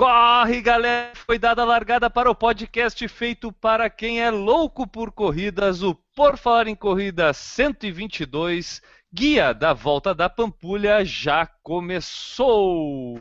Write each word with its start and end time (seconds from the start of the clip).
Corre, 0.00 0.62
galera! 0.62 1.12
Foi 1.14 1.38
dada 1.38 1.60
a 1.60 1.64
largada 1.66 2.08
para 2.08 2.30
o 2.30 2.34
podcast 2.34 3.06
feito 3.06 3.52
para 3.52 3.90
quem 3.90 4.22
é 4.22 4.30
louco 4.30 4.86
por 4.86 5.12
corridas, 5.12 5.82
o 5.82 5.94
Por 6.16 6.38
Falar 6.38 6.68
em 6.68 6.74
Corrida 6.74 7.34
122, 7.34 8.80
Guia 9.12 9.52
da 9.52 9.74
Volta 9.74 10.14
da 10.14 10.26
Pampulha, 10.30 11.04
já 11.04 11.44
começou! 11.62 13.20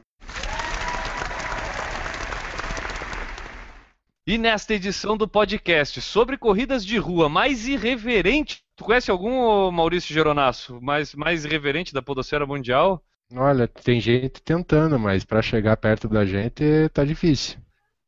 E 4.25 4.37
nesta 4.37 4.73
edição 4.73 5.17
do 5.17 5.27
podcast 5.27 5.99
sobre 5.99 6.37
corridas 6.37 6.85
de 6.85 6.97
rua 6.97 7.27
mais 7.27 7.67
irreverente, 7.67 8.63
tu 8.77 8.85
conhece 8.85 9.11
algum, 9.11 9.69
Maurício 9.69 10.13
Geronasso, 10.13 10.79
mais, 10.81 11.13
mais 11.13 11.43
irreverente 11.43 11.93
da 11.93 12.01
podosfera 12.01 12.45
mundial? 12.47 13.03
Olha, 13.35 13.67
tem 13.67 14.01
gente 14.01 14.41
tentando, 14.41 14.97
mas 14.97 15.23
para 15.23 15.41
chegar 15.41 15.77
perto 15.77 16.07
da 16.07 16.25
gente 16.25 16.89
tá 16.93 17.05
difícil. 17.05 17.59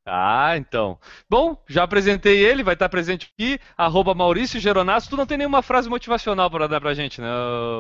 Ah, 0.06 0.58
então. 0.58 0.98
Bom, 1.30 1.64
já 1.70 1.84
apresentei 1.84 2.44
ele, 2.44 2.64
vai 2.64 2.74
estar 2.74 2.90
presente 2.90 3.32
aqui, 3.34 3.60
arroba 3.78 4.16
Maurício 4.16 4.60
Geronasso. 4.60 5.10
Tu 5.10 5.16
não 5.18 5.28
tem 5.28 5.38
nenhuma 5.38 5.62
frase 5.62 5.88
motivacional 5.88 6.50
para 6.50 6.68
dar 6.68 6.82
pra 6.82 6.96
gente, 6.96 7.22
né, 7.22 7.28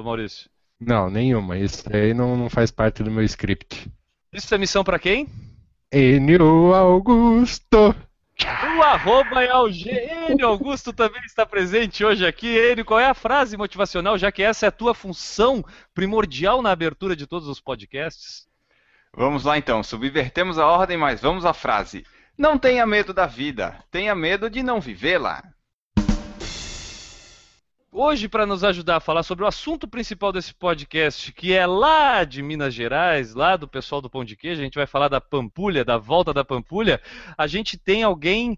Maurício? 0.03 0.49
Não, 0.79 1.09
nenhuma. 1.09 1.57
Isso 1.57 1.83
aí 1.91 2.13
não, 2.13 2.37
não 2.37 2.49
faz 2.49 2.69
parte 2.71 3.03
do 3.03 3.11
meu 3.11 3.23
script. 3.23 3.91
Isso 4.31 4.53
é 4.53 4.57
missão 4.57 4.83
para 4.83 4.99
quem? 4.99 5.27
Enio 5.91 6.73
Augusto. 6.73 7.95
O 8.77 8.81
arroba 8.81 9.43
é 9.43 9.53
o 9.55 9.67
Enio 9.67 10.47
Augusto 10.49 10.91
também 10.91 11.21
está 11.23 11.45
presente 11.45 12.03
hoje 12.03 12.25
aqui. 12.25 12.57
Enio, 12.57 12.85
qual 12.85 12.99
é 12.99 13.05
a 13.05 13.13
frase 13.13 13.55
motivacional, 13.55 14.17
já 14.17 14.31
que 14.31 14.41
essa 14.41 14.65
é 14.65 14.69
a 14.69 14.71
tua 14.71 14.93
função 14.93 15.63
primordial 15.93 16.61
na 16.61 16.71
abertura 16.71 17.15
de 17.15 17.27
todos 17.27 17.47
os 17.47 17.59
podcasts? 17.59 18.47
Vamos 19.13 19.43
lá 19.43 19.57
então, 19.57 19.83
subvertemos 19.83 20.57
a 20.57 20.65
ordem, 20.65 20.97
mas 20.97 21.21
vamos 21.21 21.45
à 21.45 21.53
frase. 21.53 22.05
Não 22.37 22.57
tenha 22.57 22.85
medo 22.85 23.13
da 23.13 23.25
vida, 23.25 23.83
tenha 23.91 24.15
medo 24.15 24.49
de 24.49 24.63
não 24.63 24.79
vivê-la. 24.79 25.43
Hoje, 27.93 28.29
para 28.29 28.45
nos 28.45 28.63
ajudar 28.63 28.95
a 28.95 28.99
falar 29.01 29.21
sobre 29.21 29.43
o 29.43 29.47
assunto 29.47 29.85
principal 29.85 30.31
desse 30.31 30.53
podcast, 30.53 31.29
que 31.33 31.51
é 31.51 31.67
lá 31.67 32.23
de 32.23 32.41
Minas 32.41 32.73
Gerais, 32.73 33.33
lá 33.33 33.57
do 33.57 33.67
pessoal 33.67 34.01
do 34.01 34.09
Pão 34.09 34.23
de 34.23 34.37
Queijo, 34.37 34.61
a 34.61 34.63
gente 34.63 34.75
vai 34.75 34.87
falar 34.87 35.09
da 35.09 35.19
Pampulha, 35.19 35.83
da 35.83 35.97
volta 35.97 36.33
da 36.33 36.45
Pampulha, 36.45 37.01
a 37.37 37.47
gente 37.47 37.77
tem 37.77 38.01
alguém 38.01 38.57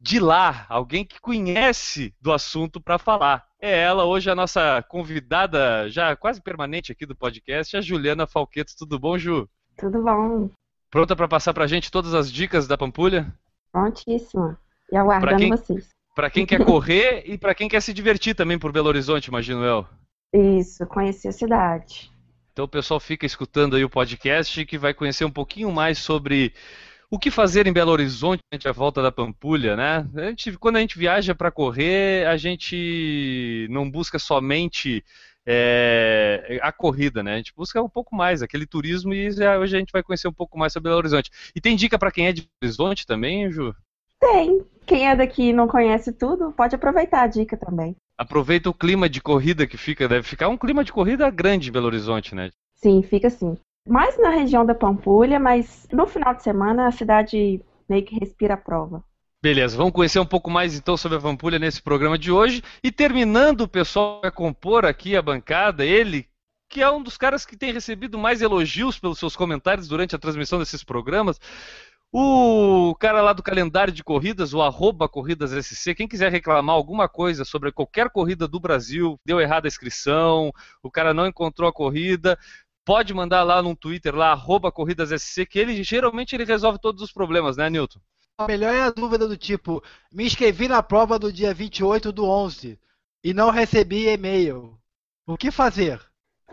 de 0.00 0.20
lá, 0.20 0.64
alguém 0.68 1.04
que 1.04 1.20
conhece 1.20 2.14
do 2.20 2.32
assunto 2.32 2.80
para 2.80 2.98
falar. 2.98 3.48
É 3.60 3.82
ela, 3.82 4.04
hoje 4.04 4.30
a 4.30 4.34
nossa 4.36 4.80
convidada 4.88 5.88
já 5.90 6.14
quase 6.14 6.40
permanente 6.40 6.92
aqui 6.92 7.04
do 7.04 7.16
podcast, 7.16 7.76
a 7.76 7.80
Juliana 7.80 8.28
Falqueto. 8.28 8.76
Tudo 8.78 8.96
bom, 8.96 9.18
Ju? 9.18 9.48
Tudo 9.76 10.00
bom. 10.00 10.48
Pronta 10.88 11.16
para 11.16 11.26
passar 11.26 11.52
para 11.52 11.64
a 11.64 11.68
gente 11.68 11.90
todas 11.90 12.14
as 12.14 12.30
dicas 12.30 12.68
da 12.68 12.78
Pampulha? 12.78 13.26
Prontíssima. 13.72 14.56
E 14.92 14.96
aguardando 14.96 15.36
quem... 15.36 15.50
vocês. 15.50 15.97
Para 16.18 16.30
quem 16.30 16.44
quer 16.44 16.58
correr 16.66 17.22
e 17.26 17.38
para 17.38 17.54
quem 17.54 17.68
quer 17.68 17.80
se 17.80 17.94
divertir 17.94 18.34
também 18.34 18.58
por 18.58 18.72
Belo 18.72 18.88
Horizonte, 18.88 19.26
imagino 19.26 19.62
eu. 19.62 19.86
Isso, 20.34 20.84
conhecer 20.84 21.28
a 21.28 21.32
cidade. 21.32 22.10
Então 22.52 22.64
o 22.64 22.68
pessoal 22.68 22.98
fica 22.98 23.24
escutando 23.24 23.76
aí 23.76 23.84
o 23.84 23.88
podcast 23.88 24.66
que 24.66 24.76
vai 24.76 24.92
conhecer 24.92 25.24
um 25.24 25.30
pouquinho 25.30 25.70
mais 25.70 25.98
sobre 25.98 26.52
o 27.08 27.20
que 27.20 27.30
fazer 27.30 27.68
em 27.68 27.72
Belo 27.72 27.92
Horizonte 27.92 28.42
durante 28.50 28.66
a 28.66 28.72
volta 28.72 29.00
da 29.00 29.12
Pampulha, 29.12 29.76
né? 29.76 30.08
A 30.16 30.22
gente, 30.30 30.58
quando 30.58 30.74
a 30.74 30.80
gente 30.80 30.98
viaja 30.98 31.36
para 31.36 31.52
correr, 31.52 32.26
a 32.26 32.36
gente 32.36 33.68
não 33.70 33.88
busca 33.88 34.18
somente 34.18 35.04
é, 35.46 36.58
a 36.60 36.72
corrida, 36.72 37.22
né? 37.22 37.34
A 37.34 37.36
gente 37.36 37.54
busca 37.54 37.80
um 37.80 37.88
pouco 37.88 38.16
mais, 38.16 38.42
aquele 38.42 38.66
turismo, 38.66 39.14
e 39.14 39.28
hoje 39.28 39.76
a 39.76 39.78
gente 39.78 39.92
vai 39.92 40.02
conhecer 40.02 40.26
um 40.26 40.32
pouco 40.32 40.58
mais 40.58 40.72
sobre 40.72 40.88
Belo 40.88 40.98
Horizonte. 40.98 41.30
E 41.54 41.60
tem 41.60 41.76
dica 41.76 41.96
para 41.96 42.10
quem 42.10 42.26
é 42.26 42.32
de 42.32 42.40
Belo 42.40 42.50
Horizonte 42.64 43.06
também, 43.06 43.52
Ju? 43.52 43.72
Tem. 44.18 44.66
Quem 44.88 45.06
é 45.06 45.14
daqui 45.14 45.50
e 45.50 45.52
não 45.52 45.68
conhece 45.68 46.10
tudo, 46.14 46.50
pode 46.50 46.74
aproveitar 46.74 47.20
a 47.20 47.26
dica 47.26 47.58
também. 47.58 47.94
Aproveita 48.16 48.70
o 48.70 48.74
clima 48.74 49.06
de 49.06 49.20
corrida 49.20 49.66
que 49.66 49.76
fica, 49.76 50.08
deve 50.08 50.22
ficar 50.26 50.48
um 50.48 50.56
clima 50.56 50.82
de 50.82 50.90
corrida 50.90 51.28
grande 51.28 51.68
em 51.68 51.72
Belo 51.72 51.86
Horizonte, 51.86 52.34
né? 52.34 52.50
Sim, 52.74 53.02
fica 53.02 53.26
assim. 53.26 53.58
Mais 53.86 54.18
na 54.18 54.30
região 54.30 54.64
da 54.64 54.74
Pampulha, 54.74 55.38
mas 55.38 55.86
no 55.92 56.06
final 56.06 56.34
de 56.34 56.42
semana 56.42 56.88
a 56.88 56.90
cidade 56.90 57.60
meio 57.86 58.02
que 58.02 58.18
respira 58.18 58.54
a 58.54 58.56
prova. 58.56 59.04
Beleza, 59.42 59.76
vamos 59.76 59.92
conhecer 59.92 60.20
um 60.20 60.26
pouco 60.26 60.50
mais 60.50 60.74
então 60.74 60.96
sobre 60.96 61.18
a 61.18 61.20
Pampulha 61.20 61.58
nesse 61.58 61.82
programa 61.82 62.18
de 62.18 62.32
hoje. 62.32 62.62
E 62.82 62.90
terminando, 62.90 63.60
o 63.62 63.68
pessoal 63.68 64.22
vai 64.22 64.30
compor 64.30 64.86
aqui 64.86 65.14
a 65.14 65.22
bancada, 65.22 65.84
ele 65.84 66.26
que 66.68 66.82
é 66.82 66.90
um 66.90 67.02
dos 67.02 67.16
caras 67.16 67.46
que 67.46 67.56
tem 67.56 67.72
recebido 67.72 68.18
mais 68.18 68.42
elogios 68.42 68.98
pelos 68.98 69.18
seus 69.18 69.34
comentários 69.34 69.88
durante 69.88 70.14
a 70.14 70.18
transmissão 70.18 70.58
desses 70.58 70.84
programas. 70.84 71.40
O 72.10 72.94
cara 72.94 73.20
lá 73.20 73.34
do 73.34 73.42
calendário 73.42 73.92
de 73.92 74.02
corridas, 74.02 74.54
o 74.54 74.62
arroba 74.62 75.06
corridas 75.06 75.52
SC, 75.52 75.94
quem 75.94 76.08
quiser 76.08 76.32
reclamar 76.32 76.74
alguma 76.74 77.06
coisa 77.06 77.44
sobre 77.44 77.70
qualquer 77.70 78.08
corrida 78.08 78.48
do 78.48 78.58
Brasil, 78.58 79.20
deu 79.26 79.38
errada 79.38 79.66
a 79.66 79.68
inscrição, 79.68 80.50
o 80.82 80.90
cara 80.90 81.12
não 81.12 81.26
encontrou 81.26 81.68
a 81.68 81.72
corrida, 81.72 82.38
pode 82.82 83.12
mandar 83.12 83.42
lá 83.42 83.60
no 83.60 83.76
Twitter, 83.76 84.14
lá, 84.14 84.32
arroba 84.32 84.72
que 84.72 85.58
ele 85.58 85.82
geralmente 85.82 86.34
ele 86.34 86.44
resolve 86.44 86.78
todos 86.80 87.02
os 87.02 87.12
problemas, 87.12 87.58
né, 87.58 87.68
Newton? 87.68 88.00
A 88.38 88.46
melhor 88.46 88.74
é 88.74 88.80
a 88.80 88.90
dúvida 88.90 89.28
do 89.28 89.36
tipo, 89.36 89.82
me 90.10 90.24
inscrevi 90.24 90.66
na 90.66 90.82
prova 90.82 91.18
do 91.18 91.30
dia 91.30 91.52
28 91.52 92.10
do 92.10 92.24
11 92.24 92.78
e 93.22 93.34
não 93.34 93.50
recebi 93.50 94.08
e-mail. 94.08 94.78
O 95.26 95.36
que 95.36 95.50
fazer? 95.50 96.00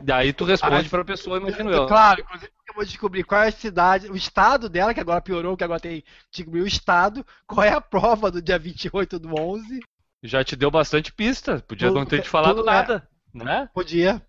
Daí 0.01 0.33
tu 0.33 0.43
responde 0.43 0.87
ah, 0.87 0.89
para 0.89 1.01
a 1.01 1.05
pessoa, 1.05 1.37
imagino 1.37 1.71
eu. 1.71 1.87
Claro, 1.87 2.21
inclusive 2.21 2.51
eu 2.67 2.75
vou 2.75 2.85
descobrir 2.85 3.23
qual 3.23 3.43
é 3.43 3.47
a 3.47 3.51
cidade, 3.51 4.11
o 4.11 4.15
estado 4.15 4.67
dela, 4.67 4.93
que 4.93 4.99
agora 4.99 5.21
piorou, 5.21 5.55
que 5.55 5.63
agora 5.63 5.79
tem 5.79 6.03
descobrir 6.31 6.61
o 6.61 6.67
estado, 6.67 7.25
qual 7.47 7.63
é 7.65 7.71
a 7.71 7.79
prova 7.79 8.29
do 8.29 8.41
dia 8.41 8.59
28 8.59 9.17
do 9.17 9.39
11. 9.39 9.79
Já 10.21 10.43
te 10.43 10.55
deu 10.55 10.69
bastante 10.69 11.13
pista, 11.13 11.63
podia 11.67 11.91
não 11.91 12.05
ter 12.05 12.21
te 12.21 12.29
falado 12.29 12.57
tudo, 12.57 12.65
nada, 12.65 13.07
é. 13.33 13.43
né? 13.43 13.69
Podia. 13.73 14.21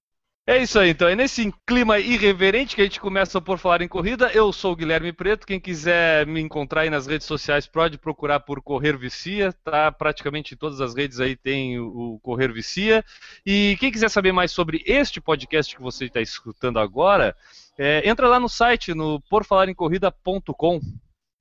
É 0.49 0.59
isso 0.59 0.79
aí, 0.79 0.91
então. 0.91 1.09
É 1.09 1.17
nesse 1.17 1.53
clima 1.67 1.99
irreverente 1.99 2.77
que 2.77 2.81
a 2.81 2.85
gente 2.85 3.01
começa 3.01 3.41
por 3.41 3.59
falar 3.59 3.83
em 3.83 3.89
corrida. 3.89 4.31
Eu 4.33 4.53
sou 4.53 4.73
o 4.73 4.77
Guilherme 4.77 5.13
Preto. 5.13 5.45
Quem 5.45 5.59
quiser 5.59 6.25
me 6.25 6.41
encontrar 6.41 6.83
aí 6.83 6.91
nas 6.91 7.05
redes 7.09 7.27
sociais 7.27 7.67
pode 7.67 7.99
procurar 7.99 8.39
por 8.39 8.63
Correr 8.63 8.97
Vicia. 8.97 9.53
Tá 9.65 9.91
praticamente 9.91 10.55
em 10.55 10.57
todas 10.57 10.81
as 10.81 10.95
redes 10.95 11.19
aí 11.19 11.35
tem 11.35 11.81
o 11.81 12.21
Correr 12.23 12.53
Vicia. 12.53 13.05
E 13.45 13.77
quem 13.81 13.91
quiser 13.91 14.09
saber 14.09 14.31
mais 14.31 14.53
sobre 14.53 14.85
este 14.87 15.21
podcast 15.21 15.75
que 15.75 15.83
você 15.83 16.05
está 16.05 16.21
escutando 16.21 16.79
agora, 16.79 17.35
é, 17.77 18.09
entra 18.09 18.29
lá 18.29 18.39
no 18.39 18.49
site, 18.49 18.95
no 18.95 19.21
porfalarencorrida.com. 19.23 20.81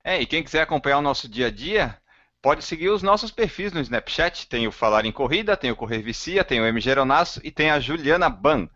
É, 0.02 0.20
e 0.20 0.26
quem 0.26 0.42
quiser 0.42 0.62
acompanhar 0.62 0.98
o 0.98 1.02
nosso 1.02 1.28
dia 1.28 1.46
a 1.46 1.50
dia, 1.50 1.96
pode 2.42 2.64
seguir 2.64 2.88
os 2.88 3.04
nossos 3.04 3.30
perfis 3.30 3.72
no 3.72 3.80
Snapchat. 3.80 4.48
Tem 4.48 4.66
o 4.66 4.72
Falar 4.72 5.04
em 5.04 5.12
Corrida, 5.12 5.56
tem 5.56 5.70
o 5.70 5.76
Correr 5.76 6.02
Vicia, 6.02 6.42
tem 6.42 6.60
o 6.60 6.66
M. 6.66 6.80
Geronasso 6.80 7.40
e 7.44 7.52
tem 7.52 7.70
a 7.70 7.78
Juliana 7.78 8.28
Ban. 8.28 8.68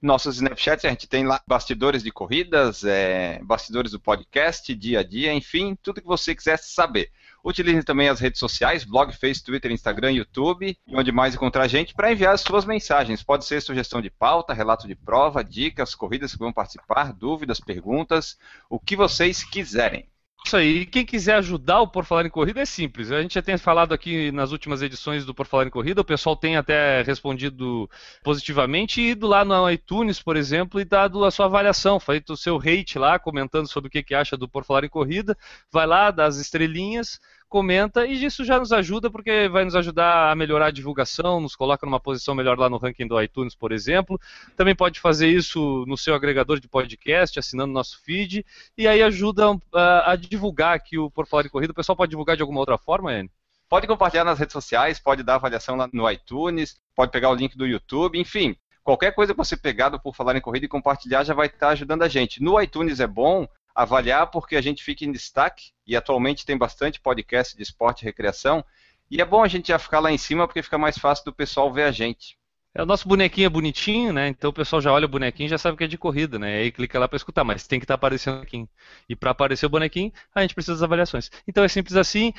Nossos 0.00 0.36
Snapchats, 0.36 0.84
a 0.84 0.90
gente 0.90 1.08
tem 1.08 1.26
lá 1.26 1.42
bastidores 1.44 2.04
de 2.04 2.12
corridas, 2.12 2.84
é, 2.84 3.40
bastidores 3.42 3.90
do 3.90 3.98
podcast, 3.98 4.72
dia 4.72 5.00
a 5.00 5.02
dia, 5.02 5.32
enfim, 5.34 5.76
tudo 5.82 6.00
que 6.00 6.06
você 6.06 6.36
quiser 6.36 6.56
saber. 6.56 7.10
Utilize 7.42 7.82
também 7.82 8.08
as 8.08 8.20
redes 8.20 8.38
sociais, 8.38 8.84
blog, 8.84 9.12
Face, 9.12 9.42
Twitter, 9.42 9.72
Instagram, 9.72 10.12
YouTube, 10.12 10.78
onde 10.88 11.10
mais 11.10 11.34
encontrar 11.34 11.64
a 11.64 11.68
gente, 11.68 11.94
para 11.94 12.12
enviar 12.12 12.34
as 12.34 12.42
suas 12.42 12.64
mensagens. 12.64 13.24
Pode 13.24 13.44
ser 13.44 13.60
sugestão 13.60 14.00
de 14.00 14.08
pauta, 14.08 14.54
relato 14.54 14.86
de 14.86 14.94
prova, 14.94 15.42
dicas, 15.42 15.96
corridas 15.96 16.32
que 16.32 16.38
vão 16.38 16.52
participar, 16.52 17.12
dúvidas, 17.12 17.58
perguntas, 17.58 18.38
o 18.70 18.78
que 18.78 18.94
vocês 18.94 19.42
quiserem. 19.42 20.08
Isso 20.44 20.56
aí. 20.56 20.86
Quem 20.86 21.04
quiser 21.04 21.34
ajudar 21.36 21.80
o 21.80 21.88
Por 21.88 22.04
Falar 22.06 22.24
em 22.24 22.30
Corrida 22.30 22.60
é 22.60 22.64
simples. 22.64 23.12
A 23.12 23.20
gente 23.20 23.34
já 23.34 23.42
tem 23.42 23.58
falado 23.58 23.92
aqui 23.92 24.32
nas 24.32 24.50
últimas 24.50 24.80
edições 24.80 25.26
do 25.26 25.34
Por 25.34 25.46
Falar 25.46 25.66
em 25.66 25.70
Corrida, 25.70 26.00
o 26.00 26.04
pessoal 26.04 26.34
tem 26.34 26.56
até 26.56 27.02
respondido 27.02 27.88
positivamente 28.22 29.00
e 29.00 29.10
ido 29.10 29.26
lá 29.26 29.44
no 29.44 29.70
iTunes, 29.70 30.22
por 30.22 30.36
exemplo, 30.36 30.80
e 30.80 30.84
dado 30.86 31.22
a 31.24 31.30
sua 31.30 31.46
avaliação, 31.46 32.00
feito 32.00 32.32
o 32.32 32.36
seu 32.36 32.56
rate 32.56 32.98
lá, 32.98 33.18
comentando 33.18 33.68
sobre 33.68 33.88
o 33.88 33.90
que, 33.90 34.02
que 34.02 34.14
acha 34.14 34.38
do 34.38 34.48
Por 34.48 34.64
Falar 34.64 34.84
em 34.84 34.88
Corrida. 34.88 35.36
Vai 35.70 35.86
lá, 35.86 36.10
dá 36.10 36.24
as 36.24 36.38
estrelinhas, 36.38 37.20
comenta 37.48 38.06
e 38.06 38.24
isso 38.24 38.44
já 38.44 38.58
nos 38.58 38.72
ajuda 38.72 39.10
porque 39.10 39.48
vai 39.48 39.64
nos 39.64 39.74
ajudar 39.74 40.30
a 40.30 40.34
melhorar 40.34 40.66
a 40.66 40.70
divulgação, 40.70 41.40
nos 41.40 41.56
coloca 41.56 41.86
numa 41.86 41.98
posição 41.98 42.34
melhor 42.34 42.58
lá 42.58 42.68
no 42.68 42.76
ranking 42.76 43.06
do 43.06 43.20
iTunes, 43.20 43.54
por 43.54 43.72
exemplo. 43.72 44.20
Também 44.56 44.74
pode 44.74 45.00
fazer 45.00 45.28
isso 45.28 45.84
no 45.86 45.96
seu 45.96 46.14
agregador 46.14 46.60
de 46.60 46.68
podcast, 46.68 47.38
assinando 47.38 47.72
nosso 47.72 48.02
feed 48.02 48.44
e 48.76 48.86
aí 48.86 49.02
ajuda 49.02 49.50
uh, 49.50 49.60
a 50.04 50.16
divulgar 50.16 50.76
aqui 50.76 50.98
o 50.98 51.10
Por 51.10 51.26
Falar 51.26 51.42
de 51.42 51.50
Corrida. 51.50 51.72
O 51.72 51.76
pessoal 51.76 51.96
pode 51.96 52.10
divulgar 52.10 52.36
de 52.36 52.42
alguma 52.42 52.60
outra 52.60 52.78
forma, 52.78 53.10
Anne? 53.10 53.30
Pode 53.68 53.86
compartilhar 53.86 54.24
nas 54.24 54.38
redes 54.38 54.52
sociais, 54.52 54.98
pode 54.98 55.22
dar 55.22 55.34
avaliação 55.34 55.76
lá 55.76 55.88
no 55.92 56.10
iTunes, 56.10 56.76
pode 56.94 57.10
pegar 57.12 57.30
o 57.30 57.34
link 57.34 57.56
do 57.56 57.66
YouTube, 57.66 58.18
enfim 58.18 58.56
Qualquer 58.88 59.12
coisa 59.12 59.34
que 59.34 59.36
você 59.36 59.54
pegar 59.54 59.90
do 59.90 60.00
Por 60.00 60.16
Falar 60.16 60.34
em 60.34 60.40
Corrida 60.40 60.64
e 60.64 60.68
compartilhar 60.68 61.22
já 61.22 61.34
vai 61.34 61.46
estar 61.46 61.68
ajudando 61.68 62.04
a 62.04 62.08
gente. 62.08 62.42
No 62.42 62.58
iTunes 62.58 63.00
é 63.00 63.06
bom 63.06 63.46
avaliar 63.78 64.26
porque 64.26 64.56
a 64.56 64.60
gente 64.60 64.82
fica 64.82 65.04
em 65.04 65.12
destaque 65.12 65.70
e 65.86 65.94
atualmente 65.94 66.44
tem 66.44 66.58
bastante 66.58 67.00
podcast 67.00 67.56
de 67.56 67.62
esporte 67.62 68.02
e 68.02 68.04
recreação. 68.04 68.64
E 69.08 69.20
é 69.20 69.24
bom 69.24 69.42
a 69.42 69.46
gente 69.46 69.68
já 69.68 69.78
ficar 69.78 70.00
lá 70.00 70.10
em 70.10 70.18
cima 70.18 70.48
porque 70.48 70.64
fica 70.64 70.76
mais 70.76 70.98
fácil 70.98 71.24
do 71.24 71.32
pessoal 71.32 71.72
ver 71.72 71.84
a 71.84 71.92
gente. 71.92 72.36
É, 72.74 72.82
o 72.82 72.86
nosso 72.86 73.06
bonequinho 73.08 73.46
é 73.46 73.48
bonitinho, 73.48 74.12
né? 74.12 74.28
Então 74.28 74.50
o 74.50 74.52
pessoal 74.52 74.82
já 74.82 74.92
olha 74.92 75.06
o 75.06 75.08
bonequinho 75.08 75.46
e 75.46 75.50
já 75.50 75.56
sabe 75.56 75.76
que 75.76 75.84
é 75.84 75.86
de 75.86 75.96
corrida, 75.96 76.40
né? 76.40 76.56
E 76.56 76.62
aí 76.64 76.72
clica 76.72 76.98
lá 76.98 77.06
para 77.06 77.16
escutar, 77.16 77.44
mas 77.44 77.68
tem 77.68 77.78
que 77.78 77.84
estar 77.84 77.94
tá 77.94 77.98
aparecendo 77.98 78.42
aqui. 78.42 78.68
E 79.08 79.14
para 79.14 79.30
aparecer 79.30 79.66
o 79.66 79.70
bonequinho, 79.70 80.12
a 80.34 80.42
gente 80.42 80.54
precisa 80.54 80.74
das 80.74 80.82
avaliações. 80.82 81.30
Então 81.46 81.62
é 81.62 81.68
simples 81.68 81.96
assim. 81.96 82.32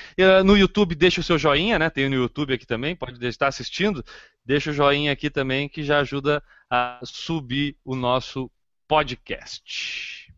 No 0.45 0.57
YouTube, 0.57 0.93
deixa 0.93 1.21
o 1.21 1.23
seu 1.23 1.37
joinha, 1.37 1.79
né? 1.79 1.89
Tem 1.89 2.09
no 2.09 2.15
YouTube 2.15 2.53
aqui 2.53 2.67
também, 2.67 2.97
pode 2.97 3.25
estar 3.25 3.47
assistindo. 3.47 4.03
Deixa 4.43 4.71
o 4.71 4.73
joinha 4.73 5.13
aqui 5.13 5.29
também, 5.29 5.69
que 5.69 5.83
já 5.83 5.99
ajuda 5.99 6.43
a 6.69 6.99
subir 7.03 7.77
o 7.85 7.95
nosso 7.95 8.51
podcast. 8.87 10.28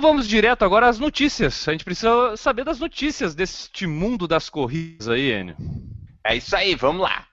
Então 0.00 0.12
vamos 0.12 0.26
direto 0.26 0.64
agora 0.64 0.88
às 0.88 0.98
notícias. 0.98 1.68
A 1.68 1.72
gente 1.72 1.84
precisa 1.84 2.34
saber 2.34 2.64
das 2.64 2.80
notícias 2.80 3.34
deste 3.34 3.86
mundo 3.86 4.26
das 4.26 4.48
corridas 4.48 5.06
aí, 5.06 5.30
Enio. 5.30 5.54
É 6.24 6.34
isso 6.34 6.56
aí, 6.56 6.74
vamos 6.74 7.02
lá. 7.02 7.26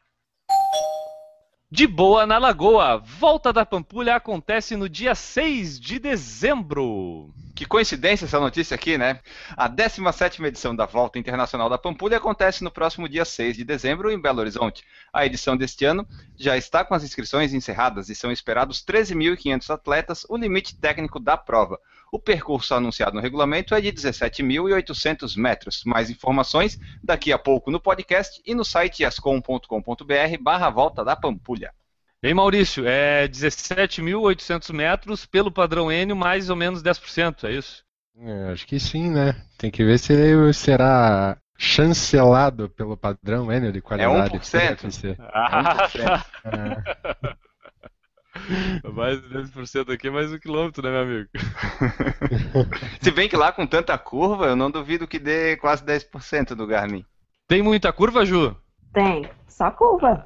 De 1.71 1.87
boa 1.87 2.25
na 2.25 2.37
Lagoa, 2.37 2.97
volta 2.97 3.53
da 3.53 3.65
Pampulha 3.65 4.17
acontece 4.17 4.75
no 4.75 4.89
dia 4.89 5.15
6 5.15 5.79
de 5.79 5.97
dezembro. 5.97 7.33
Que 7.55 7.65
coincidência 7.65 8.25
essa 8.25 8.39
notícia 8.39 8.75
aqui, 8.75 8.97
né? 8.97 9.21
A 9.55 9.69
17ª 9.69 10.45
edição 10.45 10.75
da 10.75 10.85
Volta 10.85 11.17
Internacional 11.17 11.69
da 11.69 11.77
Pampulha 11.77 12.17
acontece 12.17 12.65
no 12.65 12.71
próximo 12.71 13.07
dia 13.07 13.23
6 13.23 13.55
de 13.55 13.63
dezembro 13.63 14.11
em 14.11 14.21
Belo 14.21 14.41
Horizonte. 14.41 14.83
A 15.13 15.25
edição 15.25 15.55
deste 15.55 15.85
ano 15.85 16.05
já 16.37 16.57
está 16.57 16.83
com 16.83 16.93
as 16.93 17.03
inscrições 17.03 17.53
encerradas 17.53 18.09
e 18.09 18.15
são 18.15 18.29
esperados 18.29 18.83
13.500 18.83 19.73
atletas, 19.73 20.25
o 20.27 20.35
limite 20.35 20.77
técnico 20.77 21.17
da 21.17 21.37
prova. 21.37 21.79
O 22.11 22.19
percurso 22.19 22.73
anunciado 22.73 23.15
no 23.15 23.21
regulamento 23.21 23.75
é 23.75 23.81
de 23.81 23.91
17.800 23.91 25.37
metros. 25.37 25.83
Mais 25.85 26.09
informações 26.09 26.79
daqui 27.03 27.33
a 27.33 27.37
pouco 27.37 27.69
no 27.69 27.79
podcast 27.79 28.41
e 28.45 28.55
no 28.55 28.63
site 28.63 29.03
ascom.com.br 29.03 29.63
barra 30.41 30.69
Volta 30.69 31.03
da 31.03 31.15
Pampulha. 31.15 31.73
Bem, 32.21 32.33
Maurício, 32.33 32.87
é 32.87 33.27
17.800 33.27 34.73
metros 34.73 35.25
pelo 35.25 35.51
padrão 35.51 35.91
N, 35.91 36.13
mais 36.13 36.49
ou 36.49 36.55
menos 36.55 36.81
10%, 36.81 37.43
é 37.43 37.51
isso? 37.51 37.83
É, 38.19 38.51
acho 38.51 38.65
que 38.65 38.79
sim, 38.79 39.11
né? 39.11 39.35
Tem 39.57 39.69
que 39.69 39.83
ver 39.83 39.99
se 39.99 40.13
ele 40.13 40.51
será 40.51 41.37
chancelado 41.57 42.69
pelo 42.69 42.97
padrão 42.97 43.51
N 43.51 43.71
de 43.71 43.81
qualidade. 43.81 44.35
É 44.35 44.39
1%. 44.39 45.15
Ah, 45.19 45.87
1%. 45.89 46.25
É. 46.45 47.37
Mais 48.93 49.21
de 49.21 49.27
10% 49.29 49.93
aqui, 49.93 50.09
mais 50.09 50.31
um 50.31 50.39
quilômetro, 50.39 50.83
né, 50.83 50.89
meu 50.89 51.01
amigo? 51.01 51.29
Se 53.01 53.11
bem 53.11 53.27
que 53.29 53.35
lá 53.35 53.51
com 53.51 53.65
tanta 53.65 53.97
curva, 53.97 54.47
eu 54.47 54.55
não 54.55 54.71
duvido 54.71 55.07
que 55.07 55.19
dê 55.19 55.57
quase 55.57 55.83
10% 55.83 56.55
do 56.55 56.67
Garmin. 56.67 57.05
Tem 57.47 57.61
muita 57.61 57.91
curva, 57.93 58.25
Ju? 58.25 58.55
Tem, 58.93 59.29
só 59.47 59.71
curva. 59.71 60.25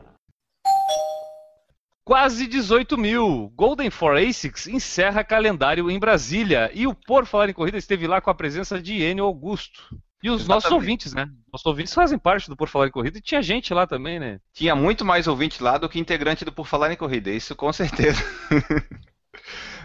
Quase 2.04 2.48
18 2.48 2.98
mil. 2.98 3.52
Golden 3.56 3.90
for 3.90 4.18
ASICS 4.18 4.68
encerra 4.68 5.24
calendário 5.24 5.90
em 5.90 6.00
Brasília. 6.00 6.72
E 6.74 6.88
o 6.88 6.96
Por 6.96 7.26
Falar 7.26 7.50
em 7.50 7.54
Corrida 7.54 7.78
esteve 7.78 8.08
lá 8.08 8.20
com 8.20 8.30
a 8.30 8.36
presença 8.36 8.82
de 8.82 9.02
Enio 9.02 9.26
Augusto. 9.26 9.96
E 10.24 10.30
os 10.30 10.42
Exatamente. 10.42 10.48
nossos 10.48 10.72
ouvintes, 10.72 11.14
né? 11.14 11.30
Nossos 11.52 11.66
ouvintes 11.66 11.94
fazem 11.94 12.20
parte 12.20 12.50
do 12.50 12.56
Por 12.56 12.68
Falar 12.68 12.88
em 12.88 12.92
Corrida 12.92 13.18
e 13.18 13.22
tinha 13.22 13.42
gente 13.42 13.74
lá 13.74 13.88
também, 13.88 14.20
né? 14.20 14.40
Tinha 14.54 14.76
muito 14.76 15.04
mais 15.04 15.28
ouvinte 15.28 15.64
lá 15.64 15.78
do 15.78 15.90
que 15.90 16.00
integrante 16.00 16.46
do 16.46 16.52
Por 16.52 16.68
Falar 16.68 16.92
em 16.92 16.96
Corrida, 16.96 17.32
isso 17.32 17.56
com 17.56 17.72
certeza. 17.74 18.24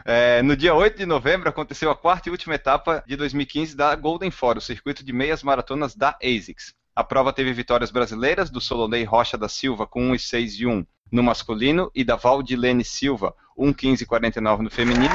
É, 0.08 0.40
no 0.40 0.56
dia 0.56 0.72
8 0.72 0.98
de 0.98 1.04
novembro 1.04 1.48
aconteceu 1.48 1.90
a 1.90 1.96
quarta 1.96 2.28
e 2.28 2.30
última 2.30 2.54
etapa 2.54 3.02
de 3.08 3.16
2015 3.16 3.76
da 3.76 3.92
Golden 3.96 4.30
Four, 4.30 4.56
o 4.56 4.60
circuito 4.60 5.04
de 5.04 5.12
meias 5.12 5.42
maratonas 5.42 5.96
da 5.96 6.16
ASICS. 6.22 6.74
A 6.94 7.02
prova 7.02 7.32
teve 7.32 7.52
vitórias 7.52 7.90
brasileiras 7.90 8.48
do 8.48 8.60
Solonei 8.60 9.02
Rocha 9.02 9.36
da 9.36 9.48
Silva 9.48 9.84
com 9.84 10.12
1,6 10.12 10.60
e 10.60 10.66
1 10.66 10.86
no 11.10 11.22
masculino 11.24 11.90
e 11.92 12.04
da 12.04 12.14
Valdilene 12.14 12.84
Silva 12.84 13.34
1,15,49 13.58 14.58
no 14.60 14.70
feminino. 14.70 15.14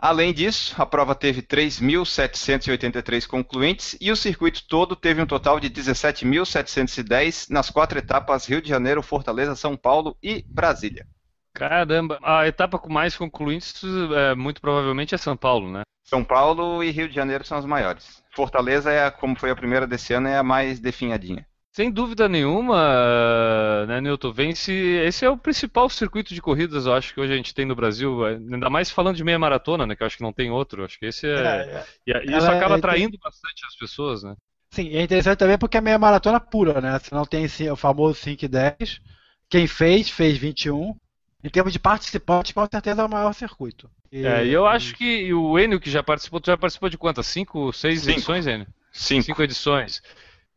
Além 0.00 0.32
disso, 0.32 0.80
a 0.80 0.86
prova 0.86 1.12
teve 1.12 1.42
3.783 1.42 3.26
concluintes 3.26 3.96
e 4.00 4.12
o 4.12 4.16
circuito 4.16 4.64
todo 4.68 4.94
teve 4.94 5.20
um 5.20 5.26
total 5.26 5.58
de 5.58 5.68
17.710 5.68 7.50
nas 7.50 7.68
quatro 7.68 7.98
etapas 7.98 8.46
Rio 8.46 8.62
de 8.62 8.68
Janeiro, 8.68 9.02
Fortaleza, 9.02 9.56
São 9.56 9.76
Paulo 9.76 10.16
e 10.22 10.44
Brasília. 10.48 11.04
Caramba, 11.52 12.20
a 12.22 12.46
etapa 12.46 12.78
com 12.78 12.88
mais 12.88 13.16
concluintes 13.16 13.82
é, 14.14 14.36
muito 14.36 14.60
provavelmente 14.60 15.16
é 15.16 15.18
São 15.18 15.36
Paulo, 15.36 15.68
né? 15.68 15.82
São 16.04 16.22
Paulo 16.22 16.84
e 16.84 16.92
Rio 16.92 17.08
de 17.08 17.16
Janeiro 17.16 17.44
são 17.44 17.58
as 17.58 17.66
maiores. 17.66 18.22
Fortaleza, 18.32 18.92
é 18.92 19.04
a, 19.04 19.10
como 19.10 19.36
foi 19.36 19.50
a 19.50 19.56
primeira 19.56 19.84
desse 19.84 20.14
ano, 20.14 20.28
é 20.28 20.38
a 20.38 20.44
mais 20.44 20.78
definhadinha. 20.78 21.44
Sem 21.72 21.90
dúvida 21.90 22.28
nenhuma, 22.28 23.86
né, 23.86 24.00
Newton? 24.00 24.32
Vence. 24.32 24.72
Esse 24.72 25.24
é 25.24 25.30
o 25.30 25.36
principal 25.36 25.88
circuito 25.88 26.34
de 26.34 26.42
corridas, 26.42 26.86
eu 26.86 26.94
acho, 26.94 27.14
que 27.14 27.20
hoje 27.20 27.32
a 27.32 27.36
gente 27.36 27.54
tem 27.54 27.64
no 27.64 27.76
Brasil. 27.76 28.24
Ainda 28.24 28.68
mais 28.68 28.90
falando 28.90 29.16
de 29.16 29.24
meia 29.24 29.38
maratona, 29.38 29.86
né? 29.86 29.94
Que 29.94 30.02
eu 30.02 30.06
acho 30.06 30.16
que 30.16 30.22
não 30.22 30.32
tem 30.32 30.50
outro. 30.50 30.84
Acho 30.84 30.98
que 30.98 31.06
esse 31.06 31.26
é. 31.26 31.86
é, 32.06 32.12
é. 32.12 32.24
E 32.24 32.36
isso 32.36 32.50
acaba 32.50 32.74
é, 32.74 32.78
atraindo 32.78 33.16
bastante 33.22 33.64
as 33.66 33.76
pessoas, 33.76 34.22
né? 34.22 34.34
Sim, 34.70 34.88
é 34.88 35.02
interessante 35.02 35.38
também 35.38 35.56
porque 35.56 35.76
é 35.76 35.80
meia 35.80 35.98
maratona 35.98 36.40
pura, 36.40 36.80
né? 36.80 36.98
Você 36.98 37.14
não 37.14 37.24
tem 37.24 37.46
o 37.70 37.76
famoso 37.76 38.18
5 38.20 38.44
e 38.44 38.48
10. 38.48 39.00
Quem 39.48 39.66
fez, 39.66 40.10
fez 40.10 40.36
21. 40.36 40.96
Em 41.44 41.48
termos 41.48 41.72
de 41.72 41.78
participantes, 41.78 42.50
com 42.50 42.66
certeza 42.66 43.02
é 43.02 43.04
o 43.04 43.08
maior 43.08 43.32
circuito. 43.32 43.88
E, 44.10 44.26
é, 44.26 44.44
e 44.44 44.52
eu 44.52 44.66
acho 44.66 44.96
que 44.96 45.32
o 45.32 45.56
Enio, 45.58 45.78
que 45.78 45.90
já 45.90 46.02
participou, 46.02 46.40
já 46.44 46.56
participou 46.56 46.88
de 46.88 46.98
quantas? 46.98 47.26
Cinco, 47.26 47.72
seis 47.72 48.00
Cinco. 48.00 48.12
edições, 48.12 48.46
Enio? 48.46 48.66
Cinco. 48.90 49.22
Cinco 49.22 49.42
edições 49.42 50.02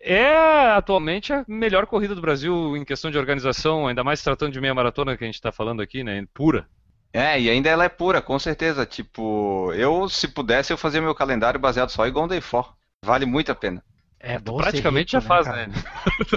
é 0.02 0.72
atualmente 0.72 1.32
a 1.32 1.46
melhor 1.48 1.86
corrida 1.86 2.16
do 2.16 2.22
Brasil 2.22 2.76
em 2.76 2.84
questão 2.84 3.12
de 3.12 3.18
organização, 3.18 3.88
ainda 3.88 4.04
mais 4.04 4.22
tratando 4.22 4.52
de 4.52 4.60
meia 4.60 4.74
maratona 4.74 5.16
que 5.16 5.24
a 5.24 5.28
gente 5.28 5.36
está 5.36 5.52
falando 5.52 5.82
aqui, 5.82 6.04
né? 6.04 6.26
Pura. 6.34 6.68
É, 7.14 7.40
e 7.40 7.50
ainda 7.50 7.70
ela 7.70 7.84
é 7.84 7.90
pura, 7.90 8.22
com 8.22 8.40
certeza. 8.40 8.86
Tipo, 8.86 9.72
eu, 9.74 10.08
se 10.08 10.28
pudesse, 10.28 10.72
eu 10.72 10.78
fazia 10.78 11.02
meu 11.02 11.14
calendário 11.14 11.60
baseado 11.60 11.90
só 11.90 12.08
em 12.08 12.12
Golden 12.12 12.42
For. 12.42 12.74
Vale 13.04 13.26
muito 13.26 13.52
a 13.52 13.56
pena. 13.56 13.84
É, 14.20 14.40
bom 14.40 14.58
praticamente 14.58 15.16
rico, 15.16 15.22
já 15.22 15.28
faz, 15.28 15.48
né? 15.48 15.68
né? 15.68 15.74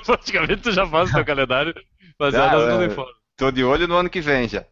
praticamente 0.04 0.62
tu 0.62 0.72
já 0.72 0.86
faz 0.86 1.10
o 1.10 1.14
teu 1.14 1.24
calendário 1.24 1.74
baseado 2.18 2.54
ah, 2.54 2.60
no 2.60 2.70
Golden 2.70 2.90
For. 2.90 3.08
Tô 3.36 3.50
de 3.50 3.62
olho 3.62 3.86
no 3.86 3.96
ano 3.96 4.10
que 4.10 4.20
vem 4.20 4.48
já. 4.48 4.64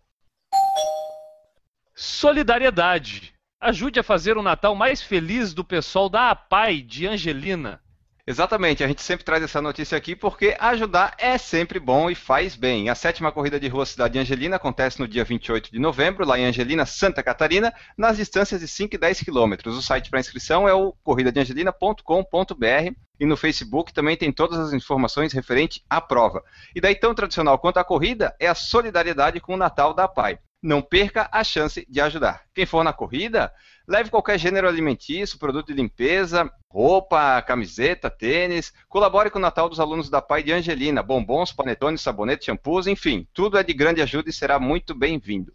Solidariedade. 1.94 3.32
Ajude 3.60 4.00
a 4.00 4.02
fazer 4.02 4.36
o 4.36 4.42
Natal 4.42 4.74
mais 4.74 5.00
feliz 5.00 5.54
do 5.54 5.62
pessoal 5.62 6.08
da 6.08 6.30
APAI 6.30 6.80
de 6.80 7.06
Angelina. 7.06 7.80
Exatamente, 8.24 8.84
a 8.84 8.86
gente 8.86 9.02
sempre 9.02 9.24
traz 9.24 9.42
essa 9.42 9.60
notícia 9.60 9.98
aqui 9.98 10.14
porque 10.14 10.56
ajudar 10.60 11.12
é 11.18 11.36
sempre 11.36 11.80
bom 11.80 12.08
e 12.08 12.14
faz 12.14 12.54
bem. 12.54 12.88
A 12.88 12.94
sétima 12.94 13.32
corrida 13.32 13.58
de 13.58 13.66
rua 13.66 13.84
Cidade 13.84 14.16
Angelina 14.16 14.54
acontece 14.54 15.00
no 15.00 15.08
dia 15.08 15.24
28 15.24 15.72
de 15.72 15.80
novembro, 15.80 16.24
lá 16.24 16.38
em 16.38 16.44
Angelina, 16.44 16.86
Santa 16.86 17.20
Catarina, 17.20 17.74
nas 17.98 18.18
distâncias 18.18 18.60
de 18.60 18.68
5 18.68 18.94
e 18.94 18.98
10 18.98 19.22
quilômetros. 19.22 19.76
O 19.76 19.82
site 19.82 20.08
para 20.08 20.20
inscrição 20.20 20.68
é 20.68 20.74
o 20.74 20.92
corridadeangelina.com.br 21.02 22.94
e 23.18 23.26
no 23.26 23.36
Facebook 23.36 23.92
também 23.92 24.16
tem 24.16 24.30
todas 24.30 24.60
as 24.60 24.72
informações 24.72 25.32
referente 25.32 25.84
à 25.90 26.00
prova. 26.00 26.44
E 26.76 26.80
daí, 26.80 26.94
tão 26.94 27.12
tradicional 27.16 27.58
quanto 27.58 27.78
a 27.78 27.84
corrida 27.84 28.32
é 28.38 28.46
a 28.46 28.54
solidariedade 28.54 29.40
com 29.40 29.54
o 29.54 29.58
Natal 29.58 29.92
da 29.92 30.06
PAI. 30.06 30.38
Não 30.62 30.80
perca 30.80 31.28
a 31.32 31.42
chance 31.42 31.84
de 31.88 32.00
ajudar. 32.00 32.44
Quem 32.54 32.64
for 32.64 32.84
na 32.84 32.92
corrida, 32.92 33.52
leve 33.88 34.10
qualquer 34.10 34.38
gênero 34.38 34.68
alimentício, 34.68 35.38
produto 35.38 35.66
de 35.66 35.74
limpeza, 35.74 36.48
roupa, 36.70 37.42
camiseta, 37.42 38.08
tênis. 38.08 38.72
Colabore 38.88 39.30
com 39.30 39.38
o 39.38 39.42
Natal 39.42 39.68
dos 39.68 39.80
alunos 39.80 40.08
da 40.08 40.22
Pai 40.22 40.42
de 40.42 40.52
Angelina, 40.52 41.02
bombons, 41.02 41.52
panetones, 41.52 42.00
sabonete, 42.00 42.46
shampoos, 42.46 42.86
enfim, 42.86 43.26
tudo 43.34 43.58
é 43.58 43.62
de 43.62 43.72
grande 43.72 44.00
ajuda 44.00 44.30
e 44.30 44.32
será 44.32 44.60
muito 44.60 44.94
bem-vindo. 44.94 45.52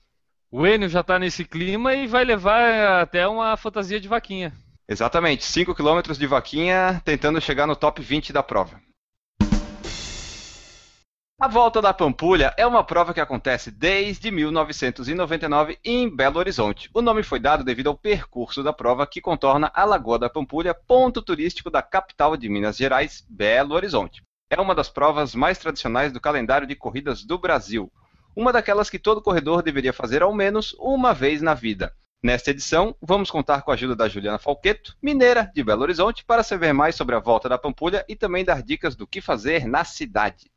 O 0.51 0.65
Enio 0.65 0.89
já 0.89 1.01
está 1.01 1.19
nesse 1.19 1.43
clima 1.43 1.93
e 1.93 2.07
vai 2.07 2.23
levar 2.23 3.01
até 3.01 3.27
uma 3.27 3.55
fantasia 3.57 3.99
de 3.99 4.07
vaquinha. 4.07 4.53
Exatamente, 4.87 5.43
5 5.43 5.75
km 5.75 6.13
de 6.17 6.27
vaquinha 6.27 7.01
tentando 7.03 7.41
chegar 7.41 7.67
no 7.67 7.75
top 7.75 8.01
20 8.01 8.31
da 8.31 8.41
prova. 8.41 8.79
A 11.39 11.48
Volta 11.48 11.79
da 11.79 11.94
Pampulha 11.94 12.51
é 12.58 12.65
uma 12.65 12.84
prova 12.84 13.13
que 13.13 13.20
acontece 13.20 13.70
desde 13.70 14.32
1999 14.32 15.77
em 15.86 16.10
Belo 16.10 16.39
Horizonte. 16.39 16.89
O 16.91 17.00
nome 17.00 17.22
foi 17.22 17.39
dado 17.39 17.63
devido 17.63 17.89
ao 17.89 17.96
percurso 17.96 18.63
da 18.63 18.74
prova 18.74 19.06
que 19.06 19.22
contorna 19.22 19.72
a 19.75 19.86
Lagoa 19.86 20.17
da 20.17 20.32
Pampulha, 20.32 20.74
ponto 20.74 21.22
turístico 21.22 21.70
da 21.70 21.84
capital 21.84 22.36
de 22.36 22.50
Minas 22.50 22.75
Gerais, 22.75 23.24
Belo 23.29 23.75
Horizonte. 23.75 24.24
É 24.50 24.60
uma 24.60 24.74
das 24.74 24.89
provas 24.89 25.36
mais 25.36 25.60
tradicionais 25.60 26.12
do 26.12 26.20
calendário 26.20 26.65
de 26.65 26.75
corridas 26.75 27.24
do 27.24 27.38
Brasil. 27.38 27.91
Uma 28.36 28.51
daquelas 28.51 28.89
que 28.89 28.98
todo 28.98 29.22
corredor 29.22 29.62
deveria 29.62 29.94
fazer 29.94 30.24
ao 30.24 30.34
menos 30.34 30.75
uma 30.79 31.13
vez 31.13 31.39
na 31.39 31.53
vida. 31.53 31.94
Nesta 32.24 32.50
edição, 32.50 32.96
vamos 33.00 33.29
contar 33.29 33.62
com 33.62 33.70
a 33.70 33.75
ajuda 33.75 33.96
da 33.96 34.10
Juliana 34.10 34.39
Falqueto, 34.39 34.98
mineira 35.00 35.51
de 35.53 35.63
Belo 35.63 35.84
Horizonte, 35.84 36.25
para 36.25 36.41
saber 36.41 36.74
mais 36.74 36.96
sobre 36.96 37.13
a 37.13 37.20
volta 37.20 37.48
da 37.48 37.60
Pampulha 37.60 38.03
e 38.10 38.15
também 38.15 38.44
dar 38.44 38.63
dicas 38.63 38.96
do 38.96 39.06
que 39.06 39.22
fazer 39.22 39.67
na 39.67 39.84
cidade. 39.84 40.50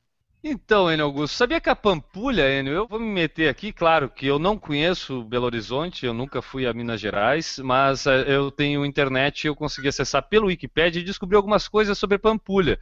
Então, 0.42 0.90
Enio 0.90 1.04
Augusto, 1.04 1.36
sabia 1.36 1.60
que 1.60 1.68
a 1.68 1.76
Pampulha, 1.76 2.58
Enio, 2.58 2.72
eu 2.72 2.88
vou 2.88 2.98
me 2.98 3.06
meter 3.06 3.50
aqui, 3.50 3.74
claro 3.74 4.08
que 4.08 4.26
eu 4.26 4.38
não 4.38 4.56
conheço 4.56 5.22
Belo 5.22 5.44
Horizonte, 5.44 6.06
eu 6.06 6.14
nunca 6.14 6.40
fui 6.40 6.66
a 6.66 6.72
Minas 6.72 6.98
Gerais, 6.98 7.58
mas 7.62 8.06
eh, 8.06 8.24
eu 8.26 8.50
tenho 8.50 8.86
internet 8.86 9.44
e 9.44 9.48
eu 9.48 9.54
consegui 9.54 9.88
acessar 9.88 10.22
pelo 10.22 10.46
Wikipedia 10.46 11.02
e 11.02 11.04
descobri 11.04 11.36
algumas 11.36 11.68
coisas 11.68 11.98
sobre 11.98 12.16
Pampulha. 12.16 12.80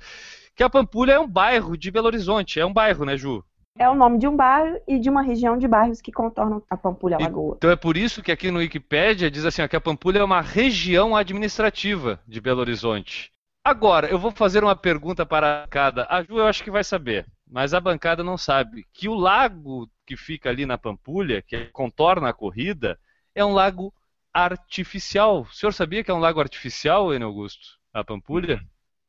Que 0.55 0.63
a 0.63 0.71
Pampulha 0.71 1.15
é 1.15 1.19
um 1.19 1.27
bairro 1.27 1.77
de 1.77 1.91
Belo 1.91 2.07
Horizonte, 2.07 2.61
é 2.61 2.65
um 2.65 2.73
bairro, 2.73 3.05
né, 3.05 3.17
Ju? 3.17 3.45
É 3.77 3.89
o 3.89 3.95
nome 3.95 4.19
de 4.19 4.29
um 4.29 4.37
bairro 4.37 4.79
e 4.87 4.97
de 4.99 5.11
uma 5.11 5.23
região 5.23 5.59
de 5.59 5.67
bairros 5.67 6.01
que 6.01 6.13
contornam 6.13 6.63
a 6.71 6.77
Pampulha 6.77 7.19
Lagoa. 7.21 7.57
Então 7.57 7.71
é 7.71 7.77
por 7.77 7.97
isso 7.97 8.23
que 8.23 8.31
aqui 8.31 8.53
no 8.53 8.61
Wikipedia 8.61 9.31
diz 9.31 9.45
assim, 9.45 9.63
ó, 9.63 9.69
que 9.69 9.77
a 9.77 9.81
Pampulha 9.81 10.21
é 10.21 10.25
uma 10.25 10.41
região 10.41 11.17
administrativa 11.17 12.21
de 12.27 12.41
Belo 12.41 12.61
Horizonte. 12.61 13.33
Agora, 13.65 14.07
eu 14.07 14.19
vou 14.19 14.31
fazer 14.31 14.63
uma 14.63 14.77
pergunta 14.77 15.27
para 15.27 15.67
cada. 15.69 16.07
A 16.09 16.23
Ju 16.23 16.39
eu 16.39 16.47
acho 16.47 16.65
que 16.65 16.71
vai 16.71 16.83
saber, 16.83 17.27
mas 17.51 17.75
a 17.75 17.81
bancada 17.81 18.23
não 18.23 18.37
sabe. 18.37 18.87
Que 18.93 19.09
o 19.09 19.15
lago 19.15 19.91
que 20.07 20.17
fica 20.17 20.49
ali 20.49 20.67
na 20.67 20.79
Pampulha, 20.79 21.43
que 21.43 21.67
contorna 21.67 22.29
a 22.29 22.33
corrida, 22.33 22.99
é 23.35 23.45
um 23.45 23.53
lago 23.53 23.93
artificial. 24.33 25.43
O 25.43 25.53
senhor 25.53 25.73
sabia 25.73 26.05
que 26.05 26.11
é 26.11 26.15
um 26.15 26.21
lago 26.21 26.41
artificial, 26.41 27.15
Enio 27.15 27.29
Augusto? 27.29 27.79
A 27.93 28.05
Pampulha? 28.05 28.61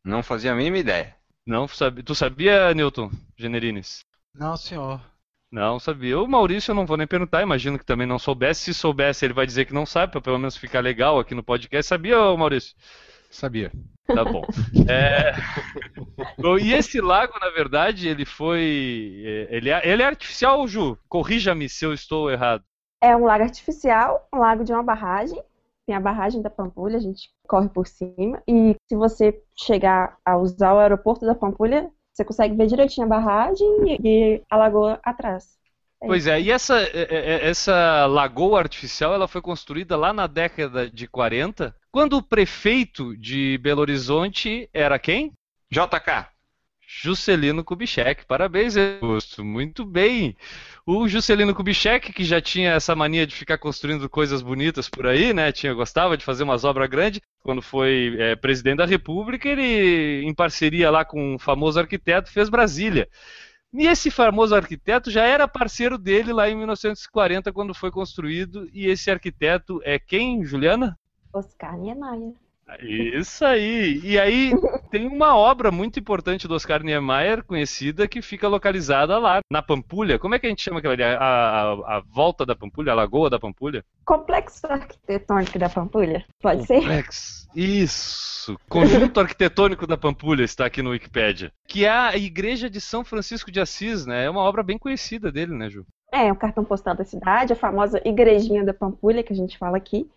Não 0.03 0.23
fazia 0.23 0.51
a 0.51 0.55
mínima 0.55 0.77
ideia. 0.77 1.15
Não 1.45 1.67
sabia. 1.67 2.03
Tu 2.03 2.15
sabia, 2.15 2.73
Newton 2.73 3.11
Generines? 3.37 4.05
Não, 4.33 4.55
senhor. 4.55 5.01
Não 5.51 5.79
sabia. 5.79 6.19
O 6.19 6.27
Maurício 6.27 6.71
eu 6.71 6.75
não 6.75 6.85
vou 6.85 6.95
nem 6.95 7.07
perguntar, 7.07 7.41
imagino 7.41 7.77
que 7.77 7.85
também 7.85 8.05
não 8.05 8.19
soubesse. 8.19 8.65
Se 8.65 8.73
soubesse, 8.73 9.25
ele 9.25 9.33
vai 9.33 9.45
dizer 9.45 9.65
que 9.65 9.73
não 9.73 9.85
sabe, 9.85 10.11
para 10.11 10.21
pelo 10.21 10.37
menos 10.37 10.55
ficar 10.55 10.79
legal 10.79 11.19
aqui 11.19 11.33
no 11.33 11.43
podcast. 11.43 11.89
Sabia, 11.89 12.17
Maurício? 12.37 12.75
Sabia. 13.29 13.71
Tá 14.13 14.25
bom. 14.25 14.47
É... 14.87 15.33
Bom, 16.41 16.57
E 16.57 16.73
esse 16.73 17.01
lago, 17.01 17.33
na 17.39 17.49
verdade, 17.49 18.07
ele 18.07 18.25
foi. 18.25 19.21
é, 19.25 19.55
Ele 19.57 19.69
é, 19.69 19.87
ele 19.89 20.03
é 20.03 20.05
artificial, 20.05 20.67
Ju? 20.67 20.97
Corrija-me 21.07 21.69
se 21.69 21.85
eu 21.85 21.93
estou 21.93 22.31
errado. 22.31 22.63
É 23.01 23.15
um 23.15 23.25
lago 23.25 23.43
artificial, 23.43 24.27
um 24.33 24.39
lago 24.39 24.63
de 24.63 24.73
uma 24.73 24.83
barragem. 24.83 25.41
Tem 25.85 25.95
a 25.95 25.99
barragem 25.99 26.41
da 26.41 26.49
Pampulha, 26.49 26.97
a 26.97 26.99
gente 27.01 27.29
corre 27.47 27.69
por 27.69 27.87
cima. 27.87 28.41
E 28.47 28.75
se 28.87 28.95
você 28.95 29.41
chegar 29.57 30.17
a 30.25 30.37
usar 30.37 30.73
o 30.73 30.79
aeroporto 30.79 31.25
da 31.25 31.35
Pampulha, 31.35 31.91
você 32.13 32.23
consegue 32.23 32.55
ver 32.55 32.67
direitinho 32.67 33.05
a 33.07 33.09
barragem 33.09 33.67
e, 34.03 34.35
e 34.37 34.43
a 34.49 34.57
lagoa 34.57 34.99
atrás. 35.03 35.58
É 36.01 36.07
Pois 36.07 36.27
é, 36.27 36.39
e 36.39 36.49
essa, 36.49 36.79
é, 36.81 37.07
é, 37.09 37.49
essa 37.49 38.05
lagoa 38.05 38.59
artificial 38.59 39.13
ela 39.13 39.27
foi 39.27 39.41
construída 39.41 39.97
lá 39.97 40.13
na 40.13 40.27
década 40.27 40.89
de 40.89 41.07
40, 41.07 41.75
quando 41.91 42.17
o 42.17 42.23
prefeito 42.23 43.17
de 43.17 43.57
Belo 43.57 43.81
Horizonte 43.81 44.69
era 44.73 44.97
quem? 44.97 45.33
JK, 45.71 46.27
Juscelino 46.91 47.63
Kubitschek. 47.63 48.25
Parabéns, 48.25 48.75
Augusto. 48.75 49.45
Muito 49.45 49.85
bem. 49.85 50.35
O 50.87 51.07
Juscelino 51.07 51.53
Kubitschek, 51.53 52.11
que 52.11 52.23
já 52.23 52.41
tinha 52.41 52.71
essa 52.71 52.95
mania 52.95 53.27
de 53.27 53.35
ficar 53.35 53.59
construindo 53.59 54.09
coisas 54.09 54.41
bonitas 54.41 54.89
por 54.89 55.05
aí, 55.05 55.31
né? 55.31 55.51
Tinha 55.51 55.71
gostava 55.71 56.17
de 56.17 56.25
fazer 56.25 56.43
umas 56.43 56.63
obras 56.63 56.89
grandes. 56.89 57.21
Quando 57.43 57.61
foi 57.61 58.15
é, 58.17 58.35
presidente 58.35 58.77
da 58.77 58.87
República, 58.87 59.47
ele, 59.47 60.23
em 60.25 60.33
parceria 60.33 60.89
lá 60.89 61.05
com 61.05 61.35
um 61.35 61.37
famoso 61.37 61.79
arquiteto, 61.79 62.31
fez 62.31 62.49
Brasília. 62.49 63.07
E 63.71 63.85
esse 63.85 64.09
famoso 64.09 64.55
arquiteto 64.55 65.11
já 65.11 65.23
era 65.23 65.47
parceiro 65.47 65.97
dele 65.97 66.33
lá 66.33 66.49
em 66.49 66.55
1940, 66.55 67.53
quando 67.53 67.73
foi 67.73 67.91
construído. 67.91 68.67
E 68.73 68.87
esse 68.87 69.11
arquiteto 69.11 69.79
é 69.83 69.99
quem, 69.99 70.43
Juliana? 70.43 70.97
Oscar 71.31 71.77
Niemeyer. 71.77 72.33
Isso 72.81 73.43
aí. 73.45 73.99
E 74.03 74.19
aí 74.19 74.51
tem 74.91 75.07
uma 75.07 75.35
obra 75.35 75.71
muito 75.71 75.99
importante 75.99 76.47
do 76.47 76.53
Oscar 76.55 76.83
Niemeyer, 76.83 77.43
conhecida, 77.43 78.07
que 78.07 78.21
fica 78.21 78.47
localizada 78.47 79.17
lá 79.17 79.39
na 79.51 79.61
Pampulha. 79.61 80.19
Como 80.19 80.35
é 80.35 80.39
que 80.39 80.45
a 80.45 80.49
gente 80.49 80.61
chama 80.61 80.79
aquela 80.79 80.93
ali? 80.93 81.03
A, 81.03 81.17
a- 81.17 81.97
a 81.97 82.03
volta 82.13 82.45
da 82.45 82.55
Pampulha, 82.55 82.91
a 82.91 82.95
lagoa 82.95 83.29
da 83.29 83.39
Pampulha? 83.39 83.83
Complexo 84.05 84.67
arquitetônico 84.67 85.57
da 85.57 85.69
Pampulha? 85.69 86.25
Pode 86.41 86.65
ser? 86.65 86.79
Complexo. 86.81 87.47
Isso. 87.55 88.57
Conjunto 88.69 89.19
arquitetônico 89.19 89.87
da 89.87 89.97
Pampulha 89.97 90.43
está 90.43 90.65
aqui 90.65 90.81
no 90.81 90.91
Wikipedia. 90.91 91.51
Que 91.67 91.85
é 91.85 91.89
a 91.89 92.15
Igreja 92.15 92.69
de 92.69 92.79
São 92.79 93.03
Francisco 93.03 93.51
de 93.51 93.59
Assis, 93.59 94.05
né? 94.05 94.25
É 94.25 94.29
uma 94.29 94.41
obra 94.41 94.61
bem 94.63 94.77
conhecida 94.77 95.31
dele, 95.31 95.53
né, 95.55 95.69
Ju? 95.69 95.85
É, 96.11 96.31
o 96.31 96.35
cartão 96.35 96.63
postal 96.63 96.95
da 96.95 97.03
cidade, 97.03 97.53
a 97.53 97.55
famosa 97.55 98.01
igrejinha 98.05 98.63
da 98.63 98.73
Pampulha, 98.73 99.23
que 99.23 99.33
a 99.33 99.35
gente 99.35 99.57
fala 99.57 99.77
aqui. 99.77 100.07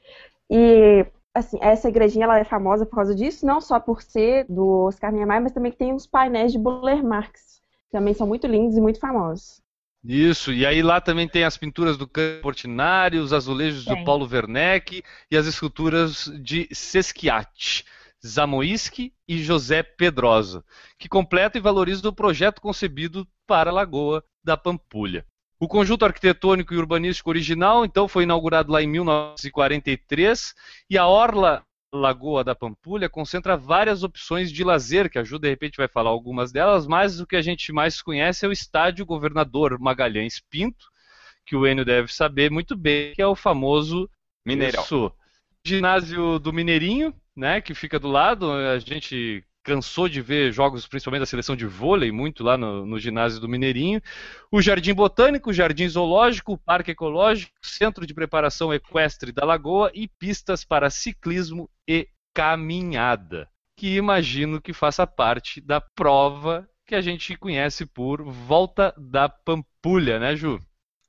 E, 0.50 1.04
assim, 1.34 1.58
essa 1.60 1.88
igrejinha 1.88 2.24
ela 2.24 2.38
é 2.38 2.44
famosa 2.44 2.84
por 2.84 2.96
causa 2.96 3.14
disso, 3.14 3.46
não 3.46 3.60
só 3.60 3.80
por 3.80 4.02
ser 4.02 4.46
do 4.48 4.86
Oscar 4.86 5.12
Niemeyer, 5.12 5.42
mas 5.42 5.52
também 5.52 5.72
que 5.72 5.78
tem 5.78 5.92
uns 5.92 6.06
painéis 6.06 6.52
de 6.52 6.58
Buller 6.58 7.02
Marx. 7.02 7.60
que 7.86 7.92
Também 7.92 8.14
são 8.14 8.26
muito 8.26 8.46
lindos 8.46 8.76
e 8.76 8.80
muito 8.80 9.00
famosos. 9.00 9.62
Isso, 10.04 10.52
e 10.52 10.66
aí 10.66 10.82
lá 10.82 11.00
também 11.00 11.28
tem 11.28 11.44
as 11.44 11.56
pinturas 11.56 11.96
do 11.96 12.08
Campo 12.08 12.42
Portinari, 12.42 13.18
os 13.18 13.32
azulejos 13.32 13.84
do. 13.84 14.04
Paulo 14.04 14.28
Werneck 14.30 15.02
e 15.30 15.36
as 15.36 15.46
esculturas 15.46 16.24
de 16.42 16.68
Sesquiat, 16.72 17.84
Zamoiski 18.26 19.14
e 19.28 19.38
José 19.38 19.82
Pedrosa, 19.84 20.64
que 20.98 21.08
completam 21.08 21.60
e 21.60 21.62
valorizam 21.62 22.10
o 22.10 22.14
projeto 22.14 22.60
concebido 22.60 23.26
para 23.46 23.70
a 23.70 23.72
Lagoa 23.72 24.24
da 24.42 24.56
Pampulha. 24.56 25.24
O 25.62 25.68
conjunto 25.68 26.04
arquitetônico 26.04 26.74
e 26.74 26.76
urbanístico 26.76 27.30
original, 27.30 27.84
então, 27.84 28.08
foi 28.08 28.24
inaugurado 28.24 28.72
lá 28.72 28.82
em 28.82 28.88
1943 28.88 30.52
e 30.90 30.98
a 30.98 31.06
Orla 31.06 31.64
Lagoa 31.94 32.42
da 32.42 32.52
Pampulha 32.52 33.08
concentra 33.08 33.56
várias 33.56 34.02
opções 34.02 34.50
de 34.50 34.64
lazer, 34.64 35.08
que 35.08 35.20
a 35.20 35.22
Ju 35.22 35.38
de 35.38 35.48
repente 35.48 35.76
vai 35.76 35.86
falar 35.86 36.10
algumas 36.10 36.50
delas, 36.50 36.84
mas 36.84 37.20
o 37.20 37.26
que 37.28 37.36
a 37.36 37.40
gente 37.40 37.72
mais 37.72 38.02
conhece 38.02 38.44
é 38.44 38.48
o 38.48 38.52
estádio 38.52 39.06
Governador 39.06 39.78
Magalhães 39.78 40.42
Pinto, 40.50 40.84
que 41.46 41.54
o 41.54 41.64
Enio 41.64 41.84
deve 41.84 42.12
saber 42.12 42.50
muito 42.50 42.76
bem, 42.76 43.14
que 43.14 43.22
é 43.22 43.26
o 43.28 43.36
famoso 43.36 44.10
Mineirão. 44.44 44.82
Isso. 44.82 45.12
Ginásio 45.64 46.40
do 46.40 46.52
Mineirinho, 46.52 47.14
né, 47.36 47.60
que 47.60 47.72
fica 47.72 48.00
do 48.00 48.08
lado. 48.08 48.50
A 48.50 48.80
gente 48.80 49.44
cansou 49.62 50.08
de 50.08 50.20
ver 50.20 50.52
jogos, 50.52 50.86
principalmente 50.86 51.20
da 51.20 51.26
seleção 51.26 51.54
de 51.54 51.66
vôlei, 51.66 52.10
muito 52.10 52.42
lá 52.42 52.56
no, 52.56 52.84
no 52.84 52.98
ginásio 52.98 53.40
do 53.40 53.48
Mineirinho. 53.48 54.00
O 54.50 54.60
Jardim 54.60 54.94
Botânico, 54.94 55.50
o 55.50 55.52
Jardim 55.52 55.88
Zoológico, 55.88 56.52
o 56.52 56.58
Parque 56.58 56.90
Ecológico, 56.90 57.52
Centro 57.62 58.06
de 58.06 58.14
Preparação 58.14 58.72
Equestre 58.72 59.32
da 59.32 59.44
Lagoa 59.44 59.90
e 59.94 60.08
pistas 60.08 60.64
para 60.64 60.90
ciclismo 60.90 61.70
e 61.88 62.08
caminhada, 62.34 63.48
que 63.76 63.96
imagino 63.96 64.60
que 64.60 64.72
faça 64.72 65.06
parte 65.06 65.60
da 65.60 65.80
prova 65.80 66.68
que 66.86 66.94
a 66.94 67.00
gente 67.00 67.36
conhece 67.36 67.86
por 67.86 68.22
Volta 68.22 68.94
da 68.98 69.28
Pampulha, 69.28 70.18
né, 70.18 70.34
Ju? 70.34 70.60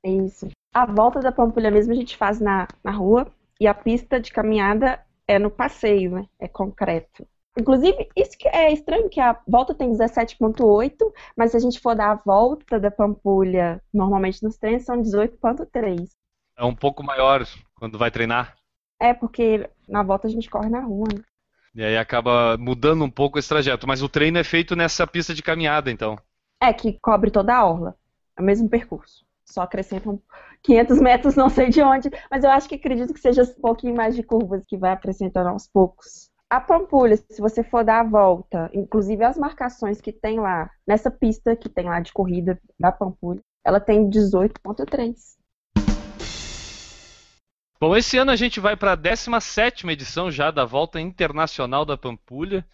Isso. 0.04 0.48
A 0.72 0.86
volta 0.86 1.20
da 1.20 1.32
Pampulha 1.32 1.70
mesmo 1.70 1.92
a 1.92 1.96
gente 1.96 2.16
faz 2.16 2.40
na, 2.40 2.66
na 2.82 2.90
rua 2.90 3.26
e 3.60 3.66
a 3.66 3.74
pista 3.74 4.20
de 4.20 4.32
caminhada 4.32 5.00
é 5.26 5.38
no 5.38 5.50
passeio, 5.50 6.10
né? 6.10 6.26
É 6.38 6.48
concreto. 6.48 7.26
Inclusive, 7.58 8.08
isso 8.16 8.36
que 8.36 8.48
é 8.48 8.72
estranho, 8.72 9.08
que 9.08 9.20
a 9.20 9.38
volta 9.46 9.74
tem 9.74 9.92
17.8, 9.92 10.96
mas 11.36 11.52
se 11.52 11.56
a 11.56 11.60
gente 11.60 11.78
for 11.78 11.94
dar 11.94 12.10
a 12.10 12.14
volta 12.16 12.80
da 12.80 12.90
Pampulha, 12.90 13.80
normalmente 13.92 14.42
nos 14.42 14.56
treinos 14.56 14.84
são 14.84 15.00
18.3. 15.00 16.08
É 16.56 16.64
um 16.64 16.74
pouco 16.74 17.02
maior 17.02 17.46
quando 17.76 17.98
vai 17.98 18.10
treinar. 18.10 18.56
É, 19.00 19.14
porque 19.14 19.68
na 19.88 20.02
volta 20.02 20.26
a 20.26 20.30
gente 20.30 20.50
corre 20.50 20.68
na 20.68 20.80
rua, 20.80 21.06
né? 21.14 21.22
E 21.74 21.82
aí 21.82 21.96
acaba 21.96 22.56
mudando 22.56 23.04
um 23.04 23.10
pouco 23.10 23.38
esse 23.38 23.48
trajeto. 23.48 23.86
Mas 23.86 24.02
o 24.02 24.08
treino 24.08 24.38
é 24.38 24.44
feito 24.44 24.76
nessa 24.76 25.06
pista 25.06 25.34
de 25.34 25.42
caminhada, 25.42 25.90
então. 25.90 26.16
É, 26.60 26.72
que 26.72 26.98
cobre 27.00 27.30
toda 27.30 27.54
a 27.54 27.66
orla. 27.66 27.96
É 28.36 28.40
o 28.40 28.44
mesmo 28.44 28.68
percurso. 28.68 29.24
Só 29.44 29.62
acrescentam 29.62 30.20
500 30.62 31.00
metros, 31.00 31.36
não 31.36 31.50
sei 31.50 31.68
de 31.68 31.82
onde, 31.82 32.10
mas 32.30 32.42
eu 32.42 32.50
acho 32.50 32.68
que 32.68 32.76
acredito 32.76 33.12
que 33.12 33.20
seja 33.20 33.42
um 33.42 33.60
pouquinho 33.60 33.94
mais 33.94 34.14
de 34.16 34.22
curvas 34.22 34.64
que 34.64 34.76
vai 34.76 34.92
acrescentando 34.92 35.50
aos 35.50 35.68
poucos. 35.68 36.30
A 36.50 36.60
Pampulha, 36.60 37.16
se 37.16 37.40
você 37.40 37.64
for 37.64 37.84
dar 37.84 38.00
a 38.00 38.08
volta, 38.08 38.70
inclusive 38.72 39.24
as 39.24 39.36
marcações 39.38 40.00
que 40.00 40.12
tem 40.12 40.38
lá, 40.38 40.70
nessa 40.86 41.10
pista 41.10 41.56
que 41.56 41.68
tem 41.68 41.86
lá 41.86 42.00
de 42.00 42.12
corrida 42.12 42.60
da 42.78 42.92
Pampulha, 42.92 43.40
ela 43.64 43.80
tem 43.80 44.08
18.3. 44.08 45.14
Bom, 47.80 47.96
esse 47.96 48.16
ano 48.16 48.30
a 48.30 48.36
gente 48.36 48.60
vai 48.60 48.76
para 48.76 48.92
a 48.92 48.96
17 48.96 49.86
edição 49.88 50.30
já 50.30 50.50
da 50.50 50.64
Volta 50.64 51.00
Internacional 51.00 51.84
da 51.84 51.96
Pampulha, 51.96 52.64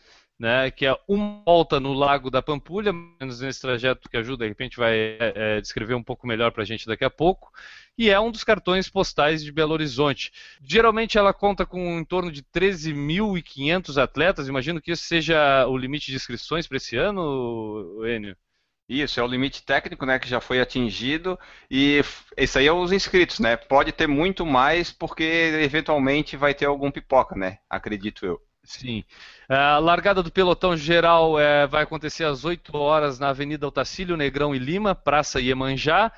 né, 0.41 0.71
que 0.71 0.87
é 0.87 0.97
uma 1.07 1.43
volta 1.45 1.79
no 1.79 1.93
Lago 1.93 2.31
da 2.31 2.41
Pampulha, 2.41 2.95
menos 2.95 3.43
nesse 3.43 3.61
trajeto 3.61 4.09
que 4.09 4.17
ajuda, 4.17 4.45
de 4.45 4.49
repente 4.49 4.79
vai 4.79 4.97
é, 4.97 5.19
é, 5.37 5.61
descrever 5.61 5.93
um 5.95 6.03
pouco 6.03 6.27
melhor 6.27 6.51
para 6.51 6.63
a 6.63 6.67
gente 6.67 6.87
daqui 6.87 7.05
a 7.05 7.11
pouco, 7.11 7.53
e 7.99 8.09
é 8.09 8.19
um 8.19 8.31
dos 8.31 8.43
cartões 8.43 8.89
postais 8.89 9.45
de 9.45 9.53
Belo 9.53 9.75
Horizonte. 9.75 10.33
Geralmente 10.63 11.19
ela 11.19 11.35
conta 11.35 11.67
com 11.67 11.99
em 11.99 12.05
torno 12.07 12.33
de 12.33 12.43
13.500 12.43 14.03
atletas, 14.03 14.49
imagino 14.49 14.81
que 14.81 14.93
esse 14.93 15.03
seja 15.03 15.67
o 15.67 15.77
limite 15.77 16.11
de 16.11 16.17
inscrições 16.17 16.67
para 16.67 16.79
esse 16.79 16.97
ano, 16.97 18.03
Enio? 18.07 18.35
Isso, 18.89 19.21
é 19.21 19.23
o 19.23 19.27
limite 19.27 19.63
técnico, 19.63 20.07
né, 20.07 20.19
que 20.19 20.29
já 20.29 20.41
foi 20.41 20.61
atingido 20.61 21.39
e 21.71 22.01
esse 22.37 22.59
aí 22.59 22.67
é 22.67 22.73
os 22.73 22.93
inscritos, 22.93 23.39
né? 23.39 23.57
Pode 23.57 23.93
ter 23.93 24.09
muito 24.09 24.45
mais 24.47 24.91
porque 24.91 25.23
eventualmente 25.23 26.37
vai 26.37 26.55
ter 26.55 26.65
algum 26.67 26.91
pipoca, 26.91 27.37
né? 27.37 27.59
Acredito 27.69 28.27
eu. 28.27 28.50
Sim. 28.73 29.03
A 29.49 29.79
largada 29.79 30.23
do 30.23 30.31
pelotão 30.31 30.77
geral 30.77 31.39
é, 31.41 31.67
vai 31.67 31.83
acontecer 31.83 32.23
às 32.25 32.45
8 32.45 32.77
horas 32.77 33.19
na 33.19 33.31
Avenida 33.31 33.67
Otacílio, 33.67 34.17
Negrão 34.17 34.55
e 34.55 34.59
Lima, 34.61 34.95
Praça 34.95 35.41
Iemanjá. 35.41 36.13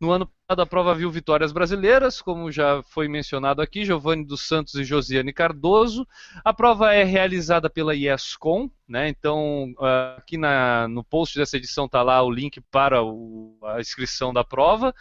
No 0.00 0.10
ano 0.10 0.26
passado 0.26 0.62
a 0.62 0.66
prova 0.66 0.94
viu 0.94 1.10
vitórias 1.10 1.52
brasileiras, 1.52 2.22
como 2.22 2.50
já 2.50 2.82
foi 2.84 3.08
mencionado 3.08 3.60
aqui, 3.60 3.84
Giovanni 3.84 4.24
dos 4.24 4.40
Santos 4.40 4.74
e 4.76 4.84
Josiane 4.84 5.34
Cardoso. 5.34 6.06
A 6.42 6.54
prova 6.54 6.94
é 6.94 7.04
realizada 7.04 7.68
pela 7.68 7.94
IESCOM, 7.94 8.70
né? 8.88 9.08
Então 9.10 9.74
ah, 9.78 10.14
aqui 10.18 10.38
na- 10.38 10.88
no 10.88 11.04
post 11.04 11.36
dessa 11.36 11.58
edição 11.58 11.84
está 11.84 12.02
lá 12.02 12.22
o 12.22 12.30
link 12.30 12.58
para 12.70 13.02
o- 13.02 13.58
a 13.64 13.80
inscrição 13.80 14.32
da 14.32 14.42
prova. 14.42 14.94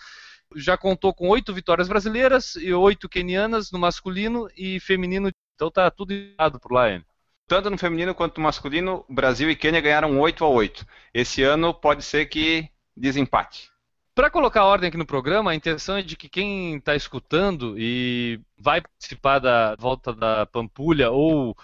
Já 0.58 0.78
contou 0.78 1.14
com 1.14 1.30
oito 1.30 1.54
vitórias 1.54 1.88
brasileiras 1.88 2.56
e 2.56 2.74
oito 2.74 3.08
quenianas 3.08 3.72
no 3.72 3.80
masculino 3.80 4.50
e 4.58 4.80
feminino. 4.82 5.32
Então 5.58 5.72
tá 5.72 5.90
tudo 5.90 6.14
errado 6.14 6.60
por 6.60 6.72
lá, 6.72 6.88
Enio. 6.88 7.04
Tanto 7.48 7.70
no 7.72 7.78
feminino 7.80 8.14
quanto 8.14 8.38
no 8.38 8.44
masculino, 8.44 9.04
Brasil 9.10 9.50
e 9.50 9.56
Quênia 9.56 9.82
ganharam 9.82 10.20
8 10.20 10.46
a 10.46 10.48
8. 10.48 10.86
Esse 11.12 11.42
ano 11.42 11.74
pode 11.74 12.04
ser 12.04 12.28
que 12.28 12.70
desempate. 12.96 13.72
Para 14.14 14.30
colocar 14.30 14.66
ordem 14.66 14.90
aqui 14.90 14.98
no 14.98 15.06
programa, 15.06 15.50
a 15.50 15.56
intenção 15.56 15.98
é 15.98 16.04
de 16.04 16.16
que 16.16 16.30
quem 16.30 16.76
está 16.78 16.96
escutando 16.96 17.76
e 17.78 18.40
vai 18.56 18.82
participar 18.82 19.40
da 19.40 19.76
volta 19.78 20.14
da 20.14 20.46
Pampulha 20.46 21.10
ou 21.10 21.58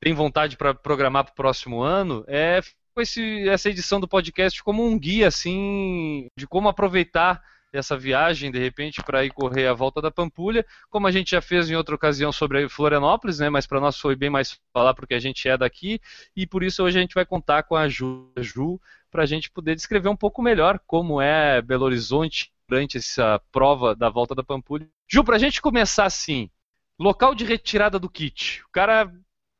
tem 0.00 0.14
vontade 0.14 0.56
para 0.56 0.74
programar 0.74 1.24
para 1.24 1.32
o 1.32 1.36
próximo 1.36 1.80
ano, 1.80 2.24
é 2.26 2.60
com 2.92 3.00
esse- 3.00 3.48
essa 3.48 3.68
edição 3.70 4.00
do 4.00 4.08
podcast 4.08 4.62
como 4.64 4.84
um 4.84 4.98
guia 4.98 5.28
assim 5.28 6.26
de 6.36 6.46
como 6.46 6.68
aproveitar 6.68 7.40
essa 7.72 7.96
viagem 7.96 8.50
de 8.50 8.58
repente 8.58 9.02
para 9.02 9.24
ir 9.24 9.30
correr 9.30 9.66
a 9.66 9.74
volta 9.74 10.00
da 10.00 10.10
Pampulha, 10.10 10.64
como 10.90 11.06
a 11.06 11.10
gente 11.10 11.32
já 11.32 11.40
fez 11.40 11.70
em 11.70 11.76
outra 11.76 11.94
ocasião 11.94 12.32
sobre 12.32 12.68
Florianópolis, 12.68 13.38
né? 13.38 13.50
Mas 13.50 13.66
para 13.66 13.80
nós 13.80 13.98
foi 13.98 14.16
bem 14.16 14.30
mais 14.30 14.58
falar 14.72 14.94
porque 14.94 15.14
a 15.14 15.18
gente 15.18 15.48
é 15.48 15.56
daqui 15.56 16.00
e 16.34 16.46
por 16.46 16.62
isso 16.62 16.82
hoje 16.82 16.98
a 16.98 17.00
gente 17.00 17.14
vai 17.14 17.26
contar 17.26 17.62
com 17.64 17.76
a 17.76 17.88
Ju, 17.88 18.32
Ju 18.38 18.80
para 19.10 19.22
a 19.22 19.26
gente 19.26 19.50
poder 19.50 19.74
descrever 19.74 20.08
um 20.08 20.16
pouco 20.16 20.42
melhor 20.42 20.80
como 20.86 21.20
é 21.20 21.60
Belo 21.62 21.84
Horizonte 21.84 22.52
durante 22.68 22.98
essa 22.98 23.40
prova 23.50 23.94
da 23.94 24.10
volta 24.10 24.34
da 24.34 24.44
Pampulha. 24.44 24.88
Ju, 25.10 25.24
para 25.24 25.36
a 25.36 25.38
gente 25.38 25.62
começar 25.62 26.04
assim, 26.04 26.50
local 26.98 27.34
de 27.34 27.44
retirada 27.44 27.98
do 27.98 28.10
kit. 28.10 28.62
O 28.64 28.70
cara 28.70 29.10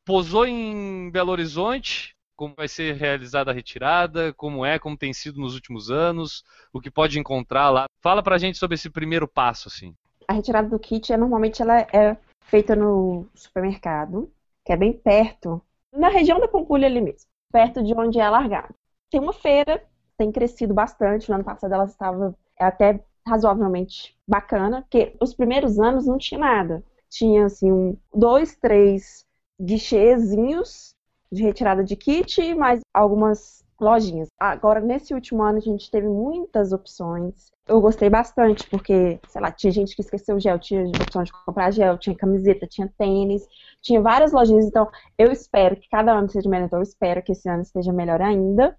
posou 0.04 0.46
em 0.46 1.10
Belo 1.10 1.32
Horizonte, 1.32 2.14
como 2.38 2.54
vai 2.56 2.68
ser 2.68 2.94
realizada 2.94 3.50
a 3.50 3.54
retirada, 3.54 4.32
como 4.32 4.64
é, 4.64 4.78
como 4.78 4.96
tem 4.96 5.12
sido 5.12 5.40
nos 5.40 5.54
últimos 5.54 5.90
anos, 5.90 6.44
o 6.72 6.80
que 6.80 6.88
pode 6.88 7.18
encontrar 7.18 7.68
lá. 7.68 7.86
Fala 8.00 8.22
pra 8.22 8.38
gente 8.38 8.56
sobre 8.56 8.76
esse 8.76 8.88
primeiro 8.88 9.26
passo, 9.26 9.66
assim. 9.66 9.92
A 10.28 10.34
retirada 10.34 10.68
do 10.68 10.78
kit, 10.78 11.12
é, 11.12 11.16
normalmente, 11.16 11.60
ela 11.60 11.80
é 11.80 12.16
feita 12.42 12.76
no 12.76 13.26
supermercado, 13.34 14.30
que 14.64 14.72
é 14.72 14.76
bem 14.76 14.92
perto, 14.92 15.60
na 15.92 16.08
região 16.08 16.38
da 16.38 16.46
Pampulha 16.46 16.86
ali 16.86 17.00
mesmo, 17.00 17.28
perto 17.50 17.82
de 17.82 17.92
onde 17.92 18.20
é 18.20 18.22
a 18.22 18.30
largada. 18.30 18.72
Tem 19.10 19.20
uma 19.20 19.32
feira, 19.32 19.82
tem 20.16 20.30
crescido 20.30 20.72
bastante, 20.72 21.28
no 21.28 21.34
ano 21.34 21.44
passado 21.44 21.74
ela 21.74 21.86
estava 21.86 22.36
até 22.56 23.02
razoavelmente 23.26 24.16
bacana, 24.26 24.82
porque 24.82 25.16
os 25.20 25.34
primeiros 25.34 25.80
anos 25.80 26.06
não 26.06 26.16
tinha 26.16 26.38
nada. 26.38 26.84
Tinha, 27.10 27.46
assim, 27.46 27.72
um, 27.72 27.96
dois, 28.14 28.54
três 28.54 29.26
guichêzinhos 29.60 30.94
de 31.30 31.42
retirada 31.42 31.84
de 31.84 31.96
kit, 31.96 32.54
mais 32.54 32.80
algumas 32.92 33.64
lojinhas. 33.80 34.28
Agora, 34.38 34.80
nesse 34.80 35.14
último 35.14 35.42
ano, 35.42 35.58
a 35.58 35.60
gente 35.60 35.90
teve 35.90 36.08
muitas 36.08 36.72
opções. 36.72 37.50
Eu 37.66 37.80
gostei 37.80 38.10
bastante, 38.10 38.68
porque, 38.68 39.20
sei 39.28 39.40
lá, 39.40 39.52
tinha 39.52 39.70
gente 39.70 39.94
que 39.94 40.02
esqueceu 40.02 40.40
gel, 40.40 40.58
tinha 40.58 40.84
opção 40.86 41.22
de 41.22 41.32
comprar 41.44 41.70
gel, 41.70 41.98
tinha 41.98 42.16
camiseta, 42.16 42.66
tinha 42.66 42.92
tênis, 42.98 43.46
tinha 43.80 44.00
várias 44.00 44.32
lojinhas. 44.32 44.66
Então, 44.66 44.88
eu 45.16 45.30
espero 45.30 45.76
que 45.76 45.88
cada 45.88 46.12
ano 46.12 46.28
seja 46.28 46.48
melhor. 46.48 46.66
Então, 46.66 46.78
eu 46.78 46.82
espero 46.82 47.22
que 47.22 47.32
esse 47.32 47.48
ano 47.48 47.62
esteja 47.62 47.92
melhor 47.92 48.20
ainda. 48.20 48.76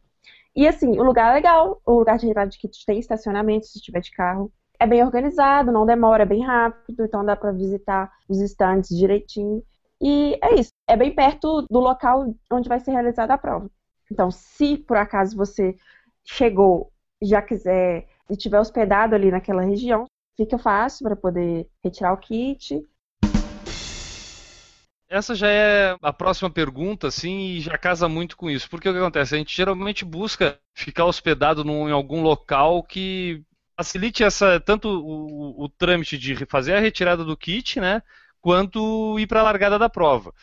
E, 0.55 0.67
assim, 0.67 0.99
o 0.99 1.03
lugar 1.03 1.31
é 1.31 1.33
legal. 1.35 1.81
O 1.85 1.99
lugar 1.99 2.17
de 2.17 2.25
retirada 2.25 2.49
de 2.49 2.57
kit 2.57 2.85
tem 2.85 2.99
estacionamento, 2.99 3.67
se 3.67 3.79
tiver 3.79 4.01
de 4.01 4.11
carro. 4.11 4.51
É 4.79 4.87
bem 4.87 5.03
organizado, 5.03 5.71
não 5.71 5.85
demora, 5.85 6.23
é 6.23 6.25
bem 6.25 6.43
rápido. 6.43 7.05
Então, 7.05 7.23
dá 7.23 7.35
pra 7.35 7.51
visitar 7.51 8.11
os 8.27 8.41
estandes 8.41 8.89
direitinho. 8.97 9.63
E 10.01 10.37
é 10.41 10.55
isso. 10.59 10.71
É 10.87 10.95
bem 10.95 11.13
perto 11.13 11.63
do 11.69 11.79
local 11.79 12.33
onde 12.51 12.69
vai 12.69 12.79
ser 12.79 12.91
realizada 12.91 13.33
a 13.33 13.37
prova. 13.37 13.69
Então, 14.11 14.31
se 14.31 14.77
por 14.77 14.97
acaso 14.97 15.35
você 15.35 15.75
chegou, 16.23 16.91
já 17.21 17.41
quiser 17.41 18.07
e 18.29 18.35
tiver 18.35 18.59
hospedado 18.59 19.13
ali 19.13 19.29
naquela 19.29 19.61
região, 19.61 20.05
fica 20.37 20.57
fácil 20.57 21.05
para 21.05 21.15
poder 21.15 21.67
retirar 21.83 22.13
o 22.13 22.17
kit. 22.17 22.81
Essa 25.09 25.33
já 25.33 25.49
é 25.49 25.97
a 26.01 26.13
próxima 26.13 26.51
pergunta, 26.51 27.07
assim, 27.07 27.39
e 27.39 27.59
já 27.59 27.77
casa 27.77 28.07
muito 28.07 28.37
com 28.37 28.49
isso. 28.49 28.69
Porque 28.69 28.87
o 28.87 28.93
que 28.93 28.99
acontece? 28.99 29.33
A 29.33 29.37
gente 29.39 29.55
geralmente 29.55 30.05
busca 30.05 30.59
ficar 30.73 31.05
hospedado 31.05 31.63
num, 31.63 31.89
em 31.89 31.91
algum 31.91 32.21
local 32.21 32.83
que 32.83 33.43
facilite 33.75 34.23
essa 34.23 34.59
tanto 34.59 34.87
o, 34.87 35.63
o 35.63 35.69
trâmite 35.69 36.17
de 36.17 36.45
fazer 36.45 36.73
a 36.73 36.79
retirada 36.79 37.23
do 37.23 37.35
kit, 37.35 37.79
né, 37.79 38.03
quanto 38.41 39.17
ir 39.19 39.27
para 39.27 39.41
a 39.41 39.43
largada 39.43 39.77
da 39.79 39.89
prova. 39.89 40.33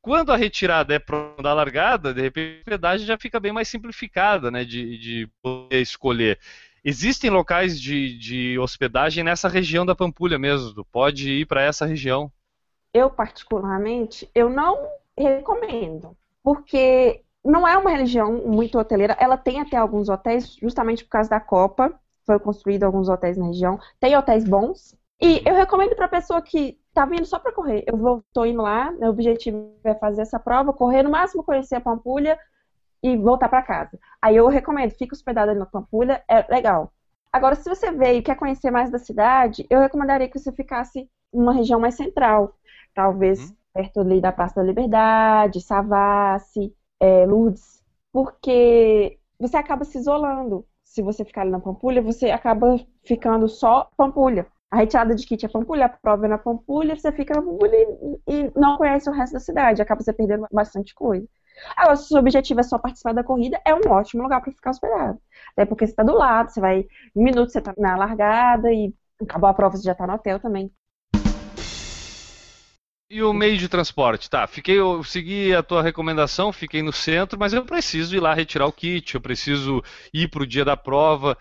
Quando 0.00 0.32
a 0.32 0.36
retirada 0.36 0.94
é 0.94 0.98
próxima 1.00 1.42
da 1.42 1.52
largada, 1.52 2.14
de 2.14 2.22
repente 2.22 2.58
a 2.58 2.60
hospedagem 2.60 3.06
já 3.06 3.18
fica 3.18 3.40
bem 3.40 3.52
mais 3.52 3.68
simplificada, 3.68 4.50
né, 4.50 4.64
de, 4.64 4.98
de 4.98 5.28
poder 5.42 5.80
escolher. 5.80 6.38
Existem 6.84 7.28
locais 7.30 7.80
de, 7.80 8.16
de 8.16 8.58
hospedagem 8.60 9.24
nessa 9.24 9.48
região 9.48 9.84
da 9.84 9.96
Pampulha 9.96 10.38
mesmo. 10.38 10.84
Pode 10.92 11.28
ir 11.28 11.46
para 11.46 11.60
essa 11.62 11.84
região. 11.84 12.30
Eu, 12.94 13.10
particularmente, 13.10 14.30
eu 14.32 14.48
não 14.48 14.88
recomendo, 15.18 16.16
porque 16.42 17.24
não 17.44 17.66
é 17.66 17.76
uma 17.76 17.90
religião 17.90 18.32
muito 18.46 18.78
hoteleira. 18.78 19.16
Ela 19.18 19.36
tem 19.36 19.60
até 19.60 19.76
alguns 19.76 20.08
hotéis, 20.08 20.54
justamente 20.54 21.02
por 21.02 21.10
causa 21.10 21.30
da 21.30 21.40
Copa. 21.40 21.92
Foi 22.24 22.38
construído 22.38 22.84
alguns 22.84 23.08
hotéis 23.08 23.36
na 23.36 23.46
região. 23.46 23.80
Tem 23.98 24.16
hotéis 24.16 24.44
bons. 24.44 24.96
E 25.20 25.42
eu 25.46 25.54
recomendo 25.54 25.94
para 25.96 26.08
pessoa 26.08 26.42
que 26.42 26.78
tá 26.92 27.06
vindo 27.06 27.24
só 27.24 27.38
para 27.38 27.52
correr. 27.52 27.84
Eu 27.86 27.96
vou, 27.96 28.22
tô 28.32 28.44
indo 28.44 28.62
lá, 28.62 28.90
meu 28.92 29.10
objetivo 29.10 29.74
é 29.84 29.94
fazer 29.94 30.22
essa 30.22 30.38
prova, 30.38 30.72
correr 30.72 31.02
no 31.02 31.10
máximo, 31.10 31.42
conhecer 31.44 31.76
a 31.76 31.80
Pampulha 31.80 32.38
e 33.02 33.16
voltar 33.16 33.48
para 33.48 33.62
casa. 33.62 33.98
Aí 34.20 34.36
eu 34.36 34.48
recomendo, 34.48 34.90
fica 34.92 35.14
hospedado 35.14 35.50
ali 35.50 35.58
na 35.60 35.66
Pampulha, 35.66 36.22
é 36.28 36.44
legal. 36.52 36.92
Agora, 37.32 37.54
se 37.54 37.68
você 37.68 37.90
veio 37.92 38.18
e 38.18 38.22
quer 38.22 38.36
conhecer 38.36 38.70
mais 38.70 38.90
da 38.90 38.98
cidade, 38.98 39.66
eu 39.70 39.80
recomendaria 39.80 40.28
que 40.28 40.38
você 40.38 40.52
ficasse 40.52 41.08
numa 41.32 41.52
região 41.52 41.78
mais 41.80 41.94
central. 41.96 42.54
Talvez 42.94 43.50
Uhum. 43.50 43.56
perto 43.74 44.00
ali 44.00 44.20
da 44.20 44.32
Praça 44.32 44.56
da 44.56 44.62
Liberdade, 44.62 45.60
Savassi, 45.60 46.74
é, 47.00 47.26
Lourdes, 47.26 47.82
porque 48.12 49.18
você 49.38 49.56
acaba 49.56 49.84
se 49.84 49.98
isolando. 49.98 50.66
Se 50.84 51.02
você 51.02 51.24
ficar 51.24 51.42
ali 51.42 51.50
na 51.50 51.60
Pampulha, 51.60 52.00
você 52.00 52.30
acaba 52.30 52.78
ficando 53.04 53.48
só 53.48 53.90
Pampulha. 53.96 54.46
A 54.70 54.78
retirada 54.78 55.14
de 55.14 55.24
kit 55.24 55.46
é 55.46 55.48
Pampulha, 55.48 55.86
a 55.86 55.88
prova 55.88 56.26
é 56.26 56.28
na 56.28 56.38
Pampulha, 56.38 56.96
você 56.96 57.12
fica 57.12 57.34
na 57.34 57.42
Pampulha 57.42 57.76
e, 57.76 58.20
e 58.26 58.52
não 58.56 58.76
conhece 58.76 59.08
o 59.08 59.12
resto 59.12 59.34
da 59.34 59.40
cidade, 59.40 59.80
acaba 59.80 60.02
você 60.02 60.12
perdendo 60.12 60.46
bastante 60.52 60.92
coisa. 60.92 61.26
Agora, 61.76 61.96
se 61.96 62.04
o 62.04 62.06
seu 62.08 62.18
objetivo 62.18 62.60
é 62.60 62.62
só 62.64 62.76
participar 62.76 63.14
da 63.14 63.22
corrida, 63.22 63.60
é 63.64 63.74
um 63.74 63.88
ótimo 63.88 64.24
lugar 64.24 64.42
para 64.42 64.52
ficar 64.52 64.70
hospedado. 64.70 65.18
Até 65.52 65.64
porque 65.64 65.86
você 65.86 65.92
está 65.92 66.02
do 66.02 66.14
lado, 66.14 66.50
você 66.50 66.60
vai, 66.60 66.80
em 66.80 67.22
minutos 67.22 67.52
você 67.52 67.60
está 67.60 67.72
na 67.78 67.96
largada 67.96 68.72
e 68.72 68.92
acabou 69.22 69.48
a 69.48 69.54
prova, 69.54 69.76
você 69.76 69.84
já 69.84 69.92
está 69.92 70.06
no 70.06 70.14
hotel 70.14 70.40
também. 70.40 70.70
E 73.08 73.22
o 73.22 73.32
meio 73.32 73.56
de 73.56 73.68
transporte? 73.68 74.28
Tá, 74.28 74.48
fiquei, 74.48 74.80
eu 74.80 75.02
segui 75.04 75.54
a 75.54 75.62
tua 75.62 75.80
recomendação, 75.80 76.52
fiquei 76.52 76.82
no 76.82 76.92
centro, 76.92 77.38
mas 77.38 77.52
eu 77.52 77.64
preciso 77.64 78.16
ir 78.16 78.20
lá 78.20 78.34
retirar 78.34 78.66
o 78.66 78.72
kit, 78.72 79.14
eu 79.14 79.20
preciso 79.20 79.80
ir 80.12 80.28
para 80.28 80.42
o 80.42 80.46
dia 80.46 80.64
da 80.64 80.76
prova. 80.76 81.38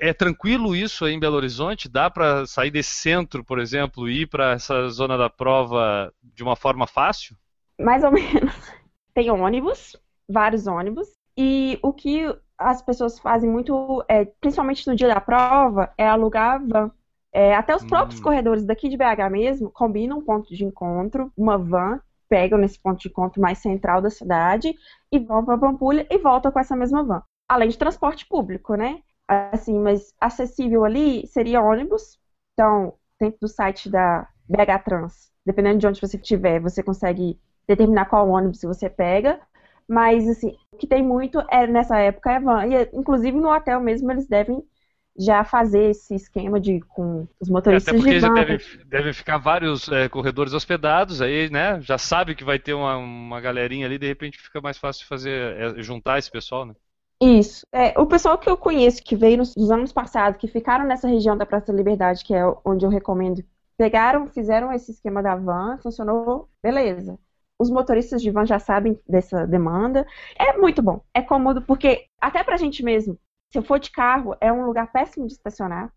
É 0.00 0.12
tranquilo 0.12 0.74
isso 0.76 1.04
aí 1.04 1.12
em 1.14 1.20
Belo 1.20 1.36
Horizonte? 1.36 1.88
Dá 1.88 2.08
para 2.10 2.46
sair 2.46 2.70
desse 2.70 2.90
centro, 2.96 3.44
por 3.44 3.58
exemplo, 3.58 4.08
e 4.08 4.22
ir 4.22 4.26
para 4.26 4.52
essa 4.52 4.88
zona 4.88 5.16
da 5.16 5.28
prova 5.30 6.12
de 6.22 6.42
uma 6.42 6.56
forma 6.56 6.86
fácil? 6.86 7.36
Mais 7.80 8.02
ou 8.04 8.10
menos. 8.12 8.54
Tem 9.14 9.30
ônibus, 9.30 9.96
vários 10.28 10.66
ônibus, 10.66 11.08
e 11.36 11.78
o 11.82 11.92
que 11.92 12.22
as 12.56 12.82
pessoas 12.82 13.18
fazem 13.18 13.50
muito, 13.50 14.04
é, 14.08 14.24
principalmente 14.24 14.86
no 14.86 14.96
dia 14.96 15.08
da 15.08 15.20
prova, 15.20 15.92
é 15.96 16.06
alugar 16.08 16.64
van. 16.66 16.90
É, 17.32 17.54
até 17.54 17.74
os 17.76 17.84
próprios 17.84 18.18
Hum. 18.18 18.22
corredores 18.22 18.64
daqui 18.64 18.88
de 18.88 18.96
BH 18.96 19.30
mesmo 19.30 19.70
combinam 19.70 20.18
um 20.18 20.24
ponto 20.24 20.54
de 20.54 20.64
encontro, 20.64 21.32
uma 21.36 21.58
van, 21.58 22.00
pegam 22.28 22.58
nesse 22.58 22.80
ponto 22.80 23.00
de 23.00 23.08
encontro 23.08 23.40
mais 23.40 23.58
central 23.58 24.00
da 24.02 24.10
cidade 24.10 24.74
e 25.12 25.18
vão 25.18 25.44
para 25.44 25.58
Pampulha 25.58 26.06
e 26.10 26.18
voltam 26.18 26.50
com 26.50 26.58
essa 26.58 26.74
mesma 26.76 27.04
van. 27.04 27.22
Além 27.48 27.68
de 27.68 27.78
transporte 27.78 28.26
público, 28.26 28.74
né? 28.74 29.02
Assim, 29.28 29.78
mas 29.78 30.14
acessível 30.20 30.84
ali 30.84 31.26
seria 31.26 31.62
ônibus. 31.62 32.18
Então, 32.54 32.94
dentro 33.20 33.38
do 33.42 33.48
site 33.48 33.90
da 33.90 34.28
BH 34.48 34.78
Trans, 34.80 35.30
dependendo 35.44 35.78
de 35.78 35.86
onde 35.86 36.00
você 36.00 36.16
estiver, 36.16 36.60
você 36.60 36.82
consegue 36.82 37.38
determinar 37.68 38.06
qual 38.06 38.28
ônibus 38.28 38.62
você 38.62 38.88
pega. 38.88 39.40
Mas, 39.88 40.28
assim, 40.28 40.56
o 40.72 40.76
que 40.78 40.86
tem 40.86 41.02
muito 41.02 41.40
é 41.50 41.66
nessa 41.66 41.98
época 41.98 42.32
é 42.32 42.40
van. 42.40 42.66
E, 42.66 42.90
inclusive, 42.94 43.38
no 43.38 43.48
hotel 43.54 43.80
mesmo, 43.80 44.10
eles 44.10 44.26
devem 44.28 44.62
já 45.18 45.44
fazer 45.44 45.90
esse 45.90 46.14
esquema 46.14 46.60
de 46.60 46.80
com 46.80 47.26
os 47.40 47.48
É, 47.66 47.76
motoristas 47.78 47.92
até 47.92 47.92
porque 47.92 48.18
de 48.18 48.20
já 48.20 48.30
devem, 48.30 48.58
devem 48.86 49.12
ficar 49.12 49.36
vários 49.36 49.88
é, 49.88 50.08
corredores 50.08 50.54
hospedados, 50.54 51.20
aí, 51.20 51.50
né? 51.50 51.80
Já 51.82 51.98
sabe 51.98 52.34
que 52.34 52.42
vai 52.44 52.58
ter 52.58 52.72
uma, 52.72 52.96
uma 52.96 53.40
galerinha 53.42 53.86
ali, 53.86 53.98
de 53.98 54.06
repente 54.06 54.38
fica 54.38 54.60
mais 54.60 54.78
fácil 54.78 55.06
fazer, 55.06 55.76
é, 55.78 55.82
juntar 55.82 56.18
esse 56.18 56.30
pessoal, 56.30 56.64
né? 56.64 56.74
Isso. 57.20 57.66
É, 57.72 57.98
o 57.98 58.06
pessoal 58.06 58.38
que 58.38 58.48
eu 58.48 58.56
conheço, 58.56 59.02
que 59.02 59.16
veio 59.16 59.38
nos, 59.38 59.56
nos 59.56 59.70
anos 59.70 59.92
passados, 59.92 60.38
que 60.38 60.46
ficaram 60.46 60.84
nessa 60.86 61.08
região 61.08 61.36
da 61.36 61.44
Praça 61.46 61.66
da 61.72 61.76
Liberdade, 61.76 62.24
que 62.24 62.32
é 62.34 62.42
onde 62.64 62.84
eu 62.86 62.90
recomendo, 62.90 63.42
pegaram, 63.76 64.28
fizeram 64.28 64.72
esse 64.72 64.92
esquema 64.92 65.22
da 65.22 65.34
van, 65.34 65.78
funcionou, 65.78 66.48
beleza. 66.62 67.18
Os 67.58 67.70
motoristas 67.70 68.22
de 68.22 68.30
van 68.30 68.46
já 68.46 68.58
sabem 68.60 69.00
dessa 69.08 69.44
demanda. 69.46 70.06
É 70.38 70.56
muito 70.56 70.80
bom, 70.80 71.02
é 71.12 71.20
cômodo, 71.20 71.60
porque 71.62 72.06
até 72.20 72.44
pra 72.44 72.56
gente 72.56 72.84
mesmo, 72.84 73.18
se 73.50 73.58
eu 73.58 73.62
for 73.64 73.80
de 73.80 73.90
carro, 73.90 74.36
é 74.40 74.52
um 74.52 74.64
lugar 74.66 74.92
péssimo 74.92 75.26
de 75.26 75.32
estacionar, 75.32 75.92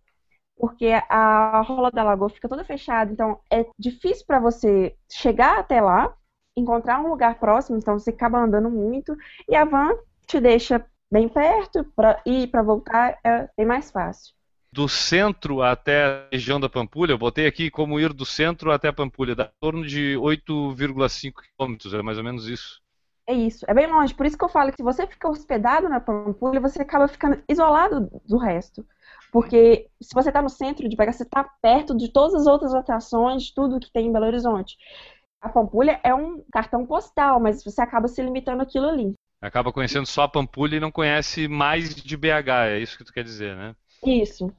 porque 0.57 0.87
a 1.09 1.61
rola 1.61 1.91
da 1.91 2.03
lagoa 2.03 2.29
fica 2.29 2.47
toda 2.49 2.63
fechada, 2.63 3.11
então 3.11 3.39
é 3.51 3.65
difícil 3.79 4.25
pra 4.27 4.39
você 4.39 4.95
chegar 5.11 5.59
até 5.59 5.81
lá, 5.81 6.13
encontrar 6.55 6.99
um 7.01 7.09
lugar 7.09 7.39
próximo, 7.39 7.77
então 7.77 7.97
você 7.97 8.11
acaba 8.11 8.39
andando 8.39 8.69
muito, 8.69 9.15
e 9.49 9.55
a 9.55 9.65
van 9.65 9.91
te 10.27 10.39
deixa 10.39 10.85
bem 11.11 11.27
perto, 11.27 11.83
pra 11.95 12.21
ir 12.25 12.47
para 12.47 12.63
voltar 12.63 13.19
é 13.23 13.49
bem 13.57 13.65
mais 13.65 13.91
fácil. 13.91 14.33
Do 14.73 14.87
centro 14.87 15.61
até 15.61 16.05
a 16.05 16.27
região 16.31 16.57
da 16.57 16.69
Pampulha, 16.69 17.11
eu 17.11 17.17
botei 17.17 17.45
aqui 17.45 17.69
como 17.69 17.99
ir 17.99 18.13
do 18.13 18.25
centro 18.25 18.71
até 18.71 18.87
a 18.87 18.93
Pampulha, 18.93 19.35
dá 19.35 19.45
em 19.45 19.59
torno 19.59 19.85
de 19.85 20.15
8,5 20.15 21.33
quilômetros, 21.41 21.93
é 21.93 22.01
mais 22.01 22.17
ou 22.17 22.23
menos 22.23 22.47
isso. 22.47 22.81
É 23.27 23.33
isso, 23.33 23.65
é 23.67 23.73
bem 23.73 23.87
longe. 23.87 24.13
Por 24.13 24.25
isso 24.25 24.37
que 24.37 24.43
eu 24.43 24.49
falo 24.49 24.71
que 24.71 24.77
se 24.77 24.83
você 24.83 25.05
fica 25.05 25.29
hospedado 25.29 25.89
na 25.89 25.99
Pampulha, 25.99 26.59
você 26.59 26.81
acaba 26.81 27.07
ficando 27.07 27.43
isolado 27.49 28.09
do 28.25 28.37
resto. 28.37 28.85
Porque 29.31 29.89
se 30.01 30.13
você 30.13 30.29
está 30.29 30.41
no 30.41 30.49
centro 30.49 30.87
de 30.87 30.95
BH, 30.95 31.13
você 31.13 31.23
está 31.23 31.43
perto 31.61 31.95
de 31.95 32.11
todas 32.11 32.33
as 32.33 32.47
outras 32.47 32.73
atrações, 32.73 33.43
de 33.43 33.53
tudo 33.53 33.79
que 33.79 33.91
tem 33.91 34.07
em 34.07 34.11
Belo 34.11 34.25
Horizonte. 34.25 34.77
A 35.41 35.49
Pampulha 35.49 35.99
é 36.03 36.13
um 36.13 36.43
cartão 36.51 36.85
postal, 36.85 37.39
mas 37.39 37.63
você 37.63 37.81
acaba 37.81 38.07
se 38.07 38.21
limitando 38.21 38.61
aquilo 38.61 38.87
ali. 38.87 39.13
Acaba 39.41 39.71
conhecendo 39.73 40.05
só 40.05 40.23
a 40.23 40.27
Pampulha 40.27 40.75
e 40.75 40.79
não 40.79 40.91
conhece 40.91 41.47
mais 41.47 41.95
de 41.95 42.15
BH, 42.15 42.49
é 42.67 42.79
isso 42.79 42.97
que 42.97 43.03
tu 43.03 43.11
quer 43.11 43.23
dizer, 43.23 43.55
né? 43.55 43.75
Isso. 44.05 44.53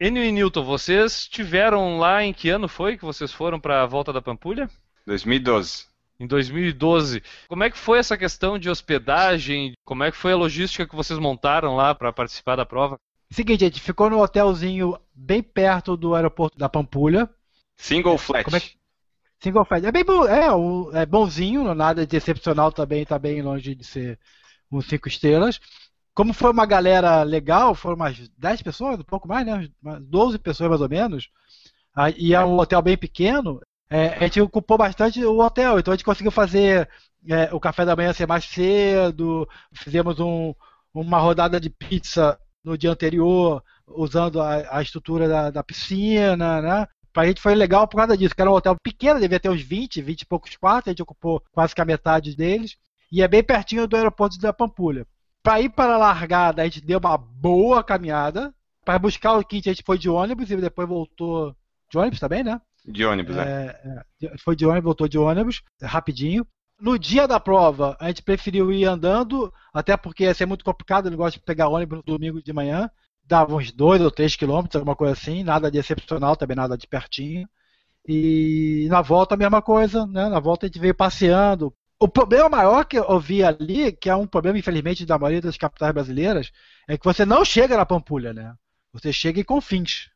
Enio 0.00 0.22
e 0.22 0.30
Newton, 0.30 0.62
vocês 0.64 1.26
tiveram 1.26 1.98
lá 1.98 2.22
em 2.22 2.32
que 2.32 2.50
ano 2.50 2.68
foi 2.68 2.96
que 2.96 3.04
vocês 3.04 3.32
foram 3.32 3.58
para 3.58 3.82
a 3.82 3.86
volta 3.86 4.12
da 4.12 4.20
Pampulha? 4.22 4.68
2012. 5.06 5.86
Em 6.20 6.26
2012. 6.26 7.22
Como 7.48 7.64
é 7.64 7.70
que 7.70 7.78
foi 7.78 7.98
essa 7.98 8.16
questão 8.18 8.58
de 8.58 8.68
hospedagem? 8.68 9.72
Como 9.84 10.04
é 10.04 10.10
que 10.10 10.16
foi 10.16 10.32
a 10.32 10.36
logística 10.36 10.86
que 10.86 10.94
vocês 10.94 11.18
montaram 11.18 11.74
lá 11.74 11.94
para 11.94 12.12
participar 12.12 12.56
da 12.56 12.66
prova? 12.66 12.96
Seguinte, 13.30 13.64
a 13.64 13.68
gente 13.68 13.80
ficou 13.80 14.08
no 14.10 14.20
hotelzinho 14.22 14.98
bem 15.14 15.42
perto 15.42 15.96
do 15.96 16.14
aeroporto 16.14 16.58
da 16.58 16.68
Pampulha. 16.68 17.28
Single 17.76 18.18
flat. 18.18 18.44
Como 18.44 18.56
é 18.56 18.60
que- 18.60 18.76
Single 19.42 19.64
flat. 19.64 19.84
É 19.86 19.92
bem 19.92 20.04
bom, 20.04 20.26
é, 20.26 21.02
é 21.02 21.06
bonzinho, 21.06 21.74
nada 21.74 22.06
de 22.06 22.16
excepcional 22.16 22.72
também, 22.72 23.04
tá 23.06 23.18
bem 23.18 23.40
longe 23.42 23.74
de 23.74 23.84
ser 23.84 24.18
um 24.70 24.80
cinco 24.80 25.08
estrelas. 25.08 25.60
Como 26.14 26.34
foi 26.34 26.50
uma 26.52 26.66
galera 26.66 27.22
legal, 27.22 27.74
foram 27.74 27.96
umas 27.96 28.28
10 28.38 28.62
pessoas, 28.62 28.98
um 29.00 29.04
pouco 29.04 29.28
mais, 29.28 29.46
né? 29.46 29.68
Umas 29.82 30.02
12 30.04 30.38
pessoas 30.38 30.68
mais 30.70 30.80
ou 30.82 30.88
menos. 30.88 31.28
Ah, 31.94 32.10
E 32.10 32.34
é 32.34 32.44
um 32.44 32.58
hotel 32.58 32.82
bem 32.82 32.96
pequeno. 32.98 33.60
é, 33.90 34.08
a 34.16 34.20
gente 34.24 34.40
ocupou 34.40 34.78
bastante 34.78 35.24
o 35.24 35.38
hotel, 35.40 35.78
então 35.78 35.92
a 35.92 35.96
gente 35.96 36.04
conseguiu 36.04 36.30
fazer 36.32 36.88
é, 37.28 37.54
o 37.54 37.60
café 37.60 37.84
da 37.86 37.96
manhã 37.96 38.12
ser 38.12 38.26
mais 38.26 38.44
cedo, 38.44 39.48
fizemos 39.74 40.20
um- 40.20 40.54
uma 40.94 41.18
rodada 41.18 41.60
de 41.60 41.70
pizza 41.70 42.38
no 42.64 42.76
dia 42.78 42.90
anterior, 42.92 43.62
usando 43.86 44.40
a, 44.42 44.78
a 44.78 44.82
estrutura 44.82 45.28
da, 45.28 45.50
da 45.50 45.64
piscina, 45.64 46.60
né? 46.62 46.86
Pra 47.18 47.26
gente 47.26 47.40
foi 47.40 47.56
legal 47.56 47.88
por 47.88 47.96
causa 47.96 48.16
disso, 48.16 48.32
que 48.32 48.40
era 48.40 48.48
um 48.48 48.54
hotel 48.54 48.76
pequeno, 48.80 49.18
devia 49.18 49.40
ter 49.40 49.50
uns 49.50 49.60
20, 49.60 50.00
20 50.00 50.20
e 50.20 50.26
poucos 50.26 50.56
quartos, 50.56 50.86
a 50.86 50.92
gente 50.92 51.02
ocupou 51.02 51.42
quase 51.50 51.74
que 51.74 51.80
a 51.80 51.84
metade 51.84 52.36
deles, 52.36 52.76
e 53.10 53.20
é 53.22 53.26
bem 53.26 53.42
pertinho 53.42 53.88
do 53.88 53.96
aeroporto 53.96 54.38
da 54.38 54.52
Pampulha. 54.52 55.04
Para 55.42 55.60
ir 55.60 55.68
para 55.68 55.94
a 55.94 55.98
largada, 55.98 56.62
a 56.62 56.64
gente 56.64 56.80
deu 56.80 57.00
uma 57.00 57.18
boa 57.18 57.82
caminhada. 57.82 58.54
Para 58.84 59.00
buscar 59.00 59.32
o 59.32 59.44
kit, 59.44 59.68
a 59.68 59.72
gente 59.72 59.82
foi 59.84 59.98
de 59.98 60.08
ônibus 60.08 60.48
e 60.48 60.56
depois 60.58 60.88
voltou. 60.88 61.56
De 61.90 61.98
ônibus 61.98 62.20
também, 62.20 62.44
né? 62.44 62.60
De 62.86 63.04
ônibus, 63.04 63.34
né? 63.34 63.42
É, 63.42 64.04
é, 64.22 64.38
foi 64.38 64.54
de 64.54 64.64
ônibus, 64.64 64.84
voltou 64.84 65.08
de 65.08 65.18
ônibus, 65.18 65.60
rapidinho. 65.82 66.46
No 66.80 66.96
dia 66.96 67.26
da 67.26 67.40
prova, 67.40 67.96
a 67.98 68.06
gente 68.06 68.22
preferiu 68.22 68.70
ir 68.70 68.84
andando, 68.84 69.52
até 69.74 69.96
porque 69.96 70.22
ia 70.22 70.34
ser 70.34 70.46
muito 70.46 70.64
complicado, 70.64 71.06
eu 71.06 71.10
não 71.10 71.18
gosto 71.18 71.34
de 71.34 71.44
pegar 71.44 71.66
ônibus 71.66 71.98
no 71.98 72.04
domingo 72.04 72.40
de 72.40 72.52
manhã. 72.52 72.88
Dava 73.28 73.54
uns 73.56 73.70
2 73.72 74.00
ou 74.02 74.10
3 74.10 74.34
quilômetros, 74.36 74.76
alguma 74.76 74.96
coisa 74.96 75.12
assim, 75.12 75.44
nada 75.44 75.70
de 75.70 75.78
excepcional, 75.78 76.36
também 76.36 76.56
nada 76.56 76.76
de 76.78 76.86
pertinho. 76.86 77.48
E 78.06 78.86
na 78.88 79.02
volta 79.02 79.34
a 79.34 79.38
mesma 79.38 79.60
coisa, 79.62 80.06
né? 80.06 80.28
Na 80.28 80.40
volta 80.40 80.66
a 80.66 80.68
gente 80.68 80.78
veio 80.80 80.94
passeando. 80.94 81.74
O 82.00 82.08
problema 82.08 82.48
maior 82.48 82.84
que 82.84 82.96
eu 82.98 83.20
vi 83.20 83.44
ali, 83.44 83.92
que 83.92 84.08
é 84.08 84.16
um 84.16 84.26
problema, 84.26 84.58
infelizmente, 84.58 85.04
da 85.04 85.18
maioria 85.18 85.42
das 85.42 85.56
capitais 85.56 85.92
brasileiras, 85.92 86.50
é 86.88 86.96
que 86.96 87.04
você 87.04 87.24
não 87.26 87.44
chega 87.44 87.76
na 87.76 87.84
Pampulha, 87.84 88.32
né? 88.32 88.54
Você 88.92 89.12
chega 89.12 89.40
em 89.40 89.44
Confins. 89.44 90.08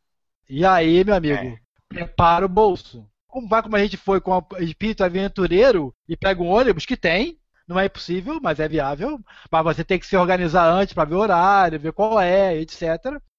E 0.48 0.64
aí, 0.64 1.04
meu 1.04 1.14
amigo, 1.14 1.34
É. 1.44 1.58
prepara 1.88 2.46
o 2.46 2.48
bolso. 2.48 3.06
Como 3.26 3.48
vai 3.48 3.62
como 3.62 3.76
a 3.76 3.82
gente 3.82 3.96
foi 3.96 4.20
com 4.20 4.32
o 4.38 4.58
espírito 4.60 5.02
aventureiro 5.04 5.94
e 6.08 6.16
pega 6.16 6.42
um 6.42 6.48
ônibus 6.48 6.86
que 6.86 6.96
tem, 6.96 7.38
não 7.66 7.78
é 7.78 7.86
impossível, 7.86 8.38
mas 8.42 8.60
é 8.60 8.68
viável, 8.68 9.20
mas 9.50 9.64
você 9.64 9.84
tem 9.84 9.98
que 9.98 10.06
se 10.06 10.16
organizar 10.16 10.66
antes 10.66 10.94
para 10.94 11.04
ver 11.04 11.14
o 11.14 11.20
horário, 11.20 11.80
ver 11.80 11.92
qual 11.92 12.20
é, 12.20 12.56
etc. 12.56 12.82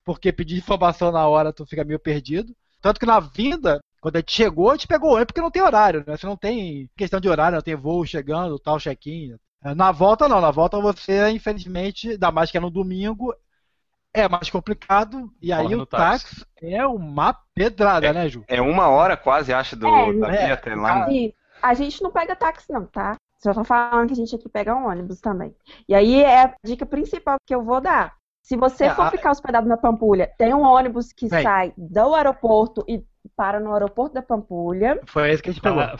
Porque 0.06 0.32
pedir 0.32 0.58
informação 0.58 1.12
na 1.12 1.28
hora 1.28 1.54
tu 1.54 1.66
fica 1.66 1.84
meio 1.84 2.00
perdido. 2.00 2.54
Tanto 2.82 3.00
que 3.00 3.06
na 3.06 3.20
vinda, 3.20 3.80
quando 4.02 4.18
a 4.18 4.20
gente 4.20 4.34
chegou, 4.34 4.70
a 4.70 4.74
gente 4.74 4.88
pegou 4.88 5.12
o 5.12 5.14
ônibus 5.14 5.28
porque 5.28 5.42
não 5.42 5.52
tem 5.52 5.62
horário, 5.62 6.04
né? 6.06 6.18
Você 6.18 6.26
não 6.26 6.36
tem 6.36 6.90
questão 6.98 7.20
de 7.20 7.30
horário, 7.30 7.56
não 7.56 7.62
tem 7.62 7.76
voo 7.76 8.06
chegando, 8.06 8.60
tal, 8.60 8.80
check-in. 8.80 9.36
Na 9.64 9.92
volta 9.94 10.28
não, 10.28 10.42
na 10.42 10.52
volta 10.52 10.80
você, 10.82 11.30
infelizmente, 11.30 12.10
ainda 12.10 12.32
mais 12.32 12.52
que 12.52 12.58
é 12.58 12.60
no 12.60 12.70
domingo, 12.70 13.34
é 14.14 14.28
mais 14.28 14.50
complicado, 14.50 15.32
e 15.42 15.52
aí 15.52 15.64
Corre 15.64 15.76
no 15.76 15.84
o 15.84 15.86
táxi 15.86 16.46
é 16.62 16.86
uma 16.86 17.34
pedrada, 17.56 18.14
né, 18.14 18.30
Ju? 18.30 18.44
É 18.48 18.62
uma 18.62 18.88
hora 18.88 19.18
quase, 19.18 19.52
acho, 19.52 19.76
do, 19.76 19.88
É, 19.88 20.20
da 20.20 20.32
é. 20.34 20.52
até 20.52 20.76
lá. 20.76 21.08
né? 21.08 21.32
A 21.62 21.74
gente 21.74 22.04
não 22.04 22.12
pega 22.12 22.36
táxi, 22.36 22.72
não, 22.72 22.86
tá? 22.86 23.16
Só 23.44 23.54
tô 23.54 23.64
falando 23.64 24.08
que 24.08 24.14
a 24.14 24.16
gente 24.16 24.36
aqui 24.36 24.48
pega 24.50 24.76
um 24.76 24.88
ônibus 24.88 25.20
também. 25.20 25.54
E 25.88 25.94
aí 25.94 26.22
é 26.24 26.44
a 26.44 26.56
dica 26.64 26.86
principal 26.86 27.38
que 27.46 27.54
eu 27.54 27.62
vou 27.64 27.82
dar. 27.82 28.16
Se 28.42 28.56
você 28.58 28.86
É, 28.86 28.90
for 28.96 29.04
a- 29.04 29.12
ficar 29.12 29.32
hospedado 29.32 29.68
na 29.68 29.78
Pampulha, 29.78 30.32
tem 30.38 30.54
um 30.54 30.62
ônibus 30.64 31.12
que 31.14 31.28
Vem. 31.28 31.44
sai 31.44 31.74
do 31.78 32.14
aeroporto 32.16 32.84
e 32.88 33.06
para 33.36 33.60
no 33.60 33.74
aeroporto 33.74 34.14
da 34.16 34.22
Pampulha. 34.22 35.00
Foi 35.06 35.30
esse 35.32 35.42
que 35.42 35.50
a 35.50 35.54
gente 35.54 35.62
pegou. 35.62 35.80
Fala- 35.80 35.98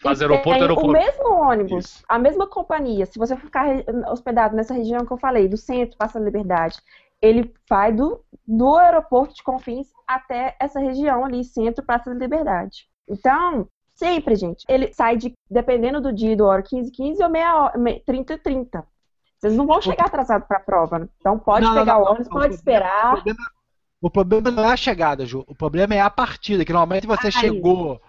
Faz 0.00 0.22
aeroporto, 0.22 0.50
tem 0.52 0.62
aeroporto. 0.62 0.90
O 0.90 0.92
mesmo 0.92 1.34
ônibus, 1.34 1.84
Isso. 1.86 2.04
a 2.08 2.18
mesma 2.20 2.46
companhia, 2.46 3.04
se 3.04 3.18
você 3.18 3.36
ficar 3.36 3.66
hospedado 4.12 4.54
nessa 4.54 4.72
região 4.72 5.04
que 5.04 5.10
eu 5.12 5.16
falei, 5.18 5.48
do 5.48 5.56
centro, 5.56 5.96
Passa 5.96 6.20
da 6.20 6.24
Liberdade, 6.24 6.78
ele 7.20 7.52
vai 7.68 7.92
do, 7.92 8.22
do 8.46 8.76
aeroporto 8.76 9.34
de 9.34 9.42
Confins 9.42 9.88
até 10.06 10.56
essa 10.60 10.78
região 10.78 11.24
ali, 11.24 11.42
centro, 11.42 11.84
Praça 11.84 12.10
da 12.14 12.16
Liberdade. 12.20 12.86
Então, 13.08 13.66
sempre, 13.98 14.36
gente, 14.36 14.64
ele 14.68 14.92
sai 14.92 15.16
de, 15.16 15.34
dependendo 15.50 16.00
do 16.00 16.12
dia, 16.12 16.36
do 16.36 16.44
hora 16.46 16.62
15, 16.62 16.90
15 16.92 17.22
ou 17.22 17.30
meia 17.30 17.56
hora, 17.56 17.78
me- 17.78 18.00
30, 18.00 18.38
30. 18.38 18.86
Vocês 19.38 19.54
não 19.56 19.66
vão 19.66 19.80
chegar 19.82 20.06
atrasados 20.06 20.48
para 20.48 20.58
a 20.58 20.60
prova, 20.60 20.98
né? 21.00 21.08
então 21.18 21.38
pode 21.38 21.70
Não, 21.70 21.72
pegar 21.72 21.98
não, 21.98 22.00
o 22.00 22.04
não, 22.04 22.10
ônibus, 22.10 22.28
não, 22.30 22.40
pode 22.40 22.54
o 22.54 22.54
esperar. 22.54 23.16
problema, 23.16 23.38
o 24.00 24.10
problema 24.10 24.50
não 24.50 24.64
é 24.64 24.72
a 24.72 24.76
chegada, 24.76 25.26
Ju. 25.26 25.44
O 25.48 25.54
problema 25.54 25.94
é 25.94 26.00
a 26.00 26.10
partida, 26.10 26.64
que 26.64 26.72
normalmente 26.72 27.06
você 27.06 27.30
Ah, 27.32 27.32
chegou, 27.32 28.00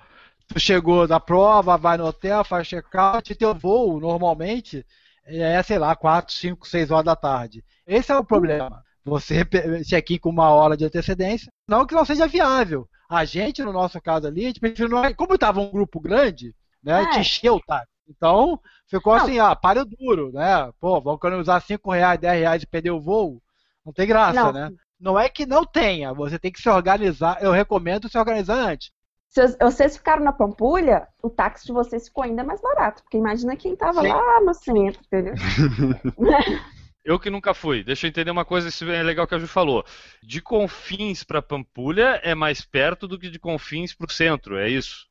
tu 0.47 0.60
chegou 0.60 1.08
da 1.08 1.19
prova, 1.19 1.78
vai 1.78 1.97
no 1.97 2.06
hotel, 2.08 2.43
faz 2.45 2.67
check-out, 2.67 3.32
e 3.32 3.36
teu 3.36 3.56
voo, 3.56 3.99
normalmente, 3.99 4.86
é, 5.25 5.62
sei 5.63 5.80
lá, 5.80 5.95
4, 5.95 6.34
5, 6.34 6.67
6 6.67 6.91
horas 6.91 7.06
da 7.06 7.15
tarde. 7.15 7.63
Esse 7.88 8.12
é 8.12 8.17
o 8.17 8.25
problema. 8.25 8.84
Você 9.06 9.45
check-in 9.88 10.19
com 10.19 10.30
uma 10.30 10.49
hora 10.52 10.78
de 10.78 10.86
antecedência, 10.86 11.52
não 11.67 11.86
que 11.86 11.95
não 11.95 12.06
seja 12.06 12.28
viável. 12.28 12.88
A 13.10 13.26
gente, 13.26 13.63
no 13.63 13.74
nosso 13.74 14.00
caso 14.00 14.28
ali, 14.28 14.43
a 14.43 14.48
gente 14.48 14.60
preferiu, 14.60 14.88
não- 14.88 15.13
como 15.15 15.34
estava 15.34 15.60
um 15.60 15.72
grupo 15.72 16.00
grande, 16.00 16.54
né, 16.84 16.93
a 16.93 17.04
gente 17.04 17.17
É. 17.17 17.22
encheu 17.22 17.56
o 17.56 17.62
táxi. 17.62 17.88
Então, 18.08 18.60
ficou 18.88 19.15
Não. 19.15 19.24
assim, 19.24 19.39
ah, 19.39 19.56
páreo 19.56 19.86
duro, 19.86 20.32
né? 20.32 20.72
Pô, 20.80 21.00
vamos 21.02 21.17
economizar 21.19 21.62
5 21.62 21.91
reais, 21.91 22.19
10 22.19 22.39
reais 22.39 22.63
e 22.63 22.67
perder 22.67 22.91
o 22.91 23.00
voo. 23.02 23.41
Não 23.86 23.91
tem 23.93 24.08
graça, 24.08 24.34
Não. 24.45 24.52
né? 24.52 24.72
Não 25.00 25.19
é 25.19 25.30
que 25.30 25.45
não 25.45 25.63
tenha, 25.65 26.13
você 26.13 26.38
tem 26.39 26.52
que 26.52 26.62
se 26.62 26.69
organizar. 26.69 27.38
Eu 27.41 27.52
recomendo 27.52 28.10
se 28.10 28.17
organizar 28.17 28.56
antes. 28.56 28.91
Se 29.28 29.45
vocês 29.62 29.95
ficaram 29.95 30.24
na 30.24 30.34
Pampulha, 30.34 31.08
o 31.22 31.30
táxi 31.30 31.67
de 31.67 31.72
vocês 31.72 32.08
ficou 32.08 32.24
ainda 32.24 32.43
mais 32.43 32.60
barato, 32.62 33.04
porque 33.04 33.17
imagina 33.17 33.56
quem 33.56 33.76
tava 33.76 34.02
Sim. 34.02 34.08
lá 34.08 34.41
no 34.41 34.54
centro, 34.56 35.02
entendeu? 35.06 35.34
Eu 37.04 37.20
que 37.20 37.30
nunca 37.30 37.54
fui. 37.54 37.84
Deixa 37.84 38.06
eu 38.08 38.10
entender 38.10 38.32
uma 38.32 38.46
coisa, 38.46 38.70
isso 38.70 38.86
é 38.90 39.04
legal 39.04 39.28
que 39.28 39.36
a 39.36 39.40
Ju 39.40 39.48
falou. 39.48 39.84
De 40.24 40.42
Confins 40.42 41.24
para 41.24 41.42
Pampulha 41.42 42.20
é 42.24 42.34
mais 42.36 42.62
perto 42.62 43.08
do 43.08 43.18
que 43.20 43.30
de 43.30 43.40
Confins 43.40 43.94
para 43.94 44.08
o 44.08 44.12
centro, 44.12 44.58
é 44.58 44.70
isso? 44.70 45.08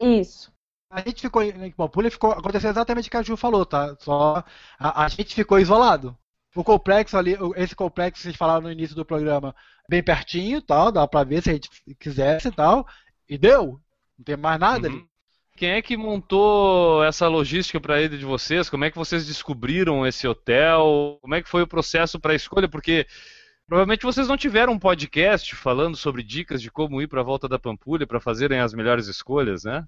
Isso. 0.00 0.52
A 0.90 1.00
gente 1.02 1.20
ficou 1.20 1.42
em 1.42 1.70
Pampulha, 1.72 2.10
ficou 2.10 2.32
aconteceu 2.32 2.70
exatamente 2.70 3.08
o 3.08 3.10
que 3.10 3.16
a 3.16 3.22
Ju 3.22 3.36
falou, 3.36 3.66
tá? 3.66 3.94
Só 4.00 4.42
a, 4.78 5.04
a 5.04 5.08
gente 5.08 5.34
ficou 5.34 5.58
isolado. 5.58 6.16
O 6.54 6.64
complexo 6.64 7.16
ali, 7.16 7.34
esse 7.56 7.76
complexo 7.76 8.16
que 8.20 8.22
vocês 8.22 8.36
falaram 8.36 8.62
no 8.62 8.72
início 8.72 8.96
do 8.96 9.04
programa, 9.04 9.54
bem 9.88 10.02
pertinho, 10.02 10.62
tal, 10.62 10.90
dá 10.90 11.06
pra 11.06 11.24
ver 11.24 11.42
se 11.42 11.50
a 11.50 11.52
gente 11.54 11.68
quisesse 12.00 12.48
e 12.48 12.52
tal. 12.52 12.86
E 13.28 13.36
deu. 13.36 13.80
Não 14.16 14.24
tem 14.24 14.36
mais 14.36 14.58
nada 14.58 14.88
Uhum. 14.88 14.94
ali. 14.94 15.07
Quem 15.58 15.70
é 15.70 15.82
que 15.82 15.96
montou 15.96 17.02
essa 17.02 17.26
logística 17.26 17.80
para 17.80 17.96
a 17.96 18.02
ida 18.02 18.16
de 18.16 18.24
vocês? 18.24 18.70
Como 18.70 18.84
é 18.84 18.92
que 18.92 18.96
vocês 18.96 19.26
descobriram 19.26 20.06
esse 20.06 20.24
hotel? 20.28 21.18
Como 21.20 21.34
é 21.34 21.42
que 21.42 21.48
foi 21.48 21.62
o 21.62 21.66
processo 21.66 22.20
para 22.20 22.32
a 22.32 22.36
escolha? 22.36 22.68
Porque 22.68 23.08
provavelmente 23.66 24.04
vocês 24.04 24.28
não 24.28 24.36
tiveram 24.36 24.74
um 24.74 24.78
podcast 24.78 25.56
falando 25.56 25.96
sobre 25.96 26.22
dicas 26.22 26.62
de 26.62 26.70
como 26.70 27.02
ir 27.02 27.08
para 27.08 27.22
a 27.22 27.24
volta 27.24 27.48
da 27.48 27.58
Pampulha 27.58 28.06
para 28.06 28.20
fazerem 28.20 28.60
as 28.60 28.72
melhores 28.72 29.08
escolhas, 29.08 29.64
né? 29.64 29.84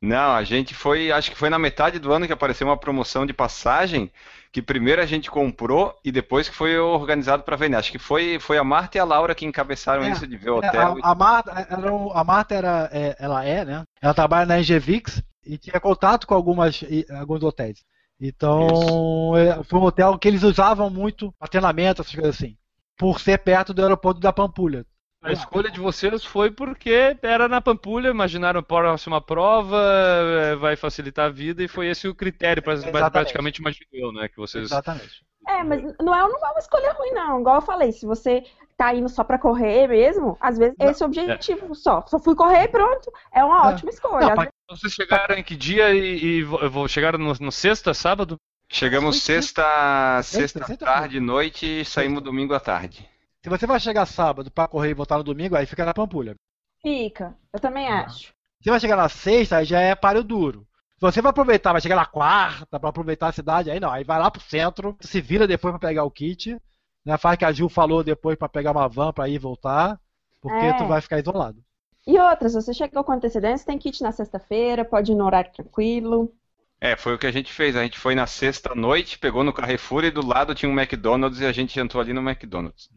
Não, 0.00 0.32
a 0.34 0.44
gente 0.44 0.74
foi, 0.74 1.10
acho 1.10 1.30
que 1.30 1.36
foi 1.36 1.50
na 1.50 1.58
metade 1.58 1.98
do 1.98 2.12
ano 2.12 2.26
que 2.26 2.32
apareceu 2.32 2.66
uma 2.68 2.76
promoção 2.76 3.26
de 3.26 3.32
passagem, 3.32 4.12
que 4.52 4.62
primeiro 4.62 5.02
a 5.02 5.06
gente 5.06 5.28
comprou 5.30 5.98
e 6.04 6.12
depois 6.12 6.48
que 6.48 6.54
foi 6.54 6.78
organizado 6.78 7.42
para 7.42 7.56
vender. 7.56 7.76
Acho 7.76 7.90
que 7.90 7.98
foi, 7.98 8.38
foi 8.38 8.58
a 8.58 8.64
Marta 8.64 8.96
e 8.96 9.00
a 9.00 9.04
Laura 9.04 9.34
que 9.34 9.44
encabeçaram 9.44 10.04
É, 10.04 10.10
isso 10.12 10.26
de 10.26 10.36
ver 10.36 10.50
o 10.50 10.58
É, 10.62 10.68
hotel. 10.68 10.96
a, 11.02 11.10
a 11.10 11.14
Marta, 11.14 11.50
era, 11.52 11.90
a 12.14 12.24
Marta 12.24 12.54
era, 12.54 12.88
é, 12.92 13.16
ela 13.18 13.44
é, 13.44 13.64
né? 13.64 13.82
Ela 14.00 14.14
trabalha 14.14 14.46
na 14.46 14.60
Engevix 14.60 15.22
e 15.44 15.58
tinha 15.58 15.80
contato 15.80 16.26
com 16.26 16.34
algumas, 16.34 16.80
alguns 17.18 17.42
hotéis. 17.42 17.82
Então, 18.20 19.36
é, 19.36 19.62
foi 19.64 19.78
um 19.78 19.84
hotel 19.84 20.18
que 20.18 20.28
eles 20.28 20.42
usavam 20.42 20.90
muito 20.90 21.32
para 21.38 21.48
treinamento, 21.48 22.02
essas 22.02 22.14
coisas 22.14 22.34
assim. 22.36 22.56
Por 22.96 23.20
ser 23.20 23.38
perto 23.38 23.72
do 23.72 23.82
aeroporto 23.82 24.20
da 24.20 24.32
Pampulha. 24.32 24.84
A 25.28 25.32
escolha 25.32 25.70
de 25.70 25.80
vocês 25.80 26.24
foi 26.24 26.50
porque 26.50 27.16
era 27.22 27.48
na 27.48 27.60
Pampulha, 27.60 28.08
imaginaram 28.08 28.60
a 28.60 28.62
próxima 28.62 29.20
prova, 29.20 29.76
eh, 29.80 30.56
vai 30.56 30.76
facilitar 30.76 31.26
a 31.26 31.30
vida 31.30 31.62
e 31.62 31.68
foi 31.68 31.88
esse 31.88 32.08
o 32.08 32.14
critério, 32.14 32.62
Exatamente. 32.88 33.12
praticamente 33.12 33.60
imagino 33.60 33.86
eu, 33.92 34.12
né? 34.12 34.28
Que 34.28 34.36
vocês 34.36 34.64
Exatamente. 34.64 35.22
É, 35.46 35.62
mas 35.62 35.82
não 36.00 36.14
é, 36.14 36.18
não 36.20 36.46
é 36.46 36.50
uma 36.50 36.58
escolha 36.58 36.92
ruim, 36.92 37.10
não. 37.12 37.40
Igual 37.40 37.56
eu 37.56 37.62
falei, 37.62 37.90
se 37.92 38.04
você 38.04 38.42
tá 38.76 38.94
indo 38.94 39.08
só 39.08 39.24
pra 39.24 39.38
correr 39.38 39.88
mesmo, 39.88 40.36
às 40.40 40.58
vezes 40.58 40.74
esse 40.78 41.02
é 41.02 41.06
o 41.06 41.08
objetivo 41.08 41.74
só. 41.74 42.04
Só 42.06 42.18
fui 42.18 42.34
correr 42.34 42.64
e 42.64 42.68
pronto. 42.68 43.10
É 43.32 43.42
uma 43.42 43.56
É. 43.64 43.72
ótima 43.72 43.90
escolha. 43.90 44.26
Não, 44.28 44.34
vezes- 44.36 44.52
Vocês 44.70 44.92
chegaram 44.92 45.34
em 45.36 45.42
que 45.42 45.56
dia 45.56 45.90
e, 45.94 46.22
e 46.24 46.42
vo- 46.42 46.68
vo- 46.68 46.88
chegaram 46.88 47.18
no, 47.18 47.32
no 47.40 47.50
sexta, 47.50 47.94
sábado? 47.94 48.36
Chegamos 48.70 49.22
Sexta, 49.22 50.20
sexta 50.22 50.66
sexta 50.66 50.84
tarde, 50.84 51.18
noite 51.18 51.80
e 51.80 51.84
saímos 51.86 52.22
domingo 52.22 52.52
à 52.52 52.60
tarde. 52.60 53.08
Se 53.42 53.48
você 53.48 53.66
vai 53.66 53.78
chegar 53.78 54.06
sábado 54.06 54.50
para 54.50 54.68
correr 54.68 54.90
e 54.90 54.94
voltar 54.94 55.16
no 55.18 55.24
domingo, 55.24 55.56
aí 55.56 55.66
fica 55.66 55.84
na 55.84 55.94
Pampulha. 55.94 56.34
Fica. 56.82 57.36
Eu 57.52 57.60
também 57.60 57.88
acho. 57.88 58.32
Se 58.62 58.70
vai 58.70 58.80
chegar 58.80 58.96
na 58.96 59.08
sexta, 59.08 59.58
aí 59.58 59.64
já 59.64 59.80
é 59.80 59.94
páreo 59.94 60.24
duro. 60.24 60.66
Se 60.96 61.00
você 61.02 61.22
vai 61.22 61.30
aproveitar, 61.30 61.72
vai 61.72 61.80
chegar 61.80 61.94
na 61.94 62.06
quarta 62.06 62.78
para 62.78 62.88
aproveitar 62.88 63.28
a 63.28 63.32
cidade, 63.32 63.70
aí 63.70 63.78
não, 63.78 63.90
aí 63.90 64.02
vai 64.02 64.18
lá 64.18 64.30
pro 64.30 64.42
centro, 64.42 64.96
se 65.00 65.20
vira 65.20 65.46
depois 65.46 65.70
para 65.72 65.88
pegar 65.88 66.02
o 66.02 66.10
kit, 66.10 66.60
né? 67.04 67.16
Faz 67.16 67.38
que 67.38 67.44
a 67.44 67.52
Gil 67.52 67.68
falou 67.68 68.02
depois 68.02 68.36
para 68.36 68.48
pegar 68.48 68.72
uma 68.72 68.88
van 68.88 69.12
para 69.12 69.28
ir 69.28 69.34
e 69.34 69.38
voltar, 69.38 69.98
porque 70.40 70.56
É. 70.56 70.72
tu 70.72 70.86
vai 70.86 71.00
ficar 71.00 71.20
isolado. 71.20 71.62
E 72.04 72.18
outra, 72.18 72.48
se 72.48 72.56
você 72.56 72.74
chegou 72.74 73.04
com 73.04 73.12
antecedência, 73.12 73.66
tem 73.66 73.78
kit 73.78 74.02
na 74.02 74.10
sexta-feira, 74.10 74.84
pode 74.84 75.12
ir 75.12 75.14
no 75.14 75.24
horário 75.24 75.52
tranquilo. 75.52 76.32
É, 76.80 76.96
foi 76.96 77.14
o 77.14 77.18
que 77.18 77.26
a 77.26 77.32
gente 77.32 77.52
fez. 77.52 77.76
A 77.76 77.82
gente 77.82 77.98
foi 77.98 78.14
na 78.14 78.26
sexta 78.26 78.74
noite, 78.74 79.18
pegou 79.18 79.44
no 79.44 79.52
Carrefour 79.52 80.04
e 80.04 80.10
do 80.10 80.24
lado 80.26 80.54
tinha 80.54 80.70
um 80.70 80.78
McDonald's 80.78 81.40
e 81.40 81.46
a 81.46 81.52
gente 81.52 81.78
entrou 81.78 82.00
ali 82.00 82.12
no 82.12 82.20
McDonald's. 82.28 82.88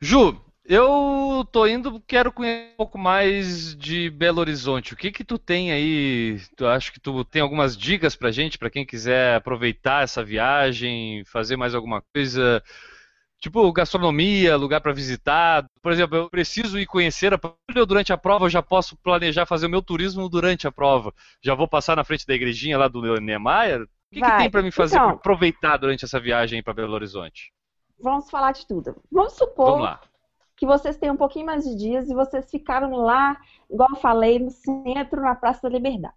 Ju, 0.00 0.40
eu 0.64 1.46
tô 1.52 1.66
indo, 1.66 2.00
quero 2.06 2.32
conhecer 2.32 2.72
um 2.74 2.76
pouco 2.76 2.98
mais 2.98 3.74
de 3.76 4.10
Belo 4.10 4.40
Horizonte. 4.40 4.94
O 4.94 4.96
que 4.96 5.10
que 5.10 5.24
tu 5.24 5.38
tem 5.38 5.72
aí? 5.72 6.40
Tu 6.56 6.66
acho 6.66 6.92
que 6.92 7.00
tu 7.00 7.24
tem 7.24 7.42
algumas 7.42 7.76
dicas 7.76 8.16
pra 8.16 8.30
gente, 8.30 8.58
pra 8.58 8.70
quem 8.70 8.84
quiser 8.84 9.36
aproveitar 9.36 10.02
essa 10.02 10.24
viagem, 10.24 11.24
fazer 11.26 11.56
mais 11.56 11.74
alguma 11.74 12.02
coisa? 12.14 12.62
Tipo, 13.40 13.70
gastronomia, 13.72 14.56
lugar 14.56 14.80
pra 14.80 14.92
visitar. 14.92 15.66
Por 15.82 15.92
exemplo, 15.92 16.16
eu 16.16 16.30
preciso 16.30 16.78
ir 16.78 16.86
conhecer 16.86 17.34
a 17.34 17.38
prova 17.38 17.56
durante 17.86 18.12
a 18.12 18.16
prova 18.16 18.46
eu 18.46 18.50
já 18.50 18.62
posso 18.62 18.96
planejar 18.96 19.44
fazer 19.44 19.66
o 19.66 19.70
meu 19.70 19.82
turismo 19.82 20.28
durante 20.30 20.66
a 20.66 20.72
prova. 20.72 21.12
Já 21.42 21.54
vou 21.54 21.68
passar 21.68 21.96
na 21.96 22.04
frente 22.04 22.26
da 22.26 22.34
igrejinha 22.34 22.78
lá 22.78 22.88
do 22.88 23.02
Niemeyer? 23.20 23.82
O 23.82 23.88
que, 24.14 24.20
que 24.22 24.36
tem 24.38 24.50
pra 24.50 24.62
me 24.62 24.70
fazer 24.70 24.96
Então. 24.96 25.08
pra 25.08 25.16
aproveitar 25.16 25.76
durante 25.76 26.04
essa 26.04 26.18
viagem 26.18 26.62
para 26.62 26.72
Belo 26.72 26.94
Horizonte? 26.94 27.52
Vamos 28.00 28.30
falar 28.30 28.52
de 28.52 28.66
tudo. 28.66 28.96
Vamos 29.10 29.32
supor 29.34 29.78
Vamos 29.78 30.14
que 30.56 30.66
vocês 30.66 30.96
têm 30.96 31.10
um 31.10 31.16
pouquinho 31.16 31.46
mais 31.46 31.64
de 31.64 31.74
dias 31.74 32.08
e 32.08 32.14
vocês 32.14 32.50
ficaram 32.50 32.92
lá, 32.92 33.36
igual 33.70 33.90
eu 33.90 33.96
falei, 33.96 34.38
no 34.38 34.50
centro, 34.50 35.20
na 35.20 35.34
Praça 35.34 35.62
da 35.62 35.68
Liberdade. 35.68 36.14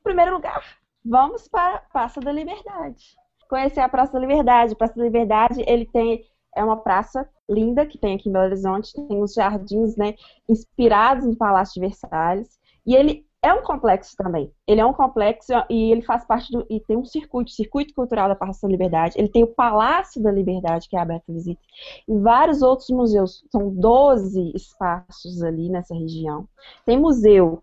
Em 0.00 0.02
primeiro 0.02 0.34
lugar, 0.34 0.62
vamos 1.04 1.48
para 1.48 1.76
a 1.76 1.80
Praça 1.80 2.20
da 2.20 2.30
Liberdade. 2.30 3.16
Conhecer 3.48 3.80
a 3.80 3.88
Praça 3.88 4.12
da 4.12 4.18
Liberdade. 4.18 4.72
A 4.72 4.76
Praça 4.76 4.94
da 4.94 5.04
Liberdade, 5.04 5.64
ele 5.66 5.86
tem 5.86 6.24
é 6.56 6.64
uma 6.64 6.78
praça 6.78 7.28
linda 7.48 7.86
que 7.86 7.98
tem 7.98 8.16
aqui 8.16 8.28
em 8.28 8.32
Belo 8.32 8.46
Horizonte, 8.46 8.92
tem 8.94 9.22
os 9.22 9.34
jardins, 9.34 9.96
né, 9.96 10.14
inspirados 10.48 11.24
no 11.24 11.36
Palácio 11.36 11.74
de 11.74 11.80
Versalhes, 11.80 12.58
e 12.84 12.96
ele 12.96 13.27
é 13.42 13.52
um 13.52 13.62
complexo 13.62 14.16
também. 14.16 14.52
Ele 14.66 14.80
é 14.80 14.86
um 14.86 14.92
complexo 14.92 15.52
e 15.70 15.92
ele 15.92 16.02
faz 16.02 16.24
parte 16.24 16.50
do 16.50 16.66
e 16.68 16.80
tem 16.80 16.96
um 16.96 17.04
circuito, 17.04 17.50
circuito 17.50 17.94
cultural 17.94 18.28
da 18.28 18.34
Praça 18.34 18.66
da 18.66 18.70
Liberdade. 18.70 19.14
Ele 19.16 19.28
tem 19.28 19.44
o 19.44 19.54
Palácio 19.54 20.22
da 20.22 20.30
Liberdade 20.30 20.88
que 20.88 20.96
é 20.96 21.00
aberto 21.00 21.30
à 21.30 21.32
visita 21.32 21.60
e 22.08 22.18
vários 22.18 22.62
outros 22.62 22.88
museus. 22.90 23.44
São 23.50 23.70
12 23.70 24.52
espaços 24.54 25.42
ali 25.42 25.68
nessa 25.68 25.94
região. 25.94 26.48
Tem 26.84 26.98
museu 26.98 27.62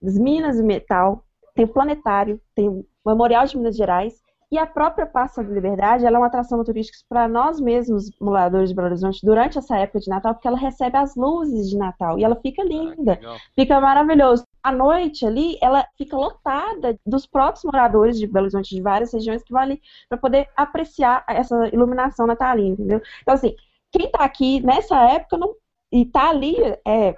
das 0.00 0.16
Minas 0.16 0.56
de 0.56 0.62
Metal, 0.62 1.24
tem 1.54 1.64
o 1.64 1.68
Planetário, 1.68 2.40
tem 2.54 2.68
o 2.68 2.86
Memorial 3.04 3.46
de 3.46 3.56
Minas 3.56 3.76
Gerais 3.76 4.22
e 4.50 4.58
a 4.58 4.66
própria 4.66 5.06
Praça 5.06 5.42
da 5.42 5.52
Liberdade 5.52 6.06
ela 6.06 6.16
é 6.16 6.20
uma 6.20 6.28
atração 6.28 6.62
turística 6.62 6.98
para 7.08 7.26
nós 7.26 7.60
mesmos, 7.60 8.10
moradores 8.20 8.68
de 8.68 8.76
Belo 8.76 8.88
Horizonte, 8.88 9.24
durante 9.24 9.58
essa 9.58 9.76
época 9.76 9.98
de 9.98 10.08
Natal, 10.08 10.34
porque 10.34 10.46
ela 10.46 10.56
recebe 10.56 10.96
as 10.96 11.16
luzes 11.16 11.68
de 11.68 11.76
Natal 11.76 12.16
e 12.16 12.22
ela 12.22 12.36
fica 12.36 12.62
linda. 12.62 13.14
Legal. 13.14 13.36
Fica 13.56 13.80
maravilhoso. 13.80 14.44
À 14.66 14.72
noite 14.72 15.24
ali, 15.24 15.56
ela 15.62 15.86
fica 15.96 16.16
lotada 16.16 16.98
dos 17.06 17.24
próprios 17.24 17.62
moradores 17.62 18.18
de 18.18 18.26
Belo 18.26 18.46
Horizonte, 18.46 18.74
de 18.74 18.82
várias 18.82 19.12
regiões, 19.12 19.40
que 19.44 19.52
vão 19.52 19.62
ali 19.62 19.80
para 20.08 20.18
poder 20.18 20.50
apreciar 20.56 21.24
essa 21.28 21.68
iluminação 21.68 22.26
natalina, 22.26 22.70
entendeu? 22.70 23.00
Então, 23.22 23.32
assim, 23.32 23.54
quem 23.92 24.10
tá 24.10 24.24
aqui 24.24 24.58
nessa 24.66 25.00
época 25.08 25.38
não, 25.38 25.54
e 25.92 26.04
tá 26.04 26.30
ali, 26.30 26.56
é, 26.84 27.14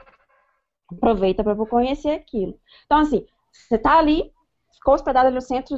aproveita 0.93 1.43
para 1.43 1.57
conhecer 1.65 2.11
aquilo. 2.11 2.61
Então, 2.85 2.99
assim, 2.99 3.25
você 3.51 3.79
tá 3.79 3.99
ali, 3.99 4.31
ficou 4.75 4.93
hospedado 4.93 5.29
ali 5.29 5.35
no 5.35 5.41
centro, 5.41 5.75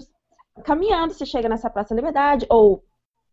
caminhando, 0.64 1.14
você 1.14 1.24
chega 1.24 1.48
nessa 1.48 1.70
Praça 1.70 1.94
da 1.94 2.00
Liberdade, 2.00 2.46
ou 2.50 2.84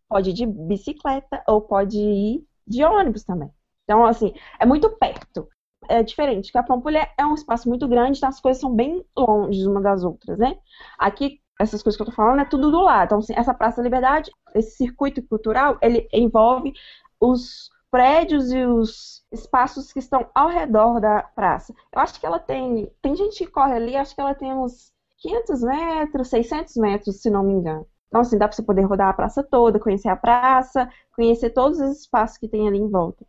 pode 0.08 0.30
ir 0.30 0.34
de 0.34 0.45
bicicleta, 0.45 1.43
ou 1.47 1.60
pode 1.60 1.97
ir 1.97 2.45
de 2.67 2.84
ônibus 2.84 3.23
também. 3.23 3.50
Então, 3.84 4.06
assim, 4.06 4.32
é 4.60 4.65
muito 4.67 4.91
perto 4.91 5.50
é 5.89 6.04
diferente, 6.04 6.52
que 6.52 6.58
a 6.58 6.63
Pampulha 6.63 7.10
é 7.17 7.26
um 7.26 7.34
espaço 7.34 7.67
muito 7.69 7.88
grande, 7.88 8.17
então 8.17 8.30
as 8.30 8.39
coisas 8.39 8.62
são 8.62 8.73
bem 8.73 9.06
longe 9.17 9.67
uma 9.67 9.82
das 9.82 10.04
outras, 10.04 10.38
né? 10.38 10.58
Aqui, 10.97 11.41
essas 11.60 11.82
coisas 11.84 11.97
que 11.97 12.02
eu 12.02 12.08
tô 12.08 12.12
falando 12.12 12.41
é 12.41 12.45
tudo 12.45 12.71
do 12.71 12.82
lado. 12.82 13.08
Então, 13.08 13.19
assim, 13.19 13.34
essa 13.36 13.54
Praça 13.54 13.78
da 13.78 13.84
Liberdade, 13.84 14.32
esse 14.56 14.78
circuito 14.78 15.21
cultural, 15.23 15.78
ele 15.82 16.08
envolve 16.13 16.73
os 17.19 17.69
prédios 17.89 18.52
e 18.52 18.63
os 18.65 19.23
espaços 19.32 19.91
que 19.91 20.00
estão 20.00 20.30
ao 20.36 20.50
redor 20.50 21.00
da 21.00 21.23
praça. 21.23 21.73
Eu 21.93 22.02
acho 22.02 22.19
que 22.19 22.26
ela 22.26 22.39
tem, 22.39 22.91
tem 23.02 23.15
gente 23.15 23.38
que 23.45 23.52
corre 23.52 23.73
ali, 23.73 23.95
acho 23.95 24.13
que 24.13 24.21
ela 24.21 24.36
tem 24.36 24.54
uns 24.54 24.91
500 25.19 25.62
metros, 25.62 26.28
600 26.30 26.76
metros, 26.78 27.21
se 27.21 27.30
não 27.30 27.43
me 27.43 27.54
engano. 27.54 27.88
Então, 28.08 28.21
assim, 28.21 28.38
dá 28.38 28.47
para 28.47 28.56
você 28.56 28.63
poder 28.63 28.84
rodar 28.84 29.10
a 29.10 29.13
praça 29.13 29.43
toda, 29.43 29.80
conhecer 29.80 30.10
a 30.10 30.15
praça, 30.15 30.89
conhecer 31.15 31.50
todos 31.52 31.80
os 31.80 32.02
espaços 32.02 32.38
que 32.38 32.47
tem 32.47 32.67
ali 32.67 32.78
em 32.78 32.89
volta. 32.89 33.26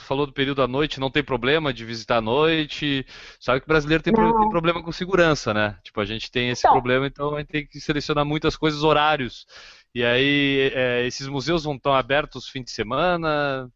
Tu 0.00 0.06
falou 0.06 0.26
do 0.26 0.32
período 0.32 0.62
à 0.62 0.68
noite, 0.68 0.98
não 1.00 1.10
tem 1.10 1.22
problema 1.22 1.72
de 1.72 1.84
visitar 1.84 2.16
à 2.18 2.20
noite. 2.20 3.04
Sabe 3.38 3.60
que 3.60 3.66
o 3.66 3.68
brasileiro 3.68 4.02
tem, 4.02 4.12
pro- 4.12 4.32
tem 4.34 4.48
problema 4.48 4.82
com 4.82 4.90
segurança, 4.92 5.52
né? 5.54 5.78
Tipo, 5.84 6.00
a 6.00 6.04
gente 6.06 6.30
tem 6.30 6.50
esse 6.50 6.66
Então. 6.66 6.72
problema, 6.72 7.06
então 7.06 7.34
a 7.36 7.40
gente 7.40 7.48
tem 7.48 7.66
que 7.66 7.80
selecionar 7.80 8.24
muitas 8.24 8.56
coisas, 8.56 8.82
horários. 8.82 9.46
E 9.94 10.04
aí, 10.04 10.70
é, 10.74 11.06
esses 11.06 11.26
museus 11.28 11.64
vão 11.64 11.74
estar 11.76 11.98
abertos 11.98 12.48
fim 12.48 12.62
de 12.62 12.70
semana. 12.70 13.70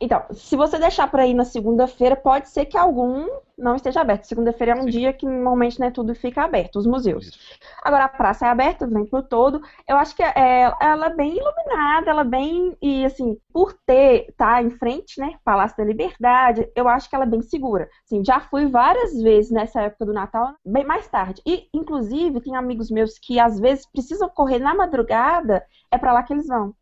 Então, 0.00 0.24
se 0.32 0.56
você 0.56 0.78
deixar 0.78 1.10
para 1.10 1.26
ir 1.26 1.34
na 1.34 1.44
segunda-feira, 1.44 2.16
pode 2.16 2.48
ser 2.48 2.64
que 2.64 2.76
algum 2.76 3.26
não 3.60 3.76
esteja 3.76 4.00
aberto. 4.00 4.24
Segunda-feira 4.24 4.72
é 4.72 4.74
um 4.74 4.84
Sim. 4.84 4.90
dia 4.90 5.12
que 5.12 5.26
normalmente 5.26 5.78
né, 5.78 5.90
tudo 5.90 6.14
fica 6.14 6.42
aberto, 6.42 6.76
os 6.76 6.86
museus. 6.86 7.58
Agora, 7.82 8.04
a 8.04 8.08
praça 8.08 8.46
é 8.46 8.48
aberta 8.48 8.86
o 8.86 8.90
tempo 8.90 9.22
todo. 9.22 9.60
Eu 9.86 9.98
acho 9.98 10.16
que 10.16 10.22
é, 10.22 10.72
ela 10.80 11.06
é 11.06 11.14
bem 11.14 11.36
iluminada, 11.36 12.10
ela 12.10 12.22
é 12.22 12.24
bem. 12.24 12.76
E 12.80 13.04
assim, 13.04 13.36
por 13.52 13.74
ter, 13.86 14.32
tá 14.38 14.62
em 14.62 14.70
frente, 14.70 15.20
né? 15.20 15.34
Palácio 15.44 15.76
da 15.76 15.84
Liberdade, 15.84 16.70
eu 16.74 16.88
acho 16.88 17.08
que 17.08 17.14
ela 17.14 17.24
é 17.24 17.28
bem 17.28 17.42
segura. 17.42 17.86
Assim, 18.06 18.24
já 18.24 18.40
fui 18.40 18.66
várias 18.66 19.20
vezes 19.20 19.50
nessa 19.50 19.82
época 19.82 20.06
do 20.06 20.14
Natal, 20.14 20.54
bem 20.64 20.84
mais 20.84 21.06
tarde. 21.08 21.42
E, 21.46 21.68
inclusive, 21.74 22.40
tem 22.40 22.56
amigos 22.56 22.90
meus 22.90 23.18
que 23.18 23.38
às 23.38 23.60
vezes 23.60 23.86
precisam 23.86 24.30
correr 24.30 24.58
na 24.58 24.74
madrugada, 24.74 25.62
é 25.90 25.98
para 25.98 26.14
lá 26.14 26.22
que 26.22 26.32
eles 26.32 26.46
vão 26.46 26.74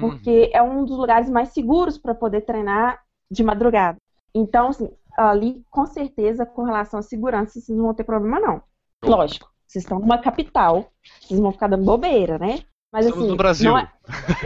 porque 0.00 0.50
é 0.52 0.62
um 0.62 0.84
dos 0.84 0.96
lugares 0.96 1.28
mais 1.28 1.50
seguros 1.50 1.98
para 1.98 2.14
poder 2.14 2.42
treinar 2.42 3.00
de 3.30 3.42
madrugada. 3.42 3.98
Então, 4.34 4.68
assim, 4.68 4.90
ali, 5.16 5.64
com 5.70 5.86
certeza, 5.86 6.46
com 6.46 6.62
relação 6.62 7.00
à 7.00 7.02
segurança, 7.02 7.60
vocês 7.60 7.76
não 7.76 7.86
vão 7.86 7.94
ter 7.94 8.04
problema, 8.04 8.40
não. 8.40 8.62
Lógico, 9.04 9.50
vocês 9.66 9.84
estão 9.84 9.98
numa 9.98 10.18
capital, 10.18 10.90
vocês 11.20 11.40
vão 11.40 11.52
ficar 11.52 11.66
dando 11.68 11.84
bobeira, 11.84 12.38
né? 12.38 12.60
Mas 12.92 13.06
Estamos 13.06 13.24
assim, 13.24 13.30
no 13.30 13.36
Brasil. 13.36 13.70
não 13.70 13.78
é- 13.78 13.92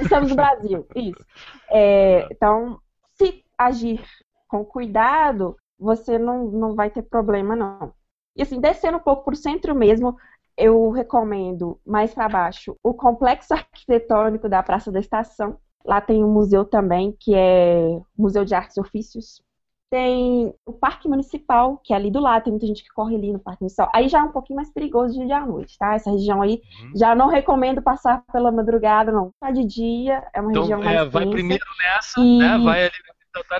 Estamos 0.00 0.30
no 0.30 0.36
Brasil, 0.36 0.86
isso. 0.94 1.24
É, 1.70 2.28
então, 2.30 2.78
se 3.14 3.44
agir 3.58 4.02
com 4.48 4.64
cuidado, 4.64 5.56
você 5.78 6.18
não, 6.18 6.44
não 6.46 6.74
vai 6.74 6.90
ter 6.90 7.02
problema, 7.02 7.56
não. 7.56 7.92
E 8.36 8.42
assim, 8.42 8.60
descendo 8.60 8.98
um 8.98 9.02
pouco 9.02 9.24
para 9.24 9.34
o 9.34 9.36
centro 9.36 9.74
mesmo, 9.74 10.16
eu 10.56 10.90
recomendo 10.90 11.78
mais 11.86 12.14
para 12.14 12.28
baixo 12.28 12.76
o 12.82 12.94
complexo 12.94 13.54
arquitetônico 13.54 14.48
da 14.48 14.62
Praça 14.62 14.90
da 14.92 15.00
Estação. 15.00 15.58
Lá 15.84 16.00
tem 16.00 16.24
um 16.24 16.32
museu 16.32 16.64
também, 16.64 17.12
que 17.20 17.34
é 17.34 18.00
Museu 18.18 18.44
de 18.44 18.54
Artes 18.54 18.76
e 18.76 18.80
Ofícios. 18.80 19.42
Tem 19.88 20.52
o 20.66 20.72
Parque 20.72 21.08
Municipal, 21.08 21.78
que 21.84 21.92
é 21.92 21.96
ali 21.96 22.10
do 22.10 22.18
lado, 22.20 22.44
tem 22.44 22.52
muita 22.52 22.66
gente 22.66 22.82
que 22.82 22.88
corre 22.92 23.14
ali 23.14 23.32
no 23.32 23.38
Parque 23.38 23.62
Municipal. 23.62 23.88
Aí 23.94 24.08
já 24.08 24.18
é 24.18 24.22
um 24.22 24.32
pouquinho 24.32 24.56
mais 24.56 24.70
perigoso 24.72 25.14
de 25.14 25.24
dia 25.26 25.36
à 25.38 25.46
noite, 25.46 25.78
tá? 25.78 25.94
Essa 25.94 26.10
região 26.10 26.42
aí, 26.42 26.60
Uhum. 26.82 26.92
já 26.96 27.14
não 27.14 27.28
recomendo 27.28 27.80
passar 27.80 28.24
pela 28.32 28.50
madrugada, 28.50 29.12
não. 29.12 29.30
Tá 29.38 29.52
de 29.52 29.64
dia, 29.64 30.26
é 30.34 30.40
uma 30.40 30.50
região 30.50 30.80
Então, 30.80 30.84
mais 30.84 31.00
é, 31.00 31.04
vai 31.04 31.22
tensa. 31.22 31.36
primeiro 31.36 31.64
nessa, 31.80 32.20
E- 32.20 32.40
né? 32.40 32.58
Vai 32.58 32.84
ali 32.84 32.92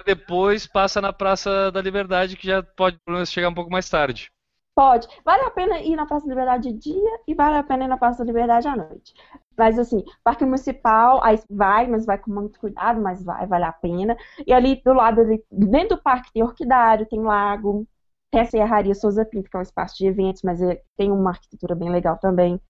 depois 0.05 0.67
passa 0.67 1.01
na 1.01 1.13
Praça 1.13 1.71
da 1.71 1.83
Liberdade, 1.83 2.37
que 2.37 2.47
já 2.47 2.63
pode 2.63 2.99
pelo 3.05 3.17
menos 3.17 3.31
chegar 3.31 3.49
um 3.49 3.55
pouco 3.55 3.71
mais 3.71 3.89
tarde. 3.89 4.31
Pode. 4.77 5.09
Vale 5.25 5.43
a 5.43 5.51
pena 5.51 5.81
ir 5.81 5.97
na 5.97 6.05
Praça 6.05 6.27
da 6.27 6.35
Liberdade 6.35 6.71
de 6.71 6.79
dia 6.93 7.21
e 7.27 7.35
vale 7.35 7.57
a 7.57 7.63
pena 7.63 7.85
ir 7.85 7.89
na 7.89 7.97
Praça 7.97 8.19
da 8.19 8.27
Liberdade 8.27 8.69
à 8.69 8.77
noite. 8.77 9.15
Mas 9.57 9.79
assim, 9.79 10.05
Parque 10.23 10.45
Municipal, 10.45 11.25
aí 11.25 11.41
vai, 11.49 11.87
mas 11.87 12.05
vai 12.05 12.19
com 12.19 12.31
muito 12.31 12.61
cuidado, 12.61 13.01
mas 13.01 13.25
vai, 13.25 13.47
vale 13.47 13.65
a 13.65 13.73
pena. 13.73 14.15
E 14.47 14.53
ali 14.53 14.83
do 14.85 14.93
lado, 14.93 15.23
ali, 15.23 15.43
dentro 15.51 15.97
do 15.97 16.03
parque 16.03 16.31
tem 16.31 16.43
orquidário, 16.43 17.07
tem 17.09 17.23
lago, 17.23 17.89
tem 18.31 18.43
a 18.43 18.45
Serraria 18.45 18.95
Souza 18.95 19.25
Pinto, 19.25 19.49
que 19.49 19.57
é 19.57 19.61
um 19.61 19.63
espaço 19.63 19.97
de 19.97 20.07
eventos, 20.09 20.43
mas 20.43 20.61
tem 20.95 21.11
uma 21.11 21.31
arquitetura 21.31 21.75
bem 21.75 21.89
legal 21.91 22.19
também. 22.19 22.61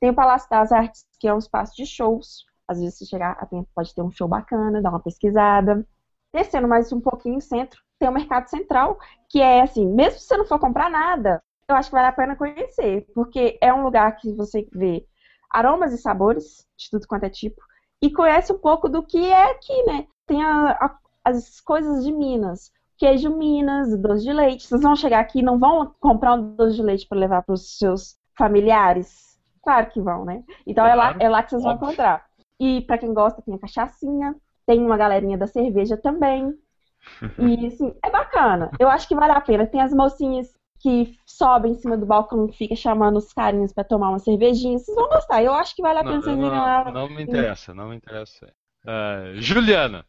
Tem 0.00 0.08
o 0.08 0.14
Palácio 0.14 0.48
das 0.48 0.72
Artes, 0.72 1.04
que 1.20 1.28
é 1.28 1.34
um 1.34 1.38
espaço 1.38 1.76
de 1.76 1.84
shows. 1.84 2.46
Às 2.66 2.80
vezes, 2.80 2.96
se 2.96 3.06
chegar 3.06 3.32
a 3.38 3.44
tempo, 3.44 3.68
pode 3.74 3.94
ter 3.94 4.00
um 4.00 4.10
show 4.10 4.26
bacana, 4.26 4.80
dá 4.80 4.88
uma 4.88 5.00
pesquisada. 5.00 5.86
Descendo 6.32 6.66
mais 6.66 6.90
um 6.90 7.00
pouquinho 7.00 7.36
o 7.36 7.40
centro, 7.40 7.82
tem 7.98 8.08
o 8.08 8.12
Mercado 8.12 8.48
Central, 8.48 8.98
que 9.28 9.42
é 9.42 9.60
assim, 9.60 9.86
mesmo 9.86 10.18
se 10.18 10.26
você 10.26 10.36
não 10.38 10.46
for 10.46 10.58
comprar 10.58 10.88
nada, 10.88 11.42
eu 11.70 11.76
acho 11.76 11.88
que 11.90 11.94
vale 11.94 12.08
a 12.08 12.12
pena 12.12 12.36
conhecer, 12.36 13.06
porque 13.14 13.58
é 13.60 13.72
um 13.72 13.82
lugar 13.82 14.16
que 14.16 14.32
você 14.34 14.66
vê 14.72 15.06
aromas 15.50 15.92
e 15.92 15.98
sabores 15.98 16.66
de 16.76 16.90
tudo 16.90 17.06
quanto 17.06 17.24
é 17.24 17.30
tipo, 17.30 17.60
e 18.02 18.10
conhece 18.12 18.52
um 18.52 18.58
pouco 18.58 18.88
do 18.88 19.02
que 19.02 19.18
é 19.18 19.50
aqui, 19.50 19.82
né? 19.84 20.06
Tem 20.26 20.42
a- 20.42 20.70
a- 20.72 20.98
as 21.24 21.60
coisas 21.60 22.04
de 22.04 22.12
Minas, 22.12 22.70
queijo 22.96 23.36
Minas, 23.36 23.96
doce 23.98 24.22
de 24.24 24.32
leite. 24.32 24.66
Vocês 24.66 24.80
vão 24.82 24.94
chegar 24.96 25.20
aqui 25.20 25.40
e 25.40 25.42
não 25.42 25.58
vão 25.58 25.94
comprar 26.00 26.34
um 26.34 26.54
doce 26.54 26.76
de 26.76 26.82
leite 26.82 27.06
para 27.08 27.18
levar 27.18 27.42
para 27.42 27.54
os 27.54 27.78
seus 27.78 28.16
familiares? 28.38 29.38
Claro 29.62 29.90
que 29.90 30.00
vão, 30.00 30.24
né? 30.24 30.42
Então 30.66 30.86
é, 30.86 30.94
lá, 30.94 31.08
Claro, 31.10 31.22
é 31.22 31.28
lá 31.28 31.42
que 31.42 31.50
vocês 31.50 31.62
vão 31.62 31.74
encontrar. 31.74 32.24
E 32.58 32.80
para 32.82 32.98
quem 32.98 33.12
gosta, 33.12 33.42
tem 33.42 33.54
a 33.54 33.58
cachaçinha, 33.58 34.34
tem 34.66 34.84
uma 34.84 34.96
galerinha 34.96 35.36
da 35.36 35.46
cerveja 35.46 35.96
também. 35.96 36.54
E 37.38 37.66
assim, 37.66 37.94
é 38.04 38.10
bacana. 38.10 38.70
Eu 38.78 38.88
acho 38.88 39.08
que 39.08 39.14
vale 39.14 39.32
a 39.32 39.40
pena. 39.40 39.66
Tem 39.66 39.80
as 39.80 39.92
mocinhas 39.92 40.52
que 40.80 41.14
sobem 41.26 41.72
em 41.72 41.78
cima 41.78 41.96
do 41.96 42.06
balcão 42.06 42.46
e 42.48 42.52
fica 42.52 42.74
chamando 42.74 43.16
os 43.18 43.32
carinhos 43.32 43.72
pra 43.72 43.84
tomar 43.84 44.08
uma 44.10 44.18
cervejinha. 44.18 44.78
Vocês 44.78 44.94
vão 44.96 45.08
gostar. 45.08 45.42
Eu 45.42 45.52
acho 45.54 45.74
que 45.76 45.82
vale 45.82 45.98
a 45.98 46.02
pena 46.02 46.14
Não, 46.16 46.22
vocês 46.22 46.38
irem 46.38 46.50
lá. 46.50 46.90
não, 46.92 47.08
me 47.08 47.22
interessa, 47.22 47.74
não 47.74 47.88
me 47.90 47.96
interessa. 47.96 48.52
Ah, 48.86 49.32
Juliana, 49.34 50.04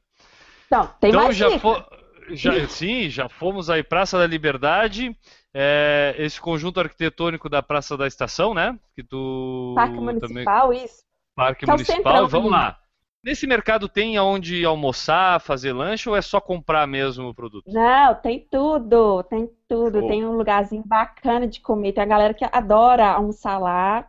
Não, 0.72 0.88
tem 1.00 1.10
então 1.10 1.24
mais 1.24 1.36
já, 1.36 1.60
fo- 1.60 1.84
já- 2.30 2.68
sim, 2.68 3.10
já 3.10 3.28
fomos 3.28 3.70
aí 3.70 3.84
Praça 3.84 4.18
da 4.18 4.26
Liberdade, 4.26 5.16
é, 5.54 6.16
esse 6.18 6.40
conjunto 6.40 6.80
arquitetônico 6.80 7.50
da 7.50 7.62
Praça 7.62 7.98
da 7.98 8.08
Estação, 8.08 8.54
né? 8.54 8.80
Que 8.96 9.04
tu 9.04 9.74
Parque 9.76 9.96
também 9.96 10.06
Municipal, 10.16 10.72
isso. 10.74 11.04
Parque 11.36 11.66
Que 11.66 11.72
é 11.72 11.74
Municipal. 11.74 11.98
centrão 12.14 12.28
Vamos 12.30 12.52
lá. 12.52 12.78
Nesse 13.24 13.46
mercado 13.46 13.88
tem 13.88 14.18
aonde 14.18 14.66
almoçar, 14.66 15.40
fazer 15.40 15.74
lanche 15.74 16.10
ou 16.10 16.16
é 16.16 16.22
só 16.24 16.42
comprar 16.42 16.88
mesmo 16.88 17.30
o 17.30 17.36
produto? 17.36 17.72
Não, 17.72 18.16
tem 18.16 18.48
tudo, 18.50 19.22
tem 19.24 19.48
tudo. 19.68 20.00
Show. 20.00 20.08
Tem 20.10 20.26
um 20.26 20.36
lugarzinho 20.36 20.84
bacana 20.84 21.48
de 21.48 21.62
comer. 21.62 21.94
Tem 21.94 22.04
a 22.04 22.08
galera 22.08 22.34
que 22.34 22.44
adora 22.52 23.12
almoçar 23.12 23.60
lá. 23.60 24.08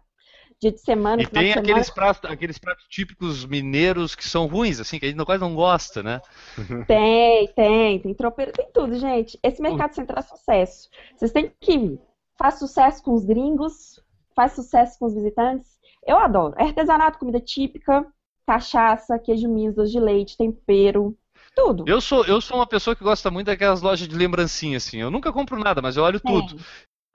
Dia 0.59 0.71
de 0.71 0.81
semana, 0.81 1.21
E 1.21 1.27
tem 1.27 1.53
semana. 1.53 1.61
aqueles 1.61 1.91
pratos, 1.91 2.31
aqueles 2.31 2.57
pratos 2.57 2.87
típicos 2.89 3.45
mineiros 3.45 4.15
que 4.15 4.25
são 4.25 4.47
ruins, 4.47 4.79
assim, 4.79 4.97
que 4.97 5.05
a 5.05 5.09
gente 5.09 5.25
quase 5.25 5.41
não 5.41 5.57
gosta, 5.57 6.05
né? 6.05 6.21
Tem, 6.87 7.49
tem, 7.49 7.99
tem 7.99 8.15
tropeiro, 8.15 8.53
tem 8.53 8.69
tudo, 8.73 8.97
gente. 8.97 9.37
Esse 9.43 9.61
mercado 9.61 9.93
central 9.93 10.21
é 10.21 10.23
sucesso. 10.23 10.89
Vocês 11.17 11.33
têm 11.33 11.53
que 11.61 11.73
ir. 11.73 12.01
Faz 12.39 12.61
sucesso 12.61 13.03
com 13.03 13.13
os 13.13 13.25
gringos, 13.25 14.01
faz 14.37 14.53
sucesso 14.53 14.97
com 15.01 15.07
os 15.07 15.15
visitantes. 15.15 15.69
Eu 16.07 16.17
adoro. 16.17 16.55
É 16.57 16.63
artesanato, 16.63 17.19
comida 17.19 17.41
típica, 17.41 18.07
cachaça, 18.47 19.19
queijo 19.19 19.49
misto, 19.49 19.77
doce 19.77 19.93
de 19.93 20.01
leite, 20.01 20.37
tempero, 20.37 21.17
tudo. 21.55 21.85
Eu 21.87 22.01
sou, 22.01 22.25
eu 22.25 22.41
sou 22.41 22.57
uma 22.59 22.67
pessoa 22.67 22.97
que 22.97 23.05
gosta 23.05 23.31
muito 23.31 23.47
daquelas 23.47 23.83
lojas 23.83 24.09
de 24.09 24.17
lembrancinha, 24.17 24.77
assim. 24.79 24.99
Eu 24.99 25.11
nunca 25.11 25.33
compro 25.33 25.59
nada, 25.59 25.83
mas 25.83 25.97
eu 25.97 26.03
olho 26.03 26.21
Tem. 26.21 26.33
tudo. 26.33 26.63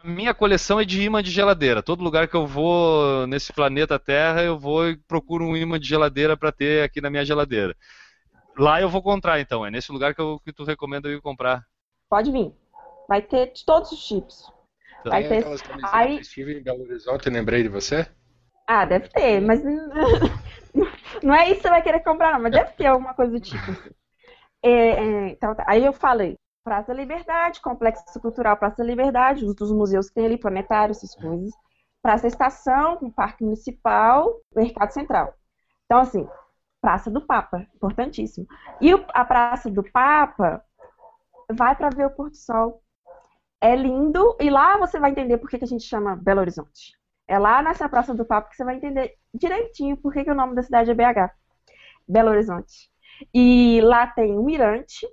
Minha 0.03 0.33
coleção 0.33 0.79
é 0.79 0.85
de 0.85 1.01
imã 1.01 1.23
de 1.23 1.31
geladeira. 1.31 1.81
Todo 1.81 2.03
lugar 2.03 2.27
que 2.27 2.35
eu 2.35 2.45
vou 2.45 3.25
nesse 3.25 3.51
planeta 3.51 3.97
Terra, 3.97 4.43
eu 4.43 4.57
vou 4.57 4.87
e 4.89 4.95
procuro 4.95 5.43
um 5.43 5.57
imã 5.57 5.79
de 5.79 5.87
geladeira 5.87 6.37
para 6.37 6.51
ter 6.51 6.83
aqui 6.83 7.01
na 7.01 7.09
minha 7.09 7.25
geladeira. 7.25 7.75
Lá 8.55 8.79
eu 8.79 8.89
vou 8.89 9.01
comprar, 9.01 9.39
então. 9.39 9.65
É 9.65 9.71
nesse 9.71 9.91
lugar 9.91 10.13
que, 10.13 10.21
eu, 10.21 10.39
que 10.45 10.53
tu 10.53 10.63
recomenda 10.63 11.07
eu 11.09 11.13
ir 11.17 11.21
comprar. 11.21 11.63
Pode 12.09 12.31
vir. 12.31 12.53
Vai 13.09 13.21
ter 13.21 13.51
de 13.51 13.65
todos 13.65 13.91
os 13.91 14.07
tipos. 14.07 14.51
Vai 15.03 15.21
Tem 15.21 15.29
ter- 15.29 15.37
aquelas 15.39 15.61
camisetas 15.61 15.93
aí- 15.93 16.15
que 16.17 16.21
estive 16.21 16.59
em 16.59 16.63
Belo 16.63 16.83
Horizonte, 16.83 17.29
lembrei 17.29 17.63
de 17.63 17.69
você? 17.69 18.07
Ah, 18.67 18.85
deve 18.85 19.09
ter, 19.09 19.39
mas 19.41 19.63
não 21.23 21.33
é 21.33 21.45
isso 21.45 21.55
que 21.55 21.61
você 21.61 21.69
vai 21.69 21.81
querer 21.81 22.01
comprar, 22.01 22.33
não, 22.33 22.41
mas 22.41 22.51
deve 22.51 22.71
ter 22.73 22.87
alguma 22.87 23.13
coisa 23.13 23.31
do 23.31 23.39
tipo. 23.39 23.71
assim. 23.71 23.91
É, 24.63 24.69
é, 24.69 25.29
então, 25.29 25.55
tá. 25.55 25.63
aí 25.67 25.85
eu 25.85 25.93
falei, 25.93 26.35
Praça 26.63 26.89
da 26.89 26.93
Liberdade, 26.95 27.61
Complexo 27.61 28.19
Cultural 28.19 28.57
Praça 28.57 28.77
da 28.77 28.83
Liberdade, 28.83 29.45
os 29.45 29.55
dos 29.55 29.71
museus 29.71 30.09
que 30.09 30.15
tem 30.15 30.25
ali, 30.25 30.37
Planetário, 30.37 30.91
essas 30.91 31.15
coisas. 31.15 31.53
Praça 32.01 32.23
da 32.23 32.27
Estação, 32.27 32.97
com 32.97 33.09
Parque 33.09 33.43
Municipal, 33.43 34.41
Mercado 34.53 34.91
Central. 34.91 35.33
Então, 35.85 35.99
assim, 35.99 36.27
Praça 36.81 37.09
do 37.09 37.25
Papa, 37.25 37.65
importantíssimo. 37.75 38.45
E 38.81 38.91
a 39.13 39.25
Praça 39.25 39.69
do 39.71 39.83
Papa 39.83 40.61
vai 41.51 41.75
para 41.75 41.89
ver 41.89 42.07
o 42.07 42.09
pôr 42.11 42.29
do 42.29 42.35
sol. 42.37 42.83
É 43.61 43.75
lindo, 43.75 44.35
e 44.39 44.49
lá 44.49 44.77
você 44.77 44.99
vai 44.99 45.11
entender 45.11 45.37
por 45.37 45.49
que, 45.49 45.57
que 45.57 45.63
a 45.63 45.67
gente 45.67 45.85
chama 45.85 46.15
Belo 46.15 46.41
Horizonte. 46.41 46.97
É 47.27 47.37
lá 47.37 47.61
nessa 47.61 47.89
Praça 47.89 48.13
do 48.13 48.25
Papo 48.25 48.49
que 48.49 48.55
você 48.55 48.63
vai 48.63 48.75
entender 48.75 49.13
direitinho 49.33 49.97
por 49.97 50.13
que, 50.13 50.23
que 50.23 50.31
o 50.31 50.35
nome 50.35 50.55
da 50.55 50.63
cidade 50.63 50.91
é 50.91 50.93
BH. 50.93 51.31
Belo 52.07 52.29
Horizonte. 52.29 52.89
E 53.33 53.81
lá 53.83 54.07
tem 54.07 54.37
o 54.37 54.43
Mirante, 54.43 55.05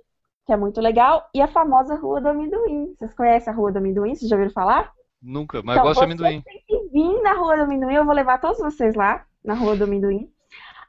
que 0.45 0.53
é 0.53 0.57
muito 0.57 0.79
legal, 0.79 1.27
e 1.33 1.41
a 1.41 1.47
famosa 1.47 1.95
Rua 1.95 2.21
do 2.21 2.29
Amendoim. 2.29 2.93
Vocês 2.95 3.13
conhecem 3.13 3.51
a 3.51 3.55
Rua 3.55 3.71
do 3.71 3.79
Amendoim? 3.79 4.15
Vocês 4.15 4.29
já 4.29 4.35
ouviram 4.35 4.53
falar? 4.53 4.91
Nunca, 5.21 5.61
mas 5.63 5.75
Então, 5.75 5.87
gosto 5.87 5.99
de 5.99 6.05
amendoim. 6.05 6.41
tem 6.41 6.63
que 6.67 6.89
vir 6.93 7.21
na 7.21 7.33
Rua 7.33 7.57
do 7.57 7.63
Amendoim. 7.63 7.95
Eu 7.95 8.05
vou 8.05 8.13
levar 8.13 8.39
todos 8.39 8.59
vocês 8.59 8.95
lá, 8.95 9.25
na 9.43 9.55
Rua 9.55 9.75
do 9.75 9.83
Amendoim. 9.83 10.31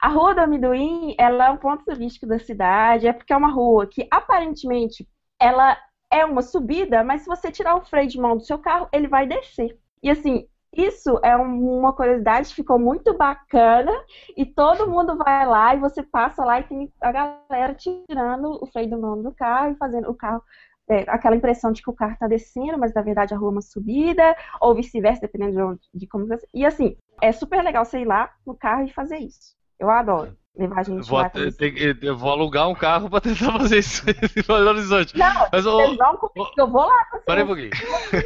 A 0.01 0.09
Rua 0.09 0.35
do 0.35 0.41
Amendoim, 0.43 1.15
ela 1.19 1.47
é 1.47 1.51
um 1.51 1.57
ponto 1.57 1.85
turístico 1.85 2.27
da 2.27 2.39
cidade, 2.39 3.09
é 3.09 3.13
porque 3.13 3.33
é 3.33 3.37
uma 3.37 3.51
rua 3.51 3.87
que, 3.87 4.07
aparentemente, 4.11 5.09
ela 5.41 5.77
é 6.11 6.25
uma 6.25 6.43
subida, 6.43 7.03
mas 7.03 7.23
se 7.23 7.27
você 7.27 7.51
tirar 7.51 7.77
o 7.77 7.85
freio 7.85 8.09
de 8.09 8.21
mão 8.21 8.37
do 8.37 8.45
seu 8.45 8.59
carro, 8.59 8.89
ele 8.93 9.09
vai 9.09 9.27
descer. 9.27 9.79
E 10.03 10.11
assim, 10.11 10.47
isso 10.77 11.19
é 11.23 11.37
um- 11.37 11.79
uma 11.79 11.93
curiosidade, 11.93 12.55
ficou 12.55 12.79
muito 12.79 13.17
bacana, 13.17 13.93
e 14.37 14.45
todo 14.47 14.89
mundo 14.91 15.17
vai 15.17 15.47
lá 15.47 15.75
e 15.75 15.79
você 15.79 16.03
passa 16.03 16.45
lá 16.45 16.61
e 16.61 16.65
tem 16.65 16.93
a 17.01 17.13
galera 17.13 17.75
tirando 17.75 18.59
o 18.63 18.67
freio 18.67 18.89
de 18.89 18.97
mão 18.97 19.23
do 19.23 19.33
carro 19.33 19.73
e 19.73 19.77
fazendo 19.77 20.11
o 20.11 20.15
carro 20.15 20.43
é, 20.89 21.01
aquela 21.09 21.35
impressão 21.35 21.73
de 21.73 21.83
que 21.83 21.91
o 21.91 21.93
carro 21.93 22.13
está 22.13 22.29
descendo, 22.29 22.79
mas 22.79 22.95
na 22.95 23.03
verdade 23.03 23.35
a 23.35 23.37
rua 23.37 23.49
é 23.49 23.53
uma 23.55 23.61
subida, 23.61 24.37
ou 24.61 24.73
vice-versa, 24.73 25.23
dependendo 25.23 25.51
de, 25.53 25.61
onde, 25.61 25.81
de 25.93 26.07
como 26.07 26.29
você. 26.29 26.47
E 26.55 26.65
assim, 26.65 26.97
é 27.21 27.33
super 27.33 27.61
legal 27.65 27.85
você 27.85 27.99
ir 28.03 28.05
lá 28.05 28.31
no 28.47 28.55
carro 28.55 28.85
e 28.85 28.93
fazer 28.93 29.19
isso. 29.19 29.57
Eu 29.81 29.91
adoro 29.91 30.37
levar 30.57 30.79
a 30.79 30.83
gente 30.85 31.09
Vou, 31.09 31.19
lá. 31.19 31.27
até- 31.27 31.51
que- 31.51 31.99
eu 32.01 32.17
vou 32.17 32.31
alugar 32.31 32.69
um 32.69 32.75
carro 32.77 33.11
para 33.11 33.21
tentar 33.21 33.51
fazer 33.59 33.79
isso 33.81 34.05
em 34.09 34.43
Belo 34.47 34.69
Horizonte. 34.69 35.19
Não, 35.19 35.49
Mas, 35.53 35.65
vão 35.65 36.17
comigo, 36.19 36.51
eu 36.57 36.71
vou 36.71 36.87
lá 36.87 37.05
com 37.11 37.19
Para 37.19 37.41
aí 37.41 37.43
um 37.43 37.47
pouquinho. 37.49 37.71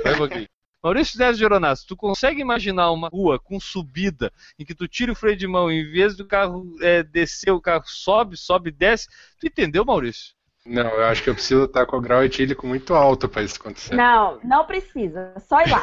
Para 0.03 0.11
aí 0.11 0.14
um 0.14 0.18
pouquinho. 0.18 0.48
Maurício 0.83 1.18
Neves 1.18 1.37
de 1.37 1.45
Oronasso, 1.45 1.87
tu 1.87 1.95
consegue 1.95 2.41
imaginar 2.41 2.91
uma 2.91 3.09
rua 3.09 3.39
com 3.39 3.61
subida 3.61 4.33
em 4.59 4.64
que 4.64 4.74
tu 4.74 4.89
tira 4.89 5.12
o 5.12 5.14
freio 5.14 5.37
de 5.37 5.47
mão 5.47 5.70
e 5.70 5.81
em 5.81 5.91
vez 5.91 6.16
do 6.16 6.26
carro 6.26 6.74
é, 6.81 7.03
descer, 7.03 7.51
o 7.51 7.61
carro 7.61 7.85
sobe, 7.87 8.37
sobe, 8.37 8.70
desce? 8.70 9.07
Tu 9.39 9.47
entendeu, 9.47 9.85
Maurício? 9.85 10.35
Não, 10.64 10.89
eu 10.89 11.05
acho 11.05 11.22
que 11.22 11.31
eu 11.31 11.35
preciso 11.35 11.64
estar 11.64 11.87
com 11.87 11.97
o 11.97 12.01
grau 12.01 12.22
etílico 12.24 12.66
muito 12.66 12.95
alto 12.95 13.28
para 13.28 13.43
isso 13.43 13.59
acontecer. 13.61 13.95
Não, 13.95 14.39
não 14.43 14.66
precisa. 14.66 15.35
Só 15.41 15.61
ir 15.61 15.70
lá. 15.70 15.83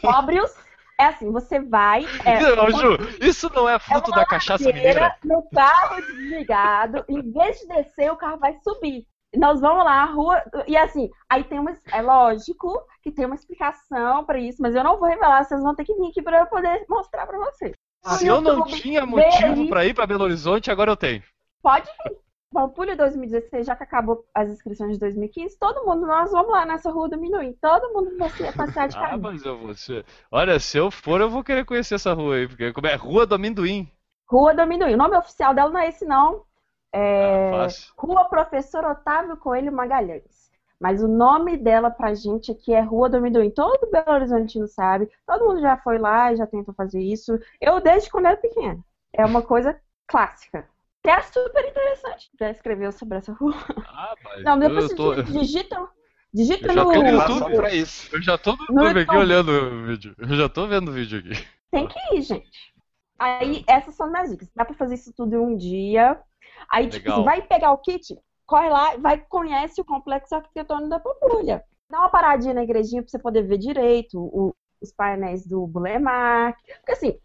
Sóbrios, 0.00 0.50
é 0.98 1.06
assim, 1.06 1.30
você 1.30 1.60
vai. 1.60 2.04
É, 2.24 2.38
Não, 2.54 2.70
Ju, 2.70 2.98
isso 3.20 3.50
não 3.54 3.68
é 3.68 3.78
fruto 3.78 4.10
uma 4.10 4.18
da 4.18 4.26
cachaça 4.26 4.64
mineira? 4.64 5.16
No 5.24 5.42
carro 5.50 6.00
desligado, 6.02 7.04
em 7.08 7.32
vez 7.32 7.58
de 7.58 7.68
descer, 7.68 8.10
o 8.10 8.16
carro 8.16 8.38
vai 8.38 8.56
subir. 8.62 9.06
Nós 9.34 9.60
vamos 9.60 9.84
lá, 9.84 10.02
a 10.02 10.06
rua. 10.06 10.42
E 10.66 10.76
assim, 10.76 11.10
aí 11.28 11.42
tem 11.44 11.58
uma. 11.58 11.72
É 11.92 12.02
lógico 12.02 12.84
que 13.02 13.10
tem 13.10 13.24
uma 13.24 13.34
explicação 13.34 14.24
pra 14.24 14.38
isso, 14.38 14.60
mas 14.60 14.74
eu 14.74 14.84
não 14.84 14.98
vou 14.98 15.08
revelar, 15.08 15.44
vocês 15.44 15.62
vão 15.62 15.74
ter 15.74 15.84
que 15.84 15.94
vir 15.94 16.08
aqui 16.08 16.22
pra 16.22 16.40
eu 16.40 16.46
poder 16.46 16.84
mostrar 16.88 17.26
pra 17.26 17.38
vocês. 17.38 17.74
Se 18.18 18.26
eu 18.26 18.40
não 18.40 18.64
tinha 18.64 19.06
motivo 19.06 19.68
pra 19.68 19.84
ir 19.86 19.94
pra 19.94 20.06
Belo 20.06 20.24
Horizonte, 20.24 20.70
agora 20.70 20.90
eu 20.90 20.96
tenho. 20.96 21.22
Pode 21.62 21.86
vir. 22.04 22.20
Pampulha 22.52 22.94
2016, 22.94 23.66
já 23.66 23.74
que 23.74 23.82
acabou 23.82 24.26
as 24.34 24.50
inscrições 24.50 24.92
de 24.92 24.98
2015, 24.98 25.58
todo 25.58 25.86
mundo, 25.86 26.06
nós 26.06 26.30
vamos 26.30 26.50
lá 26.52 26.66
nessa 26.66 26.90
rua 26.90 27.08
do 27.08 27.16
Minuim. 27.18 27.54
Todo 27.54 27.90
mundo 27.94 28.14
vai 28.18 28.28
ser 28.28 28.54
passear 28.54 28.88
de 28.88 28.96
Ah, 28.98 29.00
carrinho. 29.00 29.22
mas 29.22 29.42
eu 29.46 29.56
vou 29.56 29.72
ser. 29.72 30.04
Olha, 30.30 30.60
se 30.60 30.76
eu 30.76 30.90
for, 30.90 31.22
eu 31.22 31.30
vou 31.30 31.42
querer 31.42 31.64
conhecer 31.64 31.94
essa 31.94 32.12
rua 32.12 32.34
aí, 32.36 32.46
porque 32.46 32.70
como 32.74 32.86
é 32.88 32.94
Rua 32.94 33.24
do 33.24 33.36
Amendoim. 33.36 33.90
Rua 34.28 34.52
do 34.54 34.60
Amendoim. 34.60 34.92
O 34.92 34.98
nome 34.98 35.16
oficial 35.16 35.54
dela 35.54 35.70
não 35.70 35.80
é 35.80 35.88
esse, 35.88 36.04
não. 36.04 36.42
É 36.92 37.50
Ah. 37.54 37.68
Rua 37.96 38.24
Professor 38.26 38.84
Otávio 38.84 39.36
Coelho 39.36 39.72
Magalhães. 39.72 40.50
Mas 40.80 41.00
o 41.02 41.06
nome 41.08 41.56
dela 41.56 41.90
pra 41.90 42.12
gente 42.12 42.50
aqui 42.50 42.74
é 42.74 42.80
Rua 42.80 43.08
do 43.08 43.16
Amendoim. 43.16 43.50
Todo 43.50 43.88
Belo 43.90 44.10
Horizontino 44.12 44.66
sabe. 44.66 45.08
Todo 45.26 45.44
mundo 45.46 45.60
já 45.60 45.76
foi 45.76 45.96
lá, 45.98 46.34
já 46.34 46.44
tentou 46.46 46.74
fazer 46.74 47.00
isso. 47.00 47.38
Eu 47.60 47.80
desde 47.80 48.10
quando 48.10 48.26
era 48.26 48.36
pequena. 48.36 48.78
É 49.12 49.24
uma 49.24 49.42
coisa 49.42 49.78
clássica. 50.08 50.66
Que 51.02 51.10
é 51.10 51.20
super 51.22 51.64
interessante. 51.68 52.30
Já 52.38 52.50
escreveu 52.50 52.90
sobre 52.92 53.18
essa 53.18 53.32
rua. 53.32 53.54
Ah, 53.86 54.14
mas 54.24 54.42
Não, 54.44 54.54
eu, 54.54 54.60
depois 54.60 54.84
vocês 54.86 54.96
tô, 54.96 55.22
digitam. 55.22 55.88
Digita 56.34 56.66
Eu 56.68 56.74
já 56.74 56.84
no 56.84 56.92
tô 56.92 57.02
no 57.02 57.16
Lá 57.16 57.28
YouTube. 57.28 57.56
pra 57.56 57.74
isso. 57.74 58.16
eu 58.16 58.22
já 58.22 58.38
tô 58.38 58.52
no 58.56 58.66
No 58.70 58.82
YouTube 58.84 59.00
aqui 59.02 59.16
olhando 59.16 59.50
o 59.52 59.86
vídeo. 59.86 60.14
Eu 60.18 60.28
já 60.36 60.48
tô 60.48 60.66
vendo 60.66 60.88
o 60.88 60.92
vídeo 60.92 61.18
aqui. 61.20 61.46
Tem 61.70 61.86
que 61.86 61.98
ir, 62.16 62.22
gente. 62.22 62.72
Aí, 63.18 63.64
essas 63.68 63.94
são 63.94 64.10
minhas 64.10 64.30
dicas. 64.30 64.48
Dá 64.56 64.64
pra 64.64 64.74
fazer 64.74 64.94
isso 64.94 65.12
tudo 65.14 65.34
em 65.34 65.38
um 65.38 65.56
dia. 65.56 66.18
Aí, 66.70 66.88
tipo, 66.88 67.04
Legal. 67.04 67.18
você 67.18 67.24
vai 67.24 67.42
pegar 67.42 67.72
o 67.72 67.78
kit, 67.78 68.16
corre 68.46 68.68
lá, 68.68 68.96
vai 68.96 69.18
conhece 69.18 69.80
o 69.80 69.84
complexo 69.84 70.34
arquitetônico 70.34 70.88
da 70.88 71.00
Pampulha. 71.00 71.64
Dá 71.90 72.00
uma 72.00 72.08
paradinha 72.08 72.54
na 72.54 72.64
igrejinha 72.64 73.02
pra 73.02 73.10
você 73.10 73.18
poder 73.18 73.42
ver 73.42 73.58
direito 73.58 74.18
o- 74.18 74.54
os 74.80 74.92
painéis 74.92 75.46
do 75.46 75.66
Bulemark. 75.66 76.56
Porque 76.78 76.92
assim, 76.92 77.18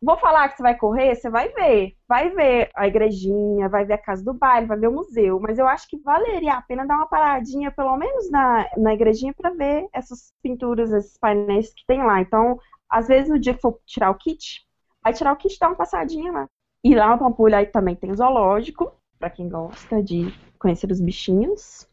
vou 0.00 0.16
falar 0.18 0.48
que 0.48 0.56
você 0.56 0.62
vai 0.62 0.76
correr, 0.76 1.14
você 1.14 1.30
vai 1.30 1.48
ver. 1.50 1.96
Vai 2.08 2.30
ver 2.30 2.70
a 2.74 2.86
igrejinha, 2.88 3.68
vai 3.68 3.84
ver 3.84 3.94
a 3.94 3.98
casa 3.98 4.24
do 4.24 4.34
baile, 4.34 4.66
vai 4.66 4.78
ver 4.78 4.88
o 4.88 4.92
museu. 4.92 5.40
Mas 5.40 5.58
eu 5.58 5.66
acho 5.66 5.88
que 5.88 5.98
valeria 5.98 6.54
a 6.54 6.62
pena 6.62 6.86
dar 6.86 6.96
uma 6.96 7.06
paradinha, 7.08 7.70
pelo 7.70 7.96
menos 7.96 8.30
na, 8.30 8.68
na 8.76 8.94
igrejinha, 8.94 9.34
pra 9.34 9.50
ver 9.50 9.88
essas 9.92 10.32
pinturas, 10.42 10.92
esses 10.92 11.16
painéis 11.18 11.72
que 11.72 11.84
tem 11.86 12.02
lá. 12.04 12.20
Então, 12.20 12.58
às 12.88 13.08
vezes, 13.08 13.30
no 13.30 13.38
dia 13.38 13.54
que 13.54 13.60
for 13.60 13.78
tirar 13.86 14.10
o 14.10 14.16
kit, 14.16 14.66
vai 15.02 15.12
tirar 15.12 15.32
o 15.32 15.36
kit 15.36 15.54
e 15.54 15.58
dar 15.58 15.68
uma 15.68 15.76
passadinha 15.76 16.32
lá. 16.32 16.48
E 16.84 16.94
lá 16.94 17.08
na 17.08 17.18
Pampulha 17.18 17.58
aí 17.58 17.66
também 17.66 17.94
tem 17.94 18.14
zoológico, 18.14 18.92
pra 19.18 19.30
quem 19.30 19.48
gosta 19.48 20.02
de 20.02 20.34
conhecer 20.58 20.90
os 20.90 21.00
bichinhos. 21.00 21.88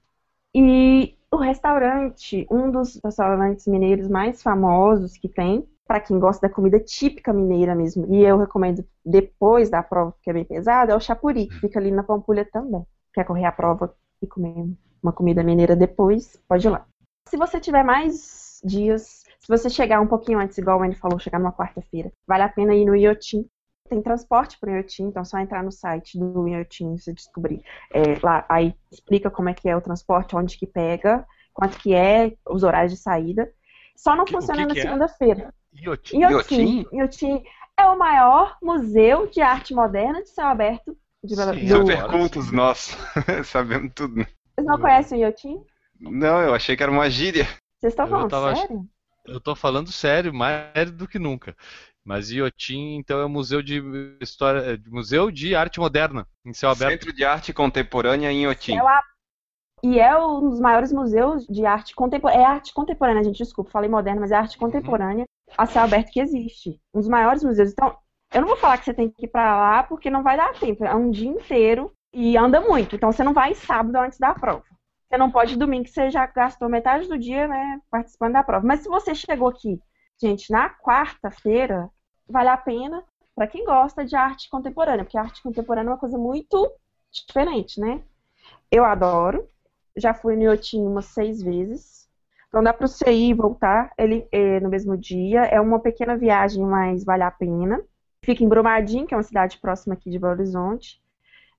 E 0.53 1.15
o 1.31 1.37
restaurante, 1.37 2.47
um 2.49 2.71
dos 2.71 2.99
restaurantes 3.03 3.67
mineiros 3.67 4.07
mais 4.07 4.41
famosos 4.41 5.15
que 5.15 5.29
tem, 5.29 5.67
pra 5.87 5.99
quem 5.99 6.19
gosta 6.19 6.47
da 6.47 6.53
comida 6.53 6.79
típica 6.79 7.33
mineira 7.33 7.75
mesmo, 7.75 8.05
e 8.13 8.21
eu 8.23 8.37
recomendo 8.37 8.85
depois 9.05 9.69
da 9.69 9.81
prova, 9.81 10.13
que 10.21 10.29
é 10.29 10.33
bem 10.33 10.45
pesada, 10.45 10.93
é 10.93 10.95
o 10.95 10.99
Chapuri, 10.99 11.47
que 11.47 11.59
fica 11.59 11.79
ali 11.79 11.91
na 11.91 12.03
Pampulha 12.03 12.45
também. 12.45 12.85
Quer 13.13 13.25
correr 13.25 13.45
a 13.45 13.51
prova 13.51 13.95
e 14.21 14.27
comer 14.27 14.71
uma 15.01 15.11
comida 15.11 15.43
mineira 15.43 15.75
depois, 15.75 16.39
pode 16.47 16.67
ir 16.67 16.69
lá. 16.69 16.85
Se 17.27 17.37
você 17.37 17.59
tiver 17.59 17.83
mais 17.83 18.59
dias, 18.63 19.23
se 19.39 19.47
você 19.47 19.69
chegar 19.69 20.01
um 20.01 20.07
pouquinho 20.07 20.39
antes, 20.39 20.57
igual 20.57 20.79
o 20.79 20.83
Andy 20.83 20.95
falou, 20.95 21.19
chegar 21.19 21.39
numa 21.39 21.53
quarta-feira, 21.53 22.11
vale 22.27 22.43
a 22.43 22.49
pena 22.49 22.75
ir 22.75 22.85
no 22.85 22.95
Iotim. 22.95 23.47
Tem 23.89 24.01
transporte 24.01 24.57
para 24.59 24.71
o 24.71 24.75
Iotim, 24.75 25.03
então 25.05 25.21
é 25.23 25.25
só 25.25 25.39
entrar 25.39 25.63
no 25.63 25.71
site 25.71 26.17
do 26.19 26.47
Iotim 26.47 26.93
e 26.93 26.99
você 26.99 27.11
descobrir. 27.11 27.63
É, 27.91 28.19
lá, 28.23 28.45
aí 28.47 28.75
explica 28.91 29.31
como 29.31 29.49
é 29.49 29.53
que 29.53 29.67
é 29.67 29.75
o 29.75 29.81
transporte, 29.81 30.35
onde 30.35 30.57
que 30.57 30.67
pega, 30.67 31.25
quanto 31.53 31.77
que 31.79 31.93
é, 31.93 32.33
os 32.47 32.63
horários 32.63 32.93
de 32.93 32.99
saída. 32.99 33.51
Só 33.95 34.15
não 34.15 34.27
funciona 34.27 34.61
que 34.61 34.67
na 34.67 34.73
que 34.75 34.79
é? 34.79 34.83
segunda-feira. 34.83 35.53
Iotim. 35.73 36.19
Iotim, 36.19 36.85
Iotim 36.93 37.43
é 37.77 37.85
o 37.85 37.97
maior 37.97 38.57
museu 38.61 39.27
de 39.27 39.41
arte 39.41 39.73
moderna 39.73 40.21
de 40.21 40.29
céu 40.29 40.45
aberto 40.47 40.95
de 41.23 41.35
Belo 41.35 41.53
Sim, 41.53 41.65
do- 41.65 41.75
Super 41.77 42.07
cultos 42.07 42.51
nós. 42.51 42.95
Sabemos 43.45 43.91
tudo. 43.95 44.15
Vocês 44.15 44.67
não 44.67 44.79
conhecem 44.79 45.19
o 45.19 45.21
Iotim? 45.25 45.63
Não, 45.99 46.41
eu 46.41 46.53
achei 46.53 46.77
que 46.77 46.83
era 46.83 46.91
uma 46.91 47.09
gíria. 47.09 47.45
Vocês 47.79 47.93
estão 47.93 48.05
Eu 48.05 48.11
falando 48.11 48.29
tava 48.29 48.51
ach- 48.51 48.59
sério? 48.59 48.85
Eu 49.25 49.39
tô 49.39 49.55
falando 49.55 49.91
sério, 49.91 50.33
mais 50.33 50.71
sério 50.73 50.91
do 50.91 51.07
que 51.07 51.19
nunca. 51.19 51.55
Mas 52.09 52.31
Iotim, 52.31 52.95
então, 52.95 53.19
é 53.19 53.25
um 53.27 53.29
museu 53.29 53.61
de 53.61 53.83
história, 54.19 54.61
é, 54.71 54.75
de 54.77 54.89
museu 54.89 55.29
de 55.29 55.55
arte 55.55 55.79
moderna, 55.79 56.25
em 56.43 56.51
céu 56.55 56.71
aberto. 56.71 56.93
Centro 56.93 57.13
de 57.13 57.23
Arte 57.23 57.53
Contemporânea 57.53 58.31
em 58.31 58.47
Otim. 58.47 58.77
É 58.77 58.79
a- 58.79 59.03
E 59.83 59.99
é 59.99 60.17
um 60.17 60.49
dos 60.49 60.59
maiores 60.59 60.91
museus 60.91 61.45
de 61.45 61.67
arte 61.67 61.93
contemporânea. 61.93 62.41
É 62.43 62.45
arte 62.47 62.73
contemporânea, 62.73 63.23
gente, 63.23 63.37
desculpa, 63.37 63.69
falei 63.69 63.87
moderna, 63.87 64.21
mas 64.21 64.31
é 64.31 64.35
arte 64.35 64.57
contemporânea 64.57 65.25
a 65.55 65.67
céu 65.67 65.83
aberto 65.83 66.09
que 66.11 66.19
existe. 66.19 66.81
Um 66.95 66.99
dos 66.99 67.07
maiores 67.07 67.43
museus. 67.43 67.71
Então, 67.71 67.95
eu 68.33 68.41
não 68.41 68.47
vou 68.47 68.57
falar 68.57 68.79
que 68.79 68.85
você 68.85 68.93
tem 68.93 69.07
que 69.11 69.25
ir 69.25 69.29
pra 69.29 69.55
lá, 69.55 69.83
porque 69.83 70.09
não 70.09 70.23
vai 70.23 70.35
dar 70.35 70.51
tempo. 70.53 70.83
É 70.83 70.95
um 70.95 71.11
dia 71.11 71.29
inteiro 71.29 71.93
e 72.11 72.35
anda 72.35 72.59
muito. 72.59 72.95
Então, 72.95 73.11
você 73.11 73.23
não 73.23 73.33
vai 73.35 73.53
sábado 73.53 73.95
antes 73.97 74.17
da 74.17 74.33
prova. 74.33 74.63
Você 75.07 75.15
não 75.15 75.29
pode 75.29 75.55
domingo, 75.55 75.83
que 75.83 75.91
você 75.91 76.09
já 76.09 76.25
gastou 76.25 76.67
metade 76.69 77.07
do 77.07 77.19
dia, 77.19 77.47
né, 77.47 77.79
participando 77.91 78.33
da 78.33 78.43
prova. 78.43 78.65
Mas 78.65 78.79
se 78.81 78.89
você 78.89 79.13
chegou 79.13 79.47
aqui, 79.47 79.79
gente, 80.19 80.51
na 80.51 80.69
quarta-feira, 80.71 81.87
vale 82.29 82.49
a 82.49 82.57
pena 82.57 83.03
para 83.35 83.47
quem 83.47 83.65
gosta 83.65 84.05
de 84.05 84.15
arte 84.15 84.49
contemporânea, 84.49 85.03
porque 85.05 85.17
arte 85.17 85.41
contemporânea 85.41 85.89
é 85.89 85.93
uma 85.93 85.99
coisa 85.99 86.17
muito 86.17 86.71
diferente, 87.11 87.79
né? 87.79 88.01
Eu 88.71 88.83
adoro. 88.83 89.47
Já 89.97 90.13
fui 90.13 90.35
no 90.35 90.43
Iotim 90.43 90.81
umas 90.81 91.05
seis 91.05 91.41
vezes. 91.41 92.07
Então 92.47 92.63
dá 92.63 92.73
para 92.73 92.87
você 92.87 93.11
ir 93.11 93.29
e 93.29 93.33
voltar 93.33 93.91
ele 93.97 94.27
é, 94.31 94.59
no 94.59 94.69
mesmo 94.69 94.97
dia. 94.97 95.43
É 95.45 95.59
uma 95.59 95.79
pequena 95.79 96.17
viagem, 96.17 96.63
mas 96.63 97.03
vale 97.03 97.23
a 97.23 97.31
pena. 97.31 97.81
Fica 98.23 98.43
em 98.43 98.49
Brumadinho, 98.49 99.05
que 99.07 99.13
é 99.13 99.17
uma 99.17 99.23
cidade 99.23 99.57
próxima 99.59 99.93
aqui 99.95 100.09
de 100.09 100.19
Belo 100.19 100.33
Horizonte. 100.33 101.01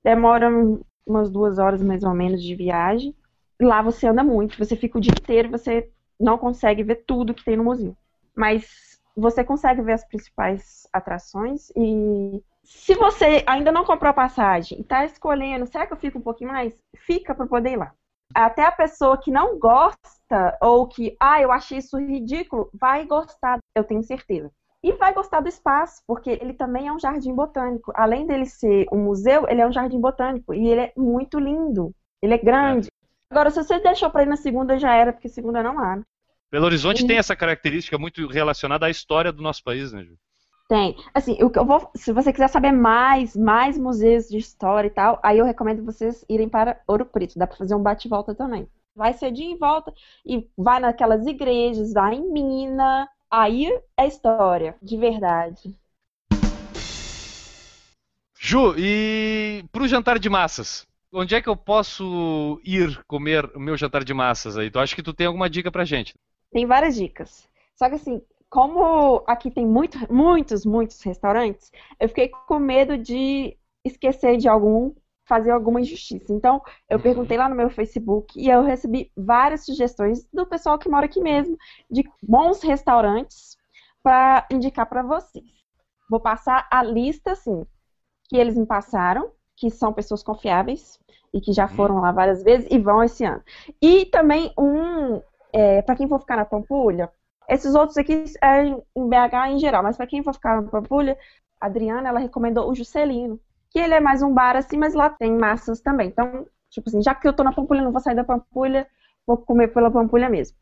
Demora 0.03 0.49
um- 0.51 0.81
umas 1.07 1.31
duas 1.31 1.59
horas 1.59 1.83
mais 1.83 2.03
ou 2.05 2.15
menos 2.15 2.43
de 2.43 2.55
viagem. 2.55 3.15
Lá 3.61 3.83
você 3.83 4.07
anda 4.07 4.25
muito, 4.25 4.59
você 4.59 4.77
fica 4.77 4.99
o 4.99 5.01
dia 5.01 5.13
inteiro, 5.13 5.51
você 5.51 5.91
não 6.19 6.39
consegue 6.39 6.83
ver 6.83 7.05
tudo 7.07 7.35
que 7.35 7.45
tem 7.45 7.57
no 7.57 7.65
museu. 7.65 7.97
Mas 8.35 8.90
você 9.21 9.45
consegue 9.45 9.83
ver 9.83 9.93
as 9.93 10.07
principais 10.07 10.87
atrações 10.93 11.71
e 11.77 12.43
se 12.65 12.95
você 12.95 13.43
ainda 13.47 13.73
não 13.73 13.85
comprou 13.85 14.11
a 14.11 14.15
passagem 14.15 14.79
e 14.79 14.83
está 14.83 15.05
escolhendo, 15.05 15.67
será 15.67 15.87
que 15.87 15.93
eu 15.93 15.97
fico 15.97 16.19
um 16.19 16.23
pouquinho 16.23 16.53
mais? 16.53 16.77
Fica 16.97 17.35
para 17.35 17.47
poder 17.47 17.73
ir 17.73 17.77
lá. 17.77 17.93
Até 18.35 18.65
a 18.65 18.73
pessoa 18.73 19.19
que 19.19 19.31
não 19.31 19.59
gosta 19.59 20.57
ou 20.61 20.87
que, 20.87 21.17
ah, 21.19 21.43
eu 21.43 21.51
achei 21.51 21.79
isso 21.79 21.99
ridículo, 21.99 22.71
vai 22.73 23.05
gostar, 23.05 23.59
eu 23.75 23.83
tenho 23.83 24.03
certeza. 24.03 24.51
E 24.83 24.93
vai 24.93 25.13
gostar 25.13 25.41
do 25.41 25.49
espaço, 25.49 26.01
porque 26.07 26.31
ele 26.31 26.55
também 26.55 26.89
é 26.89 26.93
um 26.93 26.99
jardim 26.99 27.35
botânico. 27.35 27.93
Além 27.95 28.27
dele 28.27 28.47
ser 28.47 28.87
um 28.93 28.99
museu, 28.99 29.47
ele 29.49 29.61
é 29.61 29.67
um 29.67 29.73
jardim 29.73 30.01
botânico 30.01 30.55
e 30.55 30.69
ele 30.69 30.81
é 30.81 30.93
muito 30.97 31.39
lindo. 31.39 31.93
Ele 32.23 32.35
é 32.35 32.39
grande. 32.39 32.89
Agora, 33.31 33.51
se 33.51 33.63
você 33.63 33.79
deixou 33.81 34.11
para 34.11 34.23
ir 34.23 34.27
na 34.27 34.37
segunda, 34.37 34.79
já 34.79 34.95
era, 34.95 35.13
porque 35.13 35.29
segunda 35.29 35.63
não 35.63 35.79
há. 35.79 36.01
Belo 36.51 36.67
Horizonte 36.67 37.07
tem 37.07 37.17
essa 37.17 37.37
característica 37.37 37.97
muito 37.97 38.27
relacionada 38.27 38.87
à 38.87 38.91
história 38.91 39.31
do 39.31 39.43
nosso 39.43 39.63
país, 39.63 39.93
né, 39.93 40.03
Ju? 40.03 40.17
Tem. 40.69 40.97
Assim, 41.15 41.37
o 41.43 41.51
que 41.51 41.59
eu 41.59 41.65
vou, 41.65 41.91
se 41.95 42.13
você 42.13 42.33
quiser 42.33 42.49
saber 42.49 42.73
mais, 42.73 43.37
mais 43.37 43.79
museus 43.79 44.29
de 44.29 44.39
história 44.39 44.89
e 44.89 44.91
tal, 44.91 45.19
aí 45.23 45.39
eu 45.39 45.45
recomendo 45.45 45.85
vocês 45.85 46.25
irem 46.29 46.49
para 46.49 46.81
Ouro 46.87 47.05
Preto. 47.05 47.39
Dá 47.39 47.47
para 47.47 47.57
fazer 47.57 47.75
um 47.75 47.83
bate-volta 47.83 48.35
também. 48.35 48.69
Vai 48.95 49.13
cedinho 49.13 49.55
e 49.55 49.59
volta 49.59 49.93
e 50.27 50.49
vai 50.57 50.81
naquelas 50.81 51.27
igrejas, 51.27 51.93
vai 51.93 52.15
em 52.15 52.33
Mina. 52.33 53.09
Aí 53.31 53.69
é 53.97 54.07
história, 54.07 54.77
de 54.83 54.97
verdade. 54.97 55.75
Ju, 58.39 58.75
e 58.77 59.65
pro 59.71 59.87
jantar 59.87 60.19
de 60.19 60.29
massas? 60.29 60.87
Onde 61.13 61.35
é 61.35 61.43
que 61.43 61.49
eu 61.49 61.57
posso 61.57 62.61
ir 62.65 63.03
comer 63.07 63.45
o 63.55 63.61
meu 63.61 63.77
jantar 63.77 64.03
de 64.03 64.15
massas 64.15 64.57
aí? 64.57 64.71
Tu 64.71 64.79
acha 64.79 64.95
que 64.95 65.03
tu 65.03 65.13
tem 65.13 65.27
alguma 65.27 65.51
dica 65.51 65.71
pra 65.71 65.85
gente? 65.85 66.15
Tem 66.53 66.67
várias 66.67 66.95
dicas. 66.95 67.49
Só 67.77 67.89
que 67.89 67.95
assim, 67.97 68.21
como 68.49 69.23
aqui 69.27 69.51
tem 69.51 69.67
muito, 69.67 69.99
muitos, 70.13 70.65
muitos 70.67 71.01
restaurantes, 71.03 71.71
eu 71.99 72.09
fiquei 72.09 72.29
com 72.29 72.59
medo 72.59 72.99
de 72.99 73.57
esquecer 73.85 74.37
de 74.37 74.49
algum, 74.49 74.93
fazer 75.27 75.51
alguma 75.51 75.81
injustiça. 75.81 76.33
Então, 76.33 76.61
eu 76.89 76.97
Uhum. 76.99 77.03
perguntei 77.03 77.39
lá 77.39 77.49
no 77.49 77.55
meu 77.55 77.71
Facebook 77.71 78.39
e 78.39 78.49
eu 78.49 78.63
recebi 78.63 79.11
várias 79.17 79.65
sugestões 79.65 80.27
do 80.33 80.45
pessoal 80.47 80.79
que 80.79 80.89
mora 80.89 81.07
aqui 81.07 81.21
mesmo, 81.21 81.57
de 81.91 82.05
bons 82.23 82.63
restaurantes 82.63 83.57
para 84.03 84.47
indicar 84.51 84.87
para 84.87 85.03
vocês. 85.03 85.45
Vou 86.09 86.19
passar 86.21 86.67
a 86.71 86.83
lista, 86.83 87.33
assim, 87.33 87.65
que 88.29 88.37
eles 88.37 88.57
me 88.57 88.67
passaram, 88.67 89.31
que 89.57 89.71
são 89.71 89.93
pessoas 89.93 90.23
confiáveis 90.23 90.99
e 91.33 91.41
que 91.41 91.53
já 91.53 91.69
foram 91.69 92.01
lá 92.01 92.13
várias 92.13 92.43
vezes 92.43 92.67
e 92.71 92.79
vão 92.79 93.03
esse 93.05 93.25
ano. 93.25 93.43
E 93.81 94.07
também 94.07 94.53
um, 94.59 95.21
é, 95.53 95.83
para 95.83 95.97
quem 95.97 96.09
for 96.09 96.21
ficar 96.21 96.37
na 96.37 96.45
Pampulha, 96.45 97.11
esses 97.49 97.75
outros 97.75 97.97
aqui 97.99 98.25
é 98.43 98.65
em 98.65 99.09
BH 99.09 99.49
em 99.51 99.59
geral, 99.59 99.83
mas 99.83 99.97
para 99.97 100.07
quem 100.07 100.23
for 100.23 100.33
ficar 100.33 100.61
na 100.61 100.69
Pampulha, 100.69 101.19
a 101.61 101.67
Adriana, 101.67 102.09
ela 102.09 102.21
recomendou 102.21 102.71
o 102.71 102.75
Juscelino, 102.75 103.41
que 103.71 103.79
ele 103.79 103.95
é 103.95 104.01
mais 104.01 104.23
um 104.23 104.33
bar 104.33 104.57
assim, 104.57 104.77
mas 104.77 104.95
lá 104.95 105.11
tem 105.11 105.33
massas 105.33 105.81
também. 105.81 106.09
Então, 106.09 106.47
Tipo 106.71 106.89
assim, 106.89 107.03
já 107.03 107.15
que 107.15 107.27
eu 107.27 107.33
tô 107.33 107.43
na 107.43 107.53
Pampulha, 107.53 107.83
não 107.83 107.93
vou 107.93 108.01
sair 108.01 108.15
da 108.15 108.25
Pampulha, 108.25 108.87
vou 109.27 109.37
comer 109.37 109.69
pela 109.69 109.91
Pampulha 109.91 110.29
mesmo. 110.31 110.57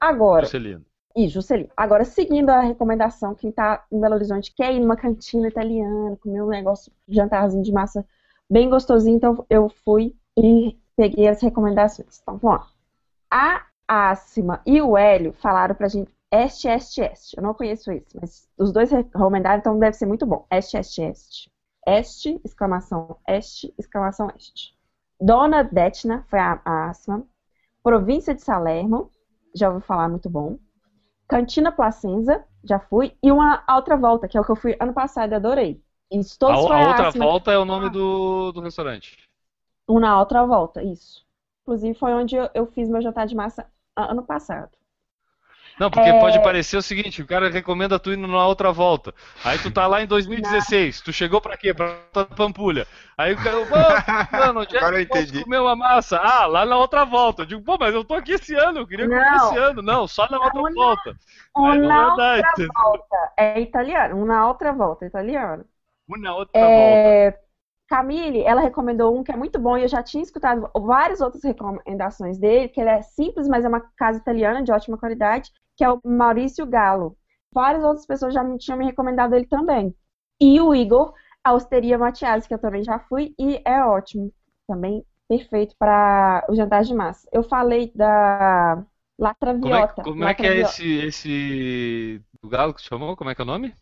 Agora, 0.00 0.46
Juscelino. 0.46 0.84
e 1.14 1.28
Juscelino. 1.28 1.70
Agora, 1.76 2.04
seguindo 2.04 2.48
a 2.48 2.60
recomendação, 2.60 3.34
quem 3.34 3.52
tá 3.52 3.84
em 3.92 4.00
Belo 4.00 4.14
Horizonte 4.14 4.52
quer 4.54 4.72
ir 4.74 4.80
numa 4.80 4.96
cantina 4.96 5.46
italiana, 5.48 6.16
comer 6.16 6.42
um 6.42 6.48
negócio, 6.48 6.90
jantarzinho 7.06 7.62
de 7.62 7.72
massa 7.72 8.04
bem 8.48 8.68
gostosinho, 8.68 9.16
então 9.16 9.46
eu 9.48 9.68
fui 9.68 10.16
e 10.36 10.76
peguei 10.96 11.28
as 11.28 11.40
recomendações. 11.42 12.20
Então, 12.22 12.38
vamos 12.38 12.58
lá. 12.58 12.66
A 13.30 13.66
Asma 13.90 14.62
e 14.64 14.80
o 14.80 14.96
Hélio 14.96 15.32
falaram 15.34 15.74
pra 15.74 15.88
gente 15.88 16.10
este, 16.32 16.68
este, 16.68 17.00
este. 17.00 17.36
Eu 17.36 17.42
não 17.42 17.54
conheço 17.54 17.90
esse, 17.90 18.16
mas 18.20 18.48
os 18.56 18.72
dois 18.72 18.90
recomendaram, 18.92 19.58
então 19.58 19.78
deve 19.78 19.96
ser 19.96 20.06
muito 20.06 20.24
bom. 20.24 20.46
Este, 20.50 20.76
este, 20.76 21.02
este. 21.02 21.50
Este, 21.86 22.40
exclamação, 22.44 23.16
este, 23.26 23.74
exclamação, 23.78 24.30
este. 24.36 24.74
Dona 25.20 25.64
Detna 25.64 26.24
foi 26.28 26.38
a, 26.38 26.60
a 26.64 26.90
Asma. 26.90 27.24
Província 27.82 28.34
de 28.34 28.42
Salerno, 28.42 29.10
já 29.54 29.70
ouvi 29.70 29.84
falar, 29.84 30.08
muito 30.08 30.28
bom. 30.30 30.58
Cantina 31.26 31.72
Placenza, 31.72 32.44
já 32.62 32.78
fui. 32.78 33.16
E 33.22 33.32
uma 33.32 33.64
outra 33.74 33.96
volta, 33.96 34.28
que 34.28 34.36
é 34.36 34.40
o 34.40 34.44
que 34.44 34.50
eu 34.52 34.56
fui 34.56 34.76
ano 34.78 34.92
passado 34.92 35.32
e 35.32 35.34
adorei. 35.34 35.82
E 36.12 36.18
A, 36.18 36.22
todos 36.38 36.64
a 36.64 36.68
foi 36.68 36.86
outra 36.86 37.08
Asma. 37.08 37.24
volta 37.24 37.50
é 37.52 37.58
o 37.58 37.64
nome 37.64 37.88
do, 37.90 38.52
do 38.52 38.60
restaurante. 38.60 39.16
Um 39.88 39.98
na 39.98 40.18
outra 40.20 40.44
volta, 40.46 40.82
isso. 40.82 41.24
Inclusive 41.62 41.98
foi 41.98 42.12
onde 42.14 42.36
eu, 42.36 42.48
eu 42.54 42.66
fiz 42.66 42.88
meu 42.88 43.00
jantar 43.00 43.26
de 43.26 43.34
massa 43.34 43.62
a- 43.62 43.66
ano 43.96 44.24
passado. 44.26 44.70
Não, 45.78 45.90
porque 45.90 46.08
É. 46.08 46.12
pode 46.12 46.42
parecer 46.42 46.76
o 46.76 46.82
seguinte, 46.82 47.22
o 47.22 47.26
cara 47.26 47.48
recomenda 47.48 47.98
tu 47.98 48.12
ir 48.12 48.16
na 48.16 48.46
outra 48.46 48.70
volta. 48.70 49.14
Aí 49.42 49.58
tu 49.58 49.70
tá 49.70 49.86
lá 49.86 50.02
em 50.02 50.06
2016, 50.06 51.00
tu 51.00 51.12
chegou 51.12 51.40
pra 51.40 51.56
quê? 51.56 51.72
Pra 51.72 51.96
Pampulha. 52.36 52.86
Aí 53.16 53.32
o 53.32 53.40
cara, 53.40 53.58
"Ô, 53.60 53.64
mano, 54.36 54.60
onde 54.60 54.76
é 54.76 54.82
Agora 54.82 54.92
que 54.92 54.96
eu 54.96 55.00
eu 55.00 55.06
posso 55.06 55.32
entendi. 55.32 55.38
comer 55.38 55.58
uma 55.60 55.74
massa? 55.76 56.18
Ah, 56.18 56.46
lá 56.46 56.66
na 56.66 56.76
outra 56.76 57.04
volta. 57.04 57.42
Eu 57.42 57.46
digo, 57.46 57.62
pô, 57.62 57.78
mas 57.78 57.94
eu 57.94 58.04
tô 58.04 58.14
aqui 58.14 58.32
esse 58.32 58.54
ano, 58.54 58.80
eu 58.80 58.86
queria 58.86 59.08
comer 59.08 59.32
Não. 59.32 59.36
esse 59.36 59.56
ano. 59.56 59.80
Não, 59.82 60.06
só 60.06 60.28
na 60.28 60.38
outra 60.38 60.62
Não, 60.62 60.72
volta. 60.74 61.16
Um 61.56 61.74
não 61.74 61.92
vai 61.94 62.10
dar, 62.12 62.36
outra 62.36 62.66
volta 62.74 63.32
é 63.36 63.60
italiano. 63.60 64.16
Um 64.16 64.24
na 64.26 64.46
outra 64.48 64.72
volta 64.72 65.04
é 65.04 65.08
italiano. 65.08 65.64
Uma 66.06 66.18
na 66.18 66.34
outra 66.36 66.68
volta. 66.68 67.16
É, 67.90 67.96
Camille, 67.96 68.42
ela 68.42 68.60
recomendou 68.60 69.16
um 69.16 69.22
que 69.24 69.32
é 69.32 69.36
muito 69.36 69.58
bom 69.58 69.76
e 69.76 69.82
eu 69.82 69.88
já 69.88 70.02
tinha 70.02 70.22
escutado 70.22 70.70
várias 70.74 71.20
outras 71.20 71.42
recomendações 71.42 72.38
dele, 72.38 72.68
que 72.68 72.80
ele 72.80 72.90
é 72.90 73.02
simples, 73.02 73.48
mas 73.48 73.64
é 73.64 73.68
uma 73.68 73.80
casa 73.96 74.18
italiana 74.18 74.62
de 74.62 74.72
ótima 74.72 74.96
qualidade, 74.96 75.50
que 75.76 75.84
é 75.84 75.90
o 75.90 76.00
Maurício 76.04 76.64
Galo. 76.66 77.16
Várias 77.52 77.82
outras 77.82 78.06
pessoas 78.06 78.32
já 78.32 78.44
me 78.44 78.56
tinham 78.58 78.78
me 78.78 78.86
recomendado 78.86 79.34
ele 79.34 79.46
também. 79.46 79.94
E 80.40 80.60
o 80.60 80.74
Igor, 80.74 81.12
a 81.42 81.52
Osteria 81.52 81.98
Matias, 81.98 82.46
que 82.46 82.54
eu 82.54 82.58
também 82.58 82.82
já 82.84 82.98
fui 83.00 83.34
e 83.38 83.60
é 83.64 83.82
ótimo. 83.84 84.32
Também 84.68 85.04
perfeito 85.28 85.74
para 85.78 86.44
o 86.48 86.54
jantar 86.54 86.82
de 86.82 86.94
massa. 86.94 87.28
Eu 87.32 87.42
falei 87.42 87.92
da 87.94 88.84
La 89.18 89.34
Como 89.34 89.74
é, 89.74 89.88
Traviota. 89.88 90.02
como 90.02 90.22
La 90.22 90.30
é 90.30 90.34
que 90.34 90.46
é 90.46 90.56
esse, 90.60 90.86
esse 90.98 92.22
do 92.42 92.48
Galo 92.48 92.72
que 92.72 92.82
chamou? 92.82 93.16
Como 93.16 93.30
é 93.30 93.34
que 93.34 93.40
é 93.40 93.44
o 93.44 93.46
nome? 93.46 93.74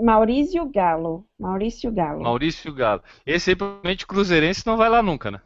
Maurício 0.00 0.64
Galo. 0.68 1.24
Maurício 1.38 1.90
Galo. 1.92 2.22
Maurício 2.22 2.72
Galo. 2.72 3.02
Esse 3.26 3.50
aí 3.50 3.56
provavelmente 3.56 4.06
cruzeirense 4.06 4.66
não 4.66 4.76
vai 4.76 4.88
lá 4.88 5.02
nunca, 5.02 5.30
né? 5.30 5.40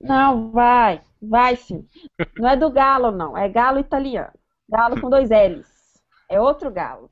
Não, 0.00 0.50
vai. 0.50 1.00
Vai 1.20 1.54
sim. 1.56 1.86
Não 2.36 2.48
é 2.48 2.56
do 2.56 2.70
galo, 2.70 3.12
não. 3.12 3.36
É 3.38 3.48
galo 3.48 3.78
italiano. 3.78 4.32
Galo 4.68 5.00
com 5.00 5.08
dois 5.08 5.30
L's. 5.30 5.70
É 6.28 6.40
outro 6.40 6.70
galo. 6.70 7.08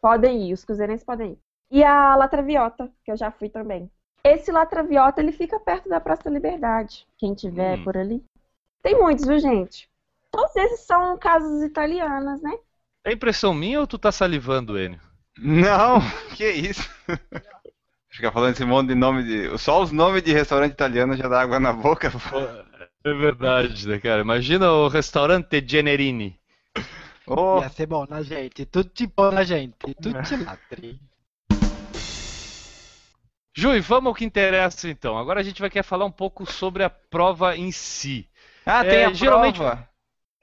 Podem 0.00 0.48
ir, 0.48 0.52
os 0.52 0.64
cruzeirenses 0.64 1.04
podem 1.04 1.32
ir. 1.32 1.38
E 1.70 1.82
a 1.82 2.14
La 2.14 2.28
Traviota, 2.28 2.90
que 3.04 3.10
eu 3.10 3.16
já 3.16 3.30
fui 3.30 3.48
também. 3.48 3.90
Esse 4.22 4.52
La 4.52 4.64
Traviota, 4.64 5.20
ele 5.20 5.32
fica 5.32 5.58
perto 5.58 5.88
da 5.88 6.00
Praça 6.00 6.24
da 6.24 6.30
Liberdade. 6.30 7.06
Quem 7.18 7.34
tiver 7.34 7.78
Hum. 7.78 7.84
por 7.84 7.96
ali. 7.96 8.24
Tem 8.82 8.96
muitos, 8.96 9.26
viu, 9.26 9.38
gente? 9.38 9.88
Todos 10.30 10.54
esses 10.56 10.80
são 10.80 11.18
casas 11.18 11.62
italianas, 11.62 12.40
né? 12.40 12.56
É 13.04 13.12
impressão 13.12 13.52
minha 13.52 13.80
ou 13.80 13.86
tu 13.86 13.98
tá 13.98 14.12
salivando, 14.12 14.78
Enio? 14.78 15.00
Não, 15.38 16.00
que 16.36 16.48
isso? 16.48 16.88
Ficar 18.10 18.32
falando 18.32 18.54
esse 18.54 18.64
monte 18.64 18.88
de 18.88 18.94
nome 18.94 19.22
de. 19.22 19.58
Só 19.58 19.82
os 19.82 19.92
nomes 19.92 20.22
de 20.22 20.32
restaurante 20.32 20.72
italiano 20.72 21.16
já 21.16 21.28
dá 21.28 21.40
água 21.42 21.60
na 21.60 21.72
boca. 21.72 22.10
É 23.04 23.12
verdade, 23.14 23.86
né, 23.88 23.98
cara? 24.00 24.20
Imagina 24.22 24.70
o 24.72 24.88
restaurante 24.88 25.64
Generini. 25.66 26.38
Oh, 27.26 27.60
Ia 27.60 27.68
ser 27.68 27.86
bom 27.86 28.06
na 28.08 28.22
gente. 28.22 28.64
Tudo 28.66 28.90
de 28.92 29.06
bom 29.06 29.30
na 29.30 29.44
gente. 29.44 29.74
Tudo 29.78 30.20
de 30.22 30.36
ladre. 30.36 31.00
Ju, 33.54 33.74
e 33.74 33.80
vamos 33.80 34.08
ao 34.08 34.14
que 34.14 34.24
interessa 34.24 34.88
então. 34.88 35.18
Agora 35.18 35.40
a 35.40 35.42
gente 35.42 35.60
vai 35.60 35.68
querer 35.68 35.82
falar 35.82 36.04
um 36.04 36.10
pouco 36.12 36.46
sobre 36.50 36.82
a 36.84 36.90
prova 36.90 37.56
em 37.56 37.70
si. 37.72 38.26
ah, 38.64 38.84
tem 38.84 38.98
É, 39.00 39.04
a 39.06 39.12
geralmente- 39.12 39.56
prova. 39.58 39.88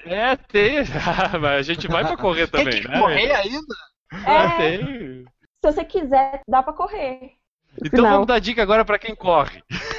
É, 0.05 0.35
tem. 0.35 0.75
Mas 1.41 1.43
a 1.59 1.61
gente 1.61 1.87
vai 1.87 2.05
pra 2.05 2.15
correr 2.17 2.47
Tem 2.47 2.63
também, 2.65 2.81
que 2.81 2.87
né? 2.87 2.99
correr 2.99 3.31
ainda? 3.33 3.75
É, 4.27 4.75
É, 4.75 4.77
se 4.77 5.25
você 5.63 5.83
quiser, 5.83 6.41
dá 6.47 6.63
pra 6.63 6.73
correr. 6.73 7.33
Então 7.77 7.99
final. 7.99 8.11
vamos 8.11 8.27
dar 8.27 8.39
dica 8.39 8.61
agora 8.61 8.85
pra 8.85 8.99
quem 8.99 9.15
corre. 9.15 9.63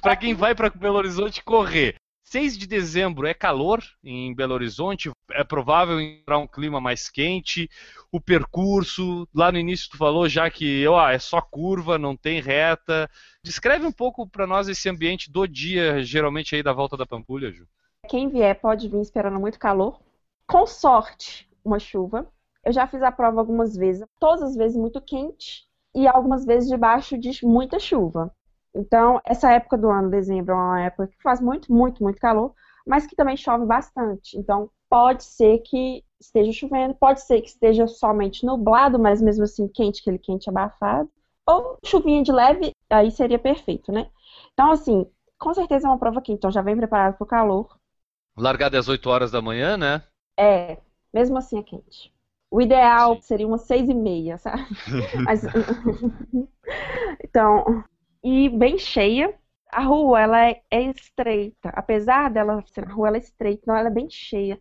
Pra 0.00 0.16
quem 0.16 0.34
vai 0.34 0.54
pra 0.54 0.70
Belo 0.70 0.96
Horizonte 0.96 1.44
correr. 1.44 1.96
6 2.24 2.58
de 2.58 2.66
dezembro 2.66 3.26
é 3.26 3.32
calor 3.32 3.82
em 4.04 4.34
Belo 4.34 4.52
Horizonte, 4.52 5.10
é 5.30 5.42
provável 5.42 5.98
entrar 5.98 6.36
um 6.36 6.46
clima 6.46 6.78
mais 6.78 7.08
quente. 7.08 7.70
O 8.12 8.20
percurso, 8.20 9.26
lá 9.34 9.50
no 9.50 9.58
início 9.58 9.88
tu 9.90 9.96
falou 9.96 10.28
já 10.28 10.50
que 10.50 10.86
ó, 10.86 11.08
é 11.08 11.18
só 11.18 11.40
curva, 11.40 11.98
não 11.98 12.14
tem 12.14 12.40
reta. 12.40 13.10
Descreve 13.42 13.86
um 13.86 13.92
pouco 13.92 14.28
pra 14.28 14.46
nós 14.46 14.68
esse 14.68 14.90
ambiente 14.90 15.30
do 15.30 15.46
dia, 15.46 16.04
geralmente 16.04 16.54
aí 16.54 16.62
da 16.62 16.72
volta 16.72 16.98
da 16.98 17.06
Pampulha, 17.06 17.50
Ju. 17.50 17.66
Quem 18.08 18.28
vier 18.28 18.60
pode 18.60 18.88
vir 18.88 19.00
esperando 19.00 19.40
muito 19.40 19.58
calor. 19.58 19.98
Com 20.46 20.66
sorte, 20.66 21.47
uma 21.68 21.78
chuva. 21.78 22.26
Eu 22.64 22.72
já 22.72 22.86
fiz 22.86 23.02
a 23.02 23.12
prova 23.12 23.40
algumas 23.40 23.76
vezes, 23.76 24.04
todas 24.18 24.42
as 24.42 24.56
vezes 24.56 24.76
muito 24.76 25.00
quente 25.00 25.66
e 25.94 26.06
algumas 26.06 26.44
vezes 26.44 26.68
debaixo 26.68 27.16
de 27.16 27.44
muita 27.44 27.78
chuva. 27.78 28.34
Então, 28.74 29.20
essa 29.24 29.50
época 29.52 29.78
do 29.78 29.90
ano, 29.90 30.10
dezembro, 30.10 30.52
é 30.52 30.56
uma 30.56 30.80
época 30.82 31.08
que 31.08 31.22
faz 31.22 31.40
muito, 31.40 31.72
muito, 31.72 32.02
muito 32.02 32.20
calor, 32.20 32.54
mas 32.86 33.06
que 33.06 33.16
também 33.16 33.36
chove 33.36 33.64
bastante. 33.64 34.36
Então, 34.38 34.70
pode 34.88 35.24
ser 35.24 35.58
que 35.60 36.04
esteja 36.20 36.52
chovendo, 36.52 36.94
pode 36.94 37.22
ser 37.22 37.40
que 37.40 37.48
esteja 37.48 37.86
somente 37.86 38.44
nublado, 38.44 38.98
mas 38.98 39.22
mesmo 39.22 39.44
assim 39.44 39.68
quente, 39.68 40.00
aquele 40.00 40.18
quente 40.18 40.48
abafado. 40.48 41.10
Ou 41.46 41.78
chuvinha 41.84 42.22
de 42.22 42.30
leve, 42.30 42.72
aí 42.90 43.10
seria 43.10 43.38
perfeito, 43.38 43.90
né? 43.90 44.10
Então, 44.52 44.70
assim, 44.70 45.06
com 45.38 45.54
certeza 45.54 45.86
é 45.86 45.90
uma 45.90 45.98
prova 45.98 46.20
quente, 46.20 46.38
então 46.38 46.50
já 46.50 46.60
vem 46.60 46.76
preparado 46.76 47.16
para 47.16 47.24
o 47.24 47.28
calor. 47.28 47.78
Largada 48.36 48.78
às 48.78 48.88
8 48.88 49.08
horas 49.08 49.30
da 49.30 49.40
manhã, 49.40 49.76
né? 49.76 50.02
É, 50.38 50.78
mesmo 51.12 51.38
assim 51.38 51.58
é 51.58 51.62
quente. 51.62 52.12
O 52.50 52.60
ideal 52.60 53.16
Sim. 53.16 53.20
seria 53.22 53.46
umas 53.46 53.62
seis 53.62 53.88
e 53.88 53.94
meia, 53.94 54.38
sabe? 54.38 54.64
Mas, 55.24 55.42
então, 57.22 57.84
e 58.24 58.48
bem 58.48 58.78
cheia. 58.78 59.34
A 59.70 59.82
rua, 59.82 60.20
ela 60.20 60.48
é, 60.48 60.62
é 60.70 60.82
estreita. 60.84 61.68
Apesar 61.74 62.30
dela 62.30 62.64
ser 62.72 62.86
na 62.86 62.94
rua, 62.94 63.08
ela 63.08 63.16
é 63.18 63.20
estreita, 63.20 63.60
então 63.62 63.76
ela 63.76 63.88
é 63.88 63.92
bem 63.92 64.08
cheia. 64.08 64.58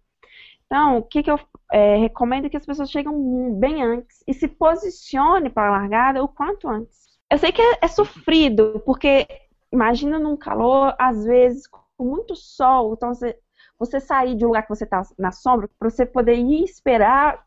Então, 0.65 0.97
o 0.97 1.03
que, 1.03 1.23
que 1.23 1.31
eu 1.31 1.39
é, 1.71 1.95
recomendo 1.95 2.45
é 2.45 2.49
que 2.49 2.57
as 2.57 2.65
pessoas 2.65 2.91
chegam 2.91 3.53
bem 3.53 3.81
antes 3.81 4.21
e 4.27 4.33
se 4.33 4.49
posicione 4.49 5.49
para 5.49 5.69
a 5.69 5.79
largada 5.79 6.21
o 6.21 6.27
quanto 6.27 6.67
antes. 6.67 7.07
Eu 7.31 7.37
sei 7.37 7.53
que 7.53 7.61
é, 7.61 7.79
é 7.81 7.87
sofrido, 7.87 8.81
porque 8.85 9.25
imagina 9.71 10.19
num 10.19 10.35
calor, 10.35 10.93
às 10.99 11.23
vezes, 11.23 11.67
com 11.67 12.03
muito 12.03 12.35
sol, 12.35 12.93
então 12.93 13.13
você, 13.13 13.37
você 13.79 13.99
sair 13.99 14.35
de 14.35 14.45
um 14.45 14.49
lugar 14.49 14.63
que 14.63 14.69
você 14.69 14.83
está 14.83 15.01
na 15.17 15.31
sombra 15.31 15.69
para 15.79 15.89
você 15.89 16.05
poder 16.05 16.35
ir 16.37 16.63
esperar 16.63 17.45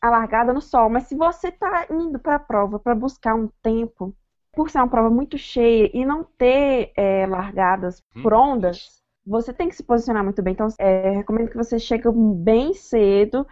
a 0.00 0.10
largada 0.10 0.52
no 0.52 0.60
sol. 0.60 0.88
Mas 0.90 1.04
se 1.04 1.16
você 1.16 1.48
está 1.48 1.86
indo 1.90 2.18
para 2.18 2.36
a 2.36 2.40
prova 2.40 2.78
para 2.78 2.94
buscar 2.94 3.34
um 3.34 3.48
tempo, 3.62 4.14
por 4.52 4.70
ser 4.70 4.78
uma 4.78 4.88
prova 4.88 5.10
muito 5.10 5.38
cheia 5.38 5.90
e 5.94 6.04
não 6.04 6.24
ter 6.24 6.92
é, 6.96 7.26
largadas 7.26 8.02
Hum, 8.14 8.22
por 8.22 8.32
ondas, 8.34 9.02
você 9.24 9.52
tem 9.52 9.68
que 9.68 9.76
se 9.76 9.82
posicionar 9.84 10.24
muito 10.24 10.42
bem. 10.42 10.52
Então, 10.52 10.68
é, 10.78 11.10
recomendo 11.10 11.50
que 11.50 11.56
você 11.56 11.78
chegue 11.78 12.04
bem 12.12 12.74
cedo, 12.74 13.46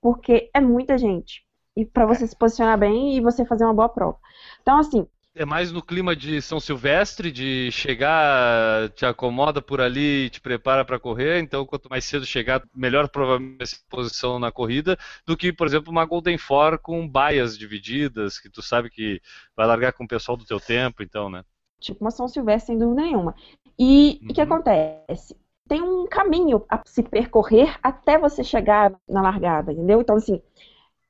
porque 0.00 0.50
é 0.54 0.60
muita 0.60 0.98
gente. 0.98 1.44
E 1.76 1.84
para 1.84 2.06
você 2.06 2.26
se 2.26 2.36
posicionar 2.36 2.78
bem 2.78 3.16
e 3.16 3.20
você 3.20 3.44
fazer 3.44 3.64
uma 3.64 3.74
boa 3.74 3.88
prova. 3.88 4.18
Então, 4.62 4.78
assim, 4.78 5.06
É 5.36 5.44
mais 5.44 5.72
no 5.72 5.82
clima 5.82 6.14
de 6.14 6.40
São 6.40 6.60
Silvestre, 6.60 7.32
de 7.32 7.68
chegar, 7.72 8.88
te 8.90 9.04
acomoda 9.04 9.60
por 9.60 9.80
ali, 9.80 10.30
te 10.30 10.40
prepara 10.40 10.84
para 10.84 10.98
correr. 11.00 11.40
Então, 11.40 11.66
quanto 11.66 11.88
mais 11.90 12.04
cedo 12.04 12.24
chegar, 12.24 12.62
melhor 12.72 13.08
provavelmente 13.08 13.60
essa 13.62 13.76
posição 13.88 14.38
na 14.38 14.52
corrida, 14.52 14.96
do 15.26 15.36
que, 15.36 15.52
por 15.52 15.66
exemplo, 15.66 15.90
uma 15.90 16.04
Golden 16.04 16.38
Four 16.38 16.78
com 16.78 17.08
baias 17.08 17.58
divididas, 17.58 18.38
que 18.38 18.48
tu 18.48 18.62
sabe 18.62 18.88
que 18.90 19.20
vai 19.56 19.66
largar 19.66 19.92
com 19.92 20.04
o 20.04 20.08
pessoal 20.08 20.36
do 20.36 20.44
teu 20.46 20.60
tempo, 20.60 21.02
então, 21.02 21.28
né? 21.28 21.42
tipo 21.80 22.00
uma 22.04 22.10
São 22.10 22.28
Silvestre, 22.28 22.68
sem 22.68 22.78
dúvida 22.78 23.02
nenhuma. 23.02 23.34
E 23.78 24.22
o 24.28 24.34
que 24.34 24.40
Uhum. 24.40 24.46
acontece? 24.46 25.36
Tem 25.68 25.80
um 25.82 26.06
caminho 26.06 26.64
a 26.68 26.80
se 26.84 27.02
percorrer 27.02 27.78
até 27.82 28.18
você 28.18 28.44
chegar 28.44 28.94
na 29.08 29.22
largada, 29.22 29.72
entendeu? 29.72 30.00
Então, 30.00 30.16
assim, 30.16 30.40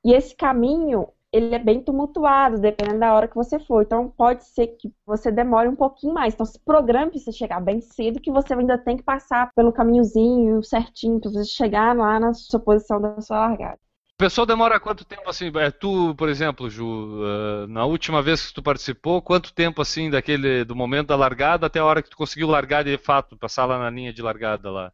e 0.03 0.13
esse 0.13 0.35
caminho, 0.35 1.09
ele 1.35 1.53
é 1.53 1.59
bem 1.59 1.81
tumultuado, 1.81 2.57
dependendo 2.57 2.99
da 2.99 3.13
hora 3.13 3.27
que 3.27 3.35
você 3.35 3.59
for. 3.59 3.83
Então 3.83 4.09
pode 4.09 4.45
ser 4.45 4.67
que 4.67 4.89
você 5.05 5.29
demore 5.29 5.67
um 5.67 5.75
pouquinho 5.75 6.13
mais. 6.13 6.33
Então 6.33 6.45
se 6.45 6.57
programe 6.59 7.11
para 7.11 7.19
você 7.19 7.31
chegar 7.31 7.59
bem 7.59 7.81
cedo, 7.81 8.21
que 8.21 8.31
você 8.31 8.53
ainda 8.53 8.77
tem 8.77 8.95
que 8.95 9.03
passar 9.03 9.49
pelo 9.53 9.73
caminhozinho 9.73 10.63
certinho 10.63 11.19
para 11.19 11.31
você 11.31 11.45
chegar 11.45 11.95
lá 11.95 12.19
na 12.19 12.33
sua 12.33 12.59
posição 12.59 13.01
da 13.01 13.19
sua 13.19 13.39
largada. 13.39 13.79
O 14.13 14.17
pessoal 14.17 14.47
demora 14.47 14.79
quanto 14.79 15.03
tempo 15.03 15.29
assim? 15.29 15.51
É, 15.57 15.69
tu, 15.69 16.15
por 16.15 16.29
exemplo, 16.29 16.69
Ju, 16.69 16.85
uh, 16.85 17.67
na 17.67 17.85
última 17.85 18.21
vez 18.21 18.47
que 18.47 18.53
tu 18.53 18.63
participou, 18.63 19.21
quanto 19.21 19.53
tempo 19.53 19.81
assim 19.81 20.09
daquele 20.09 20.63
do 20.63 20.73
momento 20.73 21.07
da 21.07 21.17
largada 21.17 21.67
até 21.67 21.79
a 21.79 21.85
hora 21.85 22.01
que 22.01 22.09
tu 22.09 22.15
conseguiu 22.15 22.47
largar 22.47 22.85
de 22.85 22.97
fato, 22.97 23.37
passar 23.37 23.65
lá 23.65 23.77
na 23.77 23.89
linha 23.89 24.13
de 24.13 24.21
largada 24.21 24.71
lá? 24.71 24.93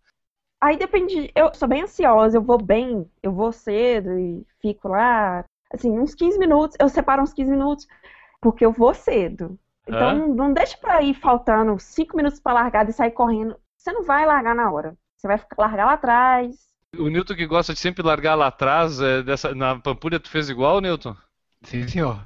Aí 0.60 0.76
depende, 0.76 1.32
eu 1.36 1.54
sou 1.54 1.68
bem 1.68 1.84
ansiosa, 1.84 2.38
eu 2.38 2.42
vou 2.42 2.60
bem, 2.60 3.08
eu 3.22 3.32
vou 3.32 3.52
cedo 3.52 4.18
e 4.18 4.44
fico 4.60 4.88
lá, 4.88 5.44
assim, 5.74 5.97
uns 5.99 6.13
15 6.15 6.38
minutos, 6.39 6.76
eu 6.80 6.89
separo 6.89 7.22
uns 7.22 7.34
15 7.34 7.51
minutos, 7.51 7.88
porque 8.41 8.65
eu 8.65 8.72
vou 8.72 8.93
cedo. 8.93 9.57
Então 9.88 10.09
Hã? 10.09 10.28
não 10.28 10.53
deixa 10.53 10.78
pra 10.78 11.01
ir 11.01 11.13
faltando 11.15 11.78
5 11.80 12.15
minutos 12.15 12.39
pra 12.39 12.53
largada 12.53 12.89
e 12.89 12.93
sair 12.93 13.11
correndo. 13.11 13.55
Você 13.78 13.91
não 13.91 14.03
vai 14.03 14.26
largar 14.26 14.55
na 14.55 14.72
hora. 14.72 14.95
Você 15.17 15.28
vai 15.28 15.38
ficar- 15.38 15.55
largar 15.57 15.86
lá 15.86 15.93
atrás. 15.93 16.55
O 16.97 17.07
Newton 17.09 17.36
que 17.36 17.47
gosta 17.47 17.74
de 17.74 17.80
sempre 17.80 18.03
largar 18.05 18.36
lá 18.36 18.47
atrás, 18.47 18.99
é, 19.01 19.24
dessa, 19.24 19.55
na 19.55 19.80
Pampulha 19.80 20.19
tu 20.19 20.30
fez 20.30 20.49
igual, 20.49 20.82
Newton? 20.82 21.15
Sim, 21.63 21.88
senhor. 21.88 22.19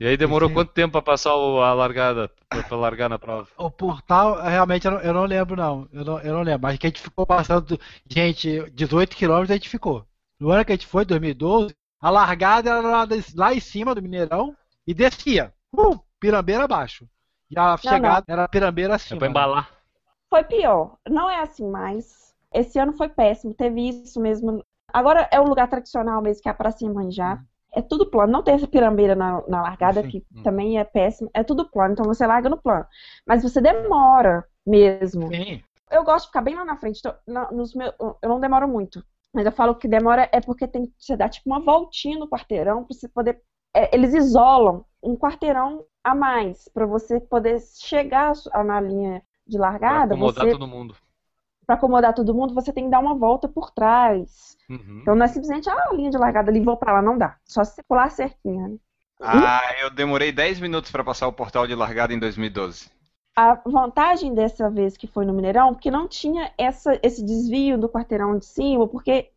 E 0.00 0.06
aí 0.06 0.16
demorou 0.16 0.48
Sim. 0.48 0.54
quanto 0.54 0.72
tempo 0.72 0.92
pra 0.92 1.02
passar 1.02 1.34
o- 1.36 1.60
a 1.62 1.72
largada, 1.74 2.30
pra, 2.48 2.62
pra 2.62 2.76
largar 2.76 3.08
na 3.08 3.18
prova? 3.18 3.46
O 3.56 3.70
portal, 3.70 4.40
realmente, 4.42 4.86
eu 4.86 4.90
não, 4.92 5.00
eu 5.00 5.12
não 5.14 5.24
lembro, 5.24 5.54
não. 5.56 5.86
Eu, 5.92 6.04
não. 6.04 6.20
eu 6.20 6.32
não 6.34 6.42
lembro. 6.42 6.62
Mas 6.62 6.78
que 6.78 6.86
a 6.86 6.90
gente 6.90 7.00
ficou 7.02 7.26
passando. 7.26 7.78
Gente, 8.08 8.68
18 8.70 9.14
quilômetros 9.14 9.50
a 9.50 9.54
gente 9.54 9.68
ficou. 9.68 10.04
No 10.40 10.50
ano 10.50 10.64
que 10.64 10.72
a 10.72 10.74
gente 10.74 10.86
foi, 10.86 11.04
2012, 11.04 11.74
a 12.00 12.10
largada 12.10 12.70
era 12.70 12.80
lá, 12.80 13.08
lá 13.36 13.54
em 13.54 13.60
cima 13.60 13.94
do 13.94 14.02
Mineirão 14.02 14.56
e 14.86 14.94
descia. 14.94 15.52
Uh, 15.72 15.98
pirambeira 16.18 16.64
abaixo. 16.64 17.06
E 17.50 17.58
a 17.58 17.76
chegada 17.76 18.24
era 18.28 18.48
pirambeira 18.48 18.92
É 18.94 18.96
acima. 18.96 19.18
pra 19.18 19.28
embalar. 19.28 19.70
Foi 20.28 20.44
pior. 20.44 20.96
Não 21.08 21.28
é 21.28 21.40
assim 21.40 21.68
mais. 21.68 22.34
Esse 22.52 22.78
ano 22.78 22.92
foi 22.92 23.08
péssimo. 23.08 23.54
Teve 23.54 23.88
isso 23.88 24.20
mesmo. 24.20 24.64
Agora 24.92 25.28
é 25.32 25.40
o 25.40 25.44
lugar 25.44 25.68
tradicional 25.68 26.22
mesmo, 26.22 26.42
que 26.42 26.48
é 26.48 26.52
a 26.52 26.54
Pracinha 26.54 26.92
Manjá. 26.92 27.40
É 27.72 27.80
tudo 27.82 28.10
plano. 28.10 28.32
Não 28.32 28.42
tem 28.42 28.54
essa 28.54 28.66
pirambeira 28.66 29.14
na, 29.14 29.42
na 29.48 29.62
largada, 29.62 30.02
Sim. 30.02 30.08
que 30.08 30.24
Hum. 30.34 30.42
também 30.42 30.78
é 30.78 30.84
péssimo. 30.84 31.30
É 31.34 31.42
tudo 31.44 31.68
plano. 31.68 31.92
Então 31.92 32.04
você 32.04 32.26
larga 32.26 32.48
no 32.48 32.56
plano. 32.60 32.86
Mas 33.26 33.42
você 33.42 33.60
demora 33.60 34.44
mesmo. 34.66 35.28
Sim. 35.28 35.62
Eu 35.90 36.04
gosto 36.04 36.24
de 36.26 36.28
ficar 36.28 36.42
bem 36.42 36.54
lá 36.54 36.64
na 36.64 36.76
frente. 36.76 36.98
Então, 37.00 37.14
na- 37.26 37.50
nos 37.50 37.74
meus, 37.74 37.92
eu 38.00 38.28
não 38.28 38.38
demoro 38.40 38.68
muito. 38.68 39.04
Mas 39.32 39.46
eu 39.46 39.52
falo 39.52 39.74
que 39.76 39.86
demora 39.88 40.28
é 40.32 40.40
porque 40.40 40.66
tem 40.66 40.86
que 40.86 40.92
você 40.98 41.16
dar 41.16 41.28
tipo 41.28 41.48
uma 41.48 41.60
voltinha 41.60 42.18
no 42.18 42.28
quarteirão 42.28 42.84
para 42.84 42.94
você 42.96 43.08
poder. 43.08 43.40
é, 43.74 43.94
eles 43.94 44.12
isolam 44.14 44.84
um 45.02 45.16
quarteirão 45.16 45.84
a 46.02 46.14
mais 46.14 46.68
para 46.74 46.86
você 46.86 47.20
poder 47.20 47.60
chegar 47.60 48.32
na 48.64 48.80
linha 48.80 49.22
de 49.46 49.58
Pra 49.58 49.70
largada. 49.70 50.14
acomodar 50.14 50.44
você 50.46 50.50
todo 50.52 50.66
mundo. 50.66 50.96
para 51.66 51.76
acomodar 51.76 52.14
todo 52.14 52.34
mundo, 52.34 52.54
você 52.54 52.72
tem 52.72 52.84
que 52.84 52.90
dar 52.90 52.98
uma 53.00 53.14
volta 53.16 53.48
por 53.48 53.70
trás. 53.70 54.56
Uhum. 54.68 54.98
Então 55.02 55.14
não 55.14 55.24
é 55.24 55.28
simplesmente 55.28 55.68
ah, 55.70 55.88
a 55.90 55.94
linha 55.94 56.10
de 56.10 56.18
largada 56.18 56.50
ali, 56.50 56.60
vou 56.60 56.76
para 56.76 56.92
lá, 56.94 57.02
não 57.02 57.16
dá. 57.16 57.36
Só 57.44 57.62
se 57.64 57.74
você 57.74 57.82
pular 57.84 58.04
a 58.06 58.10
cerquinha. 58.10 58.68
Né? 58.68 58.76
Ah, 59.20 59.60
eu 59.80 59.90
demorei 59.90 60.32
10 60.32 60.58
minutos 60.60 60.90
para 60.90 61.04
passar 61.04 61.28
o 61.28 61.32
portal 61.32 61.66
de 61.66 61.74
largada 61.74 62.12
em 62.12 62.18
2012. 62.18 62.90
A 63.40 63.54
vantagem 63.64 64.34
dessa 64.34 64.68
vez 64.68 64.98
que 64.98 65.06
foi 65.06 65.24
no 65.24 65.32
Mineirão, 65.32 65.72
porque 65.72 65.90
não 65.90 66.06
tinha 66.06 66.52
essa, 66.58 67.00
esse 67.02 67.24
desvio 67.24 67.78
do 67.78 67.88
quarteirão 67.88 68.36
de 68.36 68.44
cima, 68.44 68.86
porque 68.86 69.30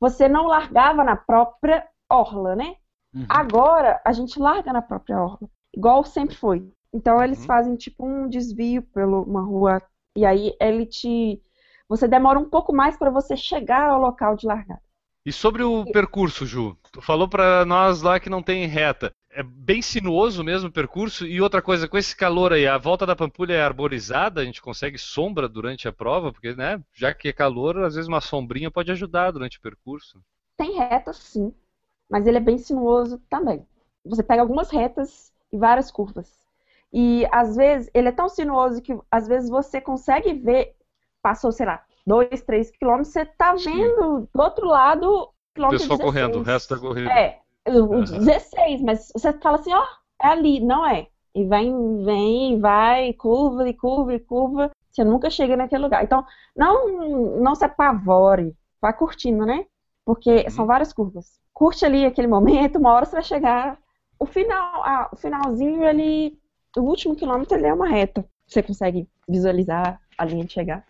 você 0.00 0.30
não 0.30 0.46
largava 0.46 1.04
na 1.04 1.14
própria 1.14 1.86
orla, 2.08 2.56
né? 2.56 2.76
Uhum. 3.14 3.26
Agora 3.28 4.00
a 4.02 4.12
gente 4.12 4.38
larga 4.38 4.72
na 4.72 4.80
própria 4.80 5.20
orla, 5.20 5.46
igual 5.76 6.02
sempre 6.04 6.34
foi. 6.34 6.72
Então 6.90 7.22
eles 7.22 7.40
Uhum. 7.40 7.46
fazem 7.46 7.76
tipo 7.76 8.06
um 8.06 8.28
desvio 8.30 8.80
pela 8.80 9.20
uma 9.20 9.42
rua 9.42 9.82
e 10.16 10.24
aí 10.24 10.56
ele 10.58 10.86
te 10.86 11.42
você 11.86 12.08
demora 12.08 12.38
um 12.38 12.48
pouco 12.48 12.72
mais 12.72 12.96
para 12.96 13.10
você 13.10 13.36
chegar 13.36 13.90
ao 13.90 14.00
local 14.00 14.36
de 14.36 14.46
largada. 14.46 14.80
E 15.26 15.30
sobre 15.30 15.62
o 15.62 15.84
percurso, 15.92 16.46
Ju? 16.46 16.78
Tu 16.90 17.02
falou 17.02 17.28
pra 17.28 17.66
nós 17.66 18.00
lá 18.00 18.18
que 18.18 18.30
não 18.30 18.42
tem 18.42 18.66
reta. 18.66 19.12
É 19.32 19.42
bem 19.42 19.80
sinuoso 19.82 20.42
mesmo 20.44 20.68
o 20.68 20.72
percurso. 20.72 21.26
E 21.26 21.40
outra 21.40 21.62
coisa, 21.62 21.88
com 21.88 21.96
esse 21.98 22.14
calor 22.16 22.52
aí, 22.52 22.66
a 22.66 22.78
volta 22.78 23.06
da 23.06 23.16
Pampulha 23.16 23.54
é 23.54 23.62
arborizada? 23.62 24.40
A 24.40 24.44
gente 24.44 24.60
consegue 24.62 24.98
sombra 24.98 25.48
durante 25.48 25.86
a 25.88 25.92
prova? 25.92 26.32
Porque, 26.32 26.54
né, 26.54 26.82
já 26.92 27.14
que 27.14 27.28
é 27.28 27.32
calor, 27.32 27.78
às 27.84 27.94
vezes 27.94 28.08
uma 28.08 28.20
sombrinha 28.20 28.70
pode 28.70 28.90
ajudar 28.90 29.30
durante 29.30 29.58
o 29.58 29.62
percurso. 29.62 30.20
Tem 30.56 30.76
reta 30.76 31.12
sim, 31.12 31.54
mas 32.08 32.26
ele 32.26 32.36
é 32.36 32.40
bem 32.40 32.58
sinuoso 32.58 33.18
também. 33.30 33.66
Você 34.04 34.22
pega 34.22 34.42
algumas 34.42 34.70
retas 34.70 35.32
e 35.52 35.58
várias 35.58 35.90
curvas. 35.90 36.32
E 36.92 37.26
às 37.32 37.56
vezes 37.56 37.90
ele 37.94 38.08
é 38.08 38.12
tão 38.12 38.28
sinuoso 38.28 38.82
que 38.82 38.96
às 39.10 39.26
vezes 39.28 39.48
você 39.48 39.80
consegue 39.80 40.34
ver, 40.34 40.74
passou, 41.22 41.52
sei 41.52 41.66
lá, 41.66 41.84
dois, 42.06 42.42
três 42.42 42.70
quilômetros, 42.70 43.12
você 43.12 43.24
tá 43.24 43.54
vendo 43.54 44.28
do 44.34 44.42
outro 44.42 44.66
lado 44.66 45.32
O 45.62 45.66
quilômetro 45.68 45.68
pessoal 45.68 45.98
16. 45.98 45.98
correndo, 45.98 46.38
o 46.40 46.42
resto 46.42 46.74
da 46.74 46.80
corrida. 46.80 47.10
É, 47.12 47.40
Aham. 47.66 48.04
16, 48.04 48.80
mas 48.82 49.08
você 49.14 49.32
fala 49.34 49.58
assim, 49.58 49.72
ó, 49.72 49.82
é 50.22 50.28
ali, 50.28 50.60
não 50.60 50.86
é. 50.86 51.08
E 51.34 51.44
vem, 51.44 52.04
vem, 52.04 52.60
vai, 52.60 53.12
curva 53.12 53.68
e 53.68 53.74
curva 53.74 54.14
e 54.14 54.20
curva. 54.20 54.70
Você 54.90 55.04
nunca 55.04 55.30
chega 55.30 55.56
naquele 55.56 55.82
lugar. 55.82 56.02
Então, 56.02 56.24
não, 56.56 57.38
não 57.40 57.54
se 57.54 57.64
apavore. 57.64 58.56
Vai 58.80 58.92
curtindo, 58.92 59.46
né? 59.46 59.66
Porque 60.04 60.30
Uhum. 60.44 60.50
são 60.50 60.66
várias 60.66 60.92
curvas. 60.92 61.38
Curte 61.52 61.84
ali 61.84 62.04
aquele 62.04 62.26
momento, 62.26 62.78
uma 62.78 62.92
hora 62.92 63.04
você 63.04 63.12
vai 63.12 63.22
chegar. 63.22 63.78
O 64.18 64.26
final, 64.26 64.82
ah, 64.84 65.08
o 65.12 65.16
finalzinho, 65.16 65.84
ele. 65.84 66.36
O 66.76 66.80
último 66.82 67.14
quilômetro 67.16 67.56
ele 67.56 67.66
é 67.66 67.74
uma 67.74 67.88
reta. 67.88 68.24
Você 68.46 68.62
consegue 68.62 69.08
visualizar 69.28 70.00
a 70.18 70.24
linha 70.24 70.44
de 70.44 70.52
chegar. 70.52 70.84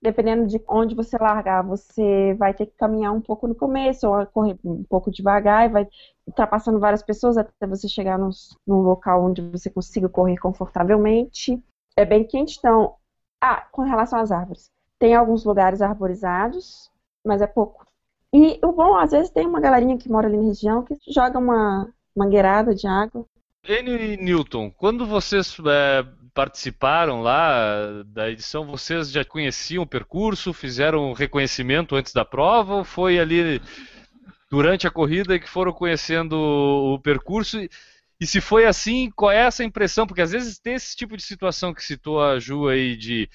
Dependendo 0.00 0.46
de 0.46 0.62
onde 0.68 0.94
você 0.94 1.18
largar, 1.18 1.62
você 1.62 2.34
vai 2.38 2.54
ter 2.54 2.66
que 2.66 2.76
caminhar 2.76 3.12
um 3.12 3.20
pouco 3.20 3.48
no 3.48 3.54
começo, 3.54 4.08
ou 4.08 4.24
correr 4.26 4.56
um 4.64 4.84
pouco 4.84 5.10
devagar, 5.10 5.66
e 5.66 5.72
vai 5.72 5.88
ultrapassando 6.26 6.78
várias 6.78 7.02
pessoas 7.02 7.36
até 7.36 7.66
você 7.66 7.88
chegar 7.88 8.16
nos- 8.16 8.56
num 8.66 8.80
local 8.80 9.24
onde 9.24 9.42
você 9.42 9.68
consiga 9.68 10.08
correr 10.08 10.36
confortavelmente. 10.36 11.60
É 11.96 12.04
bem 12.04 12.24
quente, 12.24 12.58
então. 12.58 12.94
Ah, 13.40 13.66
com 13.72 13.82
relação 13.82 14.20
às 14.20 14.30
árvores. 14.30 14.70
Tem 14.98 15.14
alguns 15.14 15.44
lugares 15.44 15.80
arborizados, 15.82 16.90
mas 17.24 17.40
é 17.40 17.46
pouco. 17.46 17.86
E 18.32 18.58
o 18.64 18.72
bom, 18.72 18.96
às 18.96 19.12
vezes, 19.12 19.30
tem 19.30 19.46
uma 19.46 19.60
galerinha 19.60 19.96
que 19.96 20.08
mora 20.10 20.28
ali 20.28 20.36
na 20.36 20.44
região 20.44 20.82
que 20.82 20.96
joga 21.08 21.38
uma 21.38 21.88
mangueirada 22.14 22.74
de 22.74 22.86
água. 22.86 23.24
E 23.64 24.16
Newton, 24.16 24.70
quando 24.70 25.06
vocês 25.06 25.56
é, 25.66 26.04
participaram 26.38 27.20
lá 27.20 28.04
da 28.06 28.30
edição, 28.30 28.64
vocês 28.64 29.10
já 29.10 29.24
conheciam 29.24 29.82
o 29.82 29.86
percurso, 29.86 30.52
fizeram 30.52 31.12
reconhecimento 31.12 31.96
antes 31.96 32.12
da 32.12 32.24
prova 32.24 32.76
ou 32.76 32.84
foi 32.84 33.18
ali 33.18 33.60
durante 34.48 34.86
a 34.86 34.90
corrida 34.90 35.36
que 35.36 35.48
foram 35.48 35.72
conhecendo 35.72 36.34
o 36.34 36.96
percurso? 37.00 37.58
E 38.20 38.24
se 38.24 38.40
foi 38.40 38.66
assim, 38.66 39.10
qual 39.16 39.32
é 39.32 39.38
essa 39.48 39.64
impressão? 39.64 40.06
Porque 40.06 40.22
às 40.22 40.30
vezes 40.30 40.60
tem 40.60 40.74
esse 40.74 40.94
tipo 40.94 41.16
de 41.16 41.24
situação 41.24 41.74
que 41.74 41.82
citou 41.82 42.22
a 42.22 42.38
Ju 42.38 42.68
aí 42.68 42.96
de 42.96 43.28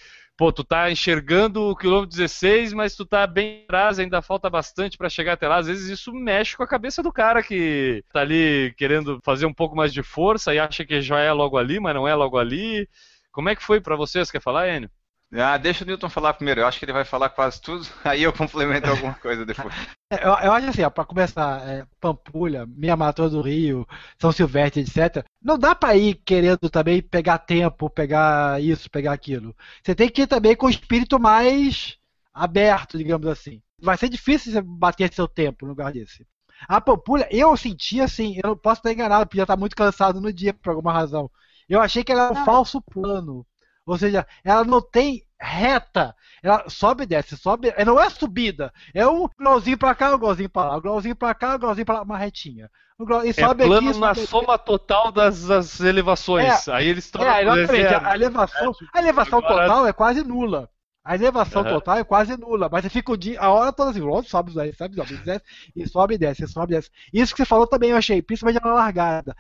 pô, 0.44 0.52
tu 0.52 0.62
tá 0.62 0.92
enxergando 0.92 1.70
o 1.70 1.76
quilômetro 1.76 2.18
16, 2.18 2.74
mas 2.74 2.98
tu 2.98 3.06
tá 3.06 3.26
bem 3.26 3.64
atrás, 3.64 3.98
ainda 3.98 4.22
falta 4.22 4.50
bastante 4.50 4.98
para 4.98 5.08
chegar 5.08 5.34
até 5.34 5.48
lá. 5.48 5.56
Às 5.56 5.68
vezes 5.68 5.88
isso 5.88 6.12
mexe 6.12 6.58
com 6.58 6.64
a 6.64 6.68
cabeça 6.68 7.02
do 7.02 7.14
cara 7.14 7.42
que 7.42 8.04
tá 8.12 8.20
ali 8.20 8.74
querendo 8.78 9.22
fazer 9.24 9.46
um 9.46 9.54
pouco 9.54 9.74
mais 9.74 9.94
de 9.94 10.04
força 10.04 10.54
e 10.54 10.60
acha 10.60 10.84
que 10.84 11.02
já 11.02 11.20
é 11.20 11.32
logo 11.32 11.58
ali, 11.58 11.80
mas 11.80 11.96
não 11.96 12.06
é 12.06 12.14
logo 12.14 12.38
ali. 12.38 12.90
Como 13.32 13.48
é 13.48 13.56
que 13.56 13.64
foi 13.64 13.80
para 13.80 13.96
vocês? 13.96 14.30
Quer 14.30 14.42
falar, 14.42 14.68
Enio? 14.68 14.90
Ah, 15.36 15.58
deixa 15.58 15.84
o 15.84 15.88
Newton 15.88 16.10
falar 16.10 16.34
primeiro. 16.34 16.62
Eu 16.62 16.68
acho 16.68 16.80
que 16.80 16.86
ele 16.86 16.94
vai 16.94 17.06
falar 17.06 17.30
quase 17.30 17.62
tudo. 17.62 17.86
Aí 18.06 18.24
eu 18.24 18.34
complemento 18.34 18.90
alguma 18.90 19.16
coisa 19.16 19.46
depois. 19.46 19.76
É, 20.10 20.26
Eu, 20.26 20.32
eu 20.46 20.54
acho 20.54 20.68
assim, 20.70 20.84
ó, 20.84 20.90
pra 20.90 21.06
começar, 21.06 21.68
é, 21.68 21.86
Pampulha, 22.00 22.66
Meia 22.68 22.96
Maratona 22.96 23.30
do 23.30 23.42
Rio, 23.42 23.88
São 24.20 24.32
Silvestre, 24.32 24.82
etc. 24.82 25.26
Não 25.42 25.58
dá 25.58 25.74
pra 25.76 25.96
ir 25.96 26.16
querendo 26.26 26.70
também 26.70 27.02
pegar 27.02 27.40
tempo, 27.40 27.90
pegar 27.90 28.62
isso, 28.62 28.90
pegar 28.90 29.14
aquilo. 29.14 29.56
Você 29.84 29.96
tem 29.96 30.10
que 30.10 30.22
ir 30.24 30.28
também 30.28 30.56
com 30.56 30.68
o 30.68 30.70
espírito 30.70 31.20
mais 31.20 31.98
aberto, 32.34 32.98
digamos 32.98 33.28
assim. 33.28 33.62
Vai 33.82 33.98
ser 33.98 34.10
difícil 34.10 34.52
você 34.54 34.62
bater 34.62 35.12
seu 35.14 35.28
tempo 35.28 35.66
no 35.66 35.72
lugar 35.72 35.92
desse. 35.92 36.26
A 36.68 36.80
Pampulha, 36.80 37.28
eu 37.32 37.56
senti 37.58 38.00
assim, 38.00 38.36
eu 38.44 38.50
não 38.52 38.58
posso 38.58 38.80
estar 38.80 38.92
enganado, 38.94 39.26
porque 39.26 39.38
já 39.38 39.46
tá 39.46 39.58
muito 39.58 39.76
cansado 39.76 40.22
no 40.22 40.32
dia, 40.32 40.54
por 40.54 40.70
alguma 40.70 40.94
razão. 40.94 41.30
Eu 41.68 41.82
achei 41.82 42.04
que 42.04 42.12
era 42.12 42.32
um 42.32 42.36
Não. 42.36 42.46
falso 42.46 42.82
plano. 42.82 43.46
Ou 43.86 43.98
seja, 43.98 44.26
ela 44.44 44.64
não 44.64 44.82
tem 44.82 45.24
reta. 45.40 46.16
Ela 46.42 46.70
sobe 46.70 47.04
e 47.04 47.06
desce, 47.06 47.36
sobe. 47.38 47.74
é, 47.76 47.84
Não 47.84 48.00
é 48.00 48.10
subida. 48.10 48.72
É 48.94 49.06
um 49.08 49.28
grauzinho 49.38 49.78
pra 49.78 49.94
cá, 49.96 50.16
um 50.16 50.20
grauzinho 50.20 50.50
pra 50.50 50.66
lá. 50.66 50.78
Um 50.78 50.82
grauzinho 50.82 51.16
pra 51.16 51.34
cá, 51.34 51.56
um 51.56 51.60
grauzinho 51.60 51.86
pra 51.86 51.96
lá. 51.96 52.02
Uma 52.04 52.18
retinha. 52.18 52.70
Um 53.00 53.06
grau... 53.06 53.26
E 53.26 53.30
É 53.30 53.34
sobe 53.34 53.66
plano 53.66 53.90
aqui, 53.90 54.00
na 54.00 54.14
sobe 54.16 54.28
soma 54.28 54.58
total 54.58 55.12
das, 55.12 55.46
das 55.48 55.80
elevações. 55.80 56.68
Aí 56.70 56.88
eles 56.88 57.08
É, 57.08 57.12
trocam 57.12 57.40
exatamente. 57.42 57.94
é, 57.94 57.96
A 58.06 58.16
elevação, 58.16 58.74
a 58.94 59.00
elevação 59.00 59.40
Agora- 59.40 59.68
total 59.68 59.88
é 59.88 59.94
quase 59.94 60.24
nula. 60.24 60.70
A 61.06 61.16
elevação 61.16 61.64
Aham. 61.64 61.70
total 61.74 61.98
é 61.98 62.04
quase 62.06 62.38
nula, 62.38 62.70
mas 62.72 62.84
você 62.84 62.90
fica 62.90 63.12
o 63.12 63.18
dia, 63.18 63.38
a 63.42 63.50
hora 63.50 63.74
toda 63.74 63.90
assim, 63.92 64.00
sobe, 64.00 64.30
sobe, 64.30 64.52
sobe, 64.54 64.74
sobe, 64.78 64.96
sobe, 64.96 65.18
desce, 65.18 65.44
e 65.76 65.86
sobe 65.90 66.14
e 66.16 66.18
desce, 66.18 66.48
sobe 66.48 66.74
e 66.74 66.76
desce. 66.78 66.90
Isso 67.12 67.34
que 67.36 67.42
você 67.42 67.46
falou 67.46 67.68
também 67.68 67.90
eu 67.90 67.98
achei, 67.98 68.22
principalmente 68.22 68.64
na 68.64 68.74
largada. 68.74 69.36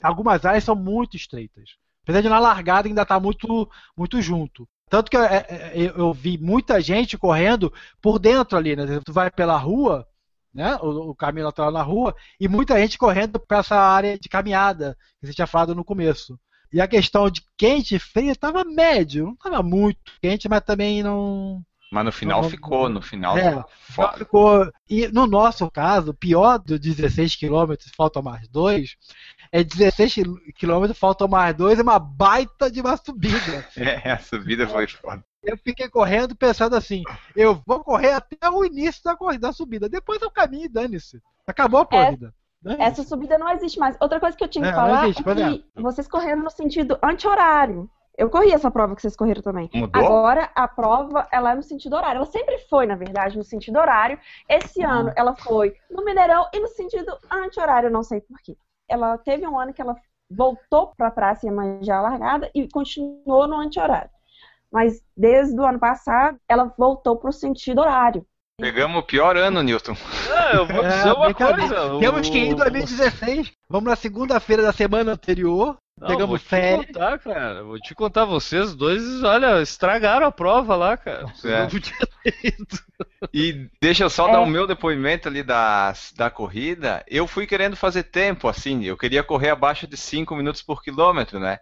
Algumas 0.00 0.44
áreas 0.44 0.62
são 0.62 0.76
muito 0.76 1.16
estreitas. 1.16 1.70
Apesar 2.08 2.22
de 2.22 2.28
na 2.30 2.38
largada 2.38 2.88
ainda 2.88 3.02
estar 3.02 3.20
muito, 3.20 3.68
muito 3.94 4.22
junto. 4.22 4.66
Tanto 4.88 5.10
que 5.10 5.16
é, 5.18 5.46
é, 5.46 5.72
eu, 5.74 5.94
eu 5.98 6.14
vi 6.14 6.38
muita 6.38 6.80
gente 6.80 7.18
correndo 7.18 7.70
por 8.00 8.18
dentro 8.18 8.56
ali, 8.56 8.74
né? 8.74 8.86
Tu 9.04 9.12
vai 9.12 9.30
pela 9.30 9.58
rua, 9.58 10.08
né? 10.52 10.78
O, 10.80 11.10
o 11.10 11.14
caminho 11.14 11.44
lateral 11.44 11.70
na 11.70 11.82
rua, 11.82 12.16
e 12.40 12.48
muita 12.48 12.80
gente 12.80 12.96
correndo 12.96 13.38
para 13.38 13.58
essa 13.58 13.76
área 13.76 14.18
de 14.18 14.26
caminhada 14.26 14.96
que 15.20 15.26
você 15.26 15.34
tinha 15.34 15.46
falado 15.46 15.74
no 15.74 15.84
começo. 15.84 16.40
E 16.72 16.80
a 16.80 16.88
questão 16.88 17.28
de 17.28 17.42
quente 17.58 17.96
e 17.96 17.98
frio 17.98 18.32
estava 18.32 18.64
médio, 18.64 19.26
não 19.26 19.32
estava 19.34 19.62
muito 19.62 19.98
quente, 20.22 20.48
mas 20.48 20.62
também 20.62 21.02
não. 21.02 21.62
Mas 21.90 22.04
no 22.04 22.12
final 22.12 22.42
Não, 22.42 22.50
ficou, 22.50 22.88
no 22.88 23.00
final 23.00 23.36
É, 23.38 23.64
foda. 23.80 24.18
ficou. 24.18 24.70
E 24.88 25.08
no 25.08 25.26
nosso 25.26 25.70
caso, 25.70 26.10
o 26.10 26.14
pior 26.14 26.58
dos 26.58 26.78
16 26.78 27.34
quilômetros, 27.36 27.90
faltam 27.96 28.22
mais 28.22 28.46
dois, 28.48 28.96
é 29.50 29.64
16 29.64 30.14
quilômetros, 30.54 30.98
faltam 30.98 31.26
mais 31.26 31.56
dois, 31.56 31.78
é 31.78 31.82
uma 31.82 31.98
baita 31.98 32.70
de 32.70 32.80
uma 32.80 32.96
subida. 32.96 33.66
É, 33.76 34.12
a 34.12 34.18
subida 34.18 34.66
foi 34.68 34.86
foda. 34.86 35.24
Eu 35.42 35.56
fiquei 35.56 35.88
correndo 35.88 36.36
pensando 36.36 36.76
assim, 36.76 37.02
eu 37.34 37.62
vou 37.66 37.82
correr 37.82 38.12
até 38.12 38.50
o 38.50 38.64
início 38.64 39.02
da 39.02 39.16
corrida, 39.16 39.46
da 39.48 39.52
subida, 39.52 39.88
depois 39.88 40.20
eu 40.20 40.30
caminho 40.30 40.66
e 40.66 40.68
dane-se. 40.68 41.22
Acabou 41.46 41.80
a 41.80 41.86
corrida. 41.86 42.34
Dane-se. 42.60 42.82
Essa 42.82 43.02
subida 43.04 43.38
não 43.38 43.48
existe 43.50 43.78
mais. 43.78 43.96
Outra 44.00 44.20
coisa 44.20 44.36
que 44.36 44.44
eu 44.44 44.48
tinha 44.48 44.64
que 44.64 44.70
É, 44.70 44.74
falar 44.74 45.04
existe, 45.04 45.22
é 45.26 45.32
é. 45.32 45.58
que 45.58 45.82
vocês 45.82 46.08
correram 46.08 46.42
no 46.42 46.50
sentido 46.50 46.98
anti-horário. 47.02 47.88
Eu 48.18 48.28
corri 48.28 48.50
essa 48.52 48.68
prova 48.68 48.96
que 48.96 49.00
vocês 49.00 49.14
correram 49.14 49.40
também. 49.42 49.70
Mudou? 49.72 50.04
Agora, 50.04 50.50
a 50.52 50.66
prova, 50.66 51.28
ela 51.30 51.52
é 51.52 51.54
no 51.54 51.62
sentido 51.62 51.94
horário. 51.94 52.16
Ela 52.16 52.26
sempre 52.26 52.58
foi, 52.68 52.84
na 52.84 52.96
verdade, 52.96 53.38
no 53.38 53.44
sentido 53.44 53.78
horário. 53.78 54.18
Esse 54.48 54.80
Uhum. 54.84 54.90
ano, 54.90 55.12
ela 55.14 55.36
foi 55.36 55.76
no 55.88 56.04
Mineirão 56.04 56.44
e 56.52 56.58
no 56.58 56.66
sentido 56.66 57.16
anti-horário, 57.30 57.90
não 57.90 58.02
sei 58.02 58.20
porquê. 58.20 58.56
Ela 58.88 59.16
teve 59.18 59.46
um 59.46 59.56
ano 59.58 59.72
que 59.72 59.80
ela 59.80 59.94
voltou 60.28 60.92
para 60.96 61.06
a 61.08 61.10
praça 61.12 61.46
Iemanjá 61.46 62.00
largada 62.00 62.50
e 62.52 62.68
continuou 62.68 63.46
no 63.46 63.54
anti-horário. 63.56 64.10
Mas 64.70 65.00
desde 65.16 65.58
o 65.58 65.64
ano 65.64 65.78
passado, 65.78 66.38
ela 66.48 66.74
voltou 66.76 67.16
para 67.16 67.30
o 67.30 67.32
sentido 67.32 67.80
horário. 67.80 68.26
Pegamos 68.60 68.98
o 69.00 69.06
pior 69.06 69.36
ano, 69.36 69.62
Newton. 69.62 69.94
Ah, 70.36 70.56
eu 70.56 70.66
vou 70.66 70.84
É, 70.84 70.88
dizer 70.88 71.12
uma 71.12 71.24
brincadeira. 71.26 71.68
coisa. 71.86 71.98
Temos 72.00 72.28
que 72.28 72.36
ir 72.38 72.48
em 72.48 72.52
o- 72.54 72.56
2016. 72.56 73.52
Vamos 73.70 73.88
na 73.88 73.94
segunda-feira 73.96 74.62
da 74.64 74.72
semana 74.72 75.12
anterior. 75.12 75.76
Não, 76.00 76.06
pegamos 76.08 76.28
vou 76.28 76.38
te 76.38 76.44
férias. 76.44 76.86
contar, 76.86 77.18
cara. 77.18 77.62
Vou 77.64 77.78
te 77.80 77.94
contar, 77.94 78.24
vocês 78.24 78.74
dois, 78.74 79.22
olha, 79.22 79.60
estragaram 79.62 80.26
a 80.26 80.32
prova 80.32 80.76
lá, 80.76 80.96
cara. 80.96 81.32
É. 81.44 81.60
Não 81.62 81.68
podia 81.68 81.92
ter 82.22 82.34
ido. 82.44 82.78
E 83.32 83.68
deixa 83.80 84.04
eu 84.04 84.10
só 84.10 84.28
É. 84.28 84.32
dar 84.32 84.40
o 84.40 84.46
meu 84.46 84.66
depoimento 84.66 85.28
ali 85.28 85.42
da, 85.42 85.92
da 86.16 86.30
corrida. 86.30 87.04
Eu 87.08 87.26
fui 87.26 87.46
querendo 87.46 87.76
fazer 87.76 88.04
tempo, 88.04 88.48
assim, 88.48 88.84
eu 88.84 88.96
queria 88.96 89.22
correr 89.22 89.50
abaixo 89.50 89.86
de 89.86 89.96
5 89.96 90.34
minutos 90.36 90.62
por 90.62 90.82
quilômetro, 90.82 91.38
né? 91.38 91.58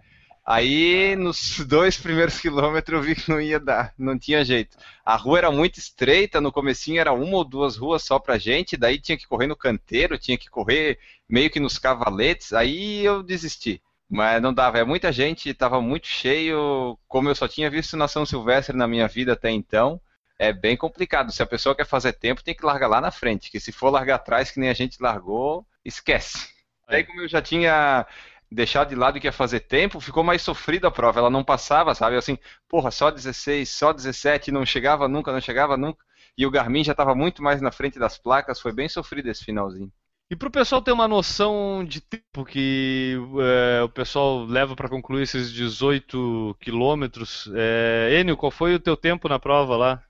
Aí, 0.49 1.16
nos 1.16 1.59
dois 1.66 1.97
primeiros 1.99 2.39
quilômetros, 2.39 2.97
eu 2.97 3.03
vi 3.03 3.16
que 3.16 3.28
não 3.28 3.41
ia 3.41 3.59
dar, 3.59 3.93
não 3.99 4.16
tinha 4.16 4.45
jeito. 4.45 4.76
A 5.05 5.16
rua 5.16 5.39
era 5.39 5.51
muito 5.51 5.78
estreita, 5.78 6.41
no 6.41 6.53
comecinho 6.53 7.01
era 7.01 7.12
uma 7.12 7.39
ou 7.39 7.45
duas 7.45 7.76
ruas 7.76 8.05
só 8.05 8.16
pra 8.20 8.39
gente, 8.39 8.76
daí 8.76 9.01
tinha 9.01 9.18
que 9.18 9.26
correr 9.26 9.49
no 9.49 9.57
canteiro, 9.57 10.16
tinha 10.16 10.39
que 10.39 10.49
correr 10.49 11.01
meio 11.28 11.51
que 11.51 11.59
nos 11.59 11.78
cavaletes, 11.78 12.53
aí 12.53 13.05
eu 13.05 13.24
desisti. 13.24 13.82
Mas 14.09 14.41
não 14.41 14.55
dava, 14.55 14.79
é 14.79 14.85
muita 14.85 15.11
gente, 15.13 15.49
estava 15.49 15.81
muito 15.81 16.07
cheio, 16.07 16.99
como 17.09 17.29
eu 17.29 17.35
só 17.35 17.49
tinha 17.49 17.69
visto 17.69 17.97
na 17.97 18.07
São 18.07 18.25
Silvestre 18.25 18.77
na 18.77 18.87
minha 18.87 19.09
vida 19.09 19.33
até 19.33 19.51
então, 19.51 20.01
é 20.39 20.53
bem 20.53 20.77
complicado. 20.77 21.33
Se 21.33 21.43
a 21.43 21.47
pessoa 21.47 21.75
quer 21.75 21.87
fazer 21.87 22.13
tempo, 22.13 22.43
tem 22.43 22.55
que 22.55 22.65
largar 22.65 22.89
lá 22.89 23.01
na 23.01 23.11
frente, 23.11 23.51
que 23.51 23.59
se 23.59 23.73
for 23.73 23.91
largar 23.91 24.17
atrás, 24.17 24.51
que 24.51 24.61
nem 24.61 24.69
a 24.69 24.75
gente 24.75 25.03
largou, 25.03 25.67
esquece. 25.85 26.49
É. 26.89 26.97
Aí 26.97 27.05
como 27.05 27.21
eu 27.23 27.29
já 27.29 27.43
tinha 27.43 28.07
deixado 28.51 28.91
de 28.91 28.95
lado 28.95 29.19
que 29.19 29.27
ia 29.27 29.33
fazer 29.33 29.61
tempo, 29.61 30.01
ficou 30.01 30.23
mais 30.23 30.43
sofrida 30.43 30.89
a 30.89 30.91
prova, 30.91 31.19
ela 31.21 31.31
não 31.31 31.43
passava, 31.43 31.95
sabe? 31.95 32.17
Assim, 32.17 32.39
porra, 32.69 32.91
só 32.91 33.11
16, 33.11 33.69
só 33.69 33.93
17, 33.93 34.53
não 34.53 34.65
chegava 34.65 35.09
nunca, 35.09 35.33
não 35.33 35.41
chegava 35.41 35.77
nunca. 35.77 36.05
E 36.39 36.47
o 36.47 36.51
Garmin 36.51 36.85
já 36.85 36.93
estava 36.93 37.15
muito 37.15 37.43
mais 37.43 37.61
na 37.61 37.73
frente 37.73 37.99
das 37.99 38.19
placas, 38.19 38.61
foi 38.61 38.73
bem 38.73 38.89
sofrido 38.89 39.29
esse 39.29 39.45
finalzinho. 39.45 39.91
E 40.29 40.35
pro 40.35 40.51
pessoal 40.51 40.83
ter 40.83 40.91
uma 40.91 41.07
noção 41.07 41.85
de 41.85 42.01
tempo 42.01 42.45
que 42.45 43.16
é, 43.41 43.83
o 43.83 43.89
pessoal 43.89 44.45
leva 44.45 44.74
para 44.74 44.89
concluir 44.89 45.22
esses 45.22 45.53
18 45.53 46.57
quilômetros, 46.61 47.49
é, 47.55 48.18
Enio, 48.18 48.37
qual 48.37 48.51
foi 48.51 48.74
o 48.74 48.81
teu 48.81 48.97
tempo 48.97 49.29
na 49.29 49.39
prova 49.39 49.77
lá? 49.77 50.03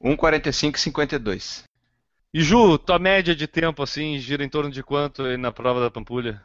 1,45,52. 0.00 1.64
E 2.32 2.40
Ju, 2.40 2.78
tua 2.78 3.00
média 3.00 3.34
de 3.34 3.48
tempo 3.48 3.82
assim 3.82 4.16
gira 4.18 4.44
em 4.44 4.48
torno 4.48 4.70
de 4.70 4.82
quanto 4.82 5.22
aí 5.22 5.36
na 5.36 5.50
prova 5.50 5.80
da 5.80 5.90
Pampulha? 5.90 6.40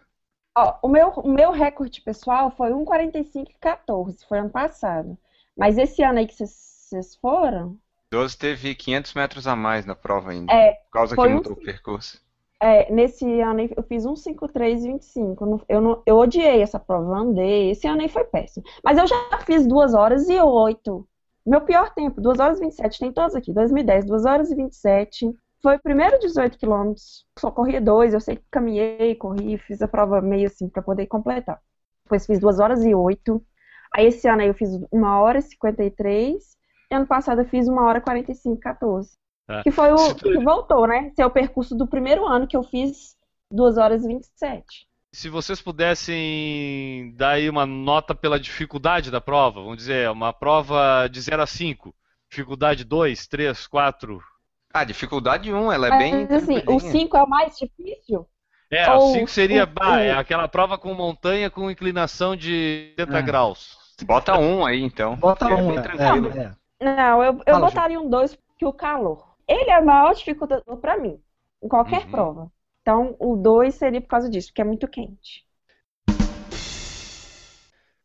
Ó, 0.57 0.79
o 0.81 0.87
meu, 0.87 1.09
o 1.09 1.31
meu 1.31 1.51
recorde 1.51 2.01
pessoal 2.01 2.49
foi 2.49 2.71
1,45,14, 2.71 4.25
foi 4.27 4.39
ano 4.39 4.49
passado. 4.49 5.15
Mas 5.55 5.77
esse 5.77 6.01
ano 6.01 6.17
aí 6.17 6.25
que 6.25 6.33
vocês 6.33 7.15
foram, 7.21 7.77
12 8.11 8.37
teve 8.37 8.73
500 8.73 9.13
metros 9.13 9.45
a 9.45 9.55
mais 9.55 9.85
na 9.85 9.93
prova 9.93 10.31
ainda, 10.31 10.51
É, 10.51 10.71
por 10.71 10.91
causa 10.91 11.15
que 11.15 11.21
foi 11.21 11.29
um 11.29 11.35
mudou 11.35 11.53
o 11.53 11.55
percurso. 11.55 12.19
É, 12.61 12.91
nesse 12.91 13.25
ano 13.41 13.61
eu 13.75 13.83
fiz 13.83 14.05
1,53,25. 14.05 15.45
Não- 15.45 15.61
Eu, 15.69 15.81
não, 15.81 16.03
eu 16.05 16.17
odiei 16.17 16.61
essa 16.61 16.79
prova, 16.79 17.17
andei. 17.17 17.71
Esse 17.71 17.87
ano 17.87 18.01
aí 18.01 18.09
foi 18.09 18.23
péssimo. 18.25 18.65
Mas 18.83 18.97
eu 18.97 19.07
já 19.07 19.15
fiz 19.45 19.65
2 19.67 19.93
horas 19.93 20.27
e 20.29 20.39
8. 20.39 21.07
Meu 21.45 21.61
pior 21.61 21.93
tempo, 21.93 22.21
2 22.21 22.39
horas 22.39 22.57
e 22.59 22.61
27. 22.61 22.99
Tem 22.99 23.11
todos 23.13 23.35
aqui, 23.35 23.53
2010, 23.53 24.05
2 24.05 24.25
horas 24.25 24.51
e 24.51 24.55
27. 24.55 25.31
Foi 25.61 25.75
o 25.75 25.81
primeiro 25.81 26.19
18 26.19 26.57
quilômetros. 26.57 27.25
Só 27.37 27.51
corria 27.51 27.81
dois, 27.81 28.13
eu 28.13 28.19
sei 28.21 28.35
que 28.37 28.43
caminhei, 28.51 29.15
corri, 29.15 29.57
fiz 29.57 29.81
a 29.81 29.87
prova 29.87 30.21
meio 30.21 30.47
assim 30.47 30.69
para 30.69 30.81
poder 30.81 31.07
completar. 31.07 31.59
Depois 32.03 32.25
fiz 32.25 32.39
2 32.39 32.59
horas 32.59 32.83
e 32.83 32.93
8. 32.95 33.43
Aí 33.95 34.07
esse 34.07 34.27
ano 34.27 34.41
aí 34.41 34.47
eu 34.47 34.53
fiz 34.53 34.69
1 34.91 35.19
hora 35.21 35.39
e 35.39 35.41
53. 35.41 36.57
E 36.91 36.95
ano 36.95 37.07
passado 37.07 37.41
eu 37.41 37.45
fiz 37.45 37.67
1 37.67 37.83
hora 37.83 37.99
e 37.99 38.01
45, 38.01 38.59
14. 38.59 39.17
Tá. 39.49 39.63
Que 39.63 39.71
foi 39.71 39.91
o 39.91 40.13
tu- 40.13 40.25
que 40.29 40.37
voltou, 40.43 40.85
né? 40.85 41.07
Esse 41.11 41.23
é 41.23 41.25
o 41.25 41.31
percurso 41.31 41.75
do 41.75 41.87
primeiro 41.87 42.23
ano 42.27 42.45
que 42.45 42.55
eu 42.55 42.61
fiz 42.61 43.15
2 43.51 43.79
horas 43.79 44.03
e 44.05 44.07
27. 44.07 44.63
Se 45.11 45.27
vocês 45.27 45.59
pudessem 45.59 47.13
dar 47.15 47.31
aí 47.31 47.49
uma 47.49 47.65
nota 47.65 48.13
pela 48.13 48.39
dificuldade 48.39 49.09
da 49.09 49.19
prova, 49.19 49.59
vamos 49.61 49.77
dizer, 49.77 50.07
uma 50.11 50.31
prova 50.31 51.07
de 51.07 51.19
0 51.19 51.41
a 51.41 51.47
5, 51.47 51.95
dificuldade 52.29 52.83
2, 52.83 53.25
3, 53.27 53.65
4. 53.65 54.21
Ah, 54.71 54.83
dificuldade 54.83 55.51
1, 55.51 55.71
ela 55.71 55.87
é 55.87 55.97
bem. 55.97 56.13
Mas 56.27 56.31
assim, 56.43 56.57
o 56.57 56.61
tranquilinha. 56.61 56.91
5 56.91 57.17
é 57.17 57.23
o 57.23 57.27
mais 57.27 57.57
difícil? 57.57 58.27
É, 58.69 58.87
Ou- 58.91 59.09
o 59.09 59.13
5 59.13 59.27
seria 59.31 59.61
ou- 59.61 59.67
bah, 59.67 59.99
é 59.99 60.11
aquela 60.11 60.47
prova 60.47 60.77
com 60.77 60.93
montanha 60.93 61.49
com 61.49 61.71
inclinação 61.71 62.35
de 62.35 62.93
70 62.95 63.17
É. 63.17 63.21
graus. 63.23 63.79
Bota 64.03 64.37
um 64.37 64.63
aí 64.63 64.83
então. 64.83 65.15
Bota 65.15 65.49
É 65.49 65.55
um, 65.55 65.69
bem 65.69 65.77
é, 65.79 65.81
tranquilo. 65.81 66.31
é, 66.37 66.53
é. 66.79 66.85
Não, 66.85 67.23
eu, 67.23 67.33
eu 67.47 67.53
Fala, 67.55 67.65
botaria 67.65 67.99
um 67.99 68.07
2 68.07 68.35
porque 68.35 68.63
o 68.63 68.71
calor. 68.71 69.27
Ele 69.49 69.71
é 69.71 69.79
o 69.79 69.85
maior 69.85 70.13
dificultador 70.13 70.77
pra 70.77 70.95
mim, 70.95 71.19
em 71.63 71.67
qualquer 71.67 72.03
Uhum. 72.03 72.11
prova. 72.11 72.51
Então, 72.83 73.15
o 73.19 73.35
2 73.35 73.73
seria 73.73 73.99
por 73.99 74.07
causa 74.07 74.29
disso, 74.29 74.49
porque 74.49 74.61
é 74.61 74.65
muito 74.65 74.87
quente. 74.87 75.43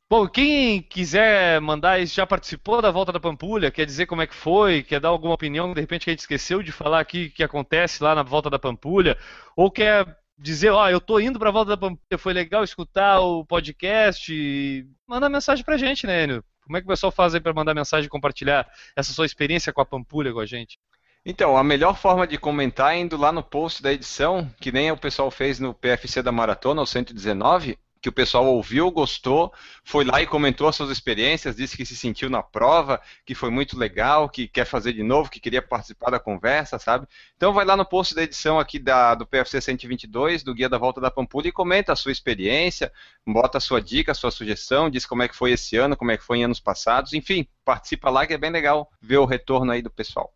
Bom, 0.09 0.27
quem 0.27 0.81
quiser 0.81 1.61
mandar, 1.61 2.03
já 2.07 2.27
participou 2.27 2.81
da 2.81 2.91
volta 2.91 3.13
da 3.13 3.21
Pampulha, 3.21 3.71
quer 3.71 3.85
dizer 3.85 4.07
como 4.07 4.23
é 4.23 4.27
que 4.27 4.35
foi, 4.35 4.83
quer 4.83 5.01
dar 5.01 5.09
alguma 5.09 5.35
opinião, 5.35 5.75
de 5.75 5.81
repente 5.81 6.05
que 6.05 6.11
a 6.11 6.13
gente 6.13 6.21
esqueceu 6.21 6.63
de 6.63 6.73
falar 6.73 7.01
aqui 7.01 7.29
que 7.29 7.43
acontece 7.43 8.03
lá 8.03 8.15
na 8.15 8.23
volta 8.23 8.49
da 8.49 8.59
Pampulha, 8.59 9.19
ou 9.55 9.71
quer 9.71 10.17
dizer, 10.39 10.71
ó, 10.71 10.89
eu 10.89 11.01
tô 11.01 11.19
indo 11.21 11.39
pra 11.39 11.51
volta 11.51 11.71
da 11.71 11.77
Pampulha, 11.77 12.19
foi 12.19 12.33
legal 12.33 12.65
escutar 12.65 13.21
o 13.21 13.45
podcast, 13.45 14.33
e 14.33 14.87
manda 15.07 15.29
mensagem 15.29 15.65
pra 15.65 15.77
gente, 15.77 16.07
né, 16.07 16.25
Enio? 16.25 16.45
Como 16.63 16.77
é 16.77 16.81
que 16.81 16.87
o 16.87 16.89
pessoal 16.89 17.13
faz 17.13 17.35
aí 17.35 17.41
pra 17.41 17.53
mandar 17.53 17.75
mensagem 17.75 18.07
e 18.07 18.11
compartilhar 18.11 18.67
essa 18.97 19.13
sua 19.13 19.27
experiência 19.27 19.73
com 19.73 19.81
a 19.81 19.87
Pampulha 19.87 20.33
com 20.33 20.41
a 20.41 20.47
gente? 20.47 20.79
Então, 21.27 21.57
a 21.57 21.64
melhor 21.64 21.97
forma 21.97 22.27
de 22.27 22.37
comentar 22.37 22.95
é 22.95 22.99
indo 22.99 23.16
lá 23.16 23.33
no 23.33 23.43
post 23.43 23.83
da 23.83 23.91
edição, 23.91 24.51
que 24.61 24.70
nem 24.70 24.93
o 24.93 24.97
pessoal 24.97 25.31
fez 25.31 25.59
no 25.59 25.72
PFC 25.72 26.22
da 26.22 26.31
Maratona, 26.31 26.83
o 26.83 26.87
119, 26.87 27.79
que 27.99 28.11
o 28.11 28.12
pessoal 28.12 28.45
ouviu, 28.45 28.91
gostou, 28.91 29.51
foi 29.83 30.05
lá 30.05 30.20
e 30.20 30.27
comentou 30.27 30.68
as 30.68 30.77
suas 30.77 30.91
experiências, 30.91 31.57
disse 31.57 31.79
que 31.79 31.87
se 31.87 31.97
sentiu 31.97 32.29
na 32.29 32.43
prova, 32.43 33.01
que 33.25 33.35
foi 33.35 33.49
muito 33.49 33.79
legal, 33.79 34.29
que 34.29 34.47
quer 34.47 34.66
fazer 34.66 34.93
de 34.93 35.03
novo, 35.03 35.31
que 35.31 35.41
queria 35.41 35.62
participar 35.62 36.11
da 36.11 36.20
conversa, 36.20 36.79
sabe? 36.79 37.07
Então 37.35 37.55
vai 37.55 37.64
lá 37.64 37.75
no 37.75 37.87
post 37.87 38.14
da 38.14 38.22
edição 38.22 38.61
aqui 38.61 38.79
da, 38.79 39.14
do 39.14 39.25
PFC 39.25 39.62
122, 39.62 40.43
do 40.43 40.55
Guia 40.55 40.68
da 40.68 40.77
Volta 40.77 41.01
da 41.01 41.11
Pampulha, 41.11 41.49
e 41.49 41.53
comenta 41.53 41.95
a 41.95 41.97
sua 41.97 42.12
experiência, 42.12 42.93
bota 43.27 43.57
a 43.57 43.61
sua 43.62 43.81
dica, 43.81 44.12
a 44.12 44.14
sua 44.14 44.31
sugestão, 44.31 44.91
diz 44.91 45.07
como 45.07 45.22
é 45.22 45.29
que 45.29 45.35
foi 45.35 45.53
esse 45.53 45.75
ano, 45.79 45.97
como 45.97 46.11
é 46.11 46.18
que 46.18 46.25
foi 46.25 46.41
em 46.41 46.45
anos 46.45 46.61
passados, 46.61 47.14
enfim, 47.14 47.49
participa 47.64 48.11
lá 48.11 48.27
que 48.27 48.35
é 48.35 48.39
bem 48.39 48.51
legal 48.51 48.91
ver 49.01 49.16
o 49.16 49.25
retorno 49.25 49.72
aí 49.72 49.81
do 49.81 49.89
pessoal. 49.89 50.34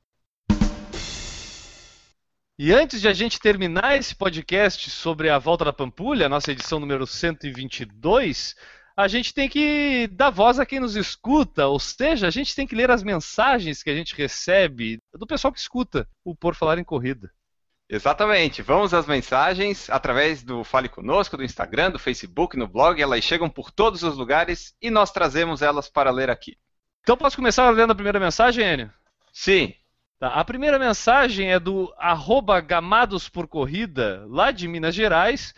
E 2.61 2.73
antes 2.73 3.01
de 3.01 3.07
a 3.07 3.13
gente 3.13 3.39
terminar 3.39 3.97
esse 3.97 4.13
podcast 4.17 4.91
sobre 4.91 5.31
a 5.31 5.39
volta 5.39 5.67
da 5.67 5.73
Pampulha, 5.73 6.29
nossa 6.29 6.51
edição 6.51 6.81
número 6.81 7.07
122, 7.07 8.57
a 8.97 9.07
gente 9.07 9.33
tem 9.33 9.49
que 9.49 10.09
dar 10.09 10.31
voz 10.31 10.59
a 10.59 10.67
quem 10.67 10.81
nos 10.81 10.97
escuta, 10.97 11.69
ou 11.69 11.79
seja, 11.79 12.27
a 12.27 12.31
gente 12.31 12.57
tem 12.57 12.67
que 12.67 12.75
ler 12.75 12.91
as 12.91 13.05
mensagens 13.05 13.81
que 13.81 13.91
a 13.91 13.95
gente 13.95 14.13
recebe 14.13 15.01
do 15.15 15.25
pessoal 15.25 15.53
que 15.53 15.61
escuta 15.61 16.09
o 16.25 16.35
Por 16.35 16.57
Falar 16.57 16.79
em 16.79 16.85
Corrida. 16.85 17.31
Exatamente. 17.89 18.61
Vamos 18.61 18.93
às 18.93 19.07
mensagens 19.07 19.89
através 19.89 20.43
do 20.43 20.65
Fale 20.65 20.89
Conosco, 20.89 21.37
do 21.37 21.45
Instagram, 21.45 21.93
do 21.93 21.99
Facebook, 22.01 22.57
no 22.57 22.67
blog. 22.67 23.01
Elas 23.01 23.23
chegam 23.23 23.49
por 23.49 23.71
todos 23.71 24.03
os 24.03 24.17
lugares 24.17 24.75
e 24.83 24.91
nós 24.91 25.13
trazemos 25.13 25.63
elas 25.63 25.89
para 25.89 26.11
ler 26.11 26.29
aqui. 26.29 26.59
Então 27.03 27.17
posso 27.17 27.37
começar 27.37 27.71
lendo 27.71 27.93
a 27.93 27.95
primeira 27.95 28.19
mensagem, 28.19 28.67
Enio? 28.67 28.93
Sim. 29.33 29.75
Tá, 30.19 30.29
a 30.29 30.45
primeira 30.45 30.79
mensagem 30.79 31.53
é 31.53 31.61
do 31.61 31.95
arroba 31.97 32.61
Gamados 32.61 33.29
por 33.29 33.47
Corrida, 33.47 34.25
lá 34.29 34.51
de 34.51 34.66
Minas 34.66 34.95
Gerais, 34.95 35.55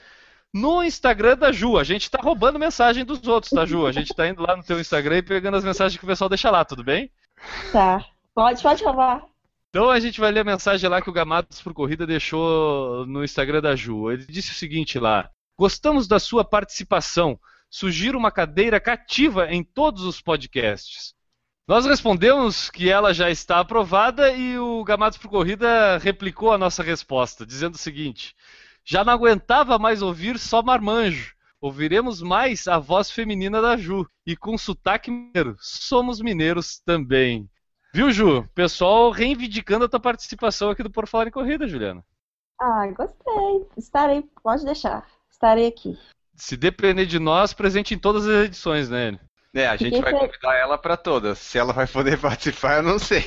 no 0.53 0.85
Instagram 0.85 1.37
da 1.37 1.51
Ju. 1.51 1.79
A 1.79 1.85
gente 1.85 2.03
está 2.03 2.19
roubando 2.21 2.59
mensagem 2.59 3.05
dos 3.05 3.27
outros, 3.27 3.51
tá, 3.51 3.65
Ju? 3.65 3.87
A 3.87 3.93
gente 3.93 4.11
está 4.11 4.29
indo 4.29 4.43
lá 4.43 4.55
no 4.55 4.63
teu 4.63 4.79
Instagram 4.79 5.19
e 5.19 5.23
pegando 5.23 5.57
as 5.57 5.65
mensagens 5.65 5.99
que 5.99 6.05
o 6.05 6.07
pessoal 6.07 6.29
deixa 6.29 6.51
lá, 6.51 6.63
tudo 6.63 6.85
bem? 6.85 7.11
Tá. 7.73 8.05
Pode, 8.35 8.63
pode 8.63 8.85
roubar. 8.85 9.25
Então 9.71 9.89
a 9.89 9.99
gente 9.99 10.21
vai 10.21 10.31
ler 10.31 10.41
a 10.41 10.45
mensagem 10.45 10.91
lá 10.91 11.01
que 11.01 11.09
o 11.09 11.13
Gamados 11.13 11.63
por 11.63 11.73
Corrida 11.73 12.07
deixou 12.07 13.07
no 13.07 13.25
Instagram 13.25 13.63
da 13.63 13.75
Ju. 13.75 14.11
Ele 14.11 14.27
disse 14.27 14.51
o 14.51 14.55
seguinte 14.55 14.99
lá: 14.99 15.31
Gostamos 15.57 16.07
da 16.07 16.19
sua 16.19 16.45
participação. 16.45 17.39
Sugiro 17.71 18.19
uma 18.19 18.33
cadeira 18.33 18.81
cativa 18.81 19.51
em 19.51 19.63
todos 19.63 20.03
os 20.03 20.21
podcasts. 20.21 21.15
Nós 21.71 21.87
respondemos 21.87 22.69
que 22.69 22.91
ela 22.91 23.15
já 23.15 23.31
está 23.31 23.61
aprovada 23.61 24.33
e 24.33 24.59
o 24.59 24.83
Gamados 24.83 25.17
por 25.17 25.31
Corrida 25.31 25.99
replicou 25.99 26.53
a 26.53 26.59
nossa 26.59 26.83
resposta, 26.83 27.47
dizendo 27.47 27.77
o 27.77 27.79
seguinte: 27.79 28.35
Já 28.85 29.05
não 29.05 29.13
aguentava 29.13 29.79
mais 29.79 30.03
ouvir 30.03 30.37
só 30.37 30.65
marmanjo. 30.65 31.33
Ouviremos 31.61 32.21
mais 32.23 32.67
a 32.67 32.77
voz 32.81 33.09
feminina 33.09 33.63
da 33.63 33.77
Ju 33.77 34.05
e 34.27 34.37
com 34.37 34.59
sotaque 34.59 35.13
mineiro. 35.13 35.55
Somos 35.61 36.21
mineiros 36.21 36.81
também. 36.81 37.49
Viu, 37.95 38.11
Ju? 38.11 38.45
Pessoal 38.53 39.13
reivindicando 39.13 39.85
a 39.85 39.89
tua 39.89 40.01
participação 40.01 40.71
aqui 40.71 40.83
do 40.83 40.91
Por 40.91 41.07
Falar 41.07 41.29
em 41.29 41.31
Corrida, 41.31 41.69
Juliana. 41.69 42.05
Ah, 42.61 42.89
gostei. 42.89 43.69
Estarei, 43.79 44.25
pode 44.43 44.65
deixar. 44.65 45.07
Estarei 45.31 45.69
aqui. 45.69 45.97
Se 46.35 46.57
depender 46.57 47.07
de 47.07 47.21
nós, 47.21 47.55
presente 47.55 47.95
em 47.95 47.99
todas 47.99 48.27
as 48.27 48.47
edições, 48.47 48.91
né? 48.91 49.21
É, 49.53 49.67
a 49.67 49.77
gente 49.77 49.97
Fiquei 49.97 50.13
vai 50.13 50.13
convidar 50.13 50.55
ela 50.57 50.79
para 50.79 50.97
todas. 50.97 51.39
Se 51.39 51.59
ela 51.59 51.73
vai 51.73 51.87
poder 51.87 52.19
participar, 52.21 52.77
eu 52.77 52.83
não 52.83 52.99
sei. 52.99 53.25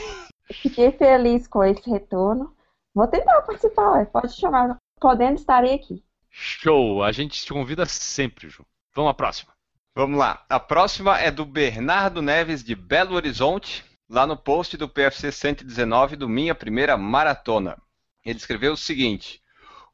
Fiquei 0.62 0.92
feliz 0.92 1.48
com 1.48 1.64
esse 1.64 1.90
retorno. 1.90 2.56
Vou 2.94 3.08
tentar 3.08 3.42
participar, 3.42 4.06
pode 4.08 4.34
chamar. 4.34 4.78
Podendo, 5.00 5.36
estarei 5.36 5.74
aqui. 5.74 6.04
Show! 6.30 7.04
A 7.04 7.12
gente 7.12 7.44
te 7.44 7.52
convida 7.52 7.86
sempre, 7.86 8.50
Ju. 8.50 8.66
Vamos 8.96 9.12
à 9.12 9.14
próxima. 9.14 9.52
Vamos 9.96 10.18
lá. 10.18 10.44
A 10.50 10.60
próxima 10.60 11.20
é 11.20 11.30
do 11.30 11.46
Bernardo 11.46 12.22
Neves 12.22 12.64
de 12.64 12.74
Belo 12.74 13.16
Horizonte, 13.16 13.84
lá 14.10 14.26
no 14.26 14.38
post 14.38 14.78
do 14.78 14.88
PFC 14.88 15.32
119 15.32 16.16
do 16.16 16.30
Minha 16.30 16.56
Primeira 16.56 16.96
Maratona. 16.98 17.78
Ele 18.26 18.38
escreveu 18.38 18.74
o 18.74 18.78
seguinte: 18.78 19.43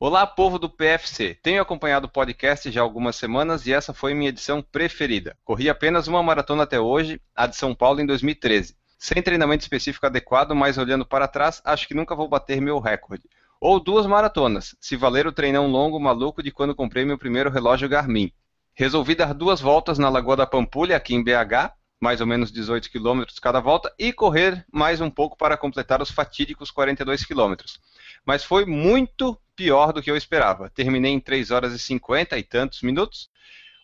Olá, 0.01 0.25
povo 0.25 0.57
do 0.57 0.69
PFC. 0.69 1.37
Tenho 1.43 1.61
acompanhado 1.61 2.07
o 2.07 2.09
podcast 2.09 2.71
já 2.71 2.79
há 2.79 2.83
algumas 2.83 3.17
semanas 3.17 3.67
e 3.67 3.73
essa 3.73 3.93
foi 3.93 4.13
minha 4.13 4.29
edição 4.29 4.61
preferida. 4.61 5.35
Corri 5.43 5.69
apenas 5.69 6.07
uma 6.07 6.23
maratona 6.23 6.63
até 6.63 6.79
hoje, 6.79 7.21
a 7.35 7.45
de 7.45 7.57
São 7.57 7.75
Paulo 7.75 7.99
em 7.99 8.05
2013. 8.05 8.77
Sem 8.97 9.21
treinamento 9.21 9.61
específico 9.61 10.05
adequado, 10.05 10.55
mas 10.55 10.77
olhando 10.77 11.05
para 11.05 11.27
trás, 11.27 11.61
acho 11.65 11.85
que 11.85 11.93
nunca 11.93 12.15
vou 12.15 12.29
bater 12.29 12.61
meu 12.61 12.79
recorde. 12.79 13.23
Ou 13.59 13.77
duas 13.77 14.05
maratonas, 14.05 14.73
se 14.79 14.95
valer 14.95 15.27
o 15.27 15.33
treinão 15.33 15.67
longo 15.67 15.99
maluco 15.99 16.41
de 16.41 16.49
quando 16.49 16.73
comprei 16.73 17.03
meu 17.03 17.17
primeiro 17.17 17.49
relógio 17.49 17.89
Garmin. 17.89 18.31
Resolvi 18.73 19.15
dar 19.15 19.33
duas 19.33 19.59
voltas 19.59 19.99
na 19.99 20.07
Lagoa 20.07 20.37
da 20.37 20.47
Pampulha, 20.47 20.95
aqui 20.95 21.13
em 21.13 21.21
BH, 21.21 21.73
mais 21.99 22.21
ou 22.21 22.27
menos 22.27 22.51
18 22.51 22.89
quilômetros 22.89 23.39
cada 23.39 23.59
volta, 23.59 23.93
e 23.97 24.13
correr 24.13 24.65
mais 24.71 25.01
um 25.01 25.09
pouco 25.09 25.37
para 25.37 25.57
completar 25.57 26.01
os 26.01 26.09
fatídicos 26.09 26.71
42 26.71 27.25
quilômetros. 27.25 27.79
Mas 28.25 28.43
foi 28.43 28.65
muito 28.65 29.39
pior 29.55 29.91
do 29.91 30.01
que 30.01 30.09
eu 30.09 30.15
esperava. 30.15 30.69
Terminei 30.69 31.11
em 31.11 31.19
3 31.19 31.51
horas 31.51 31.73
e 31.73 31.79
50 31.79 32.37
e 32.37 32.43
tantos 32.43 32.81
minutos, 32.81 33.29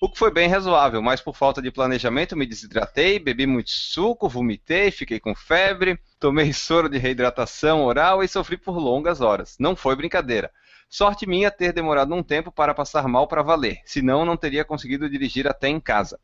o 0.01 0.09
que 0.09 0.19
foi 0.19 0.29
bem 0.29 0.49
razoável, 0.49 1.01
mas 1.01 1.21
por 1.21 1.35
falta 1.35 1.61
de 1.61 1.71
planejamento 1.71 2.35
me 2.35 2.45
desidratei, 2.45 3.17
bebi 3.17 3.47
muito 3.47 3.71
suco, 3.71 4.27
vomitei, 4.27 4.91
fiquei 4.91 5.19
com 5.19 5.33
febre, 5.33 5.97
tomei 6.19 6.51
soro 6.51 6.89
de 6.89 6.97
reidratação 6.97 7.83
oral 7.83 8.21
e 8.21 8.27
sofri 8.27 8.57
por 8.57 8.77
longas 8.77 9.21
horas. 9.21 9.55
Não 9.57 9.75
foi 9.75 9.95
brincadeira. 9.95 10.51
Sorte 10.89 11.25
minha 11.25 11.49
ter 11.49 11.73
demorado 11.73 12.13
um 12.13 12.21
tempo 12.21 12.51
para 12.51 12.73
passar 12.73 13.07
mal 13.07 13.27
para 13.27 13.41
valer, 13.41 13.79
senão 13.85 14.25
não 14.25 14.37
teria 14.37 14.63
conseguido 14.63 15.09
dirigir 15.09 15.47
até 15.47 15.69
em 15.69 15.79
casa. 15.79 16.19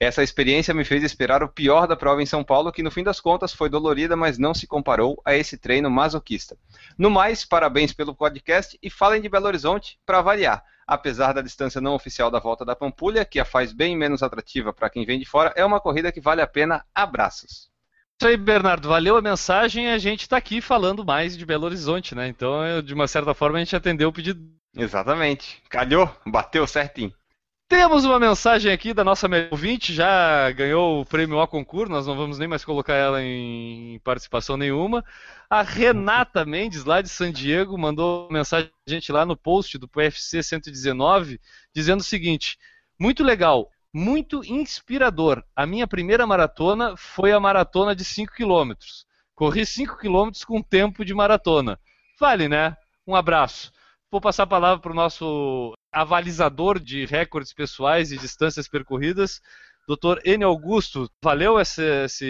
Essa 0.00 0.22
experiência 0.22 0.72
me 0.72 0.84
fez 0.84 1.02
esperar 1.02 1.42
o 1.42 1.48
pior 1.48 1.88
da 1.88 1.96
prova 1.96 2.22
em 2.22 2.26
São 2.26 2.44
Paulo, 2.44 2.70
que 2.70 2.84
no 2.84 2.90
fim 2.90 3.02
das 3.02 3.20
contas 3.20 3.52
foi 3.52 3.68
dolorida, 3.68 4.14
mas 4.14 4.38
não 4.38 4.54
se 4.54 4.64
comparou 4.64 5.20
a 5.24 5.34
esse 5.34 5.58
treino 5.58 5.90
masoquista. 5.90 6.56
No 6.96 7.10
mais, 7.10 7.44
parabéns 7.44 7.92
pelo 7.92 8.14
podcast 8.14 8.78
e 8.80 8.88
falem 8.88 9.20
de 9.20 9.28
Belo 9.28 9.46
Horizonte 9.46 9.98
para 10.06 10.22
variar. 10.22 10.62
Apesar 10.86 11.32
da 11.32 11.42
distância 11.42 11.80
não 11.80 11.94
oficial 11.94 12.30
da 12.30 12.38
volta 12.38 12.64
da 12.64 12.76
Pampulha, 12.76 13.24
que 13.24 13.40
a 13.40 13.44
faz 13.44 13.72
bem 13.72 13.96
menos 13.96 14.22
atrativa 14.22 14.72
para 14.72 14.88
quem 14.88 15.04
vem 15.04 15.18
de 15.18 15.26
fora, 15.26 15.52
é 15.56 15.64
uma 15.64 15.80
corrida 15.80 16.12
que 16.12 16.20
vale 16.20 16.42
a 16.42 16.46
pena. 16.46 16.84
Abraços. 16.94 17.68
Isso 18.20 18.28
aí, 18.28 18.36
Bernardo. 18.36 18.88
Valeu 18.88 19.16
a 19.16 19.22
mensagem. 19.22 19.90
A 19.90 19.98
gente 19.98 20.22
está 20.22 20.36
aqui 20.36 20.60
falando 20.60 21.04
mais 21.04 21.36
de 21.36 21.44
Belo 21.44 21.66
Horizonte, 21.66 22.14
né? 22.14 22.28
Então, 22.28 22.80
de 22.82 22.94
uma 22.94 23.08
certa 23.08 23.34
forma, 23.34 23.58
a 23.58 23.60
gente 23.60 23.74
atendeu 23.74 24.08
o 24.08 24.12
pedido. 24.12 24.40
Exatamente. 24.76 25.60
Calhou, 25.68 26.08
bateu 26.24 26.66
certinho. 26.68 27.12
Temos 27.68 28.06
uma 28.06 28.18
mensagem 28.18 28.72
aqui 28.72 28.94
da 28.94 29.04
nossa 29.04 29.28
ouvinte, 29.50 29.92
já 29.92 30.50
ganhou 30.52 31.02
o 31.02 31.04
prêmio 31.04 31.38
ao 31.38 31.46
concurso, 31.46 31.92
nós 31.92 32.06
não 32.06 32.16
vamos 32.16 32.38
nem 32.38 32.48
mais 32.48 32.64
colocar 32.64 32.94
ela 32.94 33.22
em 33.22 33.98
participação 33.98 34.56
nenhuma. 34.56 35.04
A 35.50 35.60
Renata 35.60 36.46
Mendes, 36.46 36.84
lá 36.86 37.02
de 37.02 37.10
San 37.10 37.30
Diego, 37.30 37.76
mandou 37.76 38.26
mensagem 38.32 38.70
a 38.86 38.90
gente 38.90 39.12
lá 39.12 39.26
no 39.26 39.36
post 39.36 39.76
do 39.76 39.86
PFC 39.86 40.42
119, 40.42 41.38
dizendo 41.74 42.00
o 42.00 42.04
seguinte: 42.04 42.58
Muito 42.98 43.22
legal, 43.22 43.70
muito 43.92 44.42
inspirador. 44.46 45.44
A 45.54 45.66
minha 45.66 45.86
primeira 45.86 46.26
maratona 46.26 46.96
foi 46.96 47.32
a 47.32 47.40
maratona 47.40 47.94
de 47.94 48.02
5 48.02 48.32
km. 48.32 48.72
Corri 49.34 49.66
5 49.66 49.98
km 49.98 50.30
com 50.46 50.62
tempo 50.62 51.04
de 51.04 51.12
maratona. 51.12 51.78
Vale, 52.18 52.48
né? 52.48 52.74
Um 53.06 53.14
abraço. 53.14 53.70
Vou 54.10 54.22
passar 54.22 54.44
a 54.44 54.46
palavra 54.46 54.80
para 54.80 54.92
o 54.92 54.94
nosso 54.94 55.74
avalizador 55.92 56.78
de 56.78 57.04
recordes 57.06 57.52
pessoais 57.52 58.12
e 58.12 58.18
distâncias 58.18 58.68
percorridas, 58.68 59.40
Dr. 59.88 60.20
N. 60.24 60.44
Augusto. 60.44 61.10
Valeu 61.22 61.58
essa, 61.58 61.82
essa 61.82 62.24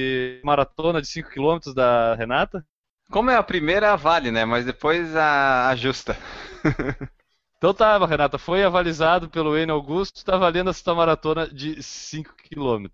maratona 0.44 1.02
de 1.02 1.09
5 1.09 1.30
km 1.30 1.72
da 1.74 2.14
Renata? 2.14 2.64
Como 3.11 3.30
é 3.30 3.36
a 3.36 3.42
primeira, 3.42 3.96
vale, 3.96 4.30
né? 4.30 4.44
Mas 4.44 4.64
depois 4.64 5.14
a 5.16 5.68
ajusta. 5.70 6.16
Então 7.59 7.74
tá, 7.74 7.98
Renata, 8.06 8.38
foi 8.38 8.62
avalizado 8.62 9.28
pelo 9.28 9.59
N. 9.59 9.72
Augusto, 9.72 10.18
está 10.18 10.36
valendo 10.36 10.70
essa 10.70 10.94
maratona 10.94 11.48
de 11.48 11.82
5 11.82 12.32
km. 12.36 12.86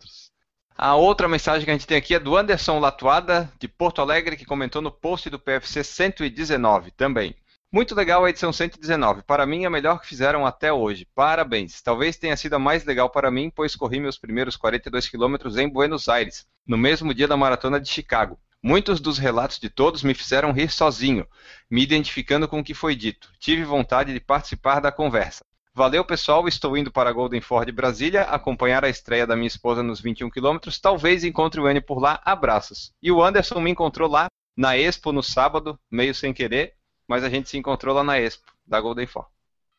A 0.74 0.94
outra 0.96 1.28
mensagem 1.28 1.66
que 1.66 1.70
a 1.70 1.74
gente 1.74 1.86
tem 1.86 1.98
aqui 1.98 2.14
é 2.14 2.18
do 2.18 2.34
Anderson 2.34 2.78
Latuada, 2.78 3.52
de 3.60 3.68
Porto 3.68 4.00
Alegre, 4.00 4.38
que 4.38 4.46
comentou 4.46 4.80
no 4.80 4.90
post 4.90 5.28
do 5.28 5.38
PFC 5.38 5.84
119 5.84 6.90
também. 6.92 7.36
Muito 7.74 7.92
legal 7.92 8.24
a 8.24 8.30
edição 8.30 8.52
119. 8.52 9.24
Para 9.24 9.44
mim, 9.44 9.64
a 9.64 9.68
melhor 9.68 10.00
que 10.00 10.06
fizeram 10.06 10.46
até 10.46 10.72
hoje. 10.72 11.08
Parabéns. 11.12 11.82
Talvez 11.82 12.16
tenha 12.16 12.36
sido 12.36 12.54
a 12.54 12.58
mais 12.58 12.84
legal 12.84 13.10
para 13.10 13.32
mim, 13.32 13.50
pois 13.50 13.74
corri 13.74 13.98
meus 13.98 14.16
primeiros 14.16 14.56
42 14.56 15.08
quilômetros 15.08 15.56
em 15.56 15.68
Buenos 15.68 16.08
Aires, 16.08 16.46
no 16.64 16.78
mesmo 16.78 17.12
dia 17.12 17.26
da 17.26 17.36
maratona 17.36 17.80
de 17.80 17.88
Chicago. 17.88 18.38
Muitos 18.62 19.00
dos 19.00 19.18
relatos 19.18 19.58
de 19.58 19.68
todos 19.68 20.04
me 20.04 20.14
fizeram 20.14 20.52
rir 20.52 20.70
sozinho, 20.70 21.26
me 21.68 21.82
identificando 21.82 22.46
com 22.46 22.60
o 22.60 22.64
que 22.64 22.74
foi 22.74 22.94
dito. 22.94 23.32
Tive 23.40 23.64
vontade 23.64 24.12
de 24.12 24.20
participar 24.20 24.78
da 24.78 24.92
conversa. 24.92 25.44
Valeu, 25.74 26.04
pessoal. 26.04 26.46
Estou 26.46 26.78
indo 26.78 26.92
para 26.92 27.10
Golden 27.10 27.40
Ford 27.40 27.68
Brasília 27.72 28.22
acompanhar 28.22 28.84
a 28.84 28.88
estreia 28.88 29.26
da 29.26 29.34
minha 29.34 29.48
esposa 29.48 29.82
nos 29.82 30.00
21 30.00 30.30
quilômetros. 30.30 30.78
Talvez 30.78 31.24
encontre 31.24 31.60
o 31.60 31.68
N 31.68 31.80
por 31.80 31.98
lá. 31.98 32.22
Abraços. 32.24 32.92
E 33.02 33.10
o 33.10 33.20
Anderson 33.20 33.58
me 33.58 33.72
encontrou 33.72 34.08
lá 34.08 34.28
na 34.56 34.78
Expo 34.78 35.10
no 35.10 35.24
sábado, 35.24 35.76
meio 35.90 36.14
sem 36.14 36.32
querer, 36.32 36.74
mas 37.08 37.24
a 37.24 37.28
gente 37.28 37.48
se 37.48 37.58
encontrou 37.58 37.94
lá 37.94 38.02
na 38.02 38.18
Expo 38.18 38.52
da 38.66 38.80
Golden 38.80 39.06
Ford. 39.06 39.28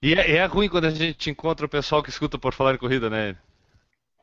E 0.01 0.13
é, 0.13 0.32
é 0.38 0.45
ruim 0.45 0.69
quando 0.69 0.86
a 0.86 0.91
gente 0.91 1.30
encontra 1.30 1.65
o 1.65 1.69
pessoal 1.69 2.03
que 2.03 2.09
escuta 2.09 2.38
por 2.38 2.53
falar 2.53 2.76
em 2.76 2.78
corrida, 2.78 3.09
né? 3.09 3.36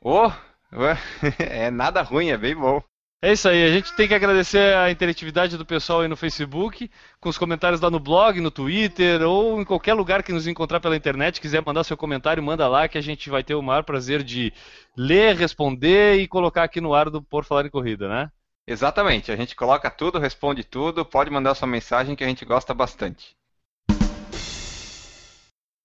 Oh, 0.01 0.31
é 1.39 1.69
nada 1.69 2.01
ruim, 2.01 2.29
é 2.29 2.37
bem 2.37 2.55
bom. 2.55 2.81
É 3.21 3.31
isso 3.31 3.47
aí, 3.47 3.63
a 3.63 3.71
gente 3.71 3.95
tem 3.95 4.05
que 4.05 4.13
agradecer 4.13 4.75
a 4.75 4.91
interatividade 4.91 5.57
do 5.57 5.65
pessoal 5.65 6.01
aí 6.01 6.09
no 6.09 6.17
Facebook, 6.17 6.91
com 7.21 7.29
os 7.29 7.37
comentários 7.37 7.79
lá 7.79 7.89
no 7.89 7.97
blog, 7.97 8.41
no 8.41 8.51
Twitter 8.51 9.21
ou 9.21 9.61
em 9.61 9.63
qualquer 9.63 9.93
lugar 9.93 10.23
que 10.23 10.33
nos 10.33 10.45
encontrar 10.45 10.81
pela 10.81 10.97
internet. 10.97 11.39
Quiser 11.39 11.63
mandar 11.65 11.85
seu 11.85 11.95
comentário, 11.95 12.43
manda 12.43 12.67
lá 12.67 12.85
que 12.89 12.97
a 12.97 13.01
gente 13.01 13.29
vai 13.29 13.41
ter 13.41 13.55
o 13.55 13.61
maior 13.61 13.83
prazer 13.85 14.23
de 14.23 14.51
ler, 14.97 15.37
responder 15.37 16.15
e 16.19 16.27
colocar 16.27 16.63
aqui 16.63 16.81
no 16.81 16.93
ar 16.93 17.09
do 17.09 17.21
Por 17.21 17.45
Falar 17.45 17.65
em 17.65 17.69
Corrida, 17.69 18.09
né? 18.09 18.29
Exatamente, 18.65 19.31
a 19.31 19.35
gente 19.35 19.55
coloca 19.55 19.91
tudo, 19.91 20.19
responde 20.19 20.63
tudo, 20.63 21.05
pode 21.05 21.29
mandar 21.29 21.53
sua 21.53 21.67
mensagem 21.67 22.15
que 22.15 22.23
a 22.23 22.27
gente 22.27 22.45
gosta 22.45 22.73
bastante. 22.73 23.35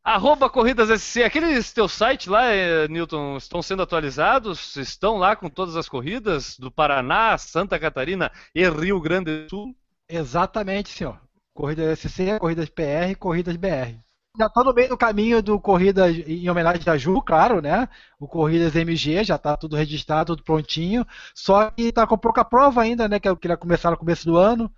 Arroba 0.05 0.49
Corridas 0.49 0.89
SC, 0.89 1.23
aqueles 1.23 1.71
teu 1.73 1.87
site 1.87 2.31
lá, 2.31 2.47
eh, 2.47 2.89
Newton, 2.89 3.37
estão 3.37 3.61
sendo 3.61 3.83
atualizados? 3.83 4.75
Estão 4.77 5.19
lá 5.19 5.37
com 5.37 5.51
todas 5.51 5.77
as 5.77 5.87
corridas 5.87 6.59
do 6.59 6.71
Paraná, 6.71 7.37
Santa 7.37 7.79
Catarina 7.79 8.33
e 8.55 8.67
Rio 8.71 9.01
Grande 9.01 9.43
do 9.43 9.51
Sul? 9.51 9.77
Exatamente, 10.09 10.89
senhor. 10.89 11.21
Corridas 11.53 11.99
SC, 11.99 12.39
Corridas 12.39 12.71
PR, 12.71 13.19
Corridas 13.19 13.57
BR. 13.57 13.99
Já 14.39 14.47
estou 14.47 14.63
no 14.63 14.73
meio 14.73 14.89
do 14.89 14.97
caminho 14.97 15.43
do 15.43 15.59
Corridas 15.59 16.17
em 16.27 16.49
homenagem 16.49 16.83
a 16.87 16.97
Ju, 16.97 17.21
claro, 17.21 17.61
né? 17.61 17.89
O 18.21 18.29
Corridas 18.29 18.77
MG, 18.77 19.25
já 19.25 19.35
está 19.35 19.57
tudo 19.57 19.75
registrado, 19.75 20.37
tudo 20.37 20.45
prontinho. 20.45 21.05
Só 21.35 21.71
que 21.73 21.83
está 21.83 22.07
com 22.07 22.17
pouca 22.17 22.45
prova 22.45 22.83
ainda, 22.83 23.09
né? 23.09 23.19
Que 23.19 23.29
eu 23.29 23.37
queria 23.37 23.57
começar 23.57 23.91
no 23.91 23.97
começo 23.97 24.25
do 24.25 24.37
ano. 24.37 24.71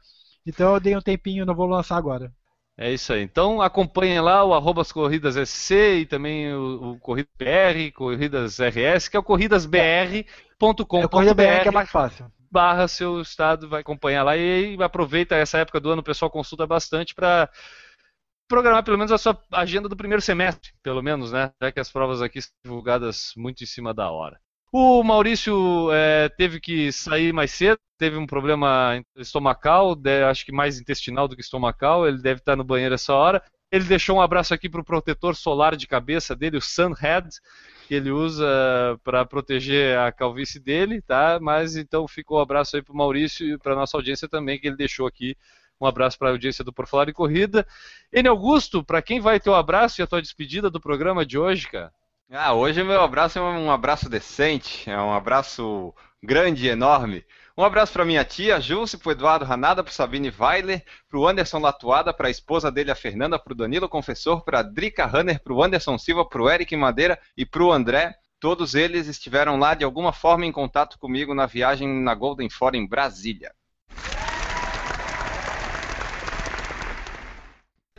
Então 0.47 0.75
eu 0.75 0.81
dei 0.81 0.97
um 0.97 1.03
tempinho, 1.03 1.45
não 1.45 1.55
vou 1.55 1.67
lançar 1.67 1.99
agora. 1.99 2.33
É 2.79 2.91
isso 2.91 3.13
aí. 3.13 3.23
Então 3.23 3.61
acompanhem 3.61 4.21
lá 4.21 4.43
o 4.43 4.55
arroba 4.55 4.83
corridas 4.87 5.37
SC 5.37 6.01
e 6.01 6.07
também 6.07 6.55
o, 6.55 6.93
o 6.93 6.99
Corridas 6.99 7.31
BR, 7.37 7.93
Corridas 7.95 8.59
RS, 8.59 9.09
que 9.09 9.17
é 9.19 9.21
o 9.21 9.23
corridasbr.com.br. 9.23 10.97
É 10.97 11.07
Corrida 11.07 11.35
BR 11.35 11.63
que 11.63 11.69
é 11.69 11.73
mais 11.73 11.91
fácil. 11.91 12.33
Barra 12.51 12.89
seu 12.89 13.21
estado, 13.21 13.69
vai 13.69 13.83
acompanhar 13.83 14.23
lá 14.23 14.39
e, 14.39 14.75
e 14.75 14.83
aproveita 14.83 15.35
essa 15.35 15.59
época 15.59 15.79
do 15.79 15.91
ano, 15.91 16.01
o 16.01 16.05
pessoal 16.05 16.31
consulta 16.31 16.67
bastante 16.67 17.15
para 17.15 17.51
programar 18.51 18.83
pelo 18.83 18.99
menos 18.99 19.13
a 19.13 19.17
sua 19.17 19.41
agenda 19.53 19.89
do 19.89 19.97
primeiro 19.97 20.21
semestre, 20.21 20.73
pelo 20.83 21.01
menos, 21.01 21.31
né? 21.31 21.53
Já 21.63 21.71
que 21.71 21.79
as 21.79 21.91
provas 21.91 22.21
aqui 22.21 22.43
são 22.43 22.51
divulgadas 22.65 23.33
muito 23.37 23.63
em 23.63 23.67
cima 23.67 23.95
da 23.95 24.11
hora. 24.11 24.39
O 24.73 25.03
Maurício 25.03 25.91
é, 25.93 26.29
teve 26.29 26.61
que 26.61 26.93
sair 26.93 27.33
mais 27.33 27.53
cedo, 27.53 27.79
teve 27.97 28.17
um 28.17 28.27
problema 28.27 29.01
estomacal, 29.17 29.95
de, 29.95 30.25
acho 30.25 30.45
que 30.45 30.53
mais 30.53 30.81
intestinal 30.81 31.29
do 31.29 31.37
que 31.37 31.43
estomacal, 31.43 32.07
ele 32.07 32.19
deve 32.19 32.41
estar 32.41 32.57
no 32.57 32.65
banheiro 32.65 32.95
essa 32.95 33.15
hora. 33.15 33.43
Ele 33.73 33.85
deixou 33.85 34.17
um 34.17 34.21
abraço 34.21 34.53
aqui 34.53 34.69
para 34.69 34.81
o 34.81 34.85
protetor 34.85 35.37
solar 35.37 35.77
de 35.77 35.87
cabeça 35.87 36.35
dele, 36.35 36.57
o 36.57 36.61
Sunhead, 36.61 37.29
que 37.87 37.95
ele 37.95 38.11
usa 38.11 38.47
para 39.05 39.25
proteger 39.25 39.97
a 39.99 40.11
calvície 40.11 40.61
dele, 40.61 41.01
tá? 41.03 41.39
Mas 41.41 41.77
então 41.77 42.07
ficou 42.09 42.39
um 42.39 42.43
abraço 42.43 42.77
aí 42.77 42.83
para 42.83 42.93
o 42.93 42.97
Maurício 42.97 43.47
e 43.47 43.59
para 43.59 43.77
nossa 43.77 43.97
audiência 43.97 44.29
também, 44.29 44.59
que 44.59 44.67
ele 44.67 44.77
deixou 44.77 45.07
aqui 45.07 45.37
um 45.81 45.87
abraço 45.87 46.19
para 46.19 46.29
a 46.29 46.33
audiência 46.33 46.63
do 46.63 46.73
Por 46.73 46.87
Falar 46.87 47.09
em 47.09 47.13
Corrida. 47.13 47.67
Ene 48.13 48.29
Augusto, 48.29 48.85
para 48.85 49.01
quem 49.01 49.21
vai 49.21 49.41
ter 49.41 49.49
o 49.51 49.55
abraço 49.55 50.01
e 50.01 50.03
a 50.03 50.07
tua 50.07 50.21
despedida 50.21 50.69
do 50.69 50.81
programa 50.81 51.25
de 51.25 51.39
hoje, 51.39 51.69
cara? 51.69 51.93
Ah, 52.31 52.53
hoje 52.53 52.85
meu 52.85 53.01
abraço 53.01 53.39
é 53.39 53.43
um 53.43 53.73
abraço 53.73 54.09
decente, 54.09 54.89
é 54.89 54.97
um 54.97 55.13
abraço 55.13 55.93
grande 56.23 56.69
enorme. 56.69 57.25
Um 57.57 57.65
abraço 57.65 57.93
para 57.93 58.05
minha 58.05 58.25
tia 58.25 58.61
Júlce, 58.61 58.97
para 58.97 59.13
Eduardo 59.13 59.45
Ranada, 59.45 59.83
para 59.83 59.93
Sabine 59.93 60.33
Weiler, 60.39 60.85
para 61.09 61.19
o 61.19 61.27
Anderson 61.27 61.59
Latuada, 61.59 62.13
para 62.15 62.29
a 62.29 62.31
esposa 62.31 62.71
dele, 62.71 62.91
a 62.91 62.95
Fernanda, 62.95 63.39
para 63.39 63.53
o 63.53 63.57
Danilo 63.57 63.89
Confessor, 63.89 64.45
para 64.45 64.61
a 64.61 64.63
Drica 64.63 65.07
Runner, 65.07 65.43
para 65.43 65.53
o 65.53 65.63
Anderson 65.63 65.99
Silva, 65.99 66.25
para 66.25 66.43
o 66.43 66.49
Eric 66.49 66.77
Madeira 66.77 67.19
e 67.37 67.45
para 67.45 67.63
o 67.63 67.73
André. 67.73 68.15
Todos 68.39 68.75
eles 68.75 69.07
estiveram 69.07 69.59
lá 69.59 69.75
de 69.75 69.85
alguma 69.85 70.13
forma 70.13 70.47
em 70.47 70.53
contato 70.53 70.99
comigo 70.99 71.35
na 71.35 71.47
viagem 71.47 71.87
na 71.87 72.15
Golden 72.15 72.49
Forum 72.49 72.79
em 72.79 72.89
Brasília. 72.89 73.53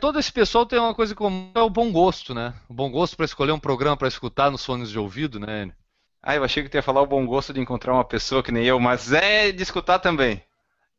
Todo 0.02 0.18
esse 0.18 0.32
pessoal 0.32 0.66
tem 0.66 0.80
uma 0.80 0.92
coisa 0.92 1.14
comum, 1.14 1.52
é 1.54 1.60
o 1.60 1.70
bom 1.70 1.92
gosto, 1.92 2.34
né? 2.34 2.52
O 2.68 2.74
bom 2.74 2.90
gosto 2.90 3.16
para 3.16 3.24
escolher 3.24 3.52
um 3.52 3.58
programa 3.60 3.96
para 3.96 4.08
escutar 4.08 4.50
nos 4.50 4.66
fones 4.66 4.90
de 4.90 4.98
ouvido, 4.98 5.38
né? 5.38 5.70
Ah, 6.20 6.34
eu 6.34 6.42
achei 6.42 6.60
que 6.60 6.68
tu 6.68 6.74
ia 6.74 6.82
falar 6.82 7.00
o 7.02 7.06
bom 7.06 7.24
gosto 7.24 7.52
de 7.52 7.60
encontrar 7.60 7.92
uma 7.92 8.04
pessoa 8.04 8.42
que 8.42 8.50
nem 8.50 8.64
eu, 8.64 8.80
mas 8.80 9.12
é 9.12 9.52
de 9.52 9.62
escutar 9.62 10.00
também. 10.00 10.42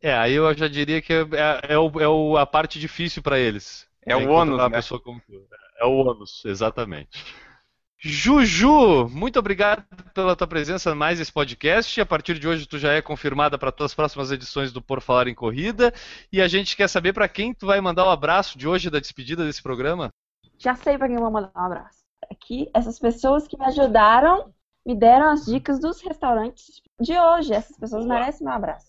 É, 0.01 0.13
aí 0.13 0.31
eu 0.31 0.53
já 0.53 0.69
diria 0.69 1.01
que 1.01 1.11
é, 1.11 1.19
é, 1.19 1.73
é, 1.73 1.77
o, 1.77 1.99
é 1.99 2.07
o, 2.07 2.37
a 2.37 2.45
parte 2.45 2.79
difícil 2.79 3.21
para 3.21 3.37
eles. 3.37 3.85
É, 4.05 4.15
o 4.15 4.29
ônus, 4.29 4.57
né? 4.57 4.69
pessoa 4.69 5.01
como 5.01 5.19
tu. 5.19 5.33
É 5.81 5.85
o 5.85 5.95
ônus, 5.95 6.41
exatamente. 6.45 7.25
Juju, 8.05 9.07
muito 9.07 9.39
obrigado 9.39 9.81
pela 10.13 10.35
tua 10.35 10.45
presença 10.45 10.93
mais 10.93 11.21
esse 11.21 11.31
podcast. 11.31 12.01
A 12.01 12.05
partir 12.05 12.37
de 12.37 12.45
hoje 12.45 12.67
tu 12.67 12.77
já 12.77 12.91
é 12.91 13.01
confirmada 13.01 13.57
para 13.57 13.71
todas 13.71 13.91
as 13.91 13.95
próximas 13.95 14.29
edições 14.29 14.73
do 14.73 14.81
Por 14.81 14.99
Falar 14.99 15.29
em 15.29 15.33
Corrida. 15.33 15.93
E 16.29 16.41
a 16.41 16.47
gente 16.49 16.75
quer 16.75 16.89
saber 16.89 17.13
para 17.13 17.29
quem 17.29 17.53
tu 17.53 17.65
vai 17.65 17.79
mandar 17.79 18.03
o 18.03 18.07
um 18.07 18.11
abraço 18.11 18.57
de 18.57 18.67
hoje 18.67 18.89
da 18.89 18.99
despedida 18.99 19.45
desse 19.45 19.63
programa. 19.63 20.09
Já 20.57 20.75
sei 20.75 20.97
para 20.97 21.07
quem 21.07 21.15
eu 21.15 21.21
vou 21.21 21.31
mandar 21.31 21.53
um 21.55 21.61
abraço. 21.61 21.99
Aqui, 22.29 22.69
essas 22.73 22.99
pessoas 22.99 23.47
que 23.47 23.57
me 23.57 23.65
ajudaram, 23.67 24.53
me 24.85 24.95
deram 24.99 25.31
as 25.31 25.45
dicas 25.45 25.79
dos 25.79 26.01
restaurantes 26.01 26.81
de 26.99 27.17
hoje. 27.17 27.53
Essas 27.53 27.77
pessoas 27.77 28.05
merecem 28.05 28.45
meu 28.45 28.53
abraço. 28.53 28.87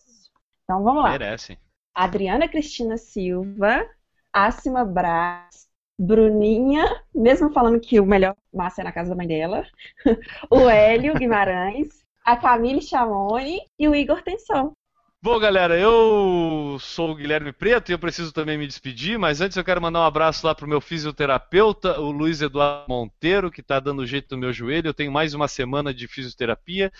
Então 0.64 0.82
vamos 0.82 1.04
lá. 1.04 1.10
Merecem. 1.10 1.56
Adriana 1.94 2.48
Cristina 2.48 2.96
Silva, 2.96 3.86
Acima 4.32 4.84
Braz, 4.84 5.63
Bruninha, 5.98 7.02
mesmo 7.14 7.52
falando 7.52 7.80
que 7.80 8.00
o 8.00 8.06
melhor 8.06 8.36
massa 8.52 8.80
é 8.80 8.84
na 8.84 8.92
casa 8.92 9.10
da 9.10 9.16
mãe 9.16 9.26
dela, 9.26 9.64
o 10.50 10.68
Hélio 10.68 11.14
Guimarães, 11.14 12.04
a 12.24 12.36
Camille 12.36 12.82
Chamoni 12.82 13.60
e 13.78 13.88
o 13.88 13.94
Igor 13.94 14.22
Tensão. 14.22 14.72
Bom, 15.22 15.38
galera, 15.38 15.78
eu 15.78 16.76
sou 16.78 17.12
o 17.12 17.14
Guilherme 17.14 17.50
Preto 17.50 17.88
e 17.88 17.92
eu 17.92 17.98
preciso 17.98 18.30
também 18.30 18.58
me 18.58 18.66
despedir, 18.66 19.18
mas 19.18 19.40
antes 19.40 19.56
eu 19.56 19.64
quero 19.64 19.80
mandar 19.80 20.00
um 20.00 20.04
abraço 20.04 20.46
lá 20.46 20.54
pro 20.54 20.68
meu 20.68 20.82
fisioterapeuta, 20.82 21.98
o 21.98 22.10
Luiz 22.10 22.42
Eduardo 22.42 22.84
Monteiro, 22.90 23.50
que 23.50 23.62
está 23.62 23.80
dando 23.80 24.06
jeito 24.06 24.34
no 24.34 24.42
meu 24.42 24.52
joelho. 24.52 24.88
Eu 24.88 24.92
tenho 24.92 25.10
mais 25.10 25.32
uma 25.32 25.48
semana 25.48 25.94
de 25.94 26.06
fisioterapia 26.06 26.92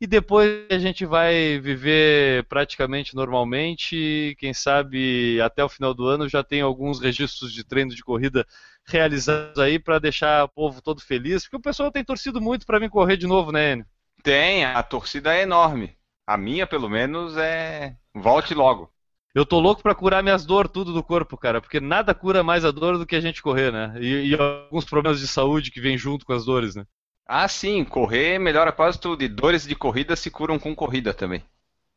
e 0.00 0.06
depois 0.06 0.66
a 0.70 0.78
gente 0.78 1.06
vai 1.06 1.58
viver 1.60 2.44
praticamente 2.44 3.14
normalmente. 3.14 4.36
Quem 4.38 4.52
sabe 4.52 5.40
até 5.40 5.64
o 5.64 5.68
final 5.68 5.94
do 5.94 6.06
ano 6.06 6.28
já 6.28 6.42
tem 6.42 6.60
alguns 6.60 7.00
registros 7.00 7.52
de 7.52 7.64
treino 7.64 7.94
de 7.94 8.02
corrida 8.02 8.46
realizados 8.86 9.58
aí 9.58 9.78
para 9.78 9.98
deixar 9.98 10.44
o 10.44 10.48
povo 10.48 10.82
todo 10.82 11.00
feliz, 11.00 11.44
porque 11.44 11.56
o 11.56 11.60
pessoal 11.60 11.90
tem 11.90 12.04
torcido 12.04 12.40
muito 12.40 12.66
para 12.66 12.78
mim 12.80 12.88
correr 12.88 13.16
de 13.16 13.26
novo, 13.26 13.50
né, 13.50 13.72
Enio? 13.72 13.86
Tem, 14.22 14.64
a 14.64 14.82
torcida 14.82 15.34
é 15.34 15.42
enorme. 15.42 15.96
A 16.26 16.36
minha, 16.36 16.66
pelo 16.66 16.88
menos, 16.88 17.36
é 17.36 17.96
volte 18.14 18.54
logo. 18.54 18.90
Eu 19.34 19.44
tô 19.44 19.58
louco 19.58 19.82
para 19.82 19.94
curar 19.94 20.22
minhas 20.22 20.46
dores 20.46 20.70
tudo 20.72 20.92
do 20.92 21.02
corpo, 21.02 21.36
cara, 21.36 21.60
porque 21.60 21.80
nada 21.80 22.14
cura 22.14 22.42
mais 22.42 22.64
a 22.64 22.70
dor 22.70 22.96
do 22.96 23.04
que 23.04 23.16
a 23.16 23.20
gente 23.20 23.42
correr, 23.42 23.72
né? 23.72 23.94
E, 24.00 24.30
e 24.30 24.34
alguns 24.34 24.84
problemas 24.84 25.18
de 25.18 25.26
saúde 25.26 25.70
que 25.70 25.80
vêm 25.80 25.98
junto 25.98 26.24
com 26.24 26.32
as 26.32 26.44
dores, 26.44 26.76
né? 26.76 26.84
Ah, 27.26 27.46
sim, 27.48 27.84
correr 27.84 28.38
melhora 28.38 28.72
quase 28.72 28.98
tudo. 28.98 29.22
E 29.22 29.28
dores 29.28 29.66
de 29.66 29.74
corrida 29.76 30.16
se 30.16 30.30
curam 30.30 30.58
com 30.58 30.74
corrida 30.74 31.12
também. 31.12 31.44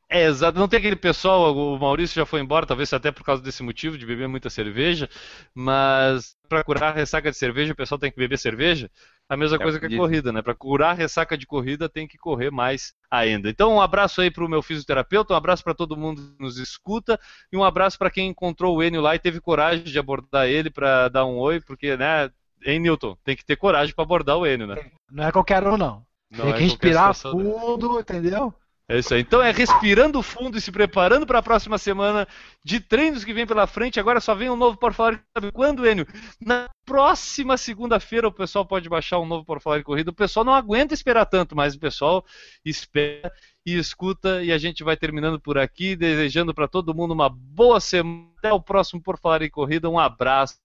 É, 0.10 0.24
exato. 0.26 0.58
Não 0.58 0.70
tem 0.70 0.80
aquele 0.80 0.96
pessoal, 0.96 1.54
o 1.54 1.78
Maurício 1.78 2.16
já 2.16 2.26
foi 2.26 2.40
embora, 2.40 2.66
talvez 2.66 2.94
até 2.94 3.12
por 3.12 3.24
causa 3.26 3.44
desse 3.44 3.62
motivo, 3.62 3.98
de 3.98 4.06
beber 4.06 4.28
muita 4.30 4.50
cerveja, 4.50 5.10
mas 5.54 6.38
para 6.48 6.64
curar 6.64 6.92
a 6.92 6.96
ressaca 6.96 7.30
de 7.30 7.36
cerveja, 7.38 7.74
o 7.74 7.76
pessoal 7.76 8.00
tem 8.00 8.10
que 8.10 8.18
beber 8.18 8.38
cerveja. 8.40 8.90
A 9.28 9.36
mesma 9.36 9.58
é 9.58 9.60
coisa 9.60 9.78
que 9.78 9.86
a 9.86 9.90
corrida, 9.90 10.32
né? 10.32 10.42
Para 10.42 10.56
curar 10.56 10.92
a 10.92 10.94
ressaca 10.94 11.38
de 11.38 11.46
corrida, 11.46 11.90
tem 11.90 12.08
que 12.08 12.18
correr 12.18 12.50
mais 12.50 12.94
ainda. 13.12 13.50
Então, 13.50 13.74
um 13.74 13.82
abraço 13.82 14.22
aí 14.22 14.32
para 14.32 14.46
o 14.46 14.50
meu 14.50 14.62
fisioterapeuta, 14.62 15.34
um 15.34 15.38
abraço 15.38 15.62
para 15.62 15.74
todo 15.74 15.98
mundo 15.98 16.22
que 16.22 16.42
nos 16.42 16.58
escuta 16.58 17.20
e 17.52 17.58
um 17.58 17.64
abraço 17.66 17.98
para 17.98 18.10
quem 18.10 18.30
encontrou 18.30 18.78
o 18.78 18.82
Enio 18.84 19.02
lá 19.02 19.14
e 19.14 19.20
teve 19.20 19.42
coragem 19.42 19.84
de 19.84 20.00
abordar 20.00 20.48
ele 20.48 20.70
para 20.70 21.10
dar 21.10 21.26
um 21.26 21.38
oi, 21.38 21.60
porque, 21.60 21.98
né, 21.98 22.32
Hein, 22.66 22.80
Newton? 22.80 23.16
Tem 23.24 23.36
que 23.36 23.46
ter 23.46 23.56
coragem 23.56 23.94
para 23.94 24.04
abordar 24.04 24.38
o 24.38 24.46
Enio, 24.46 24.68
né? 24.68 24.92
Não 25.12 25.24
é 25.26 25.32
qualquer 25.32 25.66
um, 25.66 25.78
não. 25.78 26.06
não 26.30 26.46
Tem 26.46 26.54
é 26.54 26.58
que 26.58 26.64
respirar 26.64 27.14
fundo, 27.14 28.00
entendeu? 28.00 28.54
É 28.90 29.00
isso 29.00 29.14
aí. 29.14 29.20
Então 29.20 29.42
é 29.42 29.52
respirando 29.52 30.24
fundo 30.24 30.58
e 30.58 30.62
se 30.62 30.72
preparando 30.72 31.28
para 31.28 31.40
a 31.40 31.44
próxima 31.44 31.78
semana 31.78 32.26
de 32.64 32.80
treinos 32.80 33.26
que 33.26 33.34
vem 33.34 33.46
pela 33.46 33.68
frente. 33.68 34.00
Agora 34.00 34.22
só 34.22 34.34
vem 34.34 34.50
um 34.50 34.56
novo 34.56 34.78
Por 34.78 34.94
Falar 34.94 35.22
sabe 35.36 35.52
quando, 35.52 35.86
Enio? 35.86 36.08
Na 36.40 36.70
próxima 36.86 37.58
segunda-feira 37.58 38.30
o 38.30 38.32
pessoal 38.32 38.66
pode 38.66 38.88
baixar 38.88 39.20
um 39.20 39.26
novo 39.26 39.46
Por 39.46 39.60
Falar 39.60 39.80
em 39.80 39.84
Corrida. 39.84 40.12
O 40.12 40.16
pessoal 40.16 40.46
não 40.46 40.54
aguenta 40.54 40.94
esperar 40.94 41.26
tanto, 41.26 41.54
mas 41.54 41.76
o 41.76 41.80
pessoal 41.80 42.26
espera 42.64 43.30
e 43.66 43.78
escuta. 43.78 44.42
E 44.42 44.54
a 44.54 44.58
gente 44.58 44.86
vai 44.86 44.96
terminando 44.96 45.38
por 45.38 45.58
aqui, 45.58 45.94
desejando 45.94 46.54
para 46.54 46.68
todo 46.68 46.96
mundo 46.96 47.14
uma 47.14 47.30
boa 47.30 47.82
semana. 47.82 48.28
Até 48.38 48.54
o 48.54 48.62
próximo 48.62 49.02
Por 49.02 49.20
Falar 49.20 49.42
em 49.42 49.50
Corrida. 49.50 49.90
Um 49.90 50.00
abraço. 50.00 50.60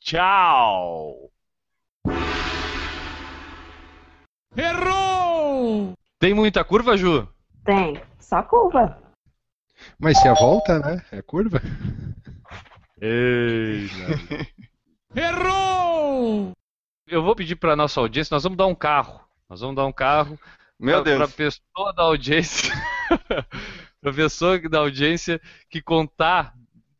Tchau! 0.00 1.35
Errou! 4.56 5.92
Tem 6.18 6.32
muita 6.32 6.64
curva, 6.64 6.96
Ju? 6.96 7.28
Tem, 7.64 8.00
só 8.18 8.42
curva. 8.42 8.98
Mas 9.98 10.18
se 10.18 10.26
a 10.26 10.32
volta, 10.34 10.78
né? 10.78 11.04
É 11.12 11.20
curva? 11.20 11.60
Ei, 13.00 13.88
Errou! 15.14 16.52
Eu 17.06 17.22
vou 17.22 17.36
pedir 17.36 17.56
para 17.56 17.76
nossa 17.76 18.00
audiência, 18.00 18.34
nós 18.34 18.42
vamos 18.42 18.56
dar 18.56 18.66
um 18.66 18.74
carro. 18.74 19.20
Nós 19.48 19.60
vamos 19.60 19.76
dar 19.76 19.84
um 19.84 19.92
carro. 19.92 20.38
Meu 20.78 21.02
pra, 21.02 21.04
Deus. 21.04 21.18
Para 21.18 21.28
pessoa 21.28 21.92
da 21.92 22.02
audiência, 22.02 22.72
para 24.00 24.12
pessoa 24.12 24.58
da 24.68 24.78
audiência 24.78 25.40
que 25.68 25.82
contar 25.82 26.54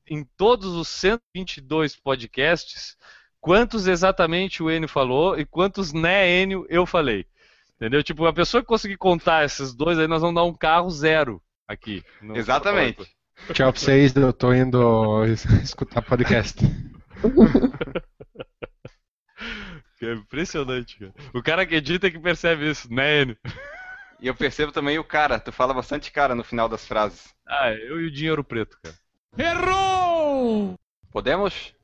em 0.06 0.22
todos 0.36 0.74
os 0.74 0.88
122 0.88 1.96
podcasts 1.96 2.96
quantos 3.40 3.86
exatamente 3.86 4.62
o 4.62 4.70
Enio 4.70 4.88
falou 4.88 5.38
e 5.38 5.44
quantos 5.44 5.92
né 5.92 6.28
Enio 6.28 6.66
eu 6.68 6.84
falei. 6.84 7.26
Entendeu? 7.76 8.02
Tipo, 8.02 8.26
a 8.26 8.32
pessoa 8.32 8.62
que 8.62 8.66
conseguir 8.68 8.96
contar 8.96 9.44
esses 9.44 9.74
dois, 9.74 9.98
aí 9.98 10.06
nós 10.08 10.20
vamos 10.22 10.34
dar 10.36 10.44
um 10.44 10.54
carro 10.54 10.88
zero 10.90 11.42
aqui. 11.68 12.02
Exatamente. 12.34 13.04
Tchau 13.52 13.70
pra 13.70 13.78
vocês, 13.80 14.16
eu 14.16 14.32
tô 14.32 14.52
indo 14.54 15.22
escutar 15.62 16.00
podcast. 16.02 16.58
cara. 20.00 20.14
Impressionante, 20.14 20.98
cara. 20.98 21.14
O 21.34 21.42
cara 21.42 21.66
que 21.66 21.74
edita 21.74 22.06
é 22.06 22.10
que 22.10 22.18
percebe 22.18 22.70
isso, 22.70 22.92
né, 22.92 23.22
Enio? 23.22 23.36
E 24.20 24.26
eu 24.26 24.34
percebo 24.34 24.72
também 24.72 24.98
o 24.98 25.04
cara, 25.04 25.38
tu 25.38 25.52
fala 25.52 25.74
bastante 25.74 26.10
cara 26.10 26.34
no 26.34 26.42
final 26.42 26.68
das 26.68 26.86
frases. 26.86 27.34
Ah, 27.46 27.70
eu 27.70 28.00
e 28.00 28.06
o 28.06 28.10
Dinheiro 28.10 28.42
Preto, 28.42 28.78
cara. 28.82 28.96
Podemos? 31.12 31.74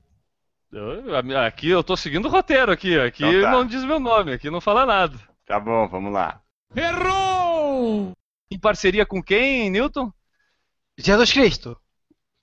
Eu- 0.73 1.15
a- 1.15 1.47
aqui 1.47 1.69
eu 1.69 1.85
tô 1.85 1.95
seguindo 1.97 2.27
o 2.27 2.31
roteiro 2.31 2.73
aqui. 2.73 2.99
Aqui 2.99 3.25
Então 3.25 3.43
tá. 3.43 3.51
não 3.51 3.67
diz 3.67 3.85
meu 3.85 4.01
nome, 4.01 4.33
aqui 4.33 4.49
não 4.51 4.61
fala 4.61 4.87
nada. 4.87 5.19
Tá 5.53 5.61
bom, 5.61 5.87
vamos 5.87 6.11
lá. 6.11 6.43
Em 8.51 8.59
parceria 8.59 9.05
com 9.05 9.23
quem, 9.23 9.69
Newton? 9.69 10.11
Jesus 10.97 11.31
Cristo. 11.31 11.79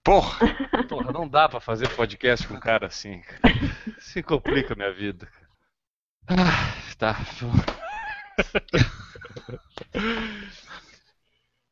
Porra! 0.04 0.38
Porra, 0.88 1.12
não 1.12 1.28
dá 1.28 1.50
pra 1.50 1.60
fazer 1.60 1.90
podcast 1.96 2.48
com 2.48 2.54
um 2.54 2.60
cara 2.60 2.86
assim. 2.86 3.24
Se 3.98 4.22
complica 4.22 4.74
a 4.74 4.76
minha 4.76 4.94
vida. 4.94 5.26
cara. 5.26 5.50
Ah, 6.28 6.76
tá. 7.00 7.18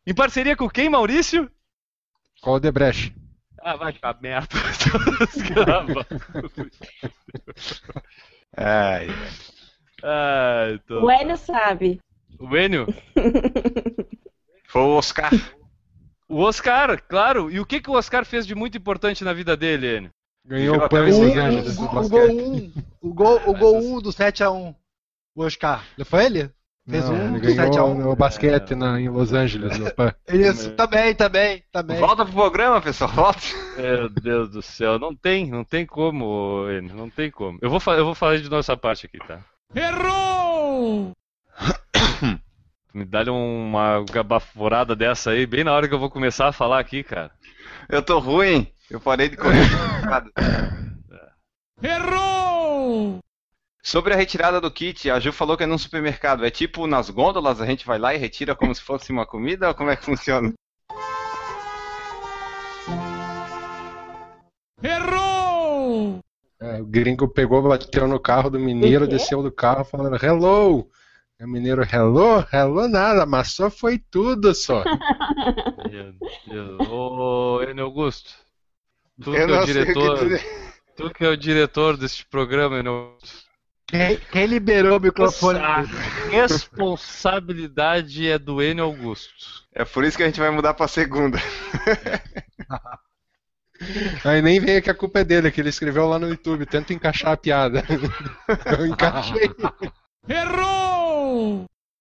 em 0.07 0.15
parceria 0.15 0.57
com 0.57 0.67
quem, 0.67 0.89
Maurício? 0.89 1.51
Qual 2.41 2.55
o 2.55 2.59
Debreche? 2.59 3.13
Ah, 3.61 3.75
vai 3.75 3.93
pra 3.93 4.17
merda. 4.19 4.57
Ai, 8.57 9.07
Ah, 10.03 10.67
então... 10.73 11.03
O 11.03 11.11
Enio 11.11 11.37
sabe. 11.37 11.99
O 12.39 12.55
Enio? 12.55 12.87
foi 14.67 14.81
o 14.81 14.97
Oscar. 14.97 15.31
O 16.29 16.41
Oscar, 16.41 17.01
claro. 17.07 17.49
E 17.49 17.59
o 17.59 17.65
que, 17.65 17.81
que 17.81 17.89
o 17.89 17.93
Oscar 17.93 18.25
fez 18.25 18.45
de 18.45 18.53
muito 18.53 18.77
importante 18.77 19.23
na 19.23 19.33
vida 19.33 19.55
dele, 19.55 19.97
Enio? 19.97 20.11
Ganhou 20.45 20.77
o 20.77 20.89
pão 20.89 21.01
até 21.01 21.09
em 21.09 21.13
o 21.13 21.23
Los 21.23 21.37
Angeles 21.37 21.77
o, 21.77 21.81
do 21.81 21.85
o 21.85 21.93
basquete. 21.93 22.09
gol 22.09 22.53
1. 22.55 22.73
O 23.01 23.13
gol, 23.13 23.41
o 23.47 23.53
gol 23.53 23.97
1 23.97 24.01
do 24.01 24.09
7x1. 24.11 24.75
O 25.35 25.43
Oscar. 25.43 25.83
Não 25.97 26.05
foi 26.05 26.25
ele? 26.25 26.51
Fez 26.89 27.03
Não, 27.03 27.15
um 27.15 27.35
ele 27.35 27.47
do 27.47 27.53
7 27.53 27.77
a 27.77 27.83
1. 27.83 27.97
ganhou 27.97 28.13
o 28.13 28.15
basquete 28.15 28.73
na, 28.73 28.99
em 28.99 29.09
Los 29.09 29.33
Angeles, 29.33 29.77
no. 29.77 29.87
Isso, 30.33 30.71
também, 30.71 31.13
também, 31.13 31.63
também. 31.69 31.99
Volta 31.99 32.23
pro 32.23 32.33
programa, 32.33 32.81
pessoal, 32.81 33.11
volta. 33.11 33.41
Meu 33.77 34.07
Deus 34.07 34.49
do 34.49 34.61
céu, 34.61 34.97
não 34.97 35.13
tem, 35.13 35.49
não 35.49 35.65
tem 35.65 35.85
como, 35.85 36.65
Enio, 36.69 36.95
não 36.95 37.09
tem 37.09 37.29
como. 37.29 37.59
Eu 37.61 37.69
vou, 37.69 37.81
eu 37.93 38.05
vou 38.05 38.15
falar 38.15 38.37
de 38.37 38.49
nossa 38.49 38.77
parte 38.77 39.05
aqui, 39.05 39.19
tá? 39.19 39.43
Errou! 39.75 41.11
Me 42.93 43.05
dá 43.05 43.23
uma 43.31 44.03
gabaforada 44.11 44.95
dessa 44.95 45.31
aí, 45.31 45.45
bem 45.45 45.63
na 45.63 45.73
hora 45.73 45.87
que 45.87 45.93
eu 45.93 45.99
vou 45.99 46.09
começar 46.09 46.47
a 46.47 46.53
falar 46.53 46.79
aqui, 46.79 47.03
cara. 47.03 47.31
Eu 47.87 48.01
tô 48.01 48.17
ruim, 48.19 48.71
eu 48.89 48.99
parei 48.99 49.29
de 49.29 49.37
correr. 49.37 49.67
Sobre 53.83 54.13
a 54.13 54.17
retirada 54.17 54.59
do 54.59 54.69
kit, 54.69 55.09
a 55.09 55.19
Ju 55.19 55.31
falou 55.31 55.55
que 55.55 55.63
é 55.63 55.65
num 55.65 55.77
supermercado. 55.77 56.45
É 56.45 56.51
tipo 56.51 56.87
nas 56.87 57.09
gôndolas, 57.09 57.61
a 57.61 57.65
gente 57.65 57.85
vai 57.85 57.97
lá 57.97 58.13
e 58.13 58.17
retira 58.17 58.53
como 58.53 58.75
se 58.75 58.81
fosse 58.81 59.11
uma 59.11 59.25
comida 59.25 59.69
ou 59.69 59.75
como 59.75 59.89
é 59.89 59.95
que 59.95 60.03
funciona? 60.03 60.53
É, 66.59 66.81
o 66.81 66.85
gringo 66.85 67.27
pegou, 67.27 67.61
bateu 67.61 68.07
no 68.07 68.19
carro 68.19 68.49
do 68.49 68.59
mineiro, 68.59 69.07
desceu 69.07 69.43
do 69.43 69.51
carro 69.51 69.85
falando 69.85 70.23
hello. 70.23 70.89
Aí 71.39 71.45
O 71.45 71.49
mineiro, 71.49 71.83
hello? 71.83 72.43
Hello 72.51 72.87
nada, 72.87 73.23
amassou 73.23 73.69
foi 73.69 73.99
tudo 73.99 74.55
só. 74.55 74.83
Meu 75.89 76.13
Deus. 76.47 76.89
Ô, 76.89 77.61
Enio 77.61 77.85
Augusto, 77.85 78.33
tu 79.21 79.31
que 79.31 79.37
é 79.37 79.45
o 79.45 79.59
que 79.59 79.65
diretor, 79.67 80.17
dizer. 80.17 80.45
tu 80.95 81.09
que 81.11 81.23
é 81.23 81.29
o 81.29 81.37
diretor 81.37 81.95
deste 81.95 82.25
programa, 82.25 82.79
Enio 82.79 82.91
Augusto. 82.91 83.45
Quem, 83.85 84.17
quem 84.17 84.47
liberou 84.47 84.97
o 84.97 84.99
microfone? 84.99 85.59
A 85.59 85.83
responsabilidade 86.31 88.27
é 88.27 88.39
do 88.39 88.63
Enio 88.63 88.85
Augusto. 88.85 89.63
É 89.71 89.85
por 89.85 90.03
isso 90.03 90.17
que 90.17 90.23
a 90.23 90.25
gente 90.25 90.39
vai 90.39 90.49
mudar 90.49 90.73
pra 90.73 90.87
segunda. 90.87 91.37
Aí 94.23 94.41
nem 94.41 94.59
veio 94.59 94.81
que 94.81 94.89
a 94.89 94.93
culpa 94.95 95.19
é 95.19 95.23
dele, 95.23 95.51
que 95.51 95.61
ele 95.61 95.69
escreveu 95.69 96.07
lá 96.07 96.17
no 96.19 96.27
YouTube, 96.29 96.65
tenta 96.65 96.93
encaixar 96.93 97.33
a 97.33 97.37
piada. 97.37 97.83
Eu 98.77 98.85
encaixei. 98.85 99.49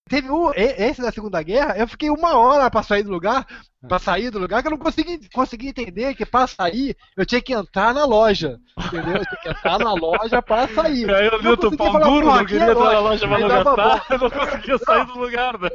Teve 0.08 0.30
um, 0.30 0.52
esse 0.54 1.02
da 1.02 1.10
Segunda 1.10 1.42
Guerra, 1.42 1.76
eu 1.76 1.88
fiquei 1.88 2.08
uma 2.10 2.36
hora 2.38 2.70
pra 2.70 2.80
sair 2.80 3.02
do 3.02 3.10
lugar, 3.10 3.44
pra 3.88 3.98
sair 3.98 4.30
do 4.30 4.38
lugar, 4.38 4.62
que 4.62 4.68
eu 4.68 4.70
não 4.70 4.78
consegui, 4.78 5.28
consegui 5.34 5.68
entender 5.70 6.14
que 6.14 6.24
pra 6.24 6.46
sair 6.46 6.96
eu 7.16 7.26
tinha 7.26 7.40
que 7.42 7.52
entrar 7.52 7.92
na 7.92 8.04
loja. 8.04 8.56
Entendeu? 8.78 9.16
Eu 9.16 9.26
tinha 9.26 9.40
que 9.42 9.48
entrar 9.48 9.80
na 9.80 9.92
loja 9.94 10.40
pra 10.40 10.68
sair. 10.68 11.12
Aí 11.12 11.28
o 11.28 11.32
Eu 11.44 11.56
consegui 11.56 11.76
Pão 11.76 11.92
falar, 11.92 12.04
Duro 12.06 12.26
"Pô, 12.26 12.36
não 12.36 12.44
queria 12.44 12.64
é 12.66 12.70
entrar 12.70 12.92
na 12.92 13.00
loja." 13.00 13.26
pra 13.28 13.38
não 13.40 13.48
gastar, 13.48 14.06
não 14.20 14.30
conseguia 14.30 14.78
sair 14.78 15.06
do 15.06 15.18
lugar, 15.18 15.58
né? 15.58 15.68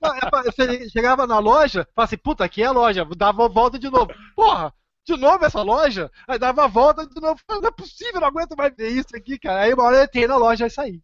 Não, 0.00 0.14
é 0.14 0.20
pra- 0.30 0.42
Você 0.44 0.88
chegava 0.88 1.26
na 1.26 1.38
loja, 1.38 1.86
falava 1.94 2.08
assim, 2.08 2.16
puta, 2.16 2.44
aqui 2.44 2.62
é 2.62 2.66
a 2.66 2.72
loja, 2.72 3.06
dava 3.14 3.44
a 3.44 3.48
volta 3.48 3.78
de 3.78 3.90
novo. 3.90 4.10
Porra, 4.34 4.72
de 5.04 5.16
novo 5.16 5.44
essa 5.44 5.62
loja? 5.62 6.10
Aí 6.26 6.38
dava 6.38 6.64
a 6.64 6.68
volta 6.68 7.06
de 7.06 7.20
novo. 7.20 7.40
Não 7.48 7.68
é 7.68 7.70
possível, 7.70 8.20
não 8.20 8.28
aguento 8.28 8.56
mais 8.56 8.74
ver 8.76 8.90
isso 8.90 9.16
aqui, 9.16 9.38
cara. 9.38 9.62
Aí 9.62 9.74
uma 9.74 9.84
hora 9.84 9.96
eu 9.98 10.04
entrei 10.04 10.26
na 10.26 10.36
loja 10.36 10.66
e 10.66 10.70
saí. 10.70 11.00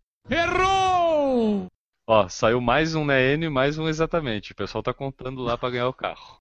Ó, 2.07 2.28
saiu 2.28 2.61
mais 2.61 2.94
um 2.94 3.05
né, 3.05 3.34
e 3.34 3.49
mais 3.51 3.78
um 3.78 3.88
exatamente. 3.88 4.53
O 4.53 4.55
pessoal 4.55 4.82
tá 4.82 4.94
contando 4.94 5.42
lá 5.42 5.59
pra 5.59 5.70
ganhar 5.70 5.88
o 5.88 5.92
carro. 5.92 6.38